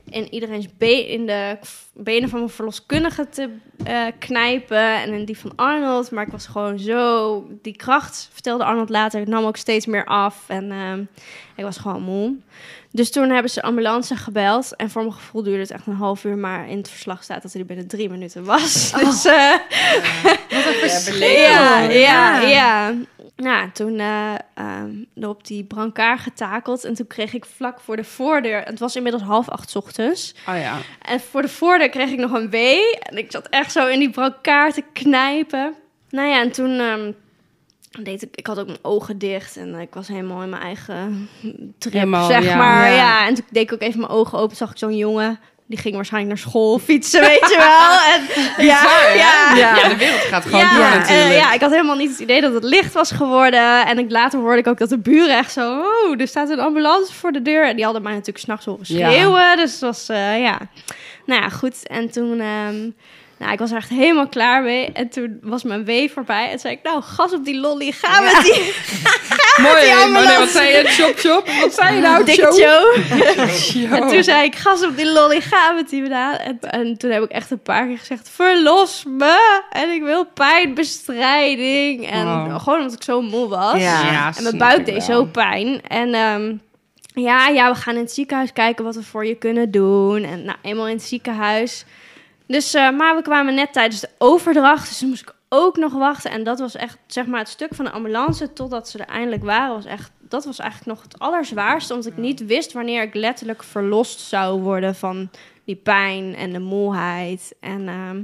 in 0.09 0.33
iedereen's 0.33 0.67
be 0.77 1.07
in 1.07 1.25
de 1.25 1.57
benen 1.93 2.29
van 2.29 2.39
mijn 2.39 2.51
verloskundige 2.51 3.29
te 3.29 3.49
eh, 3.83 4.05
knijpen. 4.19 5.01
En 5.01 5.13
in 5.13 5.25
die 5.25 5.37
van 5.37 5.55
Arnold. 5.55 6.11
Maar 6.11 6.25
ik 6.25 6.31
was 6.31 6.47
gewoon 6.47 6.79
zo... 6.79 7.43
Die 7.61 7.75
kracht, 7.75 8.29
vertelde 8.31 8.63
Arnold 8.63 8.89
later, 8.89 9.29
nam 9.29 9.45
ook 9.45 9.57
steeds 9.57 9.85
meer 9.85 10.05
af. 10.05 10.43
En 10.47 10.71
ehm, 10.71 11.03
ik 11.55 11.63
was 11.63 11.77
gewoon 11.77 12.01
moe. 12.01 12.35
Dus 12.91 13.11
toen 13.11 13.29
hebben 13.29 13.51
ze 13.51 13.61
ambulance 13.61 14.15
gebeld. 14.15 14.75
En 14.75 14.89
voor 14.89 15.01
mijn 15.01 15.13
gevoel 15.13 15.43
duurde 15.43 15.59
het 15.59 15.71
echt 15.71 15.87
een 15.87 15.93
half 15.93 16.23
uur. 16.23 16.37
Maar 16.37 16.69
in 16.69 16.77
het 16.77 16.89
verslag 16.89 17.23
staat 17.23 17.41
dat 17.41 17.51
hij 17.51 17.61
er 17.61 17.67
binnen 17.67 17.87
drie 17.87 18.09
minuten 18.09 18.43
was. 18.43 18.91
Dus 18.91 19.25
eh, 19.25 19.53
ja, 21.19 21.79
ja, 22.07 22.41
ja. 22.41 22.93
Nou, 23.41 23.71
toen 23.71 23.99
eh 23.99 24.33
ehm, 24.53 25.25
op 25.25 25.47
die 25.47 25.63
brancard 25.63 26.19
getakeld. 26.19 26.83
En 26.83 26.93
toen 26.93 27.07
kreeg 27.07 27.33
ik 27.33 27.45
vlak 27.45 27.79
voor 27.79 27.95
de 27.95 28.03
voordeur... 28.03 28.61
Het 28.61 28.79
was 28.79 28.95
inmiddels 28.95 29.23
half 29.23 29.49
acht 29.49 29.69
's 29.69 29.75
ochtends. 29.75 30.35
Oh 30.47 30.57
ja. 30.57 30.77
En 31.01 31.19
voor 31.19 31.41
de 31.41 31.47
voordeur 31.47 31.89
kreeg 31.89 32.09
ik 32.11 32.19
nog 32.19 32.31
een 32.31 32.49
W. 32.49 32.55
En 32.99 33.17
ik 33.17 33.31
zat 33.31 33.47
echt 33.49 33.71
zo 33.71 33.87
in 33.87 33.99
die 33.99 34.09
brancard 34.09 34.73
te 34.73 34.83
knijpen. 34.93 35.73
Nou 36.09 36.27
ja, 36.27 36.41
en 36.41 36.51
toen... 36.51 36.79
ehm, 36.79 37.11
deed 38.03 38.21
ik, 38.21 38.35
ik 38.35 38.47
had 38.47 38.59
ook 38.59 38.65
mijn 38.65 38.79
ogen 38.81 39.17
dicht 39.17 39.57
en 39.57 39.75
ik 39.75 39.93
was 39.93 40.07
helemaal 40.07 40.41
in 40.43 40.49
mijn 40.49 40.61
eigen 40.61 41.29
trip, 41.77 41.93
Helemaal, 41.93 42.27
zeg 42.27 42.43
ja. 42.43 42.57
maar. 42.57 42.89
Ja. 42.89 42.95
Ja. 42.95 43.27
en 43.27 43.33
toen 43.33 43.45
deed 43.51 43.63
ik 43.63 43.73
ook 43.73 43.81
even 43.81 43.99
mijn 43.99 44.11
ogen 44.11 44.37
open, 44.39 44.55
zag 44.55 44.71
ik 44.71 44.77
zo'n 44.77 44.97
jongen. 44.97 45.39
Die 45.69 45.77
ging 45.77 45.95
waarschijnlijk 45.95 46.33
naar 46.35 46.43
school 46.51 46.79
fietsen, 46.79 47.21
weet 47.31 47.39
je 47.49 47.55
wel. 47.57 48.13
En, 48.13 48.65
ja, 48.65 48.81
ja, 49.15 49.55
Ja. 49.55 49.89
de 49.89 49.95
wereld 49.97 50.19
gaat 50.19 50.45
gewoon 50.45 50.59
ja, 50.59 50.73
door 50.75 50.83
eh, 50.83 50.95
natuurlijk. 50.97 51.33
ja, 51.39 51.53
ik 51.53 51.61
had 51.61 51.71
helemaal 51.71 51.95
niet 51.95 52.09
het 52.09 52.19
idee 52.19 52.41
dat 52.41 52.53
het 52.53 52.63
licht 52.63 52.93
was 52.93 53.11
geworden. 53.11 53.85
En 53.85 53.97
ik, 53.99 54.11
later 54.11 54.39
hoorde 54.39 54.57
ik 54.57 54.67
ook 54.67 54.77
dat 54.77 54.89
de 54.89 54.97
buren 54.99 55.37
echt 55.37 55.51
zo... 55.51 55.79
Oh, 55.81 56.19
er 56.21 56.27
staat 56.27 56.49
een 56.49 56.59
ambulance 56.59 57.13
voor 57.13 57.31
de 57.31 57.41
deur. 57.41 57.67
En 57.67 57.75
die 57.75 57.83
hadden 57.83 58.01
mij 58.03 58.11
natuurlijk 58.11 58.39
s'nachts 58.39 58.65
horen 58.65 58.83
Ja. 58.87 59.09
schreeuwen. 59.11 59.57
Dus 59.57 59.71
het 59.71 59.81
was, 59.81 60.09
eh, 60.09 60.41
ja... 60.41 60.57
Nou 61.25 61.41
ja, 61.41 61.49
goed. 61.49 61.87
En 61.87 62.11
toen... 62.11 62.39
ehm, 62.39 62.89
nou, 63.39 63.51
ik 63.51 63.59
was 63.59 63.71
er 63.71 63.77
echt 63.77 63.89
helemaal 63.89 64.27
klaar 64.27 64.63
mee. 64.63 64.91
En 64.91 65.09
toen 65.09 65.39
was 65.41 65.63
mijn 65.63 65.85
wee 65.85 66.11
voorbij. 66.11 66.51
En 66.51 66.59
zei 66.59 66.73
ik, 66.73 66.79
nou, 66.83 67.01
gas 67.01 67.33
op 67.33 67.45
die 67.45 67.59
lolly. 67.59 67.91
Ga 67.91 68.21
met 68.21 68.41
die... 68.53 68.73
Mooi, 69.61 69.81
die 69.81 70.37
wat 70.37 70.49
zei 70.49 70.67
je? 70.77 70.83
Chop, 70.87 71.13
chop. 71.17 71.49
Wat 71.61 71.73
zei 71.73 71.95
je 71.95 72.01
nou? 72.01 72.25
Dikke 72.25 72.55
Joe? 72.59 73.97
En 73.99 74.07
toen 74.07 74.23
zei 74.23 74.43
ik, 74.43 74.55
gas 74.55 74.85
op 74.85 74.97
die 74.97 75.11
lolly, 75.11 75.41
ga 75.41 75.71
met 75.71 75.89
die 75.89 76.03
gedaan. 76.03 76.35
En, 76.35 76.59
en 76.59 76.97
toen 76.97 77.11
heb 77.11 77.23
ik 77.23 77.29
echt 77.29 77.51
een 77.51 77.61
paar 77.61 77.87
keer 77.87 77.97
gezegd, 77.97 78.29
verlos 78.29 79.03
me. 79.07 79.61
En 79.69 79.89
ik 79.89 80.01
wil 80.03 80.25
pijnbestrijding. 80.25 82.09
En 82.09 82.59
gewoon 82.59 82.77
omdat 82.79 82.93
ik 82.93 83.03
zo 83.03 83.21
moe 83.21 83.47
was. 83.47 83.81
Ja. 83.81 84.11
Ja, 84.11 84.31
En 84.37 84.43
mijn 84.43 84.57
buik 84.57 84.79
ik 84.79 84.85
deed 84.85 85.07
wel. 85.07 85.17
zo 85.17 85.25
pijn. 85.25 85.81
En 85.87 86.13
ehm, 86.13 86.53
ja, 87.13 87.47
ja, 87.47 87.71
we 87.71 87.77
gaan 87.77 87.95
in 87.95 88.01
het 88.01 88.11
ziekenhuis 88.11 88.53
kijken 88.53 88.85
wat 88.85 88.95
we 88.95 89.03
voor 89.03 89.25
je 89.25 89.35
kunnen 89.35 89.71
doen. 89.71 90.23
En 90.23 90.43
nou, 90.43 90.57
eenmaal 90.61 90.87
in 90.87 90.95
het 90.95 91.03
ziekenhuis. 91.05 91.85
Dus, 92.49 92.73
eh, 92.73 92.89
maar 92.91 93.15
we 93.15 93.21
kwamen 93.21 93.55
net 93.55 93.73
tijdens 93.73 94.01
de 94.01 94.09
overdracht. 94.17 94.87
Dus 94.89 94.97
toen 94.97 95.09
moest 95.09 95.21
ik 95.21 95.35
ook 95.49 95.77
nog 95.77 95.93
wachten. 95.93 96.31
En 96.31 96.43
dat 96.43 96.59
was 96.59 96.75
echt, 96.75 96.97
zeg 97.07 97.25
maar, 97.25 97.39
het 97.39 97.49
stuk 97.49 97.75
van 97.75 97.85
de 97.85 97.91
ambulance 97.91 98.53
totdat 98.53 98.89
ze 98.89 98.97
er 98.97 99.05
eindelijk 99.05 99.43
waren. 99.43 99.75
Was 99.75 99.85
echt, 99.85 100.11
dat 100.19 100.45
was 100.45 100.59
eigenlijk 100.59 100.91
nog 100.91 101.03
het 101.03 101.19
allerzwaarste. 101.19 101.93
Omdat 101.93 102.11
ik 102.11 102.17
niet 102.17 102.45
wist 102.45 102.73
wanneer 102.73 103.01
ik 103.01 103.13
letterlijk 103.13 103.63
verlost 103.63 104.19
zou 104.19 104.61
worden 104.61 104.95
van 104.95 105.29
die 105.65 105.75
pijn 105.75 106.35
en 106.35 106.53
de 106.53 106.59
moeheid. 106.59 107.55
En, 107.59 107.87
ehm, 107.87 108.23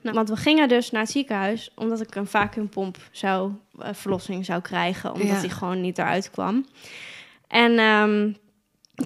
nou, 0.00 0.14
want 0.16 0.28
we 0.28 0.36
gingen 0.36 0.68
dus 0.68 0.90
naar 0.90 1.02
het 1.02 1.10
ziekenhuis 1.10 1.70
omdat 1.74 2.00
ik 2.00 2.14
een 2.14 2.26
vacuümpomp 2.28 2.96
zou, 3.10 3.52
eh, 3.78 3.88
verlossing 3.92 4.44
zou 4.44 4.60
krijgen. 4.60 5.12
Omdat 5.12 5.28
Ja. 5.28 5.40
die 5.40 5.50
gewoon 5.50 5.80
niet 5.80 5.98
eruit 5.98 6.30
kwam. 6.30 6.66
En 7.48 7.78
ehm, 7.78 8.32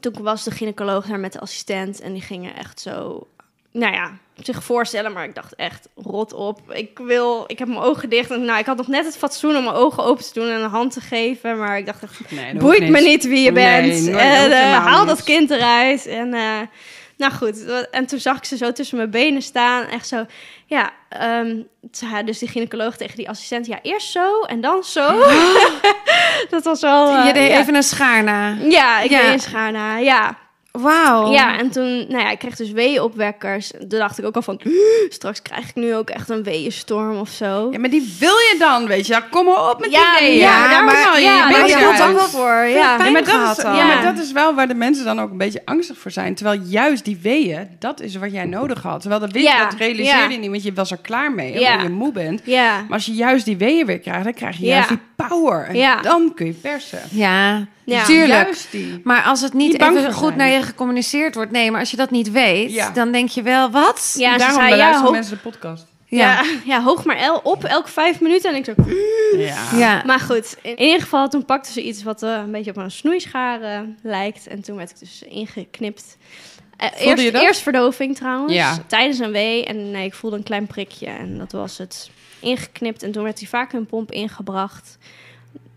toen 0.00 0.22
was 0.22 0.44
de 0.44 0.50
gynaecoloog 0.50 1.06
daar 1.06 1.20
met 1.20 1.32
de 1.32 1.40
assistent 1.40 2.00
en 2.00 2.12
die 2.12 2.22
gingen 2.22 2.56
echt 2.56 2.80
zo, 2.80 3.26
nou 3.72 3.92
ja, 3.92 4.18
zich 4.42 4.64
voorstellen. 4.64 5.12
Maar 5.12 5.24
ik 5.24 5.34
dacht 5.34 5.54
echt, 5.54 5.88
rot 5.94 6.32
op. 6.32 6.60
Ik 6.72 6.98
wil, 6.98 7.44
ik 7.46 7.58
heb 7.58 7.68
mijn 7.68 7.80
ogen 7.80 8.08
dicht. 8.10 8.30
En 8.30 8.44
nou, 8.44 8.58
ik 8.58 8.66
had 8.66 8.76
nog 8.76 8.86
net 8.86 9.04
het 9.04 9.16
fatsoen 9.16 9.56
om 9.56 9.64
mijn 9.64 9.76
ogen 9.76 10.04
open 10.04 10.24
te 10.24 10.32
doen 10.32 10.48
en 10.48 10.60
een 10.62 10.70
hand 10.70 10.92
te 10.92 11.00
geven. 11.00 11.58
Maar 11.58 11.78
ik 11.78 11.86
dacht 11.86 12.02
echt, 12.02 12.30
Nee, 12.30 12.54
boeit 12.54 12.88
me 12.88 13.00
niet. 13.00 13.24
wie 13.26 13.40
je 13.44 13.52
Nee, 13.52 13.80
bent. 13.80 14.02
nooit, 14.04 14.16
en, 14.20 14.38
hoeft 14.40 14.52
eh, 14.52 14.58
helemaal 14.58 14.80
haal 14.88 15.06
dat 15.06 15.22
kind 15.24 15.50
eruit. 15.50 16.06
En 16.06 16.34
eh, 16.34 16.60
Nou 17.16 17.32
goed, 17.32 17.64
en 17.90 18.06
toen 18.06 18.18
zag 18.18 18.36
ik 18.36 18.44
ze 18.44 18.56
zo 18.56 18.72
tussen 18.72 18.96
mijn 18.96 19.10
benen 19.10 19.42
staan. 19.42 19.84
Echt 19.86 20.08
zo, 20.08 20.24
ja. 20.66 20.90
zei 21.90 22.24
dus 22.24 22.38
die 22.38 22.48
gynaecoloog 22.48 22.96
tegen 22.96 23.16
die 23.16 23.28
assistent... 23.28 23.66
ja, 23.66 23.78
eerst 23.82 24.10
zo 24.10 24.40
en 24.42 24.60
dan 24.60 24.84
zo. 24.84 25.22
dat 26.50 26.64
was 26.64 26.80
wel... 26.80 27.14
eh, 27.16 27.26
je 27.26 27.32
deed 27.32 27.50
ja. 27.50 27.58
even 27.60 27.74
een 27.74 27.82
schaar 27.82 28.24
na. 28.24 28.56
Ja, 28.68 29.00
ik 29.00 29.10
Ja. 29.10 29.20
deed 29.22 29.32
een 29.32 29.40
schaar 29.40 29.72
na, 29.72 29.96
ja. 29.96 30.36
Wauw. 30.80 31.32
Ja, 31.32 31.58
en 31.58 31.70
toen, 31.70 32.06
nou 32.08 32.18
ja, 32.18 32.30
ik 32.30 32.38
kreeg 32.38 32.56
dus 32.56 32.70
weeënopwekkers. 32.70 33.70
Toen 33.70 33.98
dacht 33.98 34.18
ik 34.18 34.24
ook 34.24 34.36
al 34.36 34.42
van, 34.42 34.60
straks 35.08 35.42
krijg 35.42 35.68
ik 35.68 35.74
nu 35.74 35.94
ook 35.94 36.10
echt 36.10 36.28
een 36.30 36.42
weeënstorm 36.42 37.16
of 37.18 37.28
zo. 37.28 37.68
Ja, 37.72 37.78
maar 37.78 37.90
die 37.90 38.16
wil 38.18 38.34
je 38.36 38.56
dan, 38.58 38.86
weet 38.86 39.06
je. 39.06 39.12
Ja, 39.12 39.20
kom 39.30 39.44
maar 39.44 39.70
op 39.70 39.80
met 39.80 39.90
Ja, 39.90 40.10
die 40.18 40.26
ideeën. 40.28 40.40
ja, 40.40 40.62
Ja, 40.64 40.68
daar 40.68 40.84
maar- 40.84 40.94
je 40.94 41.20
ja, 41.26 41.48
daar 41.50 41.68
je 41.68 42.14
wel 42.14 42.18
voor. 42.28 42.48
Ja. 42.50 43.04
Ja, 43.04 43.10
maar, 43.10 43.24
dat 43.24 43.56
is, 43.58 43.62
ja, 43.62 43.74
Ja. 43.76 43.86
maar 43.86 44.02
dat 44.14 44.24
is 44.24 44.32
wel 44.32 44.54
waar 44.54 44.68
de 44.68 44.74
mensen 44.74 45.04
dan 45.04 45.20
ook 45.20 45.30
een 45.30 45.38
beetje 45.38 45.62
angstig 45.64 45.98
voor 45.98 46.10
zijn. 46.10 46.34
Terwijl 46.34 46.60
juist 46.64 47.04
die 47.04 47.18
weeën, 47.22 47.68
dat 47.78 48.00
is 48.00 48.16
wat 48.16 48.32
jij 48.32 48.44
nodig 48.44 48.82
had. 48.82 49.00
Terwijl 49.00 49.20
dat, 49.20 49.32
weet, 49.32 49.42
Ja, 49.42 49.64
dat 49.64 49.74
realiseerde 49.78 50.20
ja. 50.22 50.28
je 50.28 50.38
niet, 50.38 50.50
want 50.50 50.62
je 50.62 50.72
was 50.72 50.90
er 50.90 50.98
klaar 51.02 51.32
mee. 51.32 51.58
Ja. 51.58 51.70
omdat 51.72 51.86
je 51.86 51.92
moe 51.92 52.12
bent. 52.12 52.40
Ja, 52.44 52.72
Maar 52.80 52.92
als 52.92 53.06
je 53.06 53.12
juist 53.12 53.44
die 53.44 53.56
weeën 53.56 53.86
weer 53.86 53.98
krijgt, 53.98 54.24
dan 54.24 54.32
krijg 54.34 54.56
je 54.56 54.66
Ja. 54.66 54.72
juist 54.74 54.88
die 54.88 54.98
power. 55.28 55.66
En 55.68 55.76
Ja. 55.76 56.00
dan 56.00 56.32
kun 56.34 56.46
je 56.46 56.52
persen. 56.52 56.98
Ja, 57.10 57.66
Ja. 57.84 58.04
tuurlijk. 58.04 58.28
Juist 58.44 58.70
die. 58.70 59.00
Maar 59.04 59.22
als 59.22 59.40
het 59.40 59.52
niet 59.52 59.80
even 59.80 60.12
goed 60.12 60.36
naar 60.36 60.48
je 60.48 60.62
gecommuniceerd 60.66 61.34
wordt, 61.34 61.50
nee, 61.50 61.70
maar 61.70 61.80
als 61.80 61.90
je 61.90 61.96
dat 61.96 62.10
niet 62.10 62.30
weet, 62.30 62.72
Ja. 62.72 62.90
dan 62.90 63.12
denk 63.12 63.28
je 63.28 63.42
wel, 63.42 63.70
wat? 63.70 64.14
ja 64.18 64.32
ze 64.32 64.38
Daarom 64.38 64.56
zei, 64.56 64.68
ja, 64.68 64.70
beluisteren 64.74 65.02
hoog, 65.02 65.12
mensen 65.12 65.34
de 65.36 65.42
podcast. 65.42 65.86
ja. 66.06 66.44
Ja, 66.64 66.82
hoog 66.82 67.04
maar 67.04 67.16
el, 67.16 67.40
op 67.42 67.64
elke 67.64 67.88
vijf 67.90 68.20
minuten. 68.20 68.50
En 68.50 68.56
ik 68.56 68.64
zo... 68.64 68.74
Ja. 69.36 69.68
ja. 69.76 70.02
Maar 70.06 70.20
goed, 70.20 70.56
in 70.62 70.80
ieder 70.80 71.00
geval, 71.00 71.28
toen 71.28 71.44
pakte 71.44 71.72
ze 71.72 71.82
iets 71.82 72.02
wat 72.02 72.22
eh, 72.22 72.30
een 72.44 72.50
beetje 72.50 72.70
op 72.70 72.76
een 72.76 72.90
snoeischaar 72.90 73.84
lijkt. 74.02 74.46
En 74.46 74.60
toen 74.62 74.76
werd 74.76 74.90
ik 74.90 74.98
dus 74.98 75.22
ingeknipt. 75.28 76.16
Eh, 76.76 76.88
eerst, 77.06 77.22
je 77.22 77.32
dat? 77.32 77.42
eerst 77.42 77.60
verdoving 77.60 78.16
trouwens, 78.16 78.52
Ja. 78.52 78.78
tijdens 78.86 79.18
een 79.18 79.32
wee. 79.32 79.64
En 79.64 79.90
nee, 79.90 80.04
ik 80.06 80.14
voelde 80.14 80.36
een 80.36 80.42
klein 80.42 80.66
prikje 80.66 81.06
en 81.06 81.38
dat 81.38 81.52
was 81.52 81.78
het. 81.78 82.10
Ingeknipt 82.40 83.02
en 83.02 83.12
toen 83.12 83.22
werd 83.22 83.38
die 83.38 83.48
vacuumpomp 83.48 84.12
ingebracht. 84.12 84.98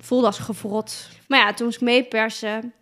Voelde 0.01 0.25
als 0.25 0.39
gevrot. 0.39 1.07
Maar 1.27 1.39
ja, 1.39 1.53
toen 1.53 1.65
moest 1.65 1.77
ik 1.77 1.83
meepersen. 1.83 2.73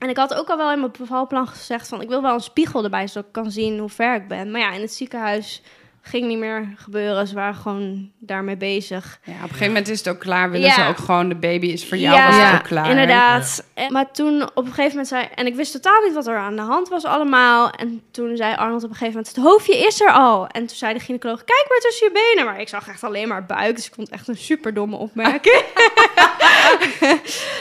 En 0.00 0.08
ik 0.08 0.16
had 0.16 0.34
ook 0.34 0.48
al 0.48 0.56
wel 0.56 0.72
in 0.72 0.80
mijn 0.80 0.92
bevalplan 0.98 1.46
gezegd 1.46 1.88
van... 1.88 2.00
ik 2.00 2.08
wil 2.08 2.22
wel 2.22 2.34
een 2.34 2.40
spiegel 2.40 2.84
erbij, 2.84 3.06
zodat 3.06 3.26
ik 3.26 3.32
kan 3.32 3.50
zien 3.50 3.78
hoe 3.78 3.88
ver 3.88 4.14
ik 4.14 4.28
ben. 4.28 4.50
Maar 4.50 4.60
ja, 4.60 4.72
in 4.72 4.80
het 4.80 4.92
ziekenhuis 4.92 5.62
ging 6.02 6.26
niet 6.26 6.38
meer 6.38 6.68
gebeuren. 6.76 7.26
Ze 7.26 7.34
waren 7.34 7.54
gewoon 7.54 8.10
daarmee 8.18 8.56
bezig. 8.56 9.18
Ja, 9.24 9.32
op 9.32 9.38
een 9.42 9.48
gegeven 9.48 9.66
moment 9.66 9.88
is 9.88 9.98
het 9.98 10.08
ook 10.08 10.18
klaar. 10.18 10.50
Willen 10.50 10.66
Ja. 10.68 10.74
ze 10.74 10.88
ook 10.88 10.96
gewoon, 10.98 11.28
de 11.28 11.34
baby 11.34 11.66
is 11.66 11.86
voor 11.88 11.96
jou, 11.96 12.16
Ja, 12.16 12.26
was 12.26 12.34
het 12.36 12.44
ja, 12.44 12.54
ook 12.54 12.62
klaar. 12.62 12.90
Inderdaad. 12.90 13.64
En- 13.74 13.92
Maar 13.92 14.10
toen 14.12 14.42
op 14.42 14.56
een 14.56 14.64
gegeven 14.72 14.88
moment 14.90 15.08
zei... 15.08 15.28
En 15.34 15.46
ik 15.46 15.54
wist 15.54 15.72
totaal 15.72 16.02
niet 16.04 16.14
wat 16.14 16.26
er 16.26 16.36
aan 16.36 16.56
de 16.56 16.62
hand 16.62 16.88
was 16.88 17.04
allemaal. 17.04 17.70
En 17.70 18.02
toen 18.10 18.36
zei 18.36 18.54
Arnold 18.56 18.84
op 18.84 18.90
een 18.90 18.96
gegeven 18.96 19.14
moment... 19.16 19.34
Het 19.36 19.44
hoofdje 19.44 19.76
is 19.86 20.00
er 20.00 20.12
al. 20.12 20.46
En 20.46 20.66
toen 20.66 20.76
zei 20.76 20.92
de 20.94 21.00
gynaecoloog... 21.00 21.44
Kijk 21.44 21.64
maar 21.68 21.78
tussen 21.78 22.06
je 22.06 22.12
benen. 22.34 22.50
Maar 22.50 22.60
ik 22.60 22.68
zag 22.68 22.88
echt 22.88 23.04
alleen 23.04 23.28
maar 23.28 23.46
buik. 23.46 23.76
Dus 23.76 23.86
ik 23.86 23.94
vond 23.94 24.06
het 24.10 24.16
echt 24.18 24.28
een 24.28 24.36
super 24.36 24.74
domme 24.74 24.96
opmerking. 24.96 25.62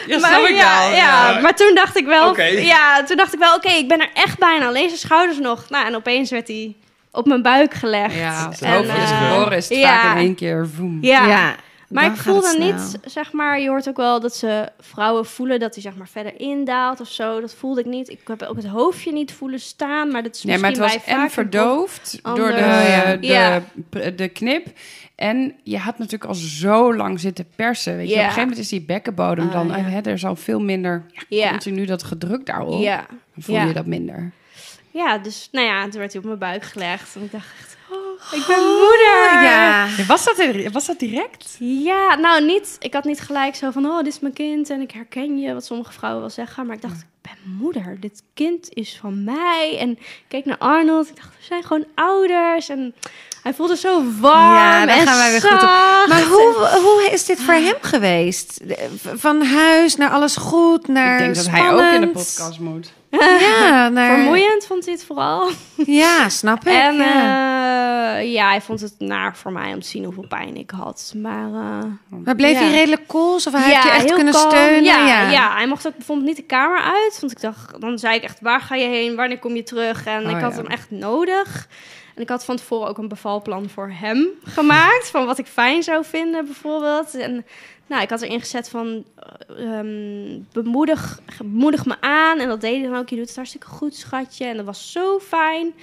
Ja, 0.07 0.19
maar, 0.19 0.29
snap 0.29 0.41
ik 0.47 0.55
ja, 0.55 0.87
wel. 0.87 0.95
ja, 0.97 1.39
maar 1.39 1.55
toen 1.55 1.75
dacht 1.75 1.97
ik 1.97 2.05
wel... 2.05 2.39
Ja, 2.41 3.03
toen 3.03 3.17
dacht 3.17 3.33
ik 3.33 3.39
wel... 3.39 3.55
Oké, 3.55 3.69
ik 3.69 3.87
ben 3.87 3.99
er 3.99 4.09
echt 4.13 4.37
bijna. 4.39 4.67
Alleen 4.67 4.87
zijn 4.87 4.99
schouders 4.99 5.39
nog. 5.39 5.69
Nou, 5.69 5.85
en 5.85 5.95
opeens 5.95 6.29
werd 6.31 6.47
hij 6.47 6.75
op 7.11 7.25
mijn 7.25 7.41
buik 7.41 7.73
gelegd. 7.73 8.15
Ja, 8.15 8.49
het 8.49 8.61
En, 8.61 8.73
hoofdje 8.73 8.97
is 9.01 9.09
eh, 9.11 9.31
geboren, 9.31 9.57
is 9.57 9.69
het 9.69 9.77
ja. 9.77 10.01
vaak 10.01 10.15
in 10.15 10.21
één 10.21 10.35
keer 10.35 10.67
voem. 10.67 10.97
Ja. 11.01 11.55
Maar 11.89 12.03
dan 12.03 12.13
ik 12.13 12.19
voelde 12.19 12.47
snel. 12.47 12.73
niet, 12.73 12.99
zeg 13.05 13.31
maar, 13.33 13.59
je 13.59 13.69
hoort 13.69 13.89
ook 13.89 13.97
wel 13.97 14.19
dat 14.19 14.35
ze 14.35 14.69
vrouwen 14.79 15.25
voelen 15.25 15.59
dat 15.59 15.73
hij 15.73 15.83
zeg 15.83 15.95
maar 15.95 16.07
verder 16.07 16.39
indaalt 16.39 16.99
of 16.99 17.07
zo. 17.07 17.41
Dat 17.41 17.53
voelde 17.55 17.79
ik 17.79 17.85
niet. 17.85 18.09
Ik 18.09 18.19
heb 18.25 18.41
ook 18.41 18.55
het 18.55 18.65
hoofdje 18.65 19.11
niet 19.11 19.31
voelen 19.31 19.59
staan, 19.59 20.11
maar 20.11 20.23
dat 20.23 20.35
is 20.35 20.43
Nee, 20.43 20.57
maar 20.57 20.69
het 20.69 20.79
misschien 20.79 21.01
was 21.05 21.15
bij 21.15 21.23
en 21.23 21.29
verdoofd 21.31 22.19
door 22.23 22.35
de, 22.35 22.53
Oh, 22.53 23.21
ja. 23.21 23.61
de, 23.89 24.15
de 24.15 24.27
knip. 24.27 24.67
En 25.15 25.55
je 25.63 25.77
had 25.77 25.97
natuurlijk 25.97 26.25
al 26.29 26.35
zo 26.35 26.95
lang 26.95 27.19
zitten 27.19 27.45
persen. 27.55 27.95
Weet 27.97 28.07
je. 28.07 28.13
Op 28.13 28.17
een 28.19 28.23
gegeven 28.23 28.41
moment 28.43 28.59
is 28.61 28.69
die 28.69 28.81
bekkenbodem 28.81 29.47
Ah, 29.47 29.53
dan... 29.53 29.67
ja. 29.67 29.75
eh, 29.77 29.85
hè, 29.85 29.97
er 30.01 30.13
is 30.13 30.25
al 30.25 30.35
veel 30.35 30.59
minder 30.61 31.05
Ja. 31.29 31.49
continu 31.49 31.85
dat 31.85 32.03
gedrukt 32.03 32.45
daarop. 32.45 32.83
Dan 32.83 33.03
voel 33.37 33.59
je 33.59 33.73
dat 33.73 33.85
minder. 33.85 34.31
Ja, 34.91 35.17
dus 35.17 35.49
nou 35.51 35.65
ja, 35.67 35.81
toen 35.89 35.99
werd 35.99 36.11
hij 36.11 36.21
op 36.21 36.27
mijn 36.27 36.39
buik 36.39 36.63
gelegd 36.63 37.15
en 37.15 37.23
ik 37.23 37.31
dacht 37.31 37.45
echt, 37.59 37.77
oh, 37.91 38.33
ik 38.39 38.43
ben 38.47 38.57
moeder. 38.59 39.43
Ja. 39.43 39.87
Was 40.07 40.25
dat, 40.25 40.39
er- 40.39 40.71
was 40.71 40.85
dat 40.85 40.99
direct? 40.99 41.55
Ja, 41.59 42.15
nou 42.15 42.45
niet. 42.45 42.75
Ik 42.79 42.93
had 42.93 43.03
niet 43.03 43.19
gelijk 43.21 43.55
zo 43.55 43.71
van, 43.71 43.85
oh, 43.85 43.97
dit 43.97 44.07
is 44.13 44.19
mijn 44.19 44.33
kind 44.33 44.69
en 44.69 44.81
ik 44.81 44.91
herken 44.91 45.39
je, 45.39 45.53
wat 45.53 45.65
sommige 45.65 45.91
vrouwen 45.91 46.21
wel 46.21 46.29
zeggen. 46.29 46.65
Maar 46.65 46.75
ik 46.75 46.81
dacht, 46.81 46.99
ik 47.01 47.07
ben 47.21 47.53
moeder. 47.57 47.97
Dit 47.99 48.23
kind 48.33 48.67
is 48.73 48.97
van 49.01 49.23
mij. 49.23 49.77
En 49.79 49.89
ik 49.91 50.23
keek 50.27 50.45
naar 50.45 50.57
Arnold. 50.57 51.09
Ik 51.09 51.15
dacht, 51.15 51.27
we 51.27 51.45
zijn 51.45 51.63
gewoon 51.63 51.85
ouders. 51.95 52.69
En 52.69 52.95
hij 53.43 53.53
voelde 53.53 53.75
zo 53.77 54.03
warm 54.19 54.39
Ja, 54.53 54.85
daar 54.85 54.97
en 54.97 55.07
gaan 55.07 55.17
wij 55.17 55.31
weer 55.31 55.41
goed 55.41 55.51
op. 55.61 56.07
Maar 56.09 56.23
hoe, 56.23 56.69
hoe 56.83 57.09
is 57.11 57.25
dit 57.25 57.39
voor 57.41 57.53
hem 57.53 57.75
geweest? 57.81 58.59
Van 59.15 59.41
huis 59.45 59.95
naar 59.95 60.09
alles 60.09 60.35
goed, 60.35 60.87
naar 60.87 61.13
ik 61.13 61.19
denk 61.19 61.35
dat 61.35 61.47
hij 61.49 61.61
ook 61.61 61.67
in 61.69 61.75
de 61.77 61.83
spannend. 61.91 62.13
podcast 62.13 62.59
moet. 62.59 62.91
Ja, 63.39 63.89
naar... 63.89 64.15
Vermoeiend 64.15 64.65
vond 64.65 64.85
hij 64.85 64.93
het 64.93 65.03
vooral. 65.03 65.49
Ja, 65.85 66.29
snap 66.29 66.67
ik. 66.67 66.73
En 66.73 66.95
ja. 66.95 68.17
eh, 68.17 68.31
ja, 68.31 68.49
hij 68.49 68.61
vond 68.61 68.81
het 68.81 68.95
naar 68.97 69.37
voor 69.37 69.51
mij 69.51 69.73
om 69.73 69.81
te 69.81 69.87
zien 69.87 70.03
hoeveel 70.03 70.27
pijn 70.27 70.55
ik 70.55 70.71
had. 70.71 71.13
Maar 71.15 71.45
eh, 71.45 72.19
maar 72.23 72.35
bleef 72.35 72.53
ja. 72.53 72.59
hij 72.59 72.71
redelijk 72.71 73.07
cool? 73.07 73.35
Of 73.35 73.51
hij 73.51 73.61
heeft 73.61 73.83
je 73.83 73.89
echt 73.89 74.13
kunnen 74.13 74.33
kalm. 74.33 74.49
steunen? 74.49 74.83
Ja, 74.83 75.29
ja. 75.29 75.55
hij 75.55 75.67
mocht 75.67 75.87
ook 75.87 75.95
bijvoorbeeld 75.95 76.27
niet 76.27 76.37
de 76.37 76.43
kamer 76.43 76.81
uit. 76.81 77.17
Want 77.19 77.31
ik 77.31 77.41
dacht, 77.41 77.81
dan 77.81 77.99
zei 77.99 78.15
ik 78.15 78.23
echt, 78.23 78.39
waar 78.41 78.61
ga 78.61 78.75
je 78.75 78.87
heen? 78.87 79.15
Wanneer 79.15 79.39
kom 79.39 79.55
je 79.55 79.63
terug? 79.63 80.05
En 80.05 80.25
Oh, 80.25 80.31
ik 80.31 80.41
had 80.41 80.55
hem 80.55 80.67
echt 80.67 80.91
nodig. 80.91 81.67
En 82.15 82.21
ik 82.21 82.29
had 82.29 82.45
van 82.45 82.55
tevoren 82.55 82.87
ook 82.87 82.97
een 82.97 83.07
bevalplan 83.07 83.69
voor 83.69 83.91
hem 83.93 84.27
gemaakt. 84.55 85.09
Van 85.09 85.25
wat 85.25 85.37
ik 85.37 85.45
fijn 85.47 85.83
zou 85.83 86.05
vinden, 86.05 86.45
bijvoorbeeld. 86.45 87.15
En 87.15 87.45
nou, 87.87 88.01
ik 88.01 88.09
had 88.09 88.21
erin 88.21 88.39
gezet 88.39 88.69
van... 88.69 89.05
eh, 89.57 89.77
ehm, 89.77 90.39
bemoedig, 90.53 91.19
bemoedig 91.43 91.85
me 91.85 91.95
aan. 91.99 92.39
En 92.39 92.47
dat 92.47 92.61
deed 92.61 92.81
hij 92.81 92.89
dan 92.89 92.99
ook. 92.99 93.09
Je 93.09 93.15
doet 93.15 93.27
het 93.27 93.35
hartstikke 93.35 93.67
goed, 93.67 93.95
schatje. 93.95 94.45
En 94.45 94.55
dat 94.57 94.65
was 94.65 94.91
zo 94.91 95.19
fijn. 95.19 95.73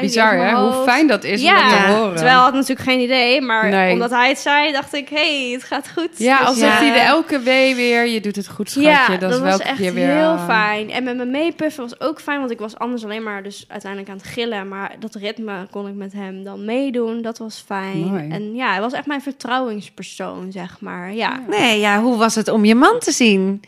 Bizar, 0.00 0.36
hè? 0.36 0.54
Hoe 0.54 0.82
fijn 0.82 1.06
dat 1.06 1.24
is 1.24 1.42
ja, 1.42 1.64
om 1.64 1.70
dat 1.70 1.78
te 1.78 1.92
horen. 1.92 2.14
terwijl 2.14 2.36
hij 2.36 2.44
had 2.44 2.52
natuurlijk 2.52 2.88
geen 2.88 3.00
idee. 3.00 3.40
Maar 3.40 3.68
Nee. 3.68 3.92
omdat 3.92 4.10
hij 4.10 4.28
het 4.28 4.38
zei, 4.38 4.72
dacht 4.72 4.94
ik... 4.94 5.08
hey, 5.08 5.50
het 5.52 5.64
gaat 5.64 5.90
goed. 5.94 6.08
Ja, 6.16 6.38
Dus, 6.38 6.46
alsof 6.46 6.62
ja. 6.62 6.76
hij 6.76 6.92
de 6.92 6.98
elke 6.98 7.40
wee 7.40 7.74
weer... 7.74 8.06
Je 8.06 8.20
doet 8.20 8.36
het 8.36 8.48
goed, 8.48 8.70
schatje. 8.70 8.90
Ja, 8.90 9.08
dat, 9.08 9.20
dat, 9.20 9.32
is 9.32 9.38
was 9.38 9.58
echt 9.58 9.78
keer 9.78 9.94
weer... 9.94 10.08
heel 10.08 10.30
ah. 10.30 10.44
fijn. 10.44 10.90
En 10.90 11.04
met 11.04 11.16
me 11.16 11.24
meepuffen 11.24 11.82
was 11.82 12.00
ook 12.00 12.20
fijn, 12.20 12.38
want 12.38 12.50
ik 12.50 12.58
was 12.58 12.78
anders 12.78 13.04
alleen 13.04 13.22
maar 13.22 13.42
dus 13.42 13.64
uiteindelijk 13.68 14.10
aan 14.10 14.16
het 14.16 14.26
gillen. 14.26 14.68
Maar 14.68 14.96
dat 14.98 15.14
ritme 15.14 15.66
kon 15.70 15.88
ik 15.88 15.94
met 15.94 16.12
hem 16.12 16.44
dan 16.44 16.64
meedoen. 16.64 17.22
Dat 17.22 17.38
was 17.38 17.62
fijn. 17.66 17.98
Mooi. 17.98 18.28
En 18.30 18.54
ja, 18.54 18.70
hij 18.70 18.80
was 18.80 18.92
echt 18.92 19.06
mijn 19.06 19.22
vertrouwingspersoon, 19.22 20.52
zeg 20.52 20.80
maar. 20.80 21.12
Ja. 21.14 21.40
Nee, 21.48 21.80
ja, 21.80 22.00
hoe 22.00 22.16
was 22.16 22.34
het 22.34 22.48
om 22.48 22.64
je 22.64 22.74
man 22.74 22.93
te 22.98 23.12
zien? 23.12 23.62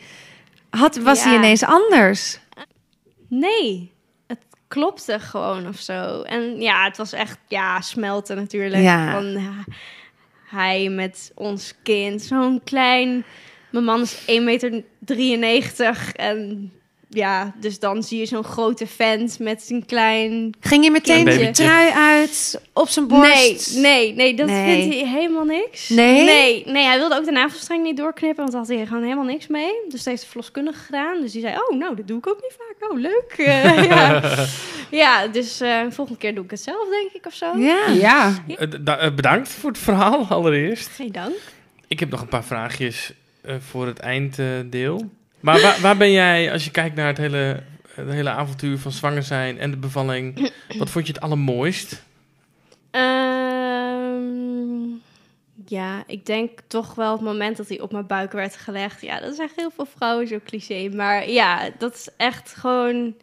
Had, 0.70 0.97
was 0.97 1.24
hij 1.24 1.35
ineens 1.35 1.62
anders? 1.62 2.39
Nee, 3.28 3.93
het 4.27 4.39
klopte 4.69 5.19
gewoon 5.20 5.69
of 5.69 5.78
zo. 5.78 6.23
En 6.23 6.61
ja, 6.61 6.85
het 6.85 6.97
was 6.97 7.12
echt, 7.12 7.39
ja, 7.48 7.81
smelten 7.81 8.36
natuurlijk. 8.36 8.82
Ja. 8.82 9.12
Van 9.12 9.27
ja, 9.27 9.65
hij 10.47 10.89
met 10.89 11.32
ons 11.35 11.74
kind, 11.82 12.23
zo'n 12.23 12.61
klein... 12.65 13.24
Mijn 13.70 13.85
man 13.85 14.01
is 14.01 14.20
1,93 14.20 14.27
meter 15.39 16.11
en 16.12 16.73
ja, 17.16 17.52
dus 17.60 17.78
dan 17.78 18.02
zie 18.02 18.18
je 18.18 18.26
zo'n 18.26 18.44
grote 18.44 18.86
vent 18.86 19.38
met 19.38 19.66
een 19.68 19.86
klein 19.86 20.55
Ging 20.60 20.84
je 20.84 20.90
meteen 20.90 21.24
de 21.24 21.51
trui 21.51 21.90
uit 21.90 22.60
op 22.72 22.88
zijn 22.88 23.06
Nee, 23.06 23.51
borst? 23.52 23.76
nee, 23.76 24.14
nee, 24.14 24.34
dat 24.34 24.47
Nee. 24.47 24.80
vindt 24.80 24.94
hij 24.94 25.09
helemaal 25.09 25.44
niks. 25.44 25.88
Nee? 25.88 26.24
nee? 26.24 26.62
Nee, 26.66 26.84
hij 26.84 26.98
wilde 26.98 27.16
ook 27.16 27.24
de 27.24 27.30
navelstreng 27.30 27.82
niet 27.82 27.97
doorknippen, 27.97 28.36
want 28.38 28.51
daar 28.52 28.60
had 28.60 28.70
hij 28.70 28.86
gewoon 28.86 29.02
helemaal 29.02 29.24
niks 29.24 29.47
mee. 29.47 29.70
Dus 29.88 29.98
dat 29.98 30.05
heeft 30.05 30.20
de 30.22 30.26
verloskundige 30.28 30.78
gedaan. 30.84 31.20
Dus 31.20 31.32
die 31.32 31.40
zei, 31.40 31.55
oh, 31.56 31.78
nou, 31.78 31.97
dat 31.97 32.06
doe 32.09 32.18
ik 32.18 32.26
ook 32.28 32.40
niet 32.43 32.56
vaak. 32.59 32.90
Oh, 32.90 32.98
leuk. 33.01 33.34
Eh, 33.47 33.84
ja. 33.88 34.22
ja, 34.90 35.26
dus 35.26 35.60
eh 35.60 35.80
volgende 35.90 36.20
keer 36.20 36.34
doe 36.34 36.44
ik 36.44 36.51
het 36.51 36.60
zelf, 36.60 36.88
denk 36.90 37.10
ik, 37.12 37.26
of 37.26 37.34
zo. 37.34 37.56
Ja. 37.59 37.86
Ja, 37.88 38.32
Eh, 38.59 38.66
da- 38.80 39.10
bedankt 39.10 39.48
voor 39.48 39.70
het 39.70 39.78
verhaal 39.78 40.26
allereerst. 40.28 40.88
Geen 40.88 41.12
dank. 41.12 41.34
Ik 41.88 42.01
heb 42.01 42.10
nog 42.10 42.20
een 42.20 42.28
paar 42.28 42.44
vraagjes 42.44 43.12
eh, 43.43 43.55
voor 43.70 43.86
het 43.86 43.98
einddeel. 43.98 45.10
Maar 45.47 45.60
waar, 45.60 45.81
waar 45.81 45.97
ben 45.97 46.12
jij, 46.12 46.52
als 46.52 46.64
je 46.64 46.70
kijkt 46.70 46.97
naar 46.97 47.06
het 47.06 47.16
hele, 47.16 47.62
het 47.94 48.09
hele 48.10 48.31
avontuur 48.31 48.78
van 48.78 48.93
zwanger 48.93 49.23
zijn 49.23 49.59
en 49.59 49.70
de 49.70 49.77
bevalling, 49.77 50.52
wat 50.78 50.90
vond 50.90 51.06
je 51.06 51.12
het 51.12 51.23
allermooist? 51.23 52.02
Ehm, 52.90 54.27
ja, 55.66 56.05
ik 56.06 56.27
denk 56.27 56.60
toch 56.66 56.94
wel 56.94 57.12
het 57.12 57.20
moment 57.20 57.56
dat 57.56 57.68
hij 57.68 57.81
op 57.81 57.93
mijn 57.93 58.06
buik 58.06 58.32
werd 58.32 58.56
gelegd. 58.56 59.01
Ja, 59.01 59.20
dat 59.20 59.32
is 59.32 59.39
echt 59.39 59.56
heel 59.56 59.70
veel 59.70 59.86
vrouwen 59.97 60.28
zo 60.28 60.39
cliché. 60.44 60.89
Maar 60.94 61.31
ja, 61.31 61.70
dat 61.78 61.94
is 61.94 62.09
echt 62.16 62.55
gewoon... 62.55 63.14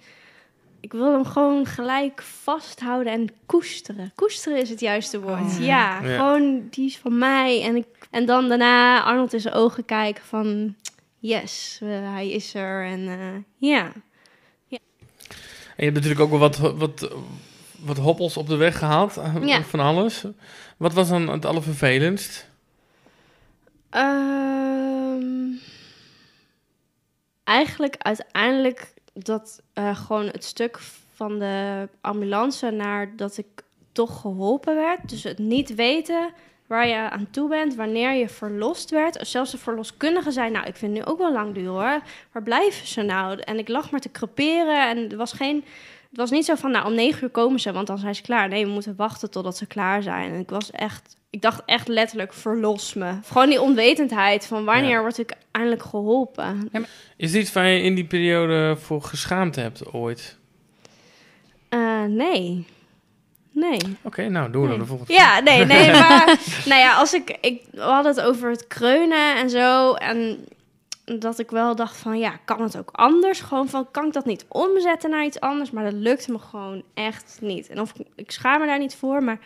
Ik 0.79 0.91
wil 0.91 1.11
hem 1.11 1.25
gewoon 1.25 1.65
gelijk 1.65 2.21
vasthouden 2.21 3.13
en 3.13 3.29
koesteren. 3.45 4.11
Koesteren 4.15 4.61
is 4.61 4.69
het 4.69 4.79
juiste 4.79 5.19
woord. 5.19 5.39
Oh. 5.39 5.59
ja, 5.59 6.01
Ja. 6.03 6.15
gewoon 6.15 6.67
die 6.69 6.85
is 6.85 6.97
van 6.97 7.17
mij. 7.17 7.63
En, 7.63 7.75
ik, 7.75 7.85
en 8.11 8.25
dan 8.25 8.49
daarna 8.49 9.03
Arnold 9.03 9.33
in 9.33 9.39
zijn 9.39 9.53
ogen 9.53 9.85
kijken 9.85 10.23
van... 10.23 10.75
Yes, 11.23 11.79
eh, 11.81 11.89
hij 11.89 12.29
is 12.29 12.53
er. 12.53 12.85
En 12.85 13.07
eh, 13.07 13.35
ja. 13.57 13.91
je 14.67 15.83
hebt 15.83 15.93
natuurlijk 15.93 16.21
ook 16.21 16.29
wel 16.29 16.39
wat, 16.39 16.57
wat, 16.57 17.11
wat 17.79 17.97
hoppels 17.97 18.37
op 18.37 18.47
de 18.47 18.55
weg 18.55 18.77
gehad. 18.77 19.17
eh, 19.17 19.35
Ja. 19.41 19.63
Van 19.63 19.79
alles. 19.79 20.25
Wat 20.77 20.93
was 20.93 21.09
dan 21.09 21.29
het 21.29 21.45
allervervelendst? 21.45 22.49
Ehm, 23.89 25.51
eigenlijk 27.43 27.95
uiteindelijk 27.97 28.93
dat 29.13 29.61
gewoon 29.93 30.25
het 30.25 30.43
stuk 30.43 30.79
van 31.13 31.39
de 31.39 31.89
ambulance 32.01 32.69
naar 32.69 33.15
dat 33.15 33.37
ik 33.37 33.63
toch 33.91 34.21
geholpen 34.21 34.75
werd. 34.75 35.09
Dus 35.09 35.23
het 35.23 35.37
niet 35.37 35.75
weten 35.75 36.33
waar 36.73 36.87
je 36.87 37.09
aan 37.09 37.27
toe 37.31 37.49
bent, 37.49 37.75
wanneer 37.75 38.13
je 38.13 38.29
verlost 38.29 38.89
werd. 38.89 39.27
Zelfs 39.27 39.51
de 39.51 39.57
verloskundige 39.57 40.31
zei, 40.31 40.49
nou, 40.51 40.65
ik 40.67 40.75
vind 40.75 40.97
het 40.97 41.05
nu 41.05 41.11
ook 41.11 41.17
wel 41.19 41.31
lang 41.33 41.53
duur 41.53 41.67
hoor. 41.67 42.01
Waar 42.31 42.43
blijven 42.43 42.87
ze 42.87 43.01
nou? 43.01 43.39
En 43.39 43.57
ik 43.59 43.67
lag 43.67 43.91
maar 43.91 43.99
te 43.99 44.11
creperen 44.11 44.89
en 44.89 45.11
er 45.11 45.17
was 45.17 45.33
geen... 45.33 45.63
Het 46.09 46.21
was 46.21 46.31
niet 46.31 46.45
zo 46.45 46.55
van, 46.55 46.71
nou, 46.71 46.85
om 46.85 46.93
negen 46.93 47.23
uur 47.23 47.29
komen 47.29 47.59
ze, 47.59 47.71
want 47.71 47.87
dan 47.87 47.97
zijn 47.97 48.15
ze 48.15 48.21
klaar. 48.21 48.47
Nee, 48.47 48.65
we 48.65 48.71
moeten 48.71 48.95
wachten 48.95 49.31
totdat 49.31 49.57
ze 49.57 49.65
klaar 49.65 50.03
zijn. 50.03 50.33
En 50.33 50.39
ik 50.39 50.49
was 50.49 50.71
echt... 50.71 51.17
Ik 51.29 51.41
dacht 51.41 51.61
echt 51.65 51.87
letterlijk, 51.87 52.33
verlos 52.33 52.93
me. 52.93 53.13
Gewoon 53.25 53.49
die 53.49 53.61
onwetendheid 53.61 54.45
van 54.45 54.65
wanneer 54.65 54.89
Ja. 54.89 55.01
word 55.01 55.17
ik 55.17 55.33
eindelijk 55.51 55.83
geholpen. 55.83 56.69
Is 57.17 57.33
iets 57.35 57.53
waar 57.53 57.67
je 57.67 57.81
in 57.81 57.95
die 57.95 58.05
periode 58.05 58.75
voor 58.79 59.01
geschaamd 59.01 59.55
hebt 59.55 59.93
ooit? 59.93 60.37
Eh, 61.69 62.03
nee. 62.03 62.65
Nee. 63.53 63.79
Oké, 64.01 64.27
nou, 64.29 64.51
doen 64.51 64.61
we 64.61 64.67
Nee. 64.67 64.77
dan 64.77 64.85
de 64.85 64.91
volgende. 64.91 65.13
Ja, 65.13 65.39
nee, 65.39 65.65
nee, 65.65 65.91
maar... 65.99 66.39
nou 66.65 66.79
ja, 66.81 66.95
als 66.95 67.13
ik, 67.13 67.37
ik... 67.41 67.61
We 67.71 67.81
hadden 67.81 68.15
het 68.15 68.25
over 68.25 68.49
het 68.49 68.67
kreunen 68.67 69.35
en 69.35 69.49
zo. 69.49 69.93
En 69.93 70.45
dat 71.05 71.39
ik 71.39 71.51
wel 71.51 71.75
dacht 71.75 71.97
van, 71.97 72.19
ja, 72.19 72.39
kan 72.45 72.61
het 72.61 72.77
ook 72.77 72.89
anders? 72.91 73.39
Gewoon 73.39 73.69
van, 73.69 73.87
kan 73.91 74.05
ik 74.05 74.13
dat 74.13 74.25
niet 74.25 74.45
omzetten 74.47 75.09
naar 75.09 75.25
iets 75.25 75.39
anders? 75.39 75.71
Maar 75.71 75.83
dat 75.83 75.93
lukte 75.93 76.31
me 76.31 76.39
gewoon 76.39 76.83
echt 76.93 77.37
niet. 77.41 77.69
En 77.69 77.79
of 77.81 77.91
ik, 77.95 78.05
ik 78.15 78.31
schaam 78.31 78.59
me 78.59 78.65
daar 78.67 78.79
niet 78.79 78.95
voor, 78.95 79.23
maar... 79.23 79.39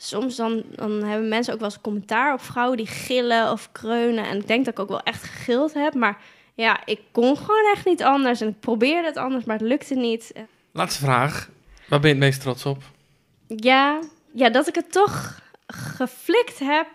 Soms 0.00 0.36
dan, 0.36 0.62
dan 0.74 1.02
hebben 1.02 1.28
mensen 1.28 1.52
ook 1.52 1.60
wel 1.60 1.68
eens 1.68 1.80
commentaar 1.80 2.32
op 2.32 2.40
vrouwen 2.42 2.76
die 2.76 2.86
gillen 2.86 3.52
of 3.52 3.72
kreunen. 3.72 4.24
En 4.24 4.36
ik 4.36 4.46
denk 4.46 4.64
dat 4.64 4.74
ik 4.74 4.80
ook 4.80 4.88
wel 4.88 5.02
echt 5.02 5.22
gegild 5.22 5.74
heb. 5.74 5.94
Maar 5.94 6.18
ja, 6.54 6.80
ik 6.84 7.00
kon 7.12 7.36
gewoon 7.36 7.72
echt 7.74 7.84
niet 7.86 8.02
anders. 8.02 8.40
En 8.40 8.48
ik 8.48 8.60
probeerde 8.60 9.06
het 9.06 9.16
anders, 9.16 9.44
maar 9.44 9.58
het 9.58 9.68
lukte 9.68 9.94
niet. 9.94 10.32
Laatste 10.72 11.04
vraag. 11.04 11.48
Waar 11.88 12.00
ben 12.00 12.08
je 12.08 12.14
het 12.16 12.24
meest 12.24 12.40
trots 12.40 12.66
op? 12.66 12.82
Ja, 13.48 13.98
ja, 14.32 14.50
dat 14.50 14.66
ik 14.68 14.74
het 14.74 14.92
toch 14.92 15.40
geflikt 15.66 16.58
heb. 16.58 16.86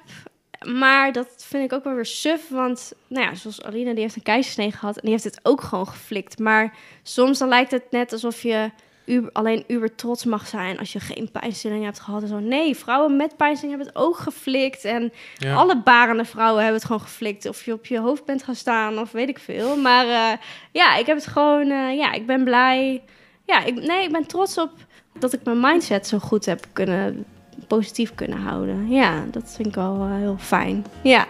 Maar 0.66 1.12
dat 1.12 1.28
vind 1.48 1.64
ik 1.64 1.74
ook 1.74 1.84
wel 1.84 1.94
weer 1.94 2.06
suf. 2.06 2.50
Want, 2.50 2.94
nou 3.08 3.26
ja, 3.26 3.36
zoals 3.36 3.64
Alina, 3.64 3.92
die 3.92 4.02
heeft 4.02 4.16
een 4.16 4.22
keizersnee 4.22 4.72
gehad. 4.72 4.96
En 4.96 5.02
die 5.02 5.12
heeft 5.12 5.24
het 5.24 5.40
ook 5.44 5.62
gewoon 5.62 5.88
geflikt. 5.88 6.40
Maar 6.40 6.74
soms 7.04 7.40
dan 7.40 7.48
lijkt 7.48 7.72
het 7.72 7.84
net 7.92 8.12
alsof 8.14 8.42
je 8.42 8.72
uber, 9.06 9.30
alleen 9.32 9.64
uber 9.68 9.96
trots 9.96 10.26
mag 10.26 10.48
zijn... 10.48 10.80
als 10.80 10.94
je 10.94 11.00
geen 11.00 11.30
pijnstilling 11.32 11.84
hebt 11.84 12.00
gehad 12.00 12.22
en 12.22 12.28
zo. 12.28 12.40
Nee, 12.40 12.76
vrouwen 12.76 13.16
met 13.18 13.38
pijnstilling 13.38 13.78
hebben 13.78 13.94
het 13.96 14.04
ook 14.08 14.18
geflikt. 14.18 14.86
En 14.86 15.14
Ja. 15.38 15.56
alle 15.56 15.78
barende 15.82 16.26
vrouwen 16.26 16.58
hebben 16.62 16.78
het 16.80 16.86
gewoon 16.88 17.02
geflikt. 17.02 17.46
Of 17.46 17.66
je 17.66 17.74
op 17.74 17.86
je 17.86 18.00
hoofd 18.00 18.26
bent 18.26 18.44
gaan 18.44 18.56
staan 18.56 19.00
of 19.00 19.12
weet 19.12 19.30
ik 19.30 19.40
veel. 19.40 19.78
Maar 19.78 20.08
eh, 20.08 20.38
ja, 20.72 20.96
ik 20.96 21.06
heb 21.06 21.16
het 21.18 21.28
gewoon... 21.28 21.70
eh, 21.72 21.98
ja, 21.98 22.12
ik 22.12 22.26
ben 22.26 22.44
blij. 22.44 23.04
Ja, 23.46 23.64
ik, 23.64 23.76
nee, 23.76 24.04
ik 24.04 24.12
ben 24.12 24.28
trots 24.28 24.58
op 24.58 24.72
dat 25.20 25.34
ik 25.34 25.40
mijn 25.44 25.60
mindset 25.60 26.08
zo 26.08 26.20
goed 26.20 26.46
heb 26.46 26.66
kunnen... 26.74 27.26
positief 27.68 28.16
kunnen 28.16 28.38
houden. 28.40 28.90
Ja, 28.90 29.24
dat 29.32 29.54
vind 29.56 29.68
ik 29.68 29.76
wel 29.76 29.96
eh, 30.10 30.18
heel 30.18 30.38
fijn. 30.40 30.86
Ja, 31.02 31.26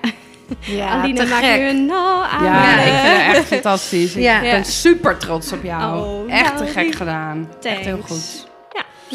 Ja, 0.60 0.88
Aline 1.02 1.26
maakt 1.26 1.46
gek. 1.46 1.60
nu 1.60 1.68
een 1.68 1.86
no 1.86 2.22
aan. 2.22 2.44
Ja, 2.44 2.80
ik 2.80 2.94
vind 2.94 3.26
het 3.26 3.36
echt 3.36 3.48
fantastisch. 3.62 4.14
Ja. 4.14 4.42
Ik 4.42 4.52
ben 4.52 4.66
super 4.66 5.18
trots 5.18 5.52
op 5.52 5.64
jou. 5.64 6.06
Oh, 6.08 6.34
echt 6.34 6.54
nou, 6.54 6.66
te 6.66 6.72
gek 6.72 6.96
gedaan. 6.96 7.50
Echt 7.62 7.86
heel 7.86 8.02
goed. 8.08 8.52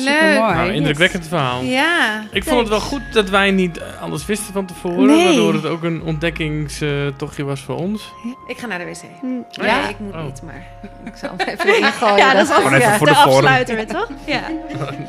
Ja. 0.05 0.13
Supermooi. 0.13 0.55
Nou, 0.55 0.73
indrukwekkend 0.73 1.27
verhaal. 1.29 1.63
Ja. 1.63 2.23
Ik 2.33 2.45
vond 2.45 2.59
het 2.61 2.69
wel 2.69 2.81
goed 2.81 3.03
dat 3.13 3.29
wij 3.31 3.51
niet 3.51 3.81
alles 4.01 4.27
wisten 4.27 4.53
van 4.53 4.67
tevoren. 4.67 5.07
Nee. 5.07 5.25
Waardoor 5.25 5.55
het 5.55 5.67
ook 5.67 5.83
een 5.83 6.03
ontdekkingstochtje 6.03 7.45
was 7.45 7.61
voor 7.61 7.77
ons. 7.77 8.13
Ik 8.47 8.59
ga 8.59 8.67
naar 8.67 8.79
de 8.79 8.85
wc. 8.85 9.01
Hm. 9.21 9.27
Ja, 9.51 9.65
Ja? 9.67 9.89
ik 9.89 9.99
moet 9.99 10.15
Oh. 10.15 10.25
niet, 10.25 10.43
maar 10.43 10.67
ik 11.05 11.17
zal 11.17 11.31
hem 11.37 11.49
even 11.49 11.67
erin 11.69 11.85
gooien. 11.93 12.17
Ja, 12.17 12.33
dat 12.33 12.49
is 12.49 12.55
Gewoon 12.55 12.75
even 12.75 12.93
voor 12.93 13.07
de 13.07 13.17
afsluiter 13.17 13.87
toch? 13.87 14.09
Ja. 14.27 14.43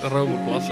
Rome 0.11 0.35
klasse. 0.47 0.71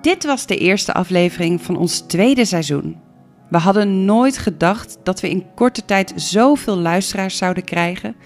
Dit 0.00 0.24
was 0.24 0.46
de 0.46 0.56
eerste 0.56 0.92
aflevering 0.92 1.62
van 1.62 1.76
ons 1.76 2.00
tweede 2.00 2.44
seizoen. 2.44 3.00
We 3.48 3.58
hadden 3.58 4.04
nooit 4.04 4.38
gedacht 4.38 4.98
dat 5.02 5.20
we 5.20 5.30
in 5.30 5.46
korte 5.54 5.84
tijd 5.84 6.12
zoveel 6.16 6.76
luisteraars 6.76 7.36
zouden 7.36 7.64
krijgen. 7.64 8.16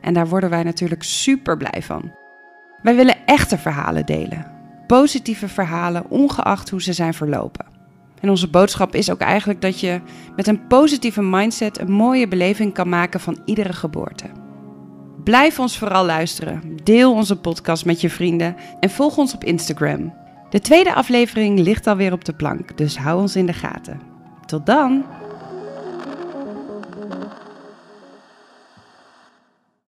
En 0.00 0.14
daar 0.14 0.28
worden 0.28 0.50
wij 0.50 0.62
natuurlijk 0.62 1.02
super 1.02 1.56
blij 1.56 1.82
van. 1.82 2.12
Wij 2.82 2.96
willen 2.96 3.16
echte 3.26 3.58
verhalen 3.58 4.06
delen. 4.06 4.46
Positieve 4.86 5.48
verhalen, 5.48 6.10
ongeacht 6.10 6.70
hoe 6.70 6.82
ze 6.82 6.92
zijn 6.92 7.14
verlopen. 7.14 7.66
En 8.20 8.30
onze 8.30 8.48
boodschap 8.48 8.94
is 8.94 9.10
ook 9.10 9.20
eigenlijk 9.20 9.60
dat 9.60 9.80
je 9.80 10.00
met 10.36 10.46
een 10.46 10.66
positieve 10.66 11.22
mindset 11.22 11.80
een 11.80 11.92
mooie 11.92 12.28
beleving 12.28 12.74
kan 12.74 12.88
maken 12.88 13.20
van 13.20 13.38
iedere 13.44 13.72
geboorte. 13.72 14.26
Blijf 15.24 15.58
ons 15.58 15.78
vooral 15.78 16.04
luisteren. 16.04 16.62
Deel 16.84 17.12
onze 17.12 17.36
podcast 17.36 17.84
met 17.84 18.00
je 18.00 18.10
vrienden 18.10 18.56
en 18.80 18.90
volg 18.90 19.16
ons 19.16 19.34
op 19.34 19.44
Instagram. 19.44 20.14
De 20.50 20.60
tweede 20.60 20.94
aflevering 20.94 21.58
ligt 21.58 21.86
alweer 21.86 22.12
op 22.12 22.24
de 22.24 22.32
plank, 22.34 22.76
dus 22.76 22.98
hou 22.98 23.20
ons 23.20 23.36
in 23.36 23.46
de 23.46 23.52
gaten. 23.52 24.00
Tot 24.46 24.66
dan! 24.66 25.04